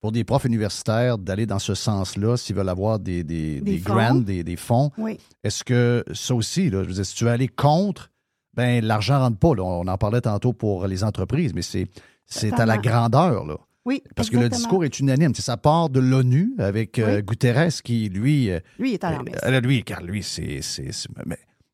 pour 0.00 0.12
des 0.12 0.22
profs 0.22 0.44
universitaires, 0.44 1.18
d'aller 1.18 1.46
dans 1.46 1.58
ce 1.58 1.74
sens-là, 1.74 2.36
s'ils 2.36 2.54
veulent 2.54 2.68
avoir 2.68 2.98
des, 2.98 3.24
des, 3.24 3.60
Des 3.62 3.78
grants, 3.78 4.14
des, 4.14 4.44
des 4.44 4.56
fonds, 4.56 4.90
Oui. 4.98 5.18
est-ce 5.42 5.64
que 5.64 6.04
ça 6.12 6.34
aussi, 6.34 6.68
là, 6.70 6.82
je 6.82 6.88
veux 6.88 6.94
dire, 6.94 7.06
si 7.06 7.14
tu 7.16 7.24
veux 7.24 7.30
aller 7.30 7.48
contre, 7.48 8.10
ben 8.52 8.84
l'argent 8.84 9.14
ne 9.14 9.20
rentre 9.24 9.38
pas. 9.38 9.54
là. 9.54 9.62
On 9.64 9.88
en 9.88 9.98
parlait 9.98 10.20
tantôt 10.20 10.52
pour 10.52 10.86
les 10.86 11.02
entreprises, 11.02 11.52
mais 11.54 11.62
c'est, 11.62 11.88
c'est 12.26 12.52
à 12.52 12.66
la 12.66 12.78
grandeur. 12.78 13.44
Là. 13.46 13.56
Oui, 13.86 14.02
Parce 14.16 14.30
que 14.30 14.36
le 14.38 14.48
discours 14.48 14.84
est 14.84 14.98
unanime. 14.98 15.32
Tu 15.32 15.42
sais, 15.42 15.46
ça 15.46 15.56
part 15.56 15.90
de 15.90 16.00
l'ONU 16.00 16.52
avec 16.58 16.98
euh. 16.98 17.20
Guterres 17.20 17.82
qui, 17.82 18.08
lui. 18.08 18.50
euh, 18.50 18.60
Lui, 18.78 18.94
est 18.94 19.04
alarmiste. 19.04 19.38
euh, 19.44 19.60
lui, 19.60 19.82
car 19.84 20.02
lui, 20.02 20.22
c'est. 20.22 20.60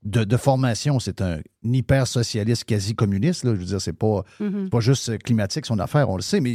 de, 0.03 0.25
de 0.25 0.37
formation. 0.37 0.99
C'est 0.99 1.21
un 1.21 1.39
hyper-socialiste 1.63 2.65
quasi-communiste. 2.65 3.45
là. 3.45 3.53
Je 3.55 3.61
veux 3.61 3.65
dire, 3.67 3.81
c'est 3.81 3.93
pas, 3.93 4.25
Mhm. 4.41 4.65
c'est 4.65 4.71
pas 4.71 4.81
juste 4.81 5.19
climatique 5.23 5.67
son 5.67 5.79
affaire, 5.79 6.09
on 6.11 6.17
le 6.17 6.23
sait, 6.23 6.41
mais 6.41 6.55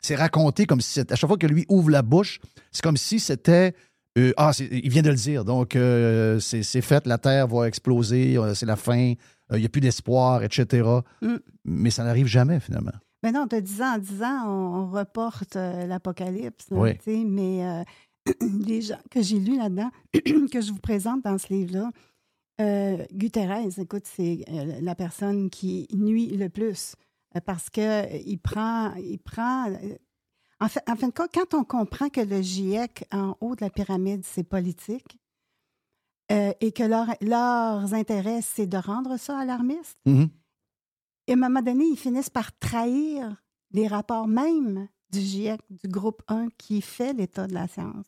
c'est 0.00 0.14
raconté 0.14 0.66
comme 0.66 0.80
si, 0.80 1.00
à 1.00 1.14
chaque 1.16 1.28
fois 1.28 1.38
que 1.38 1.46
lui 1.46 1.64
ouvre 1.68 1.90
la 1.90 2.02
bouche, 2.02 2.38
c'est 2.70 2.82
comme 2.82 2.96
si 2.96 3.18
c'était... 3.18 3.74
euh, 4.18 4.32
ah, 4.36 4.52
il 4.60 4.90
vient 4.90 5.02
de 5.02 5.10
le 5.10 5.16
dire. 5.16 5.44
Donc, 5.44 5.74
euh, 5.74 6.38
c'est 6.40 6.62
fait, 6.82 7.06
la 7.06 7.18
Terre 7.18 7.48
va 7.48 7.66
exploser, 7.66 8.36
euh, 8.36 8.54
c'est 8.54 8.66
la 8.66 8.76
fin, 8.76 9.14
il 9.52 9.58
n'y 9.58 9.64
a 9.66 9.68
plus 9.68 9.80
d'espoir, 9.80 10.42
etc. 10.44 10.86
Mm. 11.22 11.36
Mais 11.64 11.90
ça 11.90 12.04
n'arrive 12.04 12.26
jamais, 12.26 12.60
finalement. 12.60 12.92
Mais 13.22 13.32
non, 13.32 13.46
de 13.46 13.60
10 13.60 13.82
ans 13.82 13.94
en 13.94 13.98
10 13.98 14.22
ans, 14.22 14.46
on, 14.48 14.74
on 14.82 14.90
reporte 14.90 15.56
euh, 15.56 15.86
l'apocalypse. 15.86 16.66
Oui. 16.70 16.92
Mais 17.06 17.64
euh, 17.66 17.84
les 18.66 18.82
gens 18.82 18.98
que 19.10 19.22
j'ai 19.22 19.38
lus 19.38 19.56
là-dedans, 19.56 19.90
que 20.50 20.60
je 20.60 20.72
vous 20.72 20.80
présente 20.80 21.22
dans 21.24 21.38
ce 21.38 21.52
livre-là, 21.52 21.90
euh, 22.60 23.04
Guterres, 23.12 23.78
écoute, 23.78 24.04
c'est 24.06 24.44
la 24.80 24.94
personne 24.94 25.50
qui 25.50 25.88
nuit 25.92 26.36
le 26.36 26.48
plus 26.48 26.94
parce 27.46 27.70
qu'il 27.70 28.38
prend. 28.42 28.92
Il 28.96 29.18
prend 29.18 29.72
en, 30.60 30.68
fait, 30.68 30.82
en 30.88 30.94
fin 30.96 31.08
de 31.08 31.12
compte, 31.12 31.30
quand 31.34 31.54
on 31.54 31.64
comprend 31.64 32.08
que 32.08 32.20
le 32.20 32.40
GIEC, 32.42 33.04
en 33.12 33.36
haut 33.40 33.56
de 33.56 33.62
la 33.64 33.70
pyramide, 33.70 34.22
c'est 34.24 34.44
politique, 34.44 35.18
euh, 36.30 36.52
et 36.60 36.70
que 36.72 36.84
leur- 36.84 37.14
leurs 37.20 37.94
intérêts, 37.94 38.42
c'est 38.42 38.66
de 38.66 38.76
rendre 38.76 39.16
ça 39.18 39.38
alarmiste, 39.38 39.98
Mhm. 40.06 40.28
Et 41.32 41.34
à 41.42 41.46
un 41.46 41.48
moment 41.48 41.62
donné, 41.62 41.84
ils 41.86 41.96
finissent 41.98 42.30
par 42.30 42.56
trahir 42.58 43.36
les 43.72 43.86
rapports 43.88 44.28
même 44.28 44.88
du 45.12 45.20
GIEC, 45.20 45.60
du 45.70 45.88
groupe 45.88 46.22
1 46.28 46.48
qui 46.58 46.80
fait 46.82 47.12
l'état 47.14 47.46
de 47.46 47.54
la 47.54 47.68
science. 47.68 48.06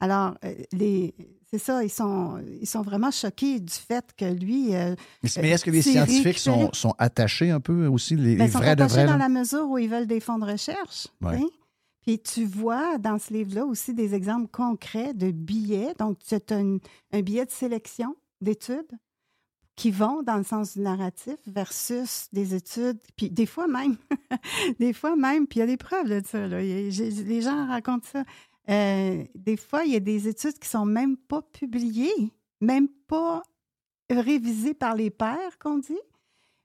Alors, 0.00 0.36
euh, 0.44 0.54
les, 0.72 1.14
c'est 1.50 1.58
ça, 1.58 1.82
ils 1.82 1.90
sont, 1.90 2.38
ils 2.60 2.66
sont 2.66 2.82
vraiment 2.82 3.10
choqués 3.10 3.60
du 3.60 3.72
fait 3.72 4.04
que 4.16 4.24
lui. 4.26 4.74
euh, 4.74 4.94
Mais, 5.40 5.50
est-ce 5.50 5.64
que 5.64 5.70
les 5.70 5.80
s'est 5.82 5.92
scientifiques 5.92 6.38
sont, 6.38 6.70
sont 6.72 6.94
attachés 6.98 7.50
un 7.50 7.60
peu 7.60 7.86
aussi, 7.86 8.14
les, 8.16 8.36
Ben, 8.36 8.44
les 8.44 8.50
ils 8.50 8.52
sont 8.52 8.58
vrais 8.58 8.76
de 8.76 8.82
attachés 8.82 9.04
vrais? 9.04 9.12
dans 9.12 9.16
la 9.16 9.28
mesure 9.28 9.68
où 9.68 9.78
ils 9.78 9.88
veulent 9.88 10.06
des 10.06 10.20
fonds 10.20 10.38
de 10.38 10.44
recherche. 10.44 11.06
Ouais. 11.22 11.40
Puis 12.02 12.18
tu 12.20 12.44
vois 12.44 12.98
dans 12.98 13.18
ce 13.18 13.32
livre-là 13.32 13.64
aussi 13.64 13.94
des 13.94 14.14
exemples 14.14 14.48
concrets 14.48 15.14
de 15.14 15.30
billets. 15.30 15.94
Donc, 15.98 16.18
c'est 16.22 16.52
un, 16.52 16.76
un 17.12 17.20
billet 17.22 17.46
de 17.46 17.50
sélection 17.50 18.14
d'études 18.40 18.90
qui 19.76 19.90
vont 19.90 20.22
dans 20.22 20.36
le 20.38 20.42
sens 20.44 20.72
du 20.74 20.80
narratif 20.80 21.36
versus 21.46 22.28
des 22.32 22.54
études. 22.54 22.98
Puis 23.16 23.28
des 23.30 23.46
fois 23.46 23.68
même, 23.68 23.96
des 24.80 24.92
fois 24.94 25.16
même, 25.16 25.46
puis 25.46 25.58
il 25.58 25.60
y 25.60 25.62
a 25.62 25.66
des 25.66 25.76
preuves 25.76 26.08
de 26.08 26.22
ça. 26.26 26.46
là. 26.48 26.60
Les 26.60 27.40
gens 27.42 27.66
racontent 27.66 28.06
ça. 28.10 28.24
Euh, 28.68 29.22
des 29.34 29.56
fois, 29.56 29.84
il 29.84 29.92
y 29.92 29.96
a 29.96 30.00
des 30.00 30.26
études 30.28 30.58
qui 30.58 30.68
sont 30.68 30.86
même 30.86 31.16
pas 31.16 31.42
publiées, 31.42 32.32
même 32.60 32.88
pas 33.06 33.42
révisées 34.10 34.74
par 34.74 34.94
les 34.96 35.10
pairs, 35.10 35.58
qu'on 35.60 35.78
dit. 35.78 35.98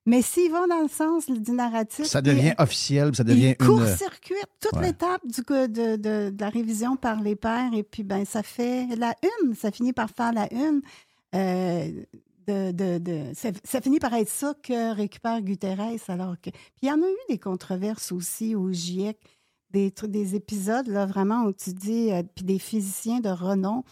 Mais 0.07 0.23
s'ils 0.23 0.51
vont 0.51 0.65
dans 0.67 0.81
le 0.81 0.87
sens 0.87 1.27
du 1.29 1.51
narratif... 1.51 2.05
Ça 2.05 2.21
devient 2.23 2.53
officiel, 2.57 3.13
ça 3.15 3.23
devient 3.23 3.53
il 3.59 3.65
une. 3.67 3.67
court-circuite 3.67 4.47
toute 4.59 4.73
Ouais. 4.79 4.87
l'étape 4.87 5.21
du, 5.27 5.41
de, 5.41 5.95
de- 5.95 6.29
de 6.31 6.35
la 6.39 6.49
révision 6.49 6.95
par 6.95 7.21
les 7.21 7.35
pairs 7.35 7.71
et 7.73 7.83
puis 7.83 8.01
ben 8.03 8.25
ça 8.25 8.41
fait 8.41 8.87
la 8.95 9.13
une, 9.43 9.53
ça 9.53 9.69
finit 9.69 9.93
par 9.93 10.09
faire 10.09 10.33
la 10.33 10.51
une. 10.51 10.81
Euh, 11.35 11.91
de, 12.47 12.71
de- 12.71 12.97
de- 12.99 13.33
ça, 13.33 13.49
ça 13.63 13.81
finit 13.81 13.99
par 13.99 14.13
être 14.13 14.29
ça 14.29 14.53
que 14.63 14.93
récupère 14.93 15.41
Guterres 15.41 15.81
alors 16.07 16.35
que 16.41 16.49
puis 16.49 16.61
il 16.83 16.87
y 16.89 16.91
en 16.91 17.01
a 17.01 17.07
eu 17.09 17.17
des 17.29 17.37
controverses 17.39 18.11
aussi 18.11 18.55
au 18.55 18.71
GIEC 18.71 19.17
des 19.71 20.35
épisodes 20.35 20.87
là 20.87 21.05
vraiment 21.05 21.43
où 21.45 21.53
tu 21.53 21.71
dis 21.73 22.11
euh, 22.11 22.23
puis 22.35 22.43
des 22.45 22.59
physiciens 22.59 23.19
de 23.21 23.29
renom 23.29 23.83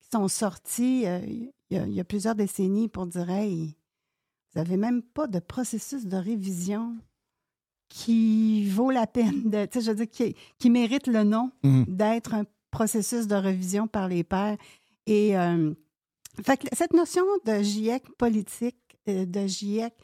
qui 0.00 0.08
sont 0.12 0.28
sortis 0.28 1.06
euh, 1.06 1.20
il 1.26 1.52
y, 1.70 1.76
a- 1.76 1.86
il 1.86 1.92
y 1.94 2.00
a 2.00 2.04
plusieurs 2.04 2.34
décennies 2.34 2.88
pour 2.88 3.06
dire 3.06 3.28
hey 3.30 3.76
vous 4.54 4.60
n'avez 4.60 4.76
même 4.76 5.02
pas 5.02 5.26
de 5.26 5.38
processus 5.38 6.06
de 6.06 6.16
révision 6.16 6.96
qui 7.88 8.68
vaut 8.68 8.90
la 8.90 9.06
peine, 9.06 9.48
de, 9.50 9.66
je 9.72 9.90
veux 9.90 9.94
dire, 9.94 10.10
qui, 10.10 10.34
qui 10.58 10.70
mérite 10.70 11.06
le 11.06 11.24
nom 11.24 11.50
Mhm. 11.62 11.84
d'être 11.88 12.34
un 12.34 12.44
processus 12.70 13.26
de 13.26 13.34
révision 13.34 13.86
par 13.86 14.08
les 14.08 14.24
pairs. 14.24 14.56
Et 15.06 15.36
euh, 15.38 15.72
fait 16.42 16.56
que 16.58 16.68
cette 16.72 16.92
notion 16.92 17.24
de 17.44 17.62
GIEC 17.62 18.04
politique, 18.16 18.98
euh, 19.08 19.24
de 19.24 19.46
GIEC 19.46 19.94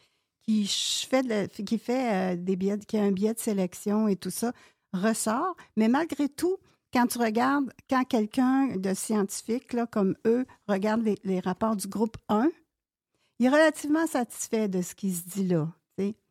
qui 0.43 0.67
fait, 0.67 1.51
qui 1.65 1.77
fait 1.79 2.33
euh, 2.33 2.35
des 2.35 2.55
billets, 2.55 2.79
qui 2.79 2.97
a 2.97 3.03
un 3.03 3.11
billet 3.11 3.33
de 3.33 3.39
sélection 3.39 4.07
et 4.07 4.15
tout 4.15 4.29
ça, 4.29 4.53
ressort. 4.93 5.55
Mais 5.75 5.87
malgré 5.87 6.29
tout, 6.29 6.57
quand 6.93 7.07
tu 7.07 7.17
regardes, 7.17 7.73
quand 7.89 8.03
quelqu'un 8.05 8.77
de 8.77 8.93
scientifique, 8.93 9.73
là, 9.73 9.85
comme 9.85 10.15
eux, 10.25 10.45
regarde 10.67 11.03
les, 11.23 11.39
rapports 11.39 11.75
du 11.75 11.87
groupe 11.87 12.17
1, 12.29 12.49
il 13.39 13.47
est 13.47 13.49
relativement 13.49 14.07
satisfait 14.07 14.67
de 14.69 14.81
ce 14.81 14.95
qui 14.95 15.13
se 15.13 15.27
dit 15.27 15.47
là. 15.47 15.67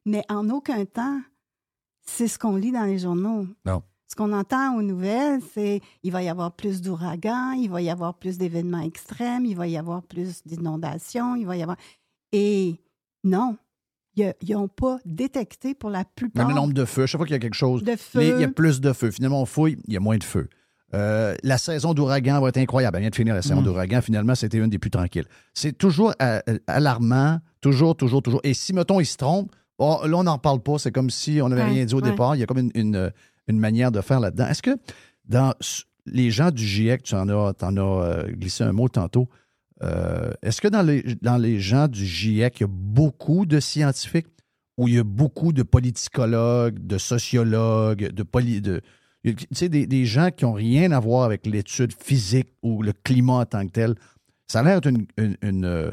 Mais 0.07 0.23
en 0.29 0.51
aucun 0.51 0.85
temps, 0.85 1.21
c'est 2.03 2.29
ce 2.29 2.39
qu'on 2.39 2.57
lit 2.57 2.73
dans 2.73 2.85
les 2.85 2.99
journaux. 2.99 3.47
Non. 3.65 3.83
Ce 4.15 4.17
qu'on 4.17 4.33
entend 4.33 4.77
aux 4.77 4.83
nouvelles, 4.83 5.41
c'est 5.55 5.81
il 6.05 6.13
va 6.13 6.23
y 6.23 6.29
avoir 6.29 6.53
plus 6.53 6.81
d'ouragans, 6.81 7.51
il 7.51 7.69
va 7.69 7.83
y 7.83 7.91
avoir 7.91 8.15
plus 8.15 8.39
d'événements 8.39 8.79
extrêmes, 8.79 9.45
il 9.45 9.57
va 9.57 9.67
y 9.67 9.77
avoir 9.77 10.05
plus 10.05 10.43
d'inondations, 10.47 11.35
il 11.35 11.45
va 11.47 11.57
y 11.57 11.63
avoir. 11.63 11.77
Et 12.31 12.77
non, 13.25 13.57
ils 14.15 14.33
n'ont 14.51 14.69
pas 14.69 14.99
détecté 15.05 15.75
pour 15.75 15.91
la 15.91 16.05
plupart. 16.05 16.47
Même 16.47 16.55
le 16.55 16.61
nombre 16.61 16.75
de 16.75 16.85
feux. 16.85 17.07
Chaque 17.07 17.19
fois 17.19 17.27
qu'il 17.27 17.33
y 17.35 17.37
a 17.37 17.41
quelque 17.41 17.55
chose, 17.57 17.83
De 17.83 17.97
il 18.21 18.41
y 18.41 18.45
a 18.45 18.49
plus 18.49 18.81
de 18.81 18.93
feux. 18.93 19.11
Finalement, 19.11 19.43
on 19.43 19.47
fouille, 19.47 19.79
il 19.89 19.95
y 19.95 19.97
a 19.97 20.01
moins 20.01 20.17
de 20.17 20.23
feux. 20.23 20.49
Euh, 20.95 21.35
la 21.43 21.59
saison 21.59 21.93
d'ouragan 21.93 22.41
va 22.41 22.51
être 22.51 22.59
incroyable. 22.59 22.97
Elle 22.99 23.01
vient 23.03 23.11
de 23.11 23.17
finir 23.17 23.35
la 23.35 23.43
saison 23.43 23.63
Mm. 23.63 23.65
d'ouragan. 23.65 24.01
Finalement, 24.01 24.37
c'était 24.37 24.59
une 24.59 24.71
des 24.71 24.79
plus 24.79 24.91
tranquilles. 24.91 25.27
C'est 25.55 25.77
toujours 25.77 26.13
euh, 26.23 26.39
euh, 26.49 26.59
alarmant. 26.69 27.41
Toujours, 27.61 27.97
toujours, 27.97 28.23
toujours. 28.23 28.41
Et 28.45 28.55
si, 28.55 28.73
mettons, 28.75 29.01
il 29.01 29.07
se 29.07 29.17
trompe, 29.17 29.51
oh, 29.79 30.03
là, 30.07 30.17
on 30.17 30.23
n'en 30.23 30.39
parle 30.39 30.61
pas. 30.61 30.79
C'est 30.79 30.93
comme 30.93 31.11
si 31.11 31.41
on 31.43 31.49
n'avait 31.49 31.63
Ouais, 31.63 31.71
rien 31.71 31.85
dit 31.85 31.95
au 31.95 32.01
ouais. 32.01 32.11
départ. 32.11 32.37
Il 32.37 32.39
y 32.39 32.43
a 32.45 32.47
comme 32.47 32.59
une, 32.59 32.71
une, 32.77 33.11
une 33.49 33.59
manière 33.59 33.93
de 33.93 34.01
faire 34.01 34.21
là-dedans. 34.21 34.47
Est-ce 34.47 34.63
que 34.63 34.77
dans 35.25 35.55
les 36.07 36.31
gens 36.31 36.51
du 36.51 36.65
GIEC, 36.65 37.03
tu 37.03 37.15
en 37.15 37.29
as, 37.29 37.55
t'en 37.55 37.77
as 37.77 37.81
euh, 37.81 38.27
glissé 38.33 38.65
un 38.65 38.73
mot 38.73 38.89
tantôt, 38.89 39.29
euh, 39.83 40.33
est-ce 40.43 40.61
que 40.61 40.69
dans 40.69 40.83
les, 40.83 41.03
dans 41.23 41.37
les 41.37 41.61
gens 41.61 41.89
du 41.89 42.05
GIEC, 42.05 42.61
il 42.61 42.63
y 42.63 42.65
a 42.65 42.69
beaucoup 42.71 43.47
de 43.47 43.61
scientifiques 43.61 44.29
où 44.77 44.89
il 44.89 44.95
y 44.95 44.99
a 44.99 45.05
beaucoup 45.05 45.53
de 45.53 45.63
politicologues, 45.63 46.85
de 46.85 46.99
sociologues, 46.99 48.11
de 48.11 48.23
poli, 48.23 48.61
de, 48.61 48.81
tu 49.25 49.37
sais, 49.53 49.69
des, 49.69 49.87
des 49.87 50.05
gens 50.05 50.31
qui 50.31 50.45
n'ont 50.45 50.53
rien 50.53 50.93
à 50.93 51.01
voir 51.01 51.25
avec 51.25 51.47
l'étude 51.47 51.93
physique 51.93 52.49
ou 52.63 52.83
le 52.83 52.93
climat 52.93 53.35
en 53.35 53.47
tant 53.47 53.67
que 53.67 53.73
tel? 53.73 53.95
Ça 54.47 54.61
a 54.61 54.63
l'air 54.63 54.81
d'être 54.81 54.95
une, 55.17 55.37
une, 55.43 55.65
euh, 55.65 55.91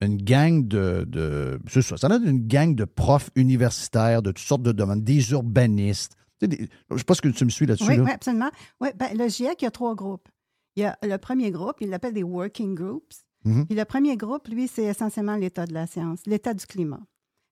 une 0.00 0.16
gang 0.16 0.66
de. 0.66 1.04
de 1.06 1.58
ça 1.68 1.94
a 2.02 2.08
l'air 2.08 2.20
d'une 2.20 2.46
gang 2.46 2.74
de 2.74 2.84
profs 2.84 3.30
universitaires 3.36 4.22
de 4.22 4.30
toutes 4.30 4.46
sortes 4.46 4.62
de 4.62 4.72
domaines, 4.72 5.02
des 5.02 5.30
urbanistes. 5.30 6.16
Des- 6.42 6.68
je 6.88 6.94
ne 6.94 6.98
sais 6.98 7.04
pas 7.04 7.14
ce 7.14 7.22
que 7.22 7.28
tu 7.28 7.44
me 7.44 7.50
suis 7.50 7.66
là-dessus. 7.66 7.88
Oui, 7.88 7.96
là. 7.96 8.02
oui, 8.04 8.10
absolument. 8.10 8.50
Oui, 8.80 8.88
ben, 8.96 9.16
le 9.16 9.28
GIEC, 9.28 9.62
il 9.62 9.64
y 9.64 9.68
a 9.68 9.70
trois 9.70 9.94
groupes. 9.94 10.28
Il 10.76 10.82
y 10.82 10.84
a 10.84 10.98
le 11.02 11.16
premier 11.16 11.50
groupe, 11.50 11.76
il 11.80 11.88
l'appelle 11.88 12.12
des 12.12 12.22
working 12.22 12.74
groups. 12.74 13.24
Mhm. 13.44 13.66
Puis 13.66 13.74
le 13.76 13.84
premier 13.84 14.16
groupe, 14.16 14.48
lui, 14.48 14.68
c'est 14.68 14.84
essentiellement 14.84 15.36
l'état 15.36 15.66
de 15.66 15.72
la 15.72 15.86
science, 15.86 16.20
l'état 16.26 16.52
du 16.52 16.66
climat. 16.66 17.00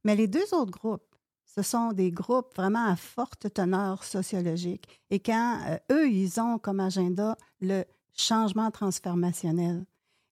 Mais 0.05 0.17
les 0.17 0.29
deux 0.29 0.45
autres 0.53 0.73
groupes, 0.73 1.03
ce 1.47 1.63
sont 1.63 1.93
des 1.93 2.11
groupes 2.11 2.55
vraiment 2.57 2.85
à 2.87 2.97
forte 2.97 3.53
teneur 3.55 4.05
sociologique. 4.05 4.87
Et 5.11 5.21
quand 5.21 5.59
euh, 5.69 5.79
eux, 5.93 6.11
ils 6.11 6.41
ont 6.41 6.59
comme 6.59 6.81
agenda 6.81 7.37
le 7.61 7.85
changement 8.17 8.71
transformationnel. 8.71 9.87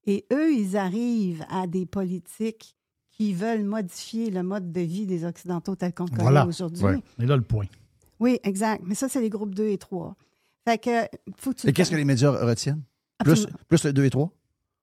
Et 0.05 0.27
eux, 0.33 0.53
ils 0.53 0.77
arrivent 0.77 1.47
à 1.49 1.67
des 1.67 1.87
politiques 1.87 2.77
qui 3.11 3.35
veulent 3.35 3.65
modifier 3.65 4.31
le 4.31 4.43
mode 4.43 4.73
de 4.73 4.81
vie 4.81 5.07
des 5.07 5.25
Occidentaux 5.25 5.77
tel 5.77 5.95
qu'on 5.95 6.05
le 6.05 6.11
connaît 6.11 6.23
Voilà. 6.23 6.47
aujourd'hui. 6.47 6.83
Ouais. 6.85 7.03
Et 7.21 7.27
là, 7.27 7.37
le 7.37 7.43
point. 7.43 7.67
Oui, 8.23 8.39
exact. 8.45 8.83
Mais 8.87 8.95
ça, 8.95 9.09
c'est 9.09 9.21
les 9.21 9.29
groupes 9.31 9.55
2 9.55 9.67
et 9.69 9.79
3. 9.79 10.15
Fait 10.67 10.79
que, 10.79 10.91
faut 11.37 11.51
que 11.53 11.57
tu 11.59 11.67
Et 11.69 11.73
qu'est-ce 11.73 11.91
que 11.91 11.97
les 11.97 12.05
médias 12.05 12.31
retiennent? 12.31 12.83
Plus, 13.25 13.47
plus 13.69 13.85
le 13.85 13.93
2 13.93 14.05
et 14.05 14.11
3? 14.11 14.31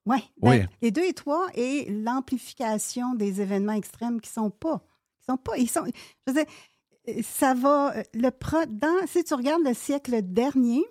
Ouais, 0.05 0.17
Oui. 0.41 0.59
ben, 0.59 0.67
Les 0.81 0.91
2 0.91 1.01
et 1.03 1.13
3 1.13 1.47
et 1.55 1.89
l'amplification 1.89 3.15
des 3.15 3.41
événements 3.41 3.73
extrêmes 3.73 4.19
qui 4.19 4.29
sont 4.29 4.49
pas. 4.49 4.81
Qui 5.19 5.25
sont 5.25 5.37
pas. 5.37 5.57
Ils 5.57 5.69
sont. 5.69 5.85
Je 6.27 6.33
veux 6.33 6.43
dire, 6.43 7.23
ça 7.23 7.53
va. 7.53 7.93
Le 8.13 8.29
pro, 8.29 8.57
dans, 8.67 9.07
si 9.07 9.23
tu 9.23 9.33
regardes 9.33 9.63
le 9.63 9.73
siècle 9.73 10.21
dernier, 10.21 10.83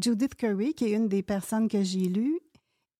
Judith 0.00 0.34
Curry, 0.34 0.74
qui 0.74 0.86
est 0.86 0.92
une 0.92 1.08
des 1.08 1.22
personnes 1.22 1.68
que 1.68 1.82
j'ai 1.82 2.00
lues, 2.06 2.40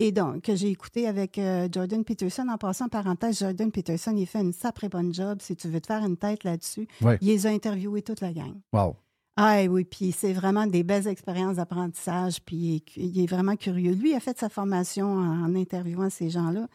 et 0.00 0.10
donc 0.10 0.42
que 0.42 0.56
j'ai 0.56 0.68
écouté 0.70 1.06
avec 1.06 1.38
euh, 1.38 1.68
Jordan 1.70 2.02
Peterson. 2.04 2.46
En 2.48 2.58
passant, 2.58 2.88
parenthèse, 2.88 3.38
Jordan 3.38 3.70
Peterson, 3.70 4.14
il 4.16 4.26
fait 4.26 4.40
une 4.40 4.52
sacrée 4.52 4.88
bonne 4.88 5.14
job. 5.14 5.38
Si 5.40 5.54
tu 5.54 5.68
veux 5.68 5.80
te 5.80 5.86
faire 5.86 6.04
une 6.04 6.16
tête 6.16 6.42
là-dessus, 6.42 6.88
Ouais. 7.02 7.18
il 7.20 7.28
les 7.28 7.46
a 7.46 7.50
interviewés 7.50 8.02
toute 8.02 8.20
la 8.20 8.32
gang. 8.32 8.54
Wow. 8.72 8.96
Ah 9.36 9.62
oui, 9.70 9.84
puis 9.84 10.12
c'est 10.12 10.32
vraiment 10.32 10.66
des 10.66 10.82
belles 10.82 11.06
expériences 11.06 11.56
d'apprentissage, 11.56 12.42
puis 12.44 12.56
il 12.56 12.76
est, 12.76 12.80
cu- 12.80 13.00
il 13.00 13.20
est 13.22 13.26
vraiment 13.26 13.56
curieux. 13.56 13.92
Lui 13.92 14.14
a 14.14 14.20
fait 14.20 14.36
sa 14.38 14.48
formation 14.48 15.06
en, 15.06 15.44
en 15.44 15.54
interviewant 15.54 16.10
ces 16.10 16.28
gens-là. 16.30 16.66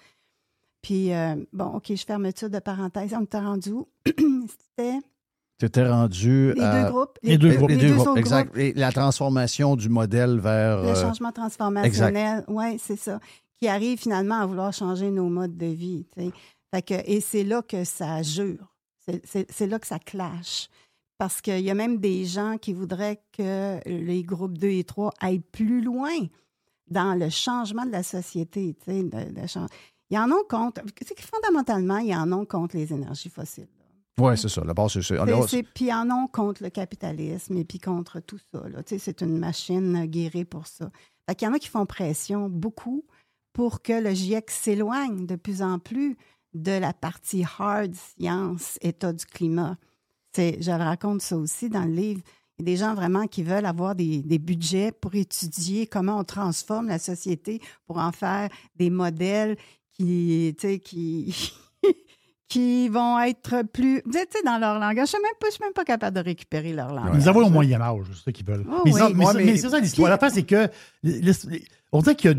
Puis, 0.82 1.14
euh, 1.14 1.36
bon, 1.52 1.66
OK, 1.76 1.86
je 1.90 2.06
fermeture 2.06 2.50
de 2.50 2.60
parenthèse. 2.60 3.14
On 3.14 3.24
était 3.24 3.40
rendu 3.40 3.72
où? 3.72 3.88
C'était 4.08 5.00
Tu 5.57 5.65
étais 5.65 5.88
rendu 5.88 6.53
Les 6.53 6.61
à- 6.61 6.84
deux 6.84 6.90
groupes. 6.91 7.18
Les, 7.23 7.30
Les- 7.32 7.38
deux 7.38 7.49
les 7.49 7.56
groupes. 7.56 7.69
deux 7.72 8.18
exact. 8.18 8.45
groupes. 8.48 8.57
Et 8.57 8.73
la 8.73 8.91
transformation 8.91 9.76
du 9.76 9.88
modèle 9.90 10.40
vers. 10.40 10.82
le 10.82 10.90
euh, 10.90 10.95
changement 11.02 11.32
transformationnel. 11.32 12.44
Oui, 12.48 12.77
c'est 12.80 12.98
ça. 12.98 13.19
qui 13.57 13.69
arrivent 13.69 13.99
finalement 13.99 14.36
à 14.41 14.45
vouloir 14.45 14.73
changer 14.73 15.10
nos 15.11 15.30
modes 15.30 15.56
de 15.56 15.68
vie. 15.68 16.06
tu 16.18 16.23
sais. 16.26 16.32
Fait 16.73 16.82
que, 16.82 16.94
et 17.10 17.22
c'est 17.22 17.45
là 17.45 17.61
que 17.61 17.86
ça 17.86 18.22
jure. 18.22 18.76
C'est- 19.23 19.68
là 19.68 19.80
que 19.80 19.88
ça 19.88 19.98
clash. 19.99 20.68
Parce 21.18 21.40
qu'il 21.40 21.61
y 21.61 21.69
a 21.69 21.73
même 21.73 21.99
des 21.99 22.26
gens 22.26 22.57
qui 22.57 22.73
voudraient 22.73 23.22
que 23.32 23.80
les 23.86 24.23
groupes 24.23 24.57
2 24.57 24.68
et 24.68 24.84
3 24.84 25.14
aillent 25.22 25.40
plus 25.40 25.80
loin 25.80 26.11
dans 26.90 27.14
le 27.18 27.30
changement 27.30 27.86
de 27.86 27.91
la 27.94 28.03
société. 28.03 28.76
tu 28.84 28.91
sais, 28.91 29.03
de- 29.03 29.40
de 29.41 29.48
chan- 29.48 29.68
Ils 30.10 30.18
en 30.18 30.30
ont 30.32 30.44
contre. 30.49 30.82
Fondamentalement, 31.18 31.98
ils 31.99 32.14
en 32.14 32.30
ont 32.34 32.45
contre 32.45 32.76
les 32.76 32.91
énergies 32.91 33.30
fossiles. 33.30 33.68
Oui, 34.20 34.38
c'est 34.38 34.48
ça. 34.50 34.64
La 34.64 34.74
base, 34.74 34.94
c'est. 34.94 35.20
C'est- 35.48 35.64
Puis 35.64 35.92
en 35.94 36.10
ont 36.10 36.28
contre 36.28 36.64
le 36.64 36.70
capitalisme 36.70 37.58
et 37.58 37.66
puis 37.66 37.80
contre 37.80 38.20
tout 38.22 38.40
ça. 38.54 38.68
là. 38.70 38.82
Tu 38.84 38.96
sais, 38.96 39.00
C'est 39.00 39.22
une 39.22 39.38
machine 39.38 40.06
guérie 40.06 40.46
pour 40.46 40.68
ça. 40.68 40.90
Fait 41.28 41.36
qu'il 41.36 41.48
y 41.48 41.52
en 41.52 41.54
a 41.54 41.60
qui 41.60 41.68
font 41.68 41.86
pression 41.86 42.50
beaucoup 42.50 43.04
pour 43.52 43.82
que 43.82 43.94
le 43.94 44.12
GIEC 44.14 44.52
s'éloigne 44.52 45.26
de 45.26 45.36
plus 45.36 45.62
en 45.62 45.80
plus 45.80 46.18
de 46.54 46.72
la 46.72 46.94
partie 46.94 47.44
hard 47.60 47.94
science, 47.94 48.78
état 48.82 49.12
du 49.12 49.26
climat. 49.26 49.78
C'est- 50.34 50.62
Je 50.62 50.72
raconte 50.72 51.22
ça 51.22 51.36
aussi 51.38 51.70
dans 51.70 51.84
le 51.86 51.92
livre. 51.94 52.22
Il 52.58 52.66
y 52.66 52.72
a 52.72 52.72
des 52.74 52.78
gens 52.78 52.96
vraiment 52.96 53.28
qui 53.28 53.44
veulent 53.44 53.66
avoir 53.66 53.96
des, 53.96 54.22
des 54.22 54.40
budgets 54.40 54.94
pour 54.94 55.14
étudier 55.16 55.88
comment 55.88 56.20
on 56.20 56.24
transforme 56.24 56.88
la 56.88 57.00
société 57.00 57.60
pour 57.86 57.98
en 57.98 58.14
faire 58.14 58.48
des 58.78 58.90
modèles 58.90 59.58
qui, 59.92 60.56
tu 60.58 60.68
sais, 60.68 60.80
qui, 60.80 61.36
qui 62.48 62.90
vont 62.90 63.20
être 63.22 63.64
plus, 63.74 64.02
tu 64.04 64.12
sais, 64.12 64.44
dans 64.46 64.58
leur 64.60 64.78
langage. 64.80 65.08
Je 65.08 65.14
suis 65.14 65.22
même 65.22 65.32
pas, 65.40 65.48
je 65.48 65.54
suis 65.56 65.64
même 65.64 65.74
pas 65.74 65.84
capable 65.84 66.16
de 66.18 66.22
récupérer 66.24 66.74
leur 66.74 66.94
langage. 66.94 67.22
Ils 67.24 67.30
envoient 67.30 67.46
au 67.46 67.50
Moyen 67.50 67.82
Âge, 67.82 68.06
c'est 68.14 68.26
ça 68.26 68.32
qu'ils 68.32 68.46
veulent. 68.46 68.66
Oh, 68.70 68.82
mais 68.86 68.94
oui. 68.94 69.00
ça- 69.00 69.10
mais 69.10 69.26
Ouais, 69.26 69.26
ça- 69.26 69.38
mais- 69.40 69.46
mais 69.46 69.58
c'est 69.58 69.70
ça 69.70 69.80
l'histoire. 69.80 70.10
L'affaire, 70.10 70.32
c'est 70.32 70.44
que 70.44 70.70
on 71.92 72.02
dirait 72.02 72.16
qu'il 72.16 72.30
a- 72.32 72.36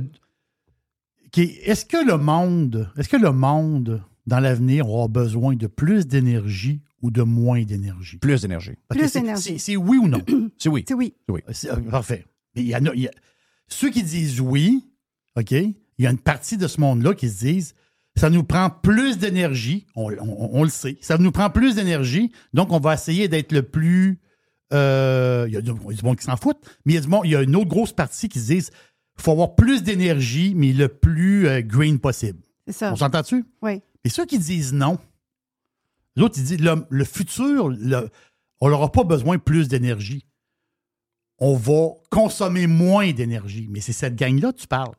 Est-ce 1.71 1.85
que 1.85 1.97
le 2.07 2.17
monde, 2.19 2.91
est-ce 2.97 3.09
que 3.09 3.17
le 3.17 3.33
monde, 3.33 4.03
dans 4.27 4.41
l'avenir, 4.41 4.89
aura 4.89 5.09
besoin 5.09 5.55
de 5.55 5.67
plus 5.67 6.07
d'énergie 6.07 6.81
ou 7.03 7.11
de 7.11 7.23
moins 7.23 7.63
d'énergie? 7.63 8.19
Plus 8.19 8.43
d'énergie. 8.43 8.73
Plus 8.89 9.13
d'énergie. 9.13 9.59
c'est- 9.59 9.77
oui 9.77 9.99
ou 9.99 10.09
non? 10.09 10.23
c'est 10.59 10.69
oui. 10.69 10.85
C'est 10.89 10.95
oui. 10.95 11.15
oui. 11.29 11.41
Euh, 11.49 11.77
Parfait. 11.91 12.25
Mais 12.55 12.63
il 12.63 12.69
y 12.69 12.77
en 12.77 12.87
a, 12.87 12.95
il 12.95 13.03
y 13.03 13.09
a- 13.09 13.13
ceux 13.69 13.91
qui 13.91 14.03
disent 14.03 14.41
oui, 14.41 14.85
OK, 15.37 15.51
il 15.51 15.75
y 15.99 16.07
a 16.07 16.11
une 16.11 16.19
partie 16.19 16.57
de 16.57 16.67
ce 16.69 16.81
monde-là 16.81 17.13
qui 17.15 17.29
se 17.29 17.39
disent 17.45 17.75
ça 18.17 18.31
nous 18.31 18.45
prend 18.45 18.71
plus 18.71 19.19
d'énergie, 19.19 19.87
on, 19.95 20.11
on- 20.13 20.51
on 20.53 20.63
le 20.63 20.71
sait, 20.71 20.97
ça 21.01 21.19
nous 21.19 21.33
prend 21.33 21.51
plus 21.51 21.75
d'énergie, 21.75 22.33
donc 22.55 22.73
on 22.73 22.81
va 22.81 22.95
essayer 22.95 23.29
d'être 23.29 23.53
le 23.53 23.63
plus. 23.63 24.19
euh, 24.73 25.45
il 25.49 25.51
il 25.51 25.55
y 25.55 25.57
a 25.59 25.61
du 25.63 25.73
monde 26.05 26.17
qui 26.19 26.25
s'en 26.25 26.37
fout, 26.37 26.57
mais 26.85 26.95
il 26.95 27.31
y, 27.31 27.37
a 27.37 27.43
y 27.43 27.45
une 27.45 27.55
autre 27.57 27.69
grosse 27.69 27.93
partie 27.93 28.29
qui 28.29 28.41
se 28.41 28.47
disent 28.47 28.71
il 29.19 29.23
faut 29.23 29.31
avoir 29.33 29.55
plus 29.55 29.83
d'énergie, 29.83 30.55
mais 30.57 30.73
le 30.73 30.89
plus 30.89 31.47
euh, 31.49 31.63
green 31.63 31.99
possible. 31.99 32.41
C'est 32.67 32.73
ça. 32.73 32.93
On 32.93 32.97
s'entend 32.97 33.21
dessus? 33.23 33.45
Oui. 33.63 33.81
Et 34.05 34.09
ceux 34.09 34.27
qui 34.27 34.39
disent 34.39 34.73
non, 34.73 34.99
l'autre, 36.17 36.35
ils 36.39 36.45
disent 36.45 36.61
le, 36.61 36.85
le 36.91 37.05
futur, 37.05 37.69
le- 37.69 38.09
on 38.61 38.69
n'aura 38.71 38.91
pas 38.91 39.05
besoin 39.05 39.37
de 39.37 39.43
plus 39.43 39.69
d'énergie. 39.69 40.27
On 41.39 41.55
va 41.55 41.89
consommer 42.11 42.67
moins 42.67 43.13
d'énergie. 43.13 43.69
Mais 43.71 43.81
c'est 43.81 43.93
cette 43.93 44.17
gang-là 44.17 44.53
que 44.53 44.59
tu 44.61 44.67
parles. 44.67 44.95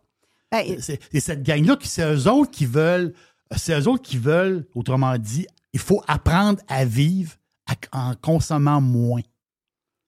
Ben, 0.51 0.77
c'est 0.79 1.19
cette 1.19 1.43
gang-là 1.43 1.75
qui, 1.75 1.87
c'est 1.87 2.03
eux 2.03 2.27
autres 2.29 2.51
qui 2.51 2.65
veulent, 2.65 3.13
c'est 3.55 3.79
eux 3.79 3.87
autres 3.87 4.03
qui 4.03 4.17
veulent, 4.17 4.65
autrement 4.75 5.17
dit, 5.17 5.45
il 5.73 5.79
faut 5.79 6.01
apprendre 6.07 6.61
à 6.67 6.85
vivre 6.85 7.33
en 7.91 8.13
consommant 8.15 8.79
moins. 8.79 9.21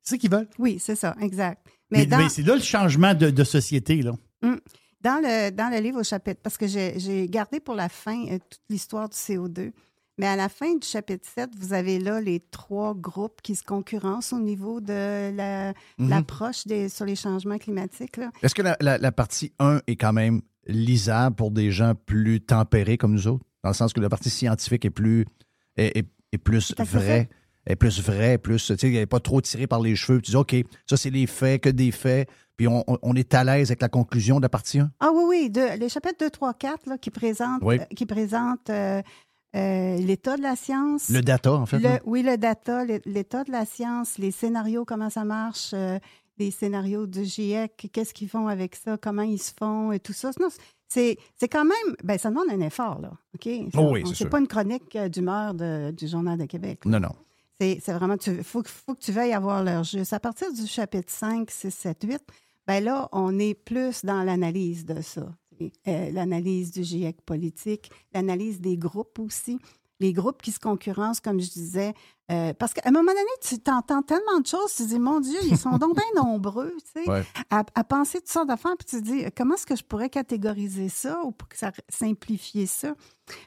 C'est 0.01 0.15
ça 0.15 0.17
qu'ils 0.17 0.31
veulent? 0.31 0.47
Oui, 0.57 0.79
c'est 0.79 0.95
ça, 0.95 1.15
exact. 1.19 1.61
Mais, 1.91 1.99
Mais, 1.99 2.05
dans, 2.05 2.17
mais 2.17 2.29
c'est 2.29 2.43
là 2.43 2.55
le 2.55 2.61
changement 2.61 3.13
de, 3.13 3.29
de 3.29 3.43
société. 3.43 4.01
Là. 4.01 4.13
Hum. 4.41 4.59
dans, 5.01 5.21
le, 5.21 5.51
dans 5.51 5.69
le 5.69 5.79
livre 5.79 5.99
au 5.99 6.03
chapitre, 6.03 6.39
parce 6.41 6.57
que 6.57 6.67
j'ai 6.67 6.99
j'ai 6.99 7.27
gardé 7.27 7.59
pour 7.59 7.75
la 7.75 7.89
fin 7.89 8.25
euh, 8.27 8.39
toute 8.49 8.61
l'histoire 8.69 9.09
du 9.09 9.17
CO2, 9.17 9.71
mais 10.19 10.27
à 10.27 10.35
la 10.35 10.49
fin 10.49 10.75
du 10.75 10.85
chapitre 10.87 11.27
7, 11.33 11.49
vous 11.57 11.73
avez 11.73 11.97
là 11.97 12.21
les 12.21 12.39
trois 12.39 12.93
groupes 12.93 13.41
qui 13.41 13.55
se 13.55 13.63
concurrencent 13.63 14.33
au 14.33 14.39
niveau 14.39 14.81
de 14.81 15.33
la- 15.35 15.73
Mhm. 15.97 16.09
l'approche 16.09 16.63
sur 16.89 17.05
les 17.05 17.15
changements 17.15 17.57
climatiques. 17.57 18.19
Est-ce 18.43 18.53
que 18.53 18.61
la, 18.61 18.77
la- 18.81 18.97
la 18.99 19.11
partie 19.11 19.51
1 19.59 19.81
est 19.87 19.95
quand 19.95 20.13
même 20.13 20.41
lisable 20.67 21.35
pour 21.35 21.51
des 21.51 21.71
gens 21.71 21.93
plus 21.95 22.41
tempérés 22.41 22.97
comme 22.97 23.13
nous 23.13 23.27
autres? 23.27 23.43
Dans 23.63 23.69
le 23.71 23.75
sens 23.75 23.93
que 23.93 23.99
la 23.99 24.09
partie 24.09 24.29
scientifique 24.29 24.85
est 24.85 24.89
plus, 24.91 25.25
est, 25.77 25.97
est- 25.97 26.07
est 26.31 26.37
plus 26.37 26.73
vraie, 26.77 27.27
est 27.65 27.75
plus 27.75 27.99
vraie, 28.01 28.37
plus, 28.37 28.65
tu 28.67 28.77
sais, 28.77 28.87
elle 28.87 28.93
n'est 28.93 29.05
pas 29.05 29.19
trop 29.19 29.41
tirée 29.41 29.67
par 29.67 29.81
les 29.81 29.95
cheveux. 29.95 30.21
Tu 30.21 30.31
dis, 30.31 30.37
OK, 30.37 30.55
ça, 30.87 30.95
c'est 30.97 31.09
les 31.09 31.27
faits, 31.27 31.61
que 31.63 31.69
des 31.69 31.91
faits, 31.91 32.29
puis 32.55 32.67
on, 32.67 32.83
on- 32.87 32.97
on 33.01 33.15
est 33.15 33.33
à 33.33 33.43
l'aise 33.43 33.69
avec 33.69 33.81
la 33.81 33.89
conclusion 33.89 34.37
de 34.37 34.43
la 34.43 34.49
partie 34.49 34.79
1? 34.79 34.91
Ah 34.99 35.11
oui, 35.13 35.23
oui, 35.27 35.49
de, 35.49 35.77
les 35.79 35.89
chapitres 35.89 36.17
2, 36.19 36.29
3, 36.29 36.53
4 36.53 36.87
là, 36.87 36.97
qui 36.97 37.09
présentent, 37.09 37.61
Oui. 37.63 37.79
euh, 37.79 37.83
qui 37.95 38.05
présentent 38.05 38.69
euh, 38.69 39.01
euh, 39.55 39.97
l'état 39.97 40.37
de 40.37 40.41
la 40.43 40.55
science. 40.55 41.09
Le 41.09 41.21
data, 41.21 41.53
en 41.53 41.65
fait. 41.65 41.79
Le- 41.79 41.99
oui, 42.05 42.21
le 42.23 42.37
data, 42.37 42.85
l'état 43.05 43.43
de 43.43 43.51
la 43.51 43.65
science, 43.65 44.17
les 44.17 44.31
scénarios, 44.31 44.85
comment 44.85 45.09
ça 45.09 45.25
marche, 45.25 45.71
euh, 45.73 45.97
les 46.37 46.51
scénarios 46.51 47.07
du 47.07 47.25
GIEC, 47.25 47.89
qu'est-ce 47.91 48.13
qu'ils 48.13 48.29
font 48.29 48.47
avec 48.47 48.75
ça, 48.75 48.97
comment 48.97 49.23
ils 49.23 49.39
se 49.41 49.51
font 49.57 49.91
et 49.91 49.99
tout 49.99 50.13
ça. 50.13 50.31
C'est, 50.87 51.17
quand 51.51 51.65
même, 51.65 51.95
ben, 52.03 52.17
ça 52.17 52.29
demande 52.29 52.49
un 52.49 52.61
effort, 52.61 52.99
là. 53.01 53.11
OK? 53.35 53.43
Ça- 53.73 53.79
Oh 53.81 53.91
oui, 53.93 54.03
c'est 54.15 54.29
pas 54.29 54.39
une 54.39 54.47
chronique 54.47 54.95
euh, 54.95 55.09
d'humeur 55.09 55.53
du 55.53 56.07
Journal 56.07 56.37
de 56.37 56.45
Québec. 56.45 56.85
là. 56.85 56.91
Non, 56.99 56.99
non. 57.07 57.15
C'est, 57.61 57.91
vraiment, 57.91 58.15
il 58.25 58.43
faut, 58.43 58.63
que- 58.63 58.69
faut 58.69 58.95
que 58.95 59.01
tu 59.01 59.11
veilles 59.11 59.33
à 59.33 59.39
voir 59.39 59.63
leur 59.63 59.83
juste. 59.83 60.13
À 60.13 60.19
partir 60.19 60.51
du 60.53 60.65
chapitre 60.65 61.11
5, 61.11 61.51
6, 61.51 61.71
7, 61.71 62.03
8, 62.03 62.19
ben 62.65 62.81
là, 62.83 63.09
on 63.11 63.37
est 63.37 63.53
plus 63.53 64.05
dans 64.05 64.23
l'analyse 64.23 64.85
de 64.85 65.01
ça. 65.01 65.27
Euh, 65.87 66.11
l'analyse 66.11 66.71
du 66.71 66.83
GIEC 66.83 67.21
politique, 67.21 67.91
l'analyse 68.13 68.59
des 68.61 68.77
groupes 68.77 69.19
aussi. 69.19 69.59
Les 70.01 70.13
groupes 70.13 70.41
qui 70.41 70.53
se 70.53 70.59
concurrencent, 70.59 71.19
comme 71.19 71.41
je 71.41 71.49
disais. 71.49 71.93
Euh, 72.31 72.53
parce 72.53 72.73
qu'à 72.73 72.83
un 72.85 72.91
moment 72.91 73.11
donné, 73.11 73.25
tu 73.41 73.59
t'entends 73.59 74.01
tellement 74.01 74.39
de 74.39 74.47
choses, 74.47 74.73
tu 74.73 74.83
te 74.83 74.87
dis, 74.87 74.99
mon 74.99 75.19
Dieu, 75.19 75.37
ils 75.43 75.57
sont 75.57 75.77
donc 75.77 75.95
bien 75.95 76.23
nombreux, 76.23 76.73
tu 76.93 77.01
sais, 77.03 77.09
Ouais. 77.09 77.25
à, 77.49 77.65
à 77.75 77.83
penser 77.83 78.19
toutes 78.19 78.29
sortes 78.29 78.47
d'affaires, 78.47 78.77
puis 78.77 78.85
tu 78.85 78.95
te 78.97 79.03
dis, 79.03 79.25
comment 79.35 79.55
est-ce 79.55 79.65
que 79.65 79.75
je 79.75 79.83
pourrais 79.83 80.09
catégoriser 80.09 80.87
ça 80.87 81.21
ou 81.25 81.31
pour 81.31 81.49
que 81.49 81.57
ça 81.57 81.73
simplifier 81.89 82.65
ça? 82.65 82.93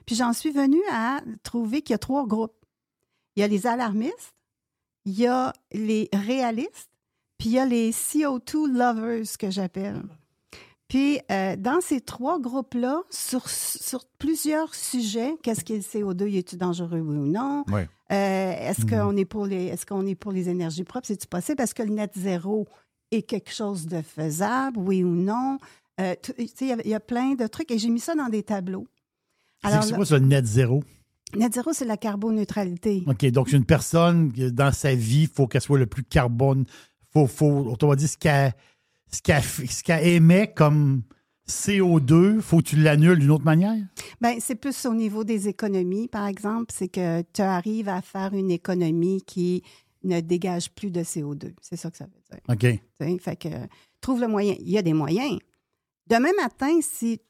Puis 0.04 0.14
j'en 0.14 0.34
suis 0.34 0.50
venue 0.50 0.82
à 0.90 1.22
trouver 1.42 1.80
qu'il 1.80 1.94
y 1.94 1.96
a 1.96 1.98
trois 1.98 2.26
groupes. 2.26 2.52
Il 3.36 3.40
y 3.40 3.44
a 3.44 3.48
les 3.48 3.66
alarmistes, 3.66 4.34
il 5.06 5.18
y 5.18 5.26
a 5.26 5.54
les 5.72 6.10
réalistes, 6.12 6.90
puis 7.38 7.48
il 7.48 7.52
y 7.52 7.58
a 7.60 7.64
les 7.64 7.92
CO2 7.92 8.66
lovers 8.70 9.24
que 9.38 9.50
j'appelle. 9.50 10.02
Puis 10.92 11.20
euh, 11.30 11.56
dans 11.56 11.80
ces 11.80 12.02
trois 12.02 12.38
groupes-là, 12.38 13.00
sur, 13.08 13.48
sur 13.48 14.04
plusieurs 14.18 14.74
sujets, 14.74 15.36
qu'est-ce 15.42 15.64
qu'est 15.64 15.76
le 15.76 15.80
CO2, 15.80 16.28
y 16.28 16.36
est-tu 16.36 16.56
dangereux 16.58 17.00
oui 17.00 17.16
ou 17.16 17.24
non? 17.26 17.64
Euh, 17.72 17.80
est-ce 18.10 18.84
qu'on 18.84 19.16
est 19.16 19.24
pour 19.24 19.46
les 19.46 19.68
est-ce 19.68 19.86
qu'on 19.86 20.06
est 20.06 20.14
pour 20.14 20.32
les 20.32 20.50
énergies 20.50 20.84
propres? 20.84 21.06
C'est-tu 21.06 21.26
possible? 21.26 21.62
Est-ce 21.62 21.74
que 21.74 21.82
le 21.82 21.94
net 21.94 22.10
zéro 22.14 22.68
est 23.10 23.22
quelque 23.22 23.50
chose 23.50 23.86
de 23.86 24.02
faisable, 24.02 24.78
oui 24.80 25.02
ou 25.02 25.14
non? 25.14 25.56
Euh, 25.98 26.14
il 26.36 26.44
y 26.68 26.72
a- 26.72 26.76
il 26.84 26.90
y, 26.90 26.94
a 26.94 27.00
plein 27.00 27.36
de 27.36 27.46
trucs 27.46 27.70
et 27.70 27.78
j'ai 27.78 27.88
mis 27.88 28.00
ça 28.00 28.14
dans 28.14 28.28
des 28.28 28.42
tableaux. 28.42 28.86
C'est 29.62 29.68
Alors, 29.70 29.84
c'est 29.84 29.94
quoi 29.94 30.04
ça, 30.04 30.18
le 30.18 30.26
net 30.26 30.44
zéro? 30.44 30.84
net 31.34 31.54
zéro, 31.54 31.72
c'est 31.72 31.86
la 31.86 31.96
carboneutralité. 31.96 33.02
OK, 33.06 33.24
donc 33.30 33.50
une 33.50 33.64
personne 33.64 34.28
dans 34.28 34.72
sa 34.72 34.94
vie, 34.94 35.22
il 35.22 35.28
faut 35.28 35.46
qu'elle 35.46 35.62
soit 35.62 35.78
le 35.78 35.86
plus 35.86 36.04
carbone. 36.04 36.66
faut, 37.14 37.26
faut, 37.26 37.46
autrement 37.70 37.94
dit, 37.94 38.08
ce 38.08 38.18
qu'elle 38.18 38.52
ce 39.12 39.20
qu'elle 39.22 39.42
ce 39.42 39.82
qu'elle 39.82 40.06
émet 40.06 40.52
comme 40.52 41.02
CO2, 41.48 42.40
faut 42.40 42.58
que 42.58 42.62
tu 42.62 42.76
l'annules 42.76 43.18
d'une 43.18 43.30
autre 43.30 43.44
manière? 43.44 43.76
Ben, 44.20 44.36
c'est 44.40 44.54
plus 44.54 44.86
au 44.86 44.94
niveau 44.94 45.24
des 45.24 45.48
économies, 45.48 46.08
par 46.08 46.26
exemple, 46.26 46.72
c'est 46.72 46.88
que 46.88 47.22
tu 47.32 47.42
arrives 47.42 47.88
à 47.88 48.00
faire 48.00 48.32
une 48.32 48.50
économie 48.50 49.22
qui 49.22 49.62
ne 50.04 50.20
dégage 50.20 50.70
plus 50.72 50.90
de 50.90 51.02
CO2. 51.02 51.54
C'est 51.60 51.76
ça 51.76 51.90
que 51.90 51.96
ça 51.96 52.06
veut 52.06 52.20
dire. 52.30 52.40
OK. 52.48 52.80
Tu 53.00 53.06
sais, 53.06 53.18
Fait 53.18 53.36
que 53.36 53.48
trouve 54.00 54.20
le 54.20 54.28
moyen. 54.28 54.54
Il 54.60 54.70
y 54.70 54.78
a 54.78 54.82
des 54.82 54.94
moyens. 54.94 55.38
Demain 56.08 56.32
matin, 56.40 56.78
si 56.80 57.20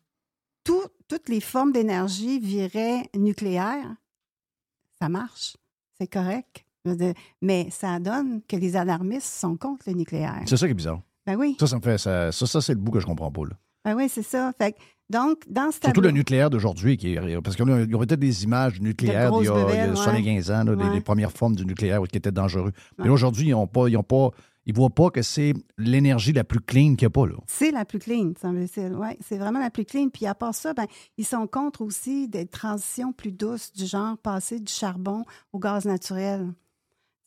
tout- 0.64 0.88
toutes 1.09 1.28
les 1.28 1.40
formes 1.40 1.72
d'énergie 1.72 2.38
viraient 2.38 3.02
nucléaire, 3.16 3.94
ça 4.98 5.09
marche. 5.09 5.56
C'est 5.98 6.06
correct. 6.06 6.64
Dire, 6.84 7.14
Mais 7.42 7.68
ça 7.70 7.98
donne 8.00 8.42
que 8.48 8.56
les 8.56 8.74
alarmistes 8.76 9.26
sont 9.26 9.56
contre 9.56 9.84
le 9.88 9.94
nucléaire. 9.94 10.42
C'est 10.46 10.56
ça 10.56 10.66
qui 10.66 10.72
est 10.72 10.74
bizarre. 10.74 11.02
Ben 11.27 11.36
oui. 11.36 11.57
Ça, 11.61 11.66
ça 11.66 11.77
me 11.77 11.82
fait. 11.82 11.99
Ça, 11.99 12.32
ça, 12.32 12.47
ça, 12.47 12.61
c'est 12.61 12.74
le 12.74 12.81
bout 12.81 12.90
que 12.93 13.01
je 13.01 13.07
comprends 13.07 13.31
pas. 13.31 13.43
Là. 13.43 13.53
Ben 13.85 13.94
oui, 13.97 14.09
c'est 14.09 14.23
ça. 14.23 14.53
Fait 14.59 14.73
que, 14.73 14.78
donc, 15.11 15.39
dans 15.49 15.66
ce 15.70 15.73
Surtout 15.73 15.86
tableau- 15.89 16.03
le 16.03 16.11
nucléaire 16.12 16.51
d'aujourd'hui. 16.51 16.97
qui 16.97 17.15
est- 17.15 17.40
Parce 17.43 17.57
qu'il 17.57 17.66
y 17.69 17.94
aurait 17.94 18.07
peut-être 18.07 18.20
des 18.20 18.44
images 18.44 18.74
du 18.74 18.82
nucléaire 18.82 19.31
grosses 19.31 19.43
d'il 19.43 19.49
y 19.49 19.53
a, 19.53 19.55
il 19.55 19.59
y 19.59 19.62
a 19.62 19.66
bebelles, 19.86 19.97
75 19.97 20.51
ans, 20.51 20.65
là, 20.65 20.74
les- 20.74 20.85
ouais. 20.85 20.94
les, 20.94 21.01
premières 21.01 21.32
formes 21.32 21.57
du 21.57 21.66
nucléaire 21.66 22.01
qui 22.11 22.16
étaient 22.16 22.31
dangereux. 22.32 22.73
Mais 22.99 23.09
aujourd'hui, 23.09 23.49
ils 23.49 23.66
pas, 23.73 23.89
ils 23.89 23.97
ont 23.97 24.03
pas, 24.03 24.31
ils 24.65 24.74
voient 24.74 24.90
pas 24.90 25.11
que 25.11 25.23
c'est 25.23 25.55
l'énergie 25.77 26.32
la 26.32 26.44
plus 26.44 26.61
clean 26.61 26.94
qu'il 26.94 27.07
n'y 27.07 27.07
a 27.07 27.11
pas. 27.11 27.27
Là. 27.27 27.35
C'est 27.49 27.73
la 27.73 27.85
plus 27.85 27.99
clean, 27.99 28.32
semble-t-il. 28.40 28.94
Oui, 28.94 29.09
c'est 29.20 29.36
vraiment 29.39 29.59
la 29.59 29.70
plus 29.70 29.85
clean. 29.85 30.09
Puis 30.09 30.27
à 30.27 30.35
part 30.36 30.55
ça, 30.55 30.73
ben, 30.73 30.86
ils 31.19 31.27
sont 31.27 31.47
contre 31.49 31.82
aussi 31.82 32.28
des 32.28 32.47
transitions 32.47 33.12
plus 33.12 33.32
douces, 33.32 33.73
du 33.73 33.85
genre 33.86 34.16
passer 34.19 34.61
du 34.61 34.73
charbon 34.73 35.24
au 35.53 35.59
gaz 35.59 35.85
naturel. 35.85 36.47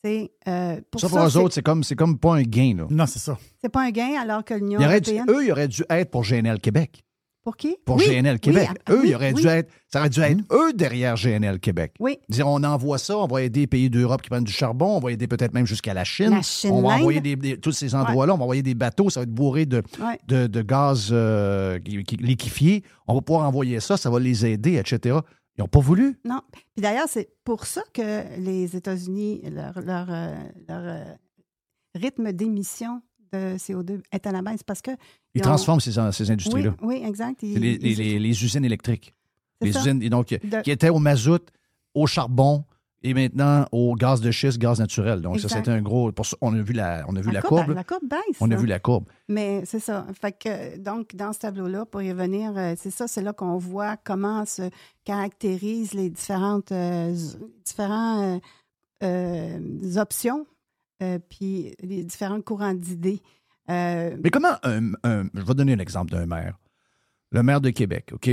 C'est 0.06 0.30
euh, 0.48 0.80
pour 0.90 1.00
ça, 1.00 1.08
ça, 1.08 1.16
pour 1.16 1.26
eux 1.26 1.36
autres, 1.38 1.54
c'est 1.54 1.62
comme, 1.62 1.82
c'est 1.82 1.96
comme 1.96 2.18
pas 2.18 2.34
un 2.36 2.42
gain. 2.42 2.74
Là. 2.78 2.86
Non, 2.90 3.06
c'est 3.06 3.18
ça. 3.18 3.36
c'est 3.60 3.68
pas 3.68 3.82
un 3.82 3.90
gain 3.90 4.12
alors 4.20 4.44
que 4.44 4.54
l'Union 4.54 4.78
dû- 4.78 4.86
européenne. 4.86 5.26
eux, 5.28 5.44
ils 5.44 5.52
auraient 5.52 5.68
dû 5.68 5.82
être 5.90 6.10
pour 6.10 6.22
le 6.22 6.58
Québec. 6.58 7.02
Pour 7.42 7.56
qui? 7.56 7.76
Pour 7.84 7.96
Oui, 7.96 8.06
GNL 8.08 8.40
Québec. 8.40 8.68
ah, 8.86 8.92
eux, 8.92 9.00
oui, 9.02 9.10
ils 9.10 9.14
auraient 9.14 9.32
oui. 9.32 9.40
dû 9.40 9.46
être, 9.46 9.70
ça 9.86 10.00
aurait 10.00 10.08
dû 10.10 10.20
être 10.20 10.40
eux 10.52 10.72
derrière 10.72 11.14
GNL 11.14 11.60
Québec. 11.60 11.92
Oui. 12.00 12.18
Dire, 12.28 12.48
on 12.48 12.62
envoie 12.64 12.98
ça, 12.98 13.16
on 13.18 13.28
va 13.28 13.42
aider 13.42 13.60
les 13.60 13.66
pays 13.68 13.88
d'Europe 13.88 14.20
qui 14.20 14.28
prennent 14.30 14.42
du 14.42 14.50
charbon, 14.52 14.96
on 14.96 14.98
va 14.98 15.12
aider 15.12 15.28
peut-être 15.28 15.54
même 15.54 15.64
jusqu'à 15.66 15.94
la 15.94 16.02
Chine. 16.02 16.30
La 16.30 16.42
Chine, 16.42 16.70
on 16.72 16.82
va 16.82 16.94
envoyer 16.96 17.20
des, 17.20 17.36
des- 17.36 17.56
tous 17.60 17.70
ces 17.70 17.94
endroits-là, 17.94 18.34
on 18.34 18.36
va 18.38 18.42
envoyer 18.42 18.62
des 18.64 18.74
bateaux, 18.74 19.10
ça 19.10 19.20
va 19.20 19.24
être 19.24 19.30
bourré 19.32 19.64
de, 19.64 19.80
Ouais. 20.00 20.18
de, 20.26 20.48
de 20.48 20.62
gaz 20.62 21.10
euh, 21.12 21.78
liquéfié. 21.84 22.82
On 23.06 23.14
va 23.14 23.20
pouvoir 23.20 23.46
envoyer 23.46 23.78
ça, 23.78 23.96
ça 23.96 24.10
va 24.10 24.18
les 24.18 24.44
aider, 24.44 24.74
etc. 24.74 25.16
Ils 25.58 25.62
n'ont 25.62 25.68
pas 25.68 25.80
voulu. 25.80 26.18
Non. 26.24 26.40
Puis 26.52 26.64
d'ailleurs, 26.82 27.06
c'est 27.08 27.30
pour 27.44 27.66
ça 27.66 27.82
que 27.94 28.38
les 28.38 28.76
États-Unis, 28.76 29.42
leur, 29.50 29.80
leur, 29.80 30.06
euh, 30.10 30.34
leur, 30.68 30.82
euh, 30.82 31.04
rythme 31.94 32.32
d'émission 32.32 33.00
de 33.32 33.56
CO2 33.56 34.02
est 34.12 34.26
à 34.26 34.32
la 34.32 34.42
baisse 34.42 34.62
parce 34.62 34.82
que. 34.82 34.90
Ils 35.34 35.40
ont- 35.40 35.44
transforment 35.44 35.80
ces, 35.80 35.92
ces 36.12 36.30
industries-là. 36.30 36.74
Oui, 36.82 36.98
oui, 37.00 37.08
exact. 37.08 37.42
Ils- 37.42 37.58
les, 37.58 37.78
les- 37.78 37.90
ils- 37.92 37.98
les- 37.98 38.18
les 38.18 38.44
usines 38.44 38.64
électriques. 38.64 39.14
Les 39.62 39.72
ça. 39.72 39.80
usines 39.80 40.02
et 40.02 40.10
donc, 40.10 40.28
De- 40.28 40.60
qui 40.62 40.70
étaient 40.70 40.90
au 40.90 40.98
mazout, 40.98 41.48
au 41.94 42.06
charbon 42.06 42.64
et 43.06 43.14
maintenant 43.14 43.66
au 43.70 43.94
gaz 43.94 44.20
de 44.20 44.30
schiste, 44.32 44.58
gaz 44.58 44.80
naturel. 44.80 45.20
Donc, 45.20 45.38
ça, 45.38 45.48
c'était 45.48 45.70
un 45.70 45.80
gros. 45.80 46.10
pour 46.10 46.26
on 46.40 46.52
a 46.54 46.60
vu 46.60 46.72
la, 46.72 47.04
on 47.06 47.14
a 47.14 47.20
vu 47.20 47.30
la, 47.30 47.40
courbe, 47.40 47.64
courbe. 47.66 47.76
La 47.76 47.84
courbe 47.84 48.02
baisse. 48.08 48.36
On 48.40 48.50
a 48.50 48.54
là. 48.54 48.60
vu 48.60 48.66
la 48.66 48.80
courbe. 48.80 49.04
Mais 49.28 49.62
c'est 49.64 49.78
ça. 49.78 50.04
Fait 50.20 50.32
que, 50.32 50.76
donc, 50.78 51.14
dans 51.14 51.32
ce 51.32 51.38
tableau-là, 51.38 51.86
pour 51.86 52.02
y 52.02 52.10
revenir, 52.10 52.52
euh, 52.56 52.74
c'est 52.76 52.90
ça, 52.90 53.06
c'est 53.06 53.22
là 53.22 53.32
qu'on 53.32 53.58
voit 53.58 53.96
comment 53.96 54.44
se 54.44 54.70
caractérisent 55.04 55.94
les 55.94 56.10
différentes 56.10 56.72
euh, 56.72 57.14
différents, 57.64 58.34
euh, 58.34 58.38
euh, 59.04 59.96
options, 60.00 60.44
puis 61.28 61.74
les 61.80 62.02
différents 62.02 62.40
courants 62.40 62.74
d'idées. 62.74 63.20
Mais 63.68 64.30
comment 64.32 64.56
un, 64.64 64.92
un- 65.04 65.28
Je 65.32 65.42
vais 65.42 65.54
donner 65.54 65.74
un 65.74 65.78
exemple 65.78 66.10
d'un 66.10 66.26
maire. 66.26 66.58
Le 67.30 67.42
maire 67.42 67.60
de 67.60 67.70
Québec, 67.70 68.10
OK, 68.12 68.30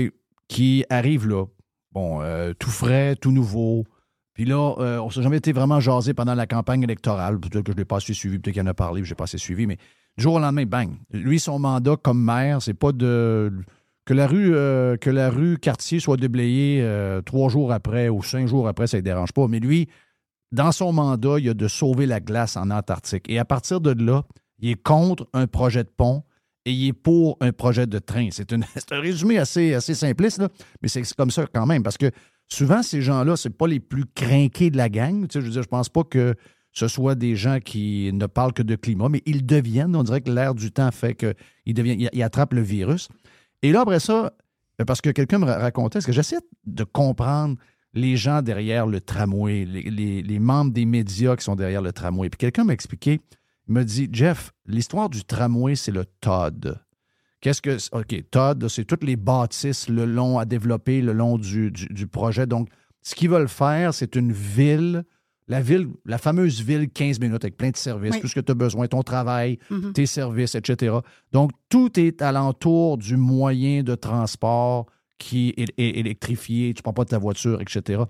qui 0.48 0.86
arrive 0.90 1.28
là, 1.28 1.46
bon, 1.92 2.22
tout 2.58 2.70
frais, 2.72 3.16
tout 3.16 3.32
nouveau. 3.32 3.86
Puis 4.34 4.46
là, 4.46 4.76
euh, 4.80 5.00
on 5.00 5.10
s'est 5.10 5.22
jamais 5.22 5.38
été 5.38 5.52
vraiment 5.52 5.80
jasé 5.80 6.14
pendant 6.14 6.34
la 6.34 6.48
campagne 6.48 6.84
électorale. 6.84 7.40
Peut-être 7.40 7.64
que 7.64 7.72
je 7.72 7.76
ne 7.76 7.82
l'ai 7.82 7.86
pas 7.86 7.98
assez 7.98 8.14
suivi, 8.14 8.40
peut-être 8.40 8.54
qu'il 8.54 8.64
en 8.64 8.68
a 8.68 8.74
parlé, 8.74 9.04
je 9.04 9.10
n'ai 9.10 9.16
pas 9.16 9.26
assez 9.26 9.38
suivi, 9.38 9.68
mais 9.68 9.78
du 10.18 10.24
jour 10.24 10.36
au 10.36 10.40
lendemain, 10.40 10.66
bang. 10.66 10.92
Lui, 11.12 11.40
son 11.40 11.60
mandat 11.60 11.96
comme 11.98 12.24
maire, 12.24 12.62
c'est 12.62 12.74
pas 12.74 12.92
de. 12.92 13.52
Que 14.06 14.14
la 14.14 14.28
rue, 14.28 14.54
euh, 14.54 14.98
que 14.98 15.10
la 15.10 15.30
rue 15.30 15.58
Cartier 15.58 16.02
soit 16.02 16.18
déblayée 16.18 16.82
euh, 16.82 17.22
trois 17.22 17.48
jours 17.48 17.72
après 17.72 18.10
ou 18.10 18.22
cinq 18.22 18.48
jours 18.48 18.68
après, 18.68 18.86
ça 18.86 18.98
ne 18.98 19.02
dérange 19.02 19.32
pas. 19.32 19.48
Mais 19.48 19.60
lui, 19.60 19.88
dans 20.52 20.74
son 20.74 20.92
mandat, 20.92 21.40
il 21.40 21.48
a 21.50 21.54
de 21.54 21.68
sauver 21.70 22.06
la 22.06 22.20
glace 22.20 22.58
en 22.58 22.70
Antarctique. 22.70 23.30
Et 23.30 23.40
à 23.40 23.46
partir 23.46 23.80
de 23.80 23.92
là, 24.04 24.24
il 24.60 24.72
est 24.72 24.82
contre 24.82 25.28
un 25.32 25.48
projet 25.48 25.86
de 25.86 25.90
pont 25.90 26.24
et 26.66 26.72
il 26.72 26.90
est 26.90 26.94
pour 26.94 27.38
un 27.40 27.54
projet 27.54 27.88
de 27.88 27.98
train. 28.00 28.28
C'est 28.32 28.52
un 28.92 29.00
résumé 29.00 29.38
assez, 29.38 29.74
assez 29.74 29.96
simpliste, 29.96 30.42
mais 30.82 30.90
c'est 30.90 31.04
comme 31.16 31.32
ça 31.32 31.46
quand 31.54 31.66
même, 31.66 31.82
parce 31.82 31.98
que 31.98 32.12
souvent, 32.54 32.84
ces 32.84 33.02
gens-là, 33.02 33.36
ce 33.36 33.50
pas 33.50 33.68
les 33.68 33.80
plus 33.80 34.06
crinqués 34.06 34.70
de 34.70 34.78
la 34.78 34.90
gang. 34.90 35.28
Tu 35.28 35.42
je 35.42 35.60
pense 35.62 35.90
pas 35.90 36.04
que 36.04 36.36
ce 36.72 36.88
soit 36.88 37.16
des 37.16 37.36
gens 37.36 37.60
qui 37.60 38.10
ne 38.14 38.26
parlent 38.26 38.54
que 38.54 38.64
de 38.64 38.76
climat, 38.76 39.10
mais 39.10 39.22
ils 39.26 39.46
deviennent, 39.46 39.96
on 39.96 40.04
dirait 40.04 40.22
que 40.22 40.32
l'air 40.32 40.56
du 40.56 40.72
temps 40.72 40.92
fait 40.92 41.16
qu'ils 41.16 41.74
deviennent, 41.74 42.10
ils, 42.12 42.24
attrapent 42.24 42.54
le 42.54 42.62
virus. 42.62 43.10
Et 43.62 43.72
là, 43.72 43.82
après 43.82 44.00
ça, 44.00 44.34
parce 44.88 45.02
que 45.02 45.12
quelqu'un 45.12 45.40
me 45.40 45.46
ra- 45.46 45.60
racontait, 45.60 46.00
parce 46.00 46.06
que 46.06 46.12
j'essaie 46.12 46.40
de 46.66 46.84
comprendre 46.84 47.58
les 47.94 48.18
gens 48.18 48.42
derrière 48.42 48.88
le 48.88 49.02
tramway, 49.02 49.66
les, 49.66 50.40
membres 50.40 50.72
des 50.72 50.86
médias 50.86 51.36
qui 51.36 51.44
sont 51.44 51.56
derrière 51.56 51.82
le 51.82 51.94
tramway. 51.94 52.30
Puis 52.30 52.40
quelqu'un 52.40 52.64
m'a 52.64 52.74
expliqué, 52.74 53.22
m'a 53.68 53.84
dit, 53.84 54.10
Jeff, 54.12 54.52
l'histoire 54.66 55.10
du 55.10 55.24
tramway, 55.24 55.76
c'est 55.76 55.92
le 55.92 56.06
TOD. 56.22 56.83
Qu'est-ce 57.44 57.62
que. 57.62 57.78
OK, 57.92 58.24
TOD, 58.32 58.68
c'est 58.70 58.86
toutes 58.86 59.04
les 59.04 59.18
bâtisses 59.18 59.90
le 59.90 60.06
long 60.06 60.40
à 60.40 60.46
développer 60.46 61.02
le 61.02 61.12
long 61.12 61.38
du, 61.38 61.72
du- 61.72 61.88
du 61.88 62.08
projet. 62.08 62.48
Donc, 62.48 62.70
ce 63.02 63.16
qu'ils 63.16 63.30
veulent 63.30 63.50
faire, 63.50 63.94
c'est 63.94 64.16
une 64.16 64.32
ville, 64.32 65.04
la 65.50 65.60
ville, 65.60 65.88
la 66.06 66.18
fameuse 66.18 66.62
ville 66.62 66.90
15 66.90 67.20
minutes 67.20 67.44
avec 67.44 67.58
plein 67.58 67.72
de 67.72 67.76
services, 67.76 68.14
Oui. 68.14 68.22
tout 68.22 68.30
ce 68.30 68.36
que 68.36 68.40
tu 68.40 68.54
as 68.54 68.56
besoin, 68.56 68.88
ton 68.88 69.04
travail, 69.04 69.60
Mhm. 69.70 69.92
tes 69.92 70.06
services, 70.06 70.56
etc. 70.56 70.96
Donc, 71.34 71.52
tout 71.68 72.00
est 72.00 72.22
alentour 72.22 72.98
du 72.98 73.18
moyen 73.18 73.84
de 73.84 73.94
transport 73.96 74.86
qui 75.18 75.54
est, 75.58 75.74
est 75.78 76.00
électrifié. 76.00 76.74
Tu 76.74 76.80
ne 76.80 76.84
prends 76.84 76.94
pas 76.94 77.04
de 77.04 77.10
ta 77.10 77.18
voiture, 77.18 77.60
etc. 77.60 78.04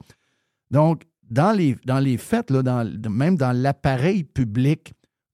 Donc, 0.69 1.01
dans 1.31 1.51
les, 1.57 1.75
dans 1.85 1.99
les 1.99 2.17
faits, 2.17 2.51
là, 2.51 2.61
dans, 2.61 2.87
même 3.09 3.35
dans 3.35 3.51
l'appareil 3.51 4.23
public, 4.23 4.93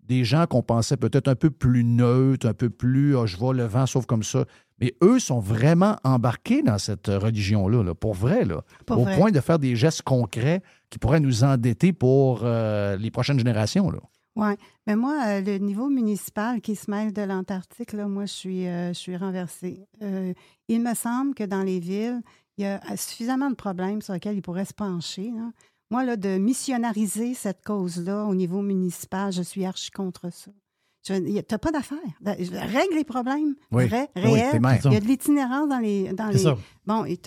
des 0.09 0.25
gens 0.25 0.45
qu'on 0.47 0.61
pensait 0.63 0.97
peut-être 0.97 1.27
un 1.29 1.35
peu 1.35 1.49
plus 1.51 1.83
neutres, 1.85 2.47
un 2.47 2.53
peu 2.53 2.69
plus 2.69 3.15
Ah, 3.17 3.25
je 3.25 3.37
vois 3.37 3.53
le 3.53 3.63
vent 3.65 3.85
sauf 3.85 4.05
comme 4.05 4.23
ça. 4.23 4.43
Mais 4.81 4.93
eux 5.03 5.19
sont 5.19 5.39
vraiment 5.39 5.97
embarqués 6.03 6.61
dans 6.63 6.77
cette 6.77 7.07
religion-là, 7.07 7.83
là, 7.83 7.93
pour 7.93 8.13
vrai, 8.13 8.43
là, 8.45 8.63
Pour 8.85 8.99
au 8.99 9.03
vrai. 9.03 9.15
point 9.17 9.31
de 9.31 9.39
faire 9.39 9.59
des 9.59 9.75
gestes 9.75 10.01
concrets 10.01 10.61
qui 10.89 10.97
pourraient 10.99 11.19
nous 11.19 11.43
endetter 11.43 11.93
pour 11.93 12.41
euh, 12.43 12.95
les 12.97 13.11
prochaines 13.11 13.37
générations. 13.37 13.91
Là. 13.91 13.99
Oui, 14.35 14.53
mais 14.87 14.95
moi, 14.95 15.15
euh, 15.27 15.41
le 15.41 15.57
niveau 15.57 15.89
municipal 15.89 16.61
qui 16.61 16.75
se 16.77 16.89
mêle 16.89 17.11
de 17.11 17.21
l'Antarctique, 17.21 17.91
là, 17.93 18.07
moi, 18.07 18.25
je 18.25 18.31
suis, 18.33 18.67
euh, 18.67 18.89
je 18.93 18.97
suis 18.99 19.17
renversée. 19.17 19.81
Euh, 20.01 20.33
il 20.69 20.81
me 20.81 20.93
semble 20.95 21.35
que 21.35 21.43
dans 21.43 21.61
les 21.63 21.79
villes, 21.81 22.21
il 22.57 22.63
y 22.63 22.65
a 22.67 22.79
suffisamment 22.95 23.49
de 23.49 23.55
problèmes 23.55 24.01
sur 24.01 24.13
lesquels 24.13 24.37
ils 24.37 24.41
pourraient 24.41 24.65
se 24.65 24.73
pencher. 24.73 25.31
hein. 25.37 25.51
Moi, 25.91 26.03
là, 26.03 26.15
de 26.17 26.37
missionnariser 26.37 27.33
cette 27.33 27.63
cause-là 27.63 28.25
au 28.25 28.35
niveau 28.35 28.61
municipal, 28.61 29.31
je 29.31 29.41
suis 29.41 29.65
archi 29.65 29.89
contre 29.91 30.31
ça. 30.31 30.51
Tu 31.01 31.13
n'as 31.13 31.57
pas 31.57 31.71
d'affaires. 31.71 31.97
Règle 32.23 32.95
les 32.95 33.05
problèmes 33.05 33.55
Oui. 33.71 33.87
vrais, 33.87 34.09
réels. 34.15 34.59
il 34.85 34.91
y 34.93 34.95
a 34.97 34.99
de 34.99 35.05
l'itinérance 35.05 35.69
dans 35.69 35.79
les. 35.79 36.11
Dans 36.13 36.27
C'est 36.27 36.37
les... 36.37 36.43
ça. 36.43 36.57
Bon, 36.85 37.05
et 37.05 37.17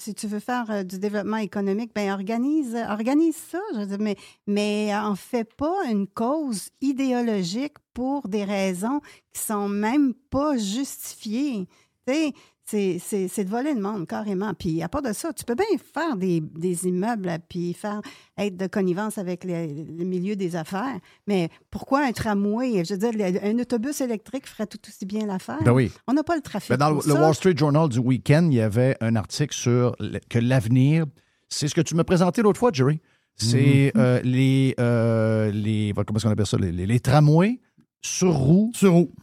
si 0.00 0.14
tu 0.14 0.28
veux 0.28 0.38
faire 0.38 0.70
euh, 0.70 0.82
du 0.84 0.98
développement 1.00 1.36
économique, 1.38 1.90
ben 1.94 2.12
organise, 2.12 2.76
organise 2.88 3.36
ça. 3.36 3.58
Je 3.74 3.80
veux 3.80 3.86
dire, 3.86 3.98
mais, 4.00 4.16
mais 4.46 4.96
en 4.96 5.16
fais 5.16 5.44
pas 5.44 5.74
une 5.90 6.06
cause 6.06 6.68
idéologique 6.80 7.74
pour 7.92 8.28
des 8.28 8.44
raisons 8.44 9.00
qui 9.34 9.42
sont 9.42 9.68
même 9.68 10.14
pas 10.30 10.56
justifiées. 10.56 11.66
Tu 12.06 12.14
sais, 12.14 12.32
c'est- 12.68 12.98
c'est 12.98 13.28
c'est 13.28 13.44
de 13.44 13.48
voler 13.50 13.72
le 13.74 13.80
monde, 13.80 14.06
carrément. 14.06 14.52
Puis 14.54 14.82
à 14.82 14.88
part 14.88 15.02
de 15.02 15.12
ça, 15.12 15.32
tu 15.32 15.44
peux 15.44 15.54
bien 15.54 15.64
faire 15.94 16.16
des, 16.16 16.40
des 16.40 16.86
immeubles, 16.86 17.30
puis 17.48 17.72
faire 17.74 18.00
être 18.36 18.56
de 18.56 18.66
connivence 18.66 19.18
avec 19.18 19.44
le, 19.44 19.66
le 19.98 20.04
milieu 20.04 20.34
des 20.36 20.56
affaires. 20.56 20.98
Mais 21.26 21.48
pourquoi 21.70 22.04
un 22.04 22.12
tramway? 22.12 22.84
Je 22.84 22.94
veux 22.94 22.98
dire, 23.10 23.40
un 23.42 23.58
autobus 23.58 24.00
électrique 24.00 24.46
ferait 24.48 24.66
tout 24.66 24.78
aussi 24.88 25.06
bien 25.06 25.26
l'affaire. 25.26 25.62
Ben 25.64 25.72
oui. 25.72 25.90
On 26.06 26.12
n'a 26.12 26.22
pas 26.24 26.34
le 26.36 26.42
trafic. 26.42 26.70
Ben, 26.70 26.76
dans 26.76 26.90
le. 26.90 27.12
Wall 27.14 27.34
Street 27.34 27.54
Journal 27.56 27.88
du 27.88 27.98
week-end, 28.00 28.48
il 28.50 28.56
y 28.56 28.60
avait 28.60 28.96
un 29.00 29.16
article 29.16 29.54
sur 29.54 29.94
le- 30.00 30.18
que 30.28 30.38
l'avenir, 30.38 31.06
c'est 31.48 31.68
ce 31.68 31.74
que 31.74 31.80
tu 31.80 31.94
m'as 31.94 32.04
présenté 32.04 32.42
l'autre 32.42 32.58
fois, 32.58 32.70
Jerry. 32.72 33.00
C'est 33.36 33.92
Mhm. 33.94 34.00
euh, 34.00 34.20
les, 34.24 34.74
euh, 34.80 35.50
les. 35.52 35.92
Comment 35.94 36.16
est-ce 36.16 36.24
qu'on 36.24 36.32
appelle 36.32 36.46
ça? 36.46 36.56
Les, 36.56 36.72
les- 36.72 36.86
les 36.86 37.00
tramways 37.00 37.60
sur 38.02 38.34
roues, 38.34 38.72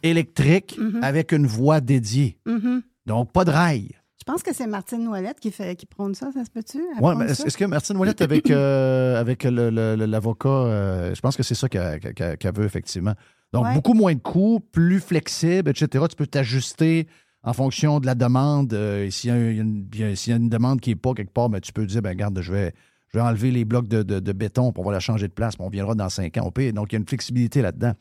électriques 0.04 0.78
avec 1.02 1.32
une 1.32 1.48
voie 1.48 1.82
dédiée. 1.82 2.38
Mhm. 2.46 2.82
Donc, 3.06 3.32
pas 3.32 3.46
de 3.46 3.52
rail. 3.52 3.90
Je 4.20 4.24
pense 4.32 4.42
que 4.42 4.54
c'est 4.54 4.68
Martine 4.68 5.04
Noëllette 5.04 5.40
qui, 5.40 5.52
fait, 5.52 5.76
qui 5.76 5.86
prône 5.86 6.16
ça, 6.16 6.32
ça 6.32 6.46
se 6.46 6.50
peut-tu? 6.50 6.80
Prône 6.98 7.18
mais 7.18 7.26
est-ce 7.26 7.58
que 7.58 7.66
Martine 7.66 7.98
Ouellette, 7.98 8.22
avec, 8.22 8.50
euh, 8.52 9.20
avec 9.20 9.44
l'avocat, 9.44 10.50
euh, 10.50 11.14
je 11.16 11.20
pense 11.20 11.36
que 11.36 11.44
c'est 11.44 11.56
ça 11.56 11.68
qu'elle 11.68 12.00
veut, 12.56 12.66
effectivement. 12.66 13.14
Donc, 13.52 13.66
Ouais. 13.66 13.74
beaucoup 13.74 13.94
moins 13.94 14.14
de 14.14 14.20
coûts, 14.20 14.60
plus 14.72 15.00
flexible, 15.02 15.70
etc. 15.70 16.06
Tu 16.10 16.16
peux 16.16 16.26
t'ajuster 16.28 17.08
en 17.44 17.52
fonction 17.54 18.00
de 18.00 18.06
la 18.06 18.16
demande. 18.16 18.74
Euh, 18.74 19.06
et 19.06 19.12
S'il 19.12 19.30
y, 19.30 19.34
a 19.34 19.38
une- 19.38 19.88
il 19.94 20.00
y 20.00 20.04
a- 20.06 20.16
s'il 20.16 20.32
y 20.32 20.34
a 20.34 20.38
une 20.38 20.50
demande 20.50 20.80
qui 20.80 20.92
n'est 20.92 20.96
pas 20.96 21.14
quelque 21.14 21.34
part, 21.34 21.50
ben, 21.50 21.60
tu 21.60 21.74
peux 21.74 21.86
dire, 21.86 22.02
ben, 22.02 22.10
regarde, 22.12 22.40
je 22.42 22.52
vais, 22.54 22.74
je 23.14 23.18
vais 23.18 23.24
enlever 23.24 23.52
les 23.52 23.66
blocs 23.66 23.88
de, 23.90 24.02
de- 24.04 24.20
de 24.20 24.32
béton, 24.32 24.72
puis 24.72 24.82
on 24.82 24.86
va 24.86 24.94
la 24.94 25.00
changer 25.02 25.28
de 25.28 25.34
place, 25.34 25.56
puis 25.58 25.66
on 25.66 25.70
viendra 25.70 25.94
dans 25.96 26.10
cinq 26.10 26.38
ans. 26.38 26.46
au 26.48 26.52
pire. 26.52 26.72
Donc, 26.74 26.94
il 26.94 26.96
y 26.96 26.98
a 26.98 27.00
une 27.00 27.08
flexibilité 27.08 27.62
là-dedans. 27.62 27.92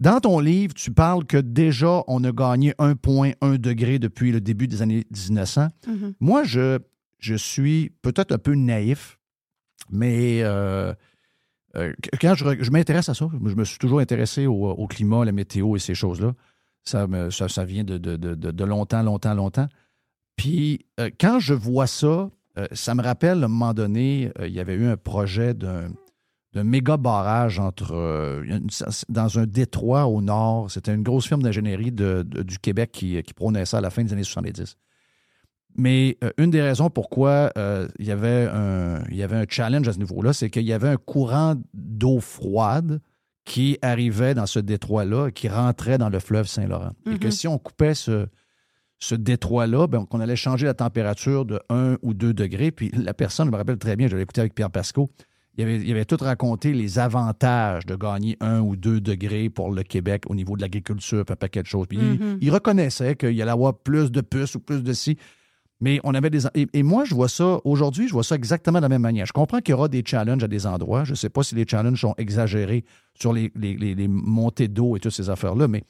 Dans 0.00 0.20
ton 0.20 0.38
livre, 0.38 0.74
tu 0.74 0.92
parles 0.92 1.24
que 1.24 1.36
déjà, 1.38 2.02
on 2.06 2.22
a 2.24 2.30
gagné 2.32 2.72
1,1 2.78 3.56
degré 3.58 3.98
depuis 3.98 4.30
le 4.30 4.40
début 4.40 4.68
des 4.68 4.80
années 4.82 5.04
1900. 5.10 5.68
Mhm. 5.86 6.14
Moi, 6.20 6.44
je, 6.44 6.78
je 7.18 7.34
suis 7.34 7.90
peut-être 8.02 8.32
un 8.32 8.38
peu 8.38 8.54
naïf, 8.54 9.18
mais 9.90 10.42
euh, 10.42 10.94
euh, 11.76 11.92
quand 12.20 12.34
je, 12.36 12.44
je 12.62 12.70
m'intéresse 12.70 13.08
à 13.08 13.14
ça, 13.14 13.28
je 13.44 13.54
me 13.54 13.64
suis 13.64 13.78
toujours 13.78 13.98
intéressé 14.00 14.46
au, 14.46 14.66
au 14.70 14.86
climat, 14.86 15.24
la 15.24 15.32
météo 15.32 15.74
et 15.74 15.80
ces 15.80 15.94
choses-là. 15.94 16.32
Ça, 16.84 17.06
me- 17.08 17.30
ça, 17.30 17.48
ça 17.48 17.64
vient 17.64 17.84
de, 17.84 17.98
de- 17.98 18.16
de- 18.16 18.34
de- 18.34 18.64
longtemps, 18.64 19.02
longtemps, 19.02 19.34
longtemps. 19.34 19.68
Puis 20.36 20.86
euh, 21.00 21.10
quand 21.20 21.40
je 21.40 21.54
vois 21.54 21.86
ça, 21.88 22.30
ça 22.72 22.94
me 22.96 23.02
rappelle, 23.02 23.42
à 23.42 23.46
un 23.46 23.48
moment 23.48 23.72
donné, 23.74 24.32
il 24.44 24.52
y 24.52 24.58
avait 24.58 24.74
eu 24.74 24.86
un 24.86 24.96
projet 24.96 25.54
d'un 25.54 25.90
d'un 26.58 26.64
méga 26.64 26.96
barrage 26.96 27.58
entre 27.60 27.92
euh, 27.94 28.42
une- 28.44 28.66
dans 29.08 29.38
un 29.38 29.46
détroit 29.46 30.06
au 30.06 30.20
nord. 30.20 30.70
C'était 30.70 30.94
une 30.94 31.02
grosse 31.02 31.26
firme 31.26 31.42
d'ingénierie 31.42 31.92
de- 31.92 32.22
de- 32.26 32.42
du 32.42 32.58
Québec 32.58 32.90
qui, 32.92 33.22
qui 33.22 33.32
prônait 33.34 33.64
ça 33.66 33.78
à 33.78 33.80
la 33.80 33.90
fin 33.90 34.02
des 34.02 34.12
années 34.12 34.24
70. 34.24 34.76
Mais 35.76 36.16
euh, 36.24 36.30
une 36.38 36.50
des 36.50 36.62
raisons 36.62 36.90
pourquoi 36.90 37.52
euh, 37.56 37.86
il, 37.98 38.06
y 38.06 38.10
avait 38.10 38.48
un, 38.52 39.04
il 39.10 39.16
y 39.16 39.22
avait 39.22 39.36
un 39.36 39.44
challenge 39.48 39.86
à 39.86 39.92
ce 39.92 39.98
niveau-là, 39.98 40.32
c'est 40.32 40.50
qu'il 40.50 40.64
y 40.64 40.72
avait 40.72 40.88
un 40.88 40.96
courant 40.96 41.54
d'eau 41.74 42.18
froide 42.20 43.00
qui 43.44 43.78
arrivait 43.80 44.34
dans 44.34 44.46
ce 44.46 44.58
détroit-là 44.58 45.28
et 45.28 45.32
qui 45.32 45.48
rentrait 45.48 45.96
dans 45.98 46.08
le 46.08 46.18
fleuve 46.18 46.46
Saint-Laurent. 46.48 46.90
Et 47.10 47.18
que 47.18 47.26
Mhm. 47.26 47.32
si 47.32 47.48
on 47.48 47.58
coupait 47.58 47.94
ce, 47.94 48.26
ce 48.98 49.14
détroit-là, 49.14 49.86
ben, 49.86 50.04
qu'on 50.04 50.20
allait 50.20 50.36
changer 50.36 50.66
la 50.66 50.74
température 50.74 51.44
de 51.44 51.60
1 51.70 51.96
ou 52.02 52.12
2 52.12 52.34
degrés. 52.34 52.72
Puis 52.72 52.90
la 52.90 53.14
personne, 53.14 53.46
je 53.46 53.52
me 53.52 53.56
rappelle 53.56 53.78
très 53.78 53.94
bien, 53.96 54.08
j'avais 54.08 54.22
écouté 54.22 54.40
avec 54.40 54.54
Pierre 54.54 54.70
Pasco, 54.70 55.08
il 55.58 55.64
avait, 55.64 55.76
il 55.80 55.90
avait 55.90 56.04
tout 56.04 56.16
raconté 56.20 56.72
les 56.72 56.98
avantages 56.98 57.84
de 57.84 57.96
gagner 57.96 58.36
1 58.40 58.60
ou 58.60 58.76
2 58.76 59.00
degrés 59.00 59.50
pour 59.50 59.70
le 59.72 59.82
Québec 59.82 60.22
au 60.28 60.34
niveau 60.34 60.56
de 60.56 60.62
l'agriculture, 60.62 61.24
un 61.28 61.36
paquet 61.36 61.62
de 61.62 61.66
choses. 61.66 61.86
Puis 61.88 61.98
il- 61.98 62.18
Mhm. 62.20 62.38
il, 62.40 62.50
reconnaissait 62.50 63.16
qu'il 63.16 63.40
allait 63.42 63.50
avoir 63.50 63.74
plus 63.74 64.10
de 64.10 64.20
puces 64.20 64.54
ou 64.54 64.60
plus 64.60 64.82
de 64.82 64.92
ci. 64.92 65.18
Mais 65.80 66.00
on 66.02 66.12
avait 66.14 66.30
des. 66.30 66.46
Et, 66.56 66.66
et 66.72 66.82
moi, 66.82 67.04
je 67.04 67.14
vois 67.14 67.28
ça, 67.28 67.58
aujourd'hui, 67.64 68.08
je 68.08 68.12
vois 68.12 68.24
ça 68.24 68.34
exactement 68.34 68.78
de 68.78 68.82
la 68.82 68.88
même 68.88 69.02
manière. 69.02 69.26
Je 69.26 69.32
comprends 69.32 69.58
qu'il 69.58 69.72
y 69.72 69.74
aura 69.74 69.86
des 69.88 70.02
challenges 70.04 70.42
à 70.42 70.48
des 70.48 70.66
endroits. 70.66 71.04
Je 71.04 71.12
ne 71.12 71.16
sais 71.16 71.28
pas 71.28 71.42
si 71.44 71.54
les 71.54 71.66
challenges 71.68 72.00
sont 72.00 72.14
exagérés 72.18 72.84
sur 73.14 73.32
les, 73.32 73.52
les- 73.54 73.76
les- 73.76 73.94
les 73.94 74.08
montées 74.08 74.66
d'eau 74.68 74.96
et 74.96 75.00
toutes 75.00 75.12
ces 75.12 75.30
affaires-là, 75.30 75.68
mais 75.68 75.84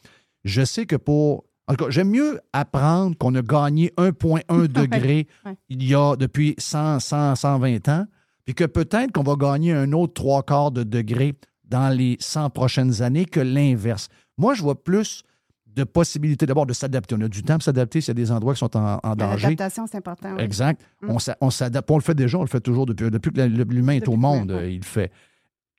je 0.44 0.62
sais 0.64 0.84
que 0.86 0.96
pour. 0.96 1.44
En 1.68 1.74
tout 1.74 1.84
cas, 1.84 1.90
j'aime 1.90 2.10
mieux 2.10 2.40
apprendre 2.54 3.16
qu'on 3.18 3.34
a 3.34 3.42
gagné 3.42 3.92
1,1 3.98 4.66
degré 4.68 5.26
ouais. 5.46 5.56
il 5.70 5.82
y 5.86 5.94
a 5.94 6.16
depuis 6.16 6.54
100, 6.58 7.00
100, 7.00 7.34
120 7.36 7.88
ans, 7.88 8.06
puis 8.48 8.54
que 8.54 8.64
peut-être 8.64 9.12
qu'on 9.12 9.22
va 9.22 9.34
gagner 9.36 9.74
un 9.74 9.92
autre 9.92 10.14
trois 10.14 10.42
quarts 10.42 10.70
de 10.70 10.82
degré 10.82 11.34
dans 11.66 11.94
les 11.94 12.16
100 12.18 12.48
prochaines 12.48 13.02
années 13.02 13.26
que 13.26 13.40
l'inverse. 13.40 14.08
Moi, 14.38 14.54
je 14.54 14.62
vois 14.62 14.82
plus 14.82 15.22
de 15.66 15.84
possibilités 15.84 16.46
d'abord 16.46 16.64
de 16.64 16.72
s'adapter. 16.72 17.14
On 17.14 17.20
a 17.20 17.28
du 17.28 17.42
temps 17.42 17.56
pour 17.56 17.62
s'adapter 17.62 18.00
s'il 18.00 18.08
y 18.08 18.10
a 18.12 18.14
des 18.14 18.32
endroits 18.32 18.54
qui 18.54 18.60
sont 18.60 18.74
en, 18.74 19.00
en 19.02 19.14
danger. 19.16 19.42
L'adaptation, 19.48 19.86
c'est 19.86 19.98
important. 19.98 20.30
oui. 20.34 20.42
Exact. 20.42 20.80
Mm. 21.02 21.10
On 21.10 21.18
s'a- 21.18 21.36
On 21.42 21.50
s'adapte. 21.50 21.90
On 21.90 21.96
le 21.98 22.02
fait 22.02 22.14
déjà, 22.14 22.38
on 22.38 22.40
le 22.40 22.48
fait 22.48 22.60
toujours 22.62 22.86
depuis, 22.86 23.10
depuis 23.10 23.30
que 23.32 23.42
l'humain 23.42 23.92
est 23.96 24.08
au 24.08 24.16
monde, 24.16 24.58
il 24.66 24.78
le 24.78 24.82
fait. 24.82 25.12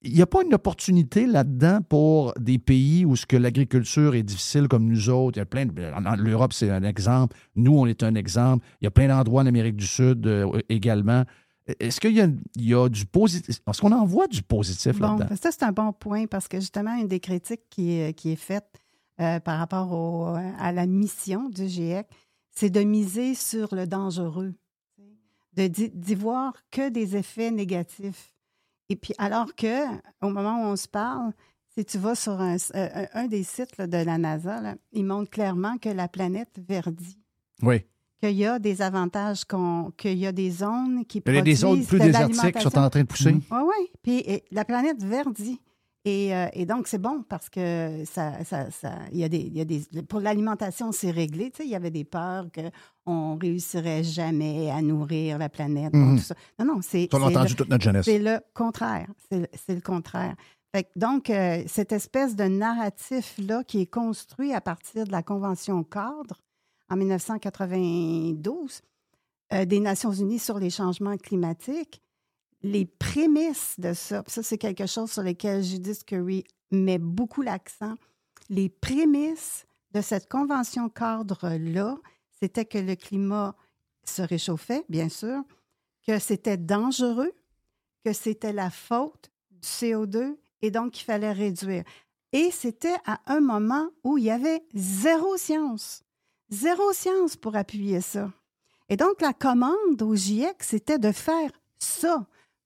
Il 0.03 0.13
n'y 0.13 0.21
a 0.21 0.27
pas 0.27 0.43
une 0.45 0.53
opportunité 0.53 1.25
là-dedans 1.25 1.79
pour 1.89 2.35
des 2.39 2.59
pays 2.59 3.03
où 3.03 3.15
ce 3.15 3.25
que 3.25 3.35
l'agriculture 3.35 4.13
est 4.13 4.21
difficile 4.21 4.67
comme 4.67 4.85
nous 4.85 5.09
autres. 5.09 5.37
Il 5.37 5.39
y 5.39 5.41
a 5.41 5.45
plein 5.45 5.65
L'Europe, 6.19 6.53
c'est 6.53 6.69
un 6.69 6.83
exemple. 6.83 7.35
Nous, 7.55 7.75
on 7.75 7.87
est 7.87 8.03
un 8.03 8.13
exemple. 8.13 8.63
Il 8.79 8.85
y 8.85 8.87
a 8.87 8.91
plein 8.91 9.07
d'endroits 9.07 9.41
en 9.41 9.47
Amérique 9.47 9.75
du 9.75 9.87
Sud 9.87 10.27
euh, 10.27 10.47
également. 10.69 11.23
Est-ce 11.79 11.99
qu'il 11.99 12.13
y 12.13 12.21
a, 12.21 12.27
il 12.55 12.67
y 12.67 12.73
a 12.73 12.87
du 12.89 13.05
positif? 13.05 13.59
Est-ce 13.67 13.81
qu'on 13.81 13.91
en 13.91 14.05
voit 14.05 14.27
du 14.27 14.41
positif 14.41 14.99
Bon, 14.99 15.17
là-dedans? 15.17 15.35
ça, 15.41 15.51
c'est 15.51 15.63
un 15.63 15.71
bon 15.71 15.91
point 15.93 16.25
parce 16.27 16.47
que 16.47 16.59
justement, 16.59 16.95
une 16.95 17.07
des 17.07 17.19
critiques 17.19 17.61
qui 17.69 17.91
est, 17.99 18.13
qui 18.13 18.31
est 18.31 18.35
faite 18.35 18.65
euh, 19.19 19.39
par 19.39 19.59
rapport 19.59 19.91
au- 19.91 20.35
à 20.59 20.71
la 20.71 20.85
mission 20.85 21.49
du 21.49 21.67
GIEC, 21.67 22.07
c'est 22.51 22.69
de 22.69 22.79
miser 22.81 23.35
sur 23.35 23.75
le 23.75 23.85
dangereux, 23.87 24.53
de 25.55 25.67
d'y 25.67 25.89
d'y 25.89 26.15
voir 26.15 26.53
que 26.71 26.89
des 26.89 27.15
effets 27.15 27.51
négatifs. 27.51 28.33
Et 28.89 28.95
puis, 28.95 29.13
alors 29.17 29.53
que, 29.55 29.85
au 30.21 30.29
moment 30.29 30.63
où 30.63 30.65
on 30.67 30.75
se 30.75 30.87
parle, 30.87 31.31
si 31.77 31.85
tu 31.85 31.97
vas 31.97 32.15
sur 32.15 32.39
un, 32.41 32.55
un- 32.73 33.07
un 33.13 33.27
des 33.27 33.43
sites 33.43 33.77
là, 33.77 33.85
de 33.87 33.97
la 33.97 34.17
NASA, 34.17 34.61
là, 34.61 34.75
il 34.93 35.05
montre 35.05 35.29
clairement 35.29 35.77
que 35.77 35.89
la 35.89 36.07
planète 36.07 36.59
verdit, 36.67 37.19
Oui. 37.61 37.85
Qu'il 38.19 38.31
y 38.37 38.45
a 38.45 38.59
des 38.59 38.81
avantages, 38.81 39.45
qu'on- 39.45 39.91
qu'il 39.97 40.17
y 40.17 40.27
a 40.27 40.31
des 40.31 40.51
zones 40.51 41.05
qui 41.05 41.21
Il 41.25 41.33
y 41.35 41.37
a 41.37 41.41
des 41.41 41.55
zones 41.55 41.69
produisent 41.69 41.87
plus 41.87 41.99
désertiques 41.99 42.55
qui 42.57 42.61
sont 42.61 42.77
en 42.77 42.89
train 42.89 43.01
de 43.01 43.05
pousser. 43.07 43.31
Oui, 43.31 43.41
oui. 43.51 43.87
Puis 44.01 44.17
et, 44.19 44.43
la 44.51 44.65
planète 44.65 45.03
verdit. 45.03 45.59
Et, 46.05 46.33
euh, 46.33 46.47
et 46.53 46.65
donc, 46.65 46.87
c'est 46.87 46.97
bon 46.97 47.23
parce 47.27 47.49
que 47.49 48.03
ça, 48.05 48.43
ça, 48.45 48.71
ça- 48.71 48.99
il 49.11 49.19
y 49.19 49.23
a 49.25 49.29
des, 49.29 49.37
il 49.39 49.57
y 49.57 49.59
a 49.61 49.65
des, 49.65 49.81
pour 50.07 50.21
l'alimentation, 50.21 50.93
c'est 50.93 51.11
réglé. 51.11 51.51
Tu 51.51 51.57
sais, 51.57 51.65
il 51.65 51.71
y 51.71 51.75
avait 51.75 51.91
des 51.91 52.05
peurs 52.05 52.47
qu'on 53.05 53.35
ne 53.35 53.39
réussirait 53.39 54.03
jamais 54.03 54.71
à 54.71 54.81
nourrir 54.81 55.37
la 55.37 55.49
planète. 55.49 55.93
Mhm. 55.93 56.17
tout 56.17 56.23
ça. 56.23 56.35
Non, 56.57 56.65
non, 56.65 56.79
c'est. 56.81 57.09
On 57.13 57.21
entendu 57.21 57.49
le- 57.51 57.55
toute 57.55 57.69
notre 57.69 57.83
jeunesse. 57.83 58.05
C'est 58.05 58.17
le 58.19 58.39
contraire. 58.53 59.07
C'est 59.29 59.39
le- 59.39 59.47
c'est 59.67 59.75
le 59.75 59.81
contraire. 59.81 60.35
Fait 60.73 60.83
que 60.83 60.89
donc, 60.95 61.29
euh, 61.29 61.63
cette 61.67 61.91
espèce 61.91 62.35
de 62.35 62.45
narratif-là 62.45 63.63
qui 63.65 63.81
est 63.81 63.85
construit 63.91 64.53
à 64.53 64.61
partir 64.61 65.05
de 65.05 65.11
la 65.11 65.21
Convention 65.23 65.83
cadre 65.83 66.39
en 66.89 66.97
1992 66.97 68.81
euh, 69.53 69.65
des 69.65 69.79
Nations 69.79 70.11
unies 70.11 70.39
sur 70.39 70.59
les 70.59 70.69
changements 70.69 71.17
climatiques, 71.17 72.01
les 72.61 72.85
prémices 72.85 73.75
de 73.79 73.93
ça, 73.93 74.23
ça 74.27 74.43
c'est 74.43 74.57
quelque 74.57 74.85
chose 74.85 75.11
sur 75.11 75.23
lequel 75.23 75.63
Judith 75.63 76.03
Curry 76.05 76.43
met 76.71 76.99
beaucoup 76.99 77.41
l'accent, 77.41 77.95
les 78.49 78.69
prémices 78.69 79.65
de 79.93 80.01
cette 80.01 80.29
convention 80.29 80.89
cadre-là, 80.89 81.97
c'était 82.39 82.65
que 82.65 82.77
le 82.77 82.95
climat 82.95 83.55
se 84.03 84.21
réchauffait, 84.21 84.85
bien 84.89 85.09
sûr, 85.09 85.41
que 86.05 86.19
c'était 86.19 86.57
dangereux, 86.57 87.31
que 88.03 88.13
c'était 88.13 88.53
la 88.53 88.69
faute 88.69 89.31
du 89.51 89.59
CO2 89.67 90.37
et 90.61 90.71
donc 90.71 90.91
qu'il 90.91 91.05
fallait 91.05 91.31
réduire. 91.31 91.83
Et 92.31 92.51
c'était 92.51 92.95
à 93.05 93.19
un 93.25 93.39
moment 93.39 93.89
où 94.03 94.17
il 94.17 94.25
y 94.25 94.31
avait 94.31 94.63
zéro 94.73 95.37
science, 95.37 96.03
zéro 96.49 96.91
science 96.93 97.35
pour 97.35 97.55
appuyer 97.55 98.01
ça. 98.01 98.29
Et 98.89 98.97
donc 98.97 99.21
la 99.21 99.33
commande 99.33 100.01
au 100.01 100.15
GIEC, 100.15 100.63
c'était 100.63 100.97
de 100.99 101.11
faire 101.11 101.51
ça. 101.77 102.25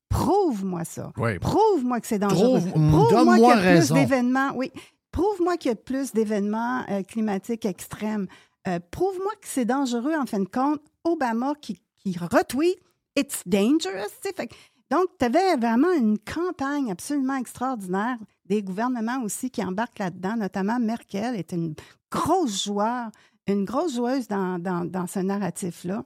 Prouve-moi 0.10 0.84
ça. 0.86 1.12
Oui. 1.18 1.40
Prouve-moi 1.40 2.00
que 2.00 2.08
c'est 2.08 2.20
dangereux. 2.20 2.60
Trouve- 2.60 2.72
Prouve-moi 2.90 3.36
qu'il 3.36 3.48
y 3.48 3.52
a 3.52 3.56
raison. 3.56 3.96
plus 3.96 4.02
d'événements. 4.02 4.52
Oui. 4.56 4.72
Prouve-moi 5.12 5.58
qu'il 5.58 5.70
y 5.70 5.72
a 5.72 5.76
plus 5.76 6.12
d'événements 6.14 6.84
euh, 6.90 7.04
climatiques 7.04 7.66
extrêmes. 7.66 8.28
Euh, 8.68 8.80
Prouve-moi 8.92 9.32
que 9.42 9.48
c'est 9.48 9.66
dangereux, 9.66 10.14
en 10.16 10.26
fin 10.26 10.40
de 10.40 10.48
compte. 10.48 10.82
Obama 11.04 11.54
qui, 11.60 11.80
qui 11.98 12.16
retweet 12.18 12.78
It's 13.16 13.42
dangerous. 13.46 14.10
Fait 14.22 14.48
que- 14.48 14.56
donc, 14.90 15.06
tu 15.20 15.26
avais 15.26 15.56
vraiment 15.56 15.92
une 15.92 16.18
campagne 16.20 16.92
absolument 16.92 17.36
extraordinaire. 17.36 18.18
Des 18.46 18.62
gouvernements 18.64 19.22
aussi 19.24 19.50
qui 19.50 19.64
embarquent 19.64 20.00
là-dedans, 20.00 20.36
notamment 20.38 20.80
Merkel 20.80 21.36
était 21.36 21.56
une 21.56 21.76
grosse 22.12 22.64
joueur, 22.66 23.10
une 23.48 23.66
grosse 23.66 23.96
joueuse 23.96 24.28
dans, 24.28 24.60
dans, 24.60 24.86
dans 24.86 25.08
ce 25.08 25.20
narratif-là. 25.20 26.06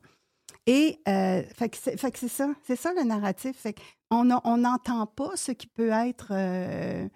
Et 0.65 0.99
euh, 1.07 1.43
fait 1.53 1.69
que 1.69 1.77
c'est 1.77 2.27
ça, 2.27 2.49
c'est 2.64 2.76
ça 2.76 2.93
le 2.93 3.03
narratif. 3.03 3.57
Fait 3.57 3.76
on 4.09 4.26
n'entend 4.26 5.05
pas 5.05 5.31
ce 5.35 5.51
qui 5.51 5.68
peut 5.68 5.91
être 5.91 6.30
euh, 6.31 7.07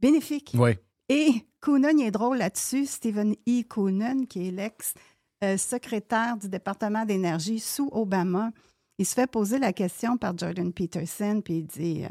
bénéfique. 0.00 0.54
Oui. 0.58 0.72
Et 1.08 1.46
Coonan, 1.60 1.98
il 1.98 2.06
est 2.06 2.10
drôle 2.10 2.38
là-dessus, 2.38 2.86
Stephen 2.86 3.34
E. 3.48 3.62
Coonan, 3.68 4.26
qui 4.26 4.48
est 4.48 4.50
l'ex-secrétaire 4.52 6.36
du 6.36 6.48
département 6.48 7.04
d'énergie 7.04 7.58
sous 7.58 7.88
Obama, 7.90 8.52
il 8.98 9.06
se 9.06 9.14
fait 9.14 9.26
poser 9.26 9.58
la 9.58 9.72
question 9.72 10.16
par 10.16 10.36
Jordan 10.38 10.72
Peterson, 10.72 11.40
puis 11.44 11.58
il 11.58 11.66
dit, 11.66 12.04
euh, 12.04 12.08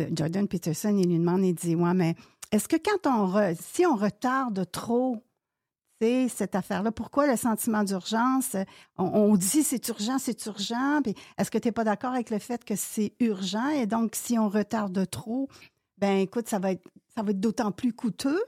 euh, 0.00 0.10
Jordan 0.12 0.46
Peterson, 0.46 0.94
il 0.96 1.08
lui 1.08 1.18
demande, 1.18 1.44
il 1.44 1.54
dit, 1.54 1.74
ouais, 1.74 1.94
mais 1.94 2.16
est-ce 2.52 2.68
que 2.68 2.76
quand 2.76 3.06
on, 3.06 3.28
re- 3.28 3.56
si 3.58 3.86
on 3.86 3.96
retarde 3.96 4.70
trop, 4.70 5.22
cette 6.00 6.54
affaire-là, 6.54 6.92
pourquoi 6.92 7.26
le 7.26 7.36
sentiment 7.36 7.84
d'urgence? 7.84 8.56
On, 8.96 9.04
on 9.04 9.36
dit 9.36 9.62
c'est 9.62 9.86
urgent, 9.88 10.18
c'est 10.18 10.46
urgent, 10.46 11.00
est-ce 11.36 11.50
que 11.50 11.58
tu 11.58 11.68
n'es 11.68 11.72
pas 11.72 11.84
d'accord 11.84 12.12
avec 12.12 12.30
le 12.30 12.38
fait 12.38 12.64
que 12.64 12.76
c'est 12.76 13.14
urgent? 13.20 13.68
Et 13.68 13.86
donc 13.86 14.14
si 14.14 14.38
on 14.38 14.48
retarde 14.48 15.08
trop, 15.10 15.48
ben 15.98 16.18
écoute, 16.18 16.48
ça 16.48 16.58
va 16.58 16.72
être, 16.72 16.88
ça 17.14 17.22
va 17.22 17.30
être 17.30 17.40
d'autant 17.40 17.72
plus 17.72 17.92
coûteux. 17.92 18.42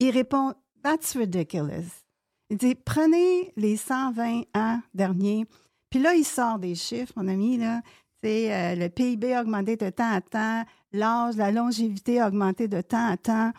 Il 0.00 0.10
répond, 0.10 0.54
That's 0.82 1.16
ridiculous. 1.16 2.04
Il 2.50 2.56
dit, 2.56 2.74
prenez 2.74 3.52
les 3.56 3.76
120 3.76 4.42
ans 4.56 4.80
derniers, 4.94 5.46
puis 5.90 6.00
là, 6.00 6.14
il 6.14 6.24
sort 6.24 6.58
des 6.58 6.74
chiffres, 6.74 7.12
mon 7.16 7.28
ami, 7.28 7.56
là. 7.56 7.82
C'est 8.22 8.54
euh, 8.54 8.74
le 8.76 8.88
PIB 8.88 9.34
a 9.34 9.42
augmenté 9.42 9.76
de 9.76 9.90
temps 9.90 10.12
à 10.12 10.20
temps, 10.20 10.64
l'âge, 10.92 11.36
la 11.36 11.50
longévité 11.50 12.20
a 12.20 12.28
augmenté 12.28 12.68
de 12.68 12.80
temps 12.80 13.08
à 13.08 13.16
temps. 13.16 13.52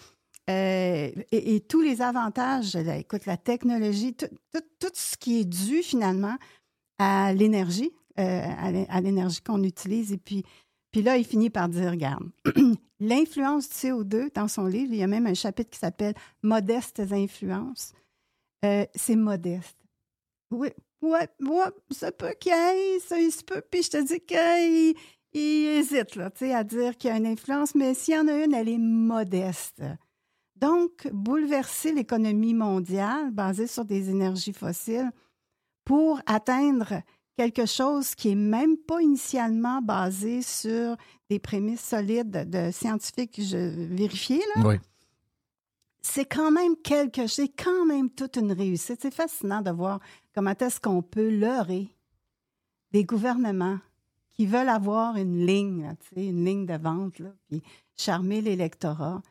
Euh, 0.49 1.09
et, 1.31 1.61
tous 1.61 1.81
les 1.81 2.01
avantages, 2.01 2.75
écoute, 2.75 3.25
la 3.25 3.37
technologie, 3.37 4.13
tout, 4.13 4.27
tout- 4.53 4.61
tout 4.79 4.91
ce 4.93 5.15
qui 5.17 5.39
est 5.39 5.45
dû 5.45 5.81
finalement 5.83 6.37
à 6.99 7.33
l'énergie, 7.33 7.91
euh, 8.19 8.41
à 8.59 8.71
l'é- 8.71 8.85
à 8.89 9.01
l'énergie 9.01 9.41
qu'on 9.41 9.63
utilise. 9.63 10.11
Et 10.11 10.17
puis, 10.17 10.43
puis 10.91 11.01
là, 11.01 11.17
il 11.17 11.25
finit 11.25 11.49
par 11.49 11.69
dire, 11.69 11.91
regarde, 11.91 12.29
l'influence 12.99 13.69
du 13.69 13.75
CO2, 13.75 14.31
dans 14.33 14.47
son 14.47 14.65
livre, 14.65 14.91
il 14.93 14.99
y 14.99 15.03
a 15.03 15.07
même 15.07 15.27
un 15.27 15.33
chapitre 15.33 15.69
qui 15.71 15.79
s'appelle 15.79 16.13
Modestes 16.43 16.99
influences. 17.11 17.93
Euh, 18.65 18.85
c'est 18.95 19.15
modeste. 19.15 19.77
Oui, 20.51 20.69
ouais, 21.01 21.27
ouais, 21.41 21.65
ça 21.91 22.11
peut 22.11 22.33
qu'il 22.39 22.53
ça 23.01 23.19
il 23.19 23.31
se 23.31 23.43
peut. 23.43 23.61
Puis 23.71 23.83
je 23.83 23.89
te 23.91 23.97
dis 24.05 24.19
qu'il 24.21 24.95
il 25.33 25.65
hésite 25.67 26.15
là, 26.15 26.29
à 26.55 26.63
dire 26.63 26.95
qu'il 26.97 27.09
y 27.09 27.13
a 27.13 27.17
une 27.17 27.25
influence, 27.25 27.73
mais 27.75 27.93
s'il 27.93 28.13
y 28.13 28.17
en 28.17 28.27
a 28.27 28.43
une, 28.43 28.53
elle 28.53 28.69
est 28.69 28.77
modeste. 28.77 29.81
Donc, 30.63 31.09
bouleverser 31.11 31.91
l'économie 31.91 32.53
mondiale 32.53 33.31
basée 33.31 33.67
sur 33.67 33.83
des 33.83 34.09
énergies 34.09 34.53
fossiles 34.53 35.11
pour 35.83 36.21
atteindre 36.25 37.01
quelque 37.35 37.65
chose 37.65 38.15
qui 38.15 38.29
est 38.29 38.35
même 38.35 38.77
pas 38.77 39.01
initialement 39.01 39.81
basé 39.81 40.41
sur 40.41 40.95
des 41.29 41.39
prémices 41.39 41.81
solides 41.83 42.49
de 42.49 42.71
scientifiques 42.71 43.39
vérifiés, 43.39 44.41
Oui. 44.63 44.75
c'est 46.01 46.23
quand 46.23 46.49
même 46.51 46.77
quelque 46.77 47.27
c'est 47.27 47.49
quand 47.49 47.85
même 47.85 48.09
toute 48.09 48.37
une 48.37 48.53
réussite. 48.53 48.99
C'est 49.01 49.13
fascinant 49.13 49.61
de 49.61 49.71
voir 49.71 49.99
comment 50.33 50.55
est-ce 50.57 50.79
qu'on 50.79 51.01
peut 51.01 51.29
leurrer 51.29 51.89
des 52.91 53.03
gouvernements 53.03 53.79
qui 54.31 54.45
veulent 54.45 54.69
avoir 54.69 55.17
une 55.17 55.45
ligne, 55.45 55.83
là, 55.83 55.95
une 56.15 56.45
ligne 56.45 56.65
de 56.65 56.77
vente, 56.77 57.19
là, 57.19 57.33
puis 57.49 57.61
charmer 57.97 58.39
l'électorat. 58.39 59.21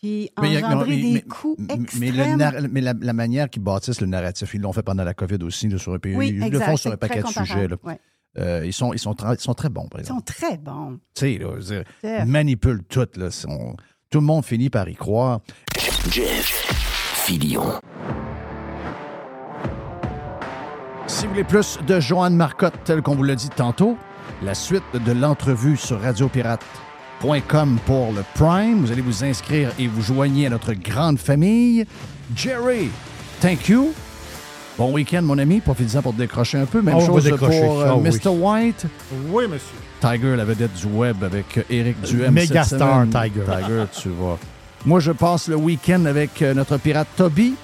Puis 0.00 0.30
Mais 0.40 0.56
a- 0.56 0.60
non, 0.60 0.66
engendrer 0.68 0.90
mais- 0.90 1.02
des 1.02 1.12
mais- 1.14 1.20
coups 1.22 1.58
mais- 1.58 1.76
Mais, 1.76 1.82
extrêmes. 2.08 2.30
le 2.30 2.36
nar- 2.36 2.54
mais 2.70 2.80
la, 2.80 2.94
la 3.00 3.12
manière 3.12 3.50
qu'ils 3.50 3.62
bâtissent 3.62 4.00
le 4.00 4.06
narratif, 4.06 4.54
ils 4.54 4.60
l'ont 4.60 4.72
fait 4.72 4.82
pendant 4.82 5.02
la 5.04 5.14
COVID 5.14 5.42
aussi, 5.42 5.68
là, 5.68 5.78
sur 5.78 5.92
un 5.92 5.98
pays. 5.98 6.14
Oui, 6.14 6.28
ils 6.40 6.50
le 6.50 6.60
font 6.60 6.76
sur 6.76 6.92
un 6.92 6.96
paquet 6.96 7.22
de 7.22 7.26
sujets. 7.26 7.66
là. 7.68 7.76
ouais. 7.82 7.98
Euh, 8.38 8.62
ils, 8.64 8.72
sont, 8.72 8.92
ils, 8.92 8.98
sont 9.00 9.14
ils 9.32 9.40
sont 9.40 9.54
très 9.54 9.68
bons, 9.70 9.88
par 9.88 9.98
Ils 10.00 10.04
exemple. 10.04 10.20
sont 10.20 10.34
très 10.34 10.56
bons. 10.58 10.98
Tu 11.14 11.40
sais, 11.40 11.84
ils 12.04 12.24
manipulent 12.26 12.84
tout. 12.84 13.06
Là, 13.16 13.30
Sont- 13.32 13.74
tout 14.10 14.20
le 14.20 14.26
monde 14.26 14.44
finit 14.44 14.70
par 14.70 14.88
y 14.88 14.94
croire. 14.94 15.40
Jeff 16.10 16.46
Filion. 17.24 17.64
Si 21.06 21.24
vous 21.24 21.30
voulez 21.32 21.44
plus 21.44 21.78
de 21.86 21.98
Joanne 22.00 22.36
Marcotte, 22.36 22.74
tel 22.84 23.02
qu'on 23.02 23.16
vous 23.16 23.24
l'a 23.24 23.34
dit 23.34 23.48
tantôt, 23.48 23.96
la 24.42 24.54
suite 24.54 24.84
de 24.94 25.12
l'entrevue 25.12 25.76
sur 25.76 25.98
radiopirate.com 27.22 27.78
pour 27.86 28.12
le 28.12 28.22
Prime. 28.34 28.80
Vous 28.84 28.92
allez 28.92 29.02
vous 29.02 29.24
inscrire 29.24 29.70
et 29.78 29.86
vous 29.86 30.02
joignez 30.02 30.46
à 30.46 30.50
notre 30.50 30.72
grande 30.74 31.18
famille. 31.18 31.84
Jerry, 32.36 32.88
thank 33.40 33.68
you. 33.68 33.92
Bon 34.76 34.92
week-end, 34.92 35.22
mon 35.22 35.38
ami. 35.38 35.60
Profitez-en 35.60 36.02
pour 36.02 36.12
te 36.12 36.18
décrocher 36.18 36.58
un 36.58 36.66
peu. 36.66 36.80
Même 36.82 36.94
Oh, 36.96 37.04
chose 37.06 37.28
pour 37.36 37.48
euh, 37.50 37.86
Ah 37.88 37.96
oui. 37.96 38.10
Mr. 38.10 38.28
White. 38.30 38.86
Oui, 39.30 39.44
monsieur. 39.48 39.74
Tiger, 40.00 40.36
la 40.36 40.44
vedette 40.44 40.74
du 40.74 40.86
web 40.86 41.24
avec 41.24 41.64
Eric 41.68 42.00
Duhem. 42.02 42.32
Méga 42.32 42.62
star. 42.62 43.04
Tiger. 43.06 43.42
Tiger, 43.44 43.84
tu 44.00 44.08
vois. 44.10 44.38
Moi, 44.86 45.00
je 45.00 45.10
passe 45.10 45.48
le 45.48 45.56
week-end 45.56 46.04
avec 46.04 46.40
euh, 46.42 46.54
notre 46.54 46.76
pirate 46.76 47.08
Toby. 47.16 47.54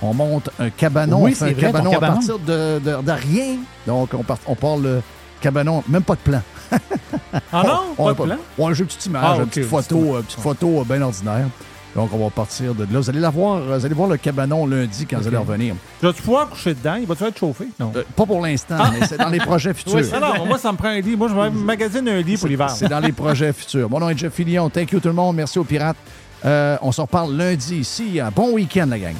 On 0.00 0.14
monte 0.14 0.50
un 0.60 0.70
cabanon. 0.70 1.22
Oui, 1.24 1.34
fait 1.34 1.44
un 1.44 1.48
c'est 1.48 1.54
vrai, 1.54 1.62
ton 1.62 1.72
cabanon, 1.72 1.90
cabanon. 1.90 2.12
à 2.12 2.16
partir 2.16 2.38
de, 2.38 2.78
de- 2.78 3.02
de 3.02 3.10
rien. 3.12 3.56
Donc, 3.86 4.10
on, 4.14 4.22
part, 4.22 4.38
on 4.46 4.76
le 4.78 5.00
cabanon, 5.40 5.82
même 5.88 6.02
pas 6.02 6.14
de 6.14 6.20
plan. 6.20 6.42
Ah 7.52 7.62
non? 7.66 7.80
on, 7.98 8.04
Pas 8.04 8.10
a 8.10 8.14
de 8.14 8.22
plan? 8.32 8.36
On 8.58 8.66
a 8.68 8.70
juste 8.70 8.80
une 8.80 8.86
petite 8.86 9.06
image, 9.06 9.24
Ah, 9.24 9.36
une 9.38 9.46
petite 9.46 9.64
photo, 9.64 10.16
une 10.18 10.22
petite 10.22 10.40
photo 10.40 10.84
bien 10.88 11.02
ordinaire. 11.02 11.46
Donc, 11.94 12.08
on 12.14 12.24
va 12.24 12.30
partir 12.30 12.74
de 12.74 12.84
là. 12.84 13.00
Vous 13.00 13.10
allez 13.10 13.20
la 13.20 13.28
voir, 13.28 13.56
euh, 13.58 13.76
vous 13.78 13.84
allez 13.84 13.94
voir 13.94 14.08
le 14.08 14.16
cabanon 14.16 14.64
lundi 14.66 15.04
quand 15.04 15.18
vous 15.18 15.28
allez 15.28 15.36
revenir. 15.36 15.74
Vas-tu 16.00 16.22
pouvoir 16.22 16.48
coucher 16.48 16.72
dedans? 16.72 16.94
Il 16.98 17.06
va-tu 17.06 17.24
être 17.24 17.38
chauffé? 17.38 17.68
Non. 17.78 17.92
Euh, 17.94 18.02
pas 18.16 18.24
pour 18.24 18.40
l'instant, 18.40 18.78
mais 18.98 19.06
c'est 19.06 19.18
dans 19.18 19.28
les 19.28 19.38
projets 19.40 19.74
futurs. 19.74 19.96
Oui, 19.96 20.02
non, 20.18 20.46
moi, 20.46 20.56
ça 20.56 20.72
me 20.72 20.78
prend 20.78 20.88
un 20.88 21.00
lit. 21.00 21.16
Moi, 21.16 21.28
je 21.28 21.34
vais 21.34 21.50
magasiner 21.50 22.10
un 22.12 22.20
lit 22.22 22.38
pour 22.38 22.48
l'hiver. 22.48 22.70
C'est 22.70 22.88
dans 22.88 23.00
les 23.00 23.12
projets 23.12 23.52
futurs. 23.52 23.90
Mon 23.90 24.00
nom 24.00 24.08
est 24.08 24.16
Jeff 24.16 24.32
Fillion. 24.32 24.70
Thank 24.70 24.92
you 24.92 25.00
tout 25.00 25.08
le 25.08 25.14
monde. 25.14 25.36
Merci 25.36 25.58
aux 25.58 25.64
pirates. 25.64 25.98
Euh, 26.46 26.78
on 26.80 26.92
se 26.92 27.00
reparle 27.02 27.36
lundi 27.36 27.76
ici. 27.76 28.18
Un 28.20 28.30
bon 28.30 28.52
week-end, 28.52 28.86
la 28.88 28.98
gang. 28.98 29.14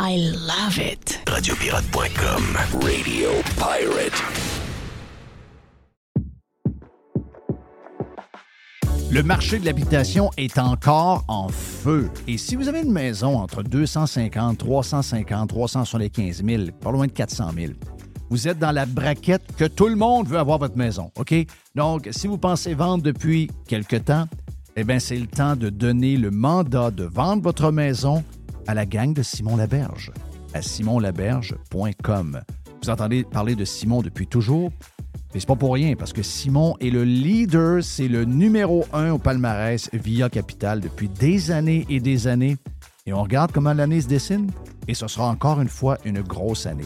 I 0.00 0.16
love 0.46 0.78
it. 0.78 1.18
Radiopirate.com. 1.26 2.56
Radio 2.80 3.30
Pirate. 3.56 4.22
Le 9.10 9.22
marché 9.24 9.58
de 9.58 9.64
l'habitation 9.64 10.30
est 10.36 10.56
encore 10.58 11.24
en 11.26 11.48
feu. 11.48 12.08
Et 12.28 12.38
si 12.38 12.54
vous 12.54 12.68
avez 12.68 12.82
une 12.82 12.92
maison 12.92 13.38
entre 13.38 13.64
250, 13.64 14.58
350, 14.58 15.48
375 15.48 16.44
000, 16.44 16.62
pas 16.80 16.92
loin 16.92 17.08
de 17.08 17.12
400 17.12 17.50
000, 17.56 17.72
vous 18.30 18.46
êtes 18.46 18.60
dans 18.60 18.70
la 18.70 18.86
braquette 18.86 19.56
que 19.56 19.64
tout 19.64 19.88
le 19.88 19.96
monde 19.96 20.28
veut 20.28 20.38
avoir 20.38 20.58
votre 20.58 20.76
maison, 20.76 21.10
OK? 21.18 21.34
Donc, 21.74 22.06
si 22.12 22.28
vous 22.28 22.38
pensez 22.38 22.72
vendre 22.72 23.02
depuis 23.02 23.50
quelque 23.66 23.96
temps, 23.96 24.28
eh 24.76 24.84
bien, 24.84 25.00
c'est 25.00 25.16
le 25.16 25.26
temps 25.26 25.56
de 25.56 25.70
donner 25.70 26.16
le 26.16 26.30
mandat 26.30 26.92
de 26.92 27.02
vendre 27.02 27.42
votre 27.42 27.72
maison 27.72 28.22
à 28.68 28.74
la 28.74 28.84
gang 28.84 29.14
de 29.14 29.22
Simon 29.22 29.56
Laberge, 29.56 30.12
à 30.52 30.60
simonlaberge.com. 30.60 32.40
Vous 32.82 32.90
entendez 32.90 33.24
parler 33.24 33.54
de 33.54 33.64
Simon 33.64 34.02
depuis 34.02 34.26
toujours, 34.26 34.70
mais 35.32 35.40
c'est 35.40 35.48
pas 35.48 35.56
pour 35.56 35.72
rien, 35.72 35.96
parce 35.96 36.12
que 36.12 36.22
Simon 36.22 36.76
est 36.78 36.90
le 36.90 37.02
leader, 37.02 37.82
c'est 37.82 38.08
le 38.08 38.26
numéro 38.26 38.84
un 38.92 39.12
au 39.12 39.18
palmarès 39.18 39.88
via 39.94 40.28
Capital 40.28 40.80
depuis 40.80 41.08
des 41.08 41.50
années 41.50 41.86
et 41.88 41.98
des 41.98 42.26
années. 42.28 42.58
Et 43.06 43.14
on 43.14 43.22
regarde 43.22 43.52
comment 43.52 43.72
l'année 43.72 44.02
se 44.02 44.06
dessine, 44.06 44.50
et 44.86 44.92
ce 44.92 45.08
sera 45.08 45.28
encore 45.28 45.62
une 45.62 45.68
fois 45.68 45.96
une 46.04 46.20
grosse 46.20 46.66
année. 46.66 46.84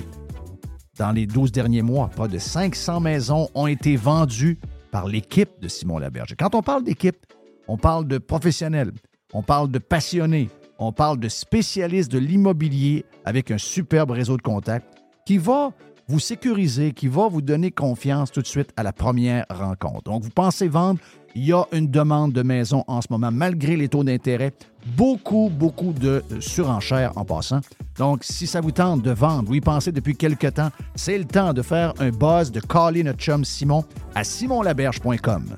Dans 0.98 1.10
les 1.10 1.26
12 1.26 1.50
derniers 1.50 1.82
mois, 1.82 2.08
pas 2.14 2.28
de 2.28 2.38
500 2.38 3.00
maisons 3.00 3.48
ont 3.56 3.66
été 3.66 3.96
vendues 3.96 4.60
par 4.92 5.08
l'équipe 5.08 5.50
de 5.60 5.66
Simon 5.66 5.98
Laberge. 5.98 6.36
Quand 6.38 6.54
on 6.54 6.62
parle 6.62 6.84
d'équipe, 6.84 7.26
on 7.66 7.76
parle 7.76 8.06
de 8.06 8.18
professionnels, 8.18 8.92
on 9.32 9.42
parle 9.42 9.68
de 9.68 9.78
passionnés, 9.78 10.48
on 10.86 10.92
parle 10.92 11.18
de 11.18 11.28
spécialistes 11.28 12.10
de 12.10 12.18
l'immobilier 12.18 13.04
avec 13.24 13.50
un 13.50 13.58
superbe 13.58 14.10
réseau 14.10 14.36
de 14.36 14.42
contacts 14.42 14.86
qui 15.24 15.38
va 15.38 15.70
vous 16.08 16.18
sécuriser, 16.18 16.92
qui 16.92 17.06
va 17.06 17.28
vous 17.28 17.40
donner 17.40 17.70
confiance 17.70 18.32
tout 18.32 18.42
de 18.42 18.46
suite 18.46 18.70
à 18.76 18.82
la 18.82 18.92
première 18.92 19.46
rencontre. 19.48 20.02
Donc, 20.02 20.24
vous 20.24 20.30
pensez 20.30 20.68
vendre, 20.68 20.98
il 21.34 21.46
y 21.46 21.52
a 21.52 21.64
une 21.72 21.90
demande 21.90 22.32
de 22.32 22.42
maison 22.42 22.84
en 22.88 23.00
ce 23.00 23.06
moment, 23.10 23.30
malgré 23.30 23.76
les 23.76 23.88
taux 23.88 24.04
d'intérêt. 24.04 24.52
Beaucoup, 24.96 25.50
beaucoup 25.50 25.92
de 25.92 26.22
surenchères 26.40 27.12
en 27.16 27.24
passant. 27.24 27.60
Donc, 27.96 28.24
si 28.24 28.46
ça 28.46 28.60
vous 28.60 28.72
tente 28.72 29.02
de 29.02 29.12
vendre, 29.12 29.48
vous 29.48 29.54
y 29.54 29.60
pensez 29.60 29.92
depuis 29.92 30.16
quelque 30.16 30.48
temps, 30.48 30.70
c'est 30.96 31.16
le 31.16 31.24
temps 31.24 31.52
de 31.52 31.62
faire 31.62 31.94
un 32.00 32.10
buzz, 32.10 32.50
de 32.50 32.60
caller 32.60 33.04
notre 33.04 33.20
chum 33.20 33.44
Simon 33.44 33.84
à 34.14 34.24
simonlaberge.com. 34.24 35.56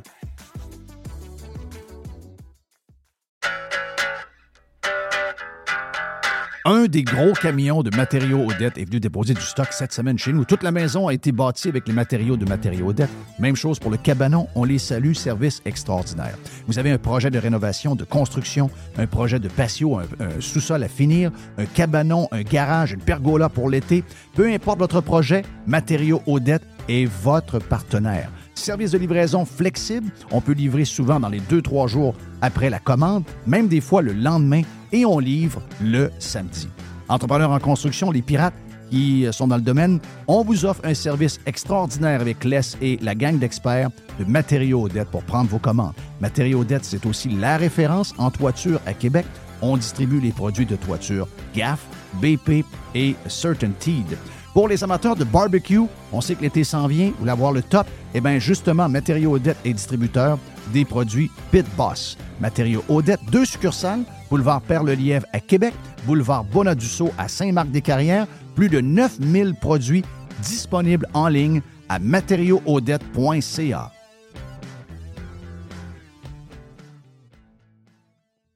Un 6.67 6.87
des 6.87 7.03
gros 7.03 7.35
camions 7.35 7.83
de 7.83 7.95
matériaux 7.95 8.47
Odette 8.49 8.79
est 8.79 8.87
venu 8.87 8.99
déposer 8.99 9.35
du 9.35 9.43
stock 9.43 9.69
cette 9.71 9.93
semaine 9.93 10.19
chez 10.19 10.33
nous. 10.33 10.47
Toute 10.47 10.63
la 10.63 10.71
maison 10.71 11.09
a 11.09 11.13
été 11.13 11.31
bâtie 11.31 11.69
avec 11.69 11.87
les 11.87 11.93
matériaux 11.93 12.39
de 12.39 12.47
matériaux 12.47 12.89
Odette. 12.89 13.11
Même 13.39 13.55
chose 13.55 13.79
pour 13.79 13.91
le 13.91 13.99
cabanon. 13.99 14.49
On 14.55 14.65
les 14.65 14.79
salue. 14.79 15.13
Service 15.13 15.61
extraordinaire. 15.67 16.39
Vous 16.67 16.79
avez 16.79 16.91
un 16.91 16.97
projet 16.97 17.31
de 17.31 17.39
rénovation, 17.39 17.95
de 17.95 18.05
construction, 18.05 18.71
un 18.97 19.07
projet 19.07 19.39
de 19.39 19.49
patio, 19.49 19.99
un, 19.99 20.07
sous-sol 20.41 20.83
à 20.83 20.89
finir, 20.89 21.33
un 21.59 21.67
cabanon, 21.67 22.29
un 22.33 22.41
garage, 22.41 22.93
une 22.93 23.03
pergola 23.03 23.51
pour 23.51 23.69
l'été. 23.69 24.03
Peu 24.35 24.51
importe 24.51 24.79
votre 24.79 25.03
projet, 25.03 25.43
Matériaux 25.67 26.23
Odette 26.27 26.65
est 26.89 27.05
votre 27.05 27.59
partenaire. 27.59 28.31
Service 28.55 28.93
de 28.93 28.99
livraison 28.99 29.45
flexible. 29.45 30.11
On 30.31 30.41
peut 30.41 30.53
livrer 30.53 30.85
souvent 30.85 31.21
dans 31.21 31.29
les 31.29 31.41
2-3 31.41 31.89
jours 31.89 32.15
après 32.41 32.71
la 32.71 32.79
commande, 32.79 33.25
même 33.47 33.69
des 33.69 33.81
fois 33.81 34.03
le 34.03 34.13
lendemain, 34.13 34.63
et 34.93 35.05
on 35.05 35.19
livre 35.19 35.61
le 35.83 36.11
samedi. 36.19 36.69
Entrepreneurs 37.09 37.51
en 37.51 37.59
construction, 37.59 38.11
les 38.11 38.23
pirates 38.23 38.55
qui 38.91 39.27
sont 39.33 39.49
dans 39.49 39.57
le 39.57 39.63
domaine, 39.63 39.99
on 40.29 40.45
vous 40.45 40.65
offre 40.65 40.83
un 40.85 40.95
service 40.95 41.41
extraordinaire 41.47 42.21
avec 42.21 42.45
Les 42.45 42.61
et 42.81 42.99
la 43.03 43.15
gang 43.15 43.39
d'experts 43.39 43.91
de 44.19 44.25
Matériaux 44.25 44.85
Odette 44.85 45.11
pour 45.11 45.25
prendre 45.25 45.51
vos 45.51 45.59
commandes. 45.59 45.95
Matériaux 46.21 46.61
Odette, 46.61 46.85
c'est 46.85 47.05
aussi 47.07 47.29
la 47.31 47.57
référence 47.57 48.15
en 48.19 48.31
toiture 48.31 48.81
à 48.87 48.93
Québec. 48.93 49.27
On 49.63 49.77
distribue 49.77 50.21
les 50.21 50.33
produits 50.33 50.67
de 50.67 50.77
toiture 50.77 51.27
GAF, 51.55 51.81
BP 52.21 52.65
et 52.95 53.17
Certainteed. 53.27 54.17
Pour 54.55 54.69
les 54.69 54.85
amateurs 54.85 55.17
de 55.17 55.25
barbecue, 55.25 55.81
on 56.13 56.21
sait 56.21 56.37
que 56.37 56.43
l'été 56.43 56.63
s'en 56.63 56.87
vient, 56.87 57.13
vous 57.19 57.29
avoir 57.29 57.51
le 57.51 57.61
top, 57.61 57.89
eh 58.15 58.21
bien 58.21 58.39
justement, 58.39 58.89
Matériaux 58.89 59.35
Odette 59.35 59.57
est 59.65 59.73
distributeur 59.73 60.39
des 60.73 60.85
produits 60.85 61.29
Pit 61.51 61.67
Boss. 61.77 62.17
Matériaux 62.41 62.85
Odette, 62.89 63.19
deux 63.33 63.45
succursales, 63.45 64.05
boulevard 64.31 64.61
Perle-Lièvre 64.63 65.27
à 65.33 65.41
Québec, 65.41 65.75
boulevard 66.07 66.45
Bonadusseau 66.45 67.11
à 67.19 67.27
Saint-Marc-des-Carrières, 67.27 68.29
plus 68.55 68.69
de 68.69 68.81
9000 68.81 69.57
produits 69.61 70.05
disponibles 70.41 71.09
en 71.15 71.27
ligne 71.27 71.61
à 71.89 71.99
matériauxaudette.ca. 71.99 73.91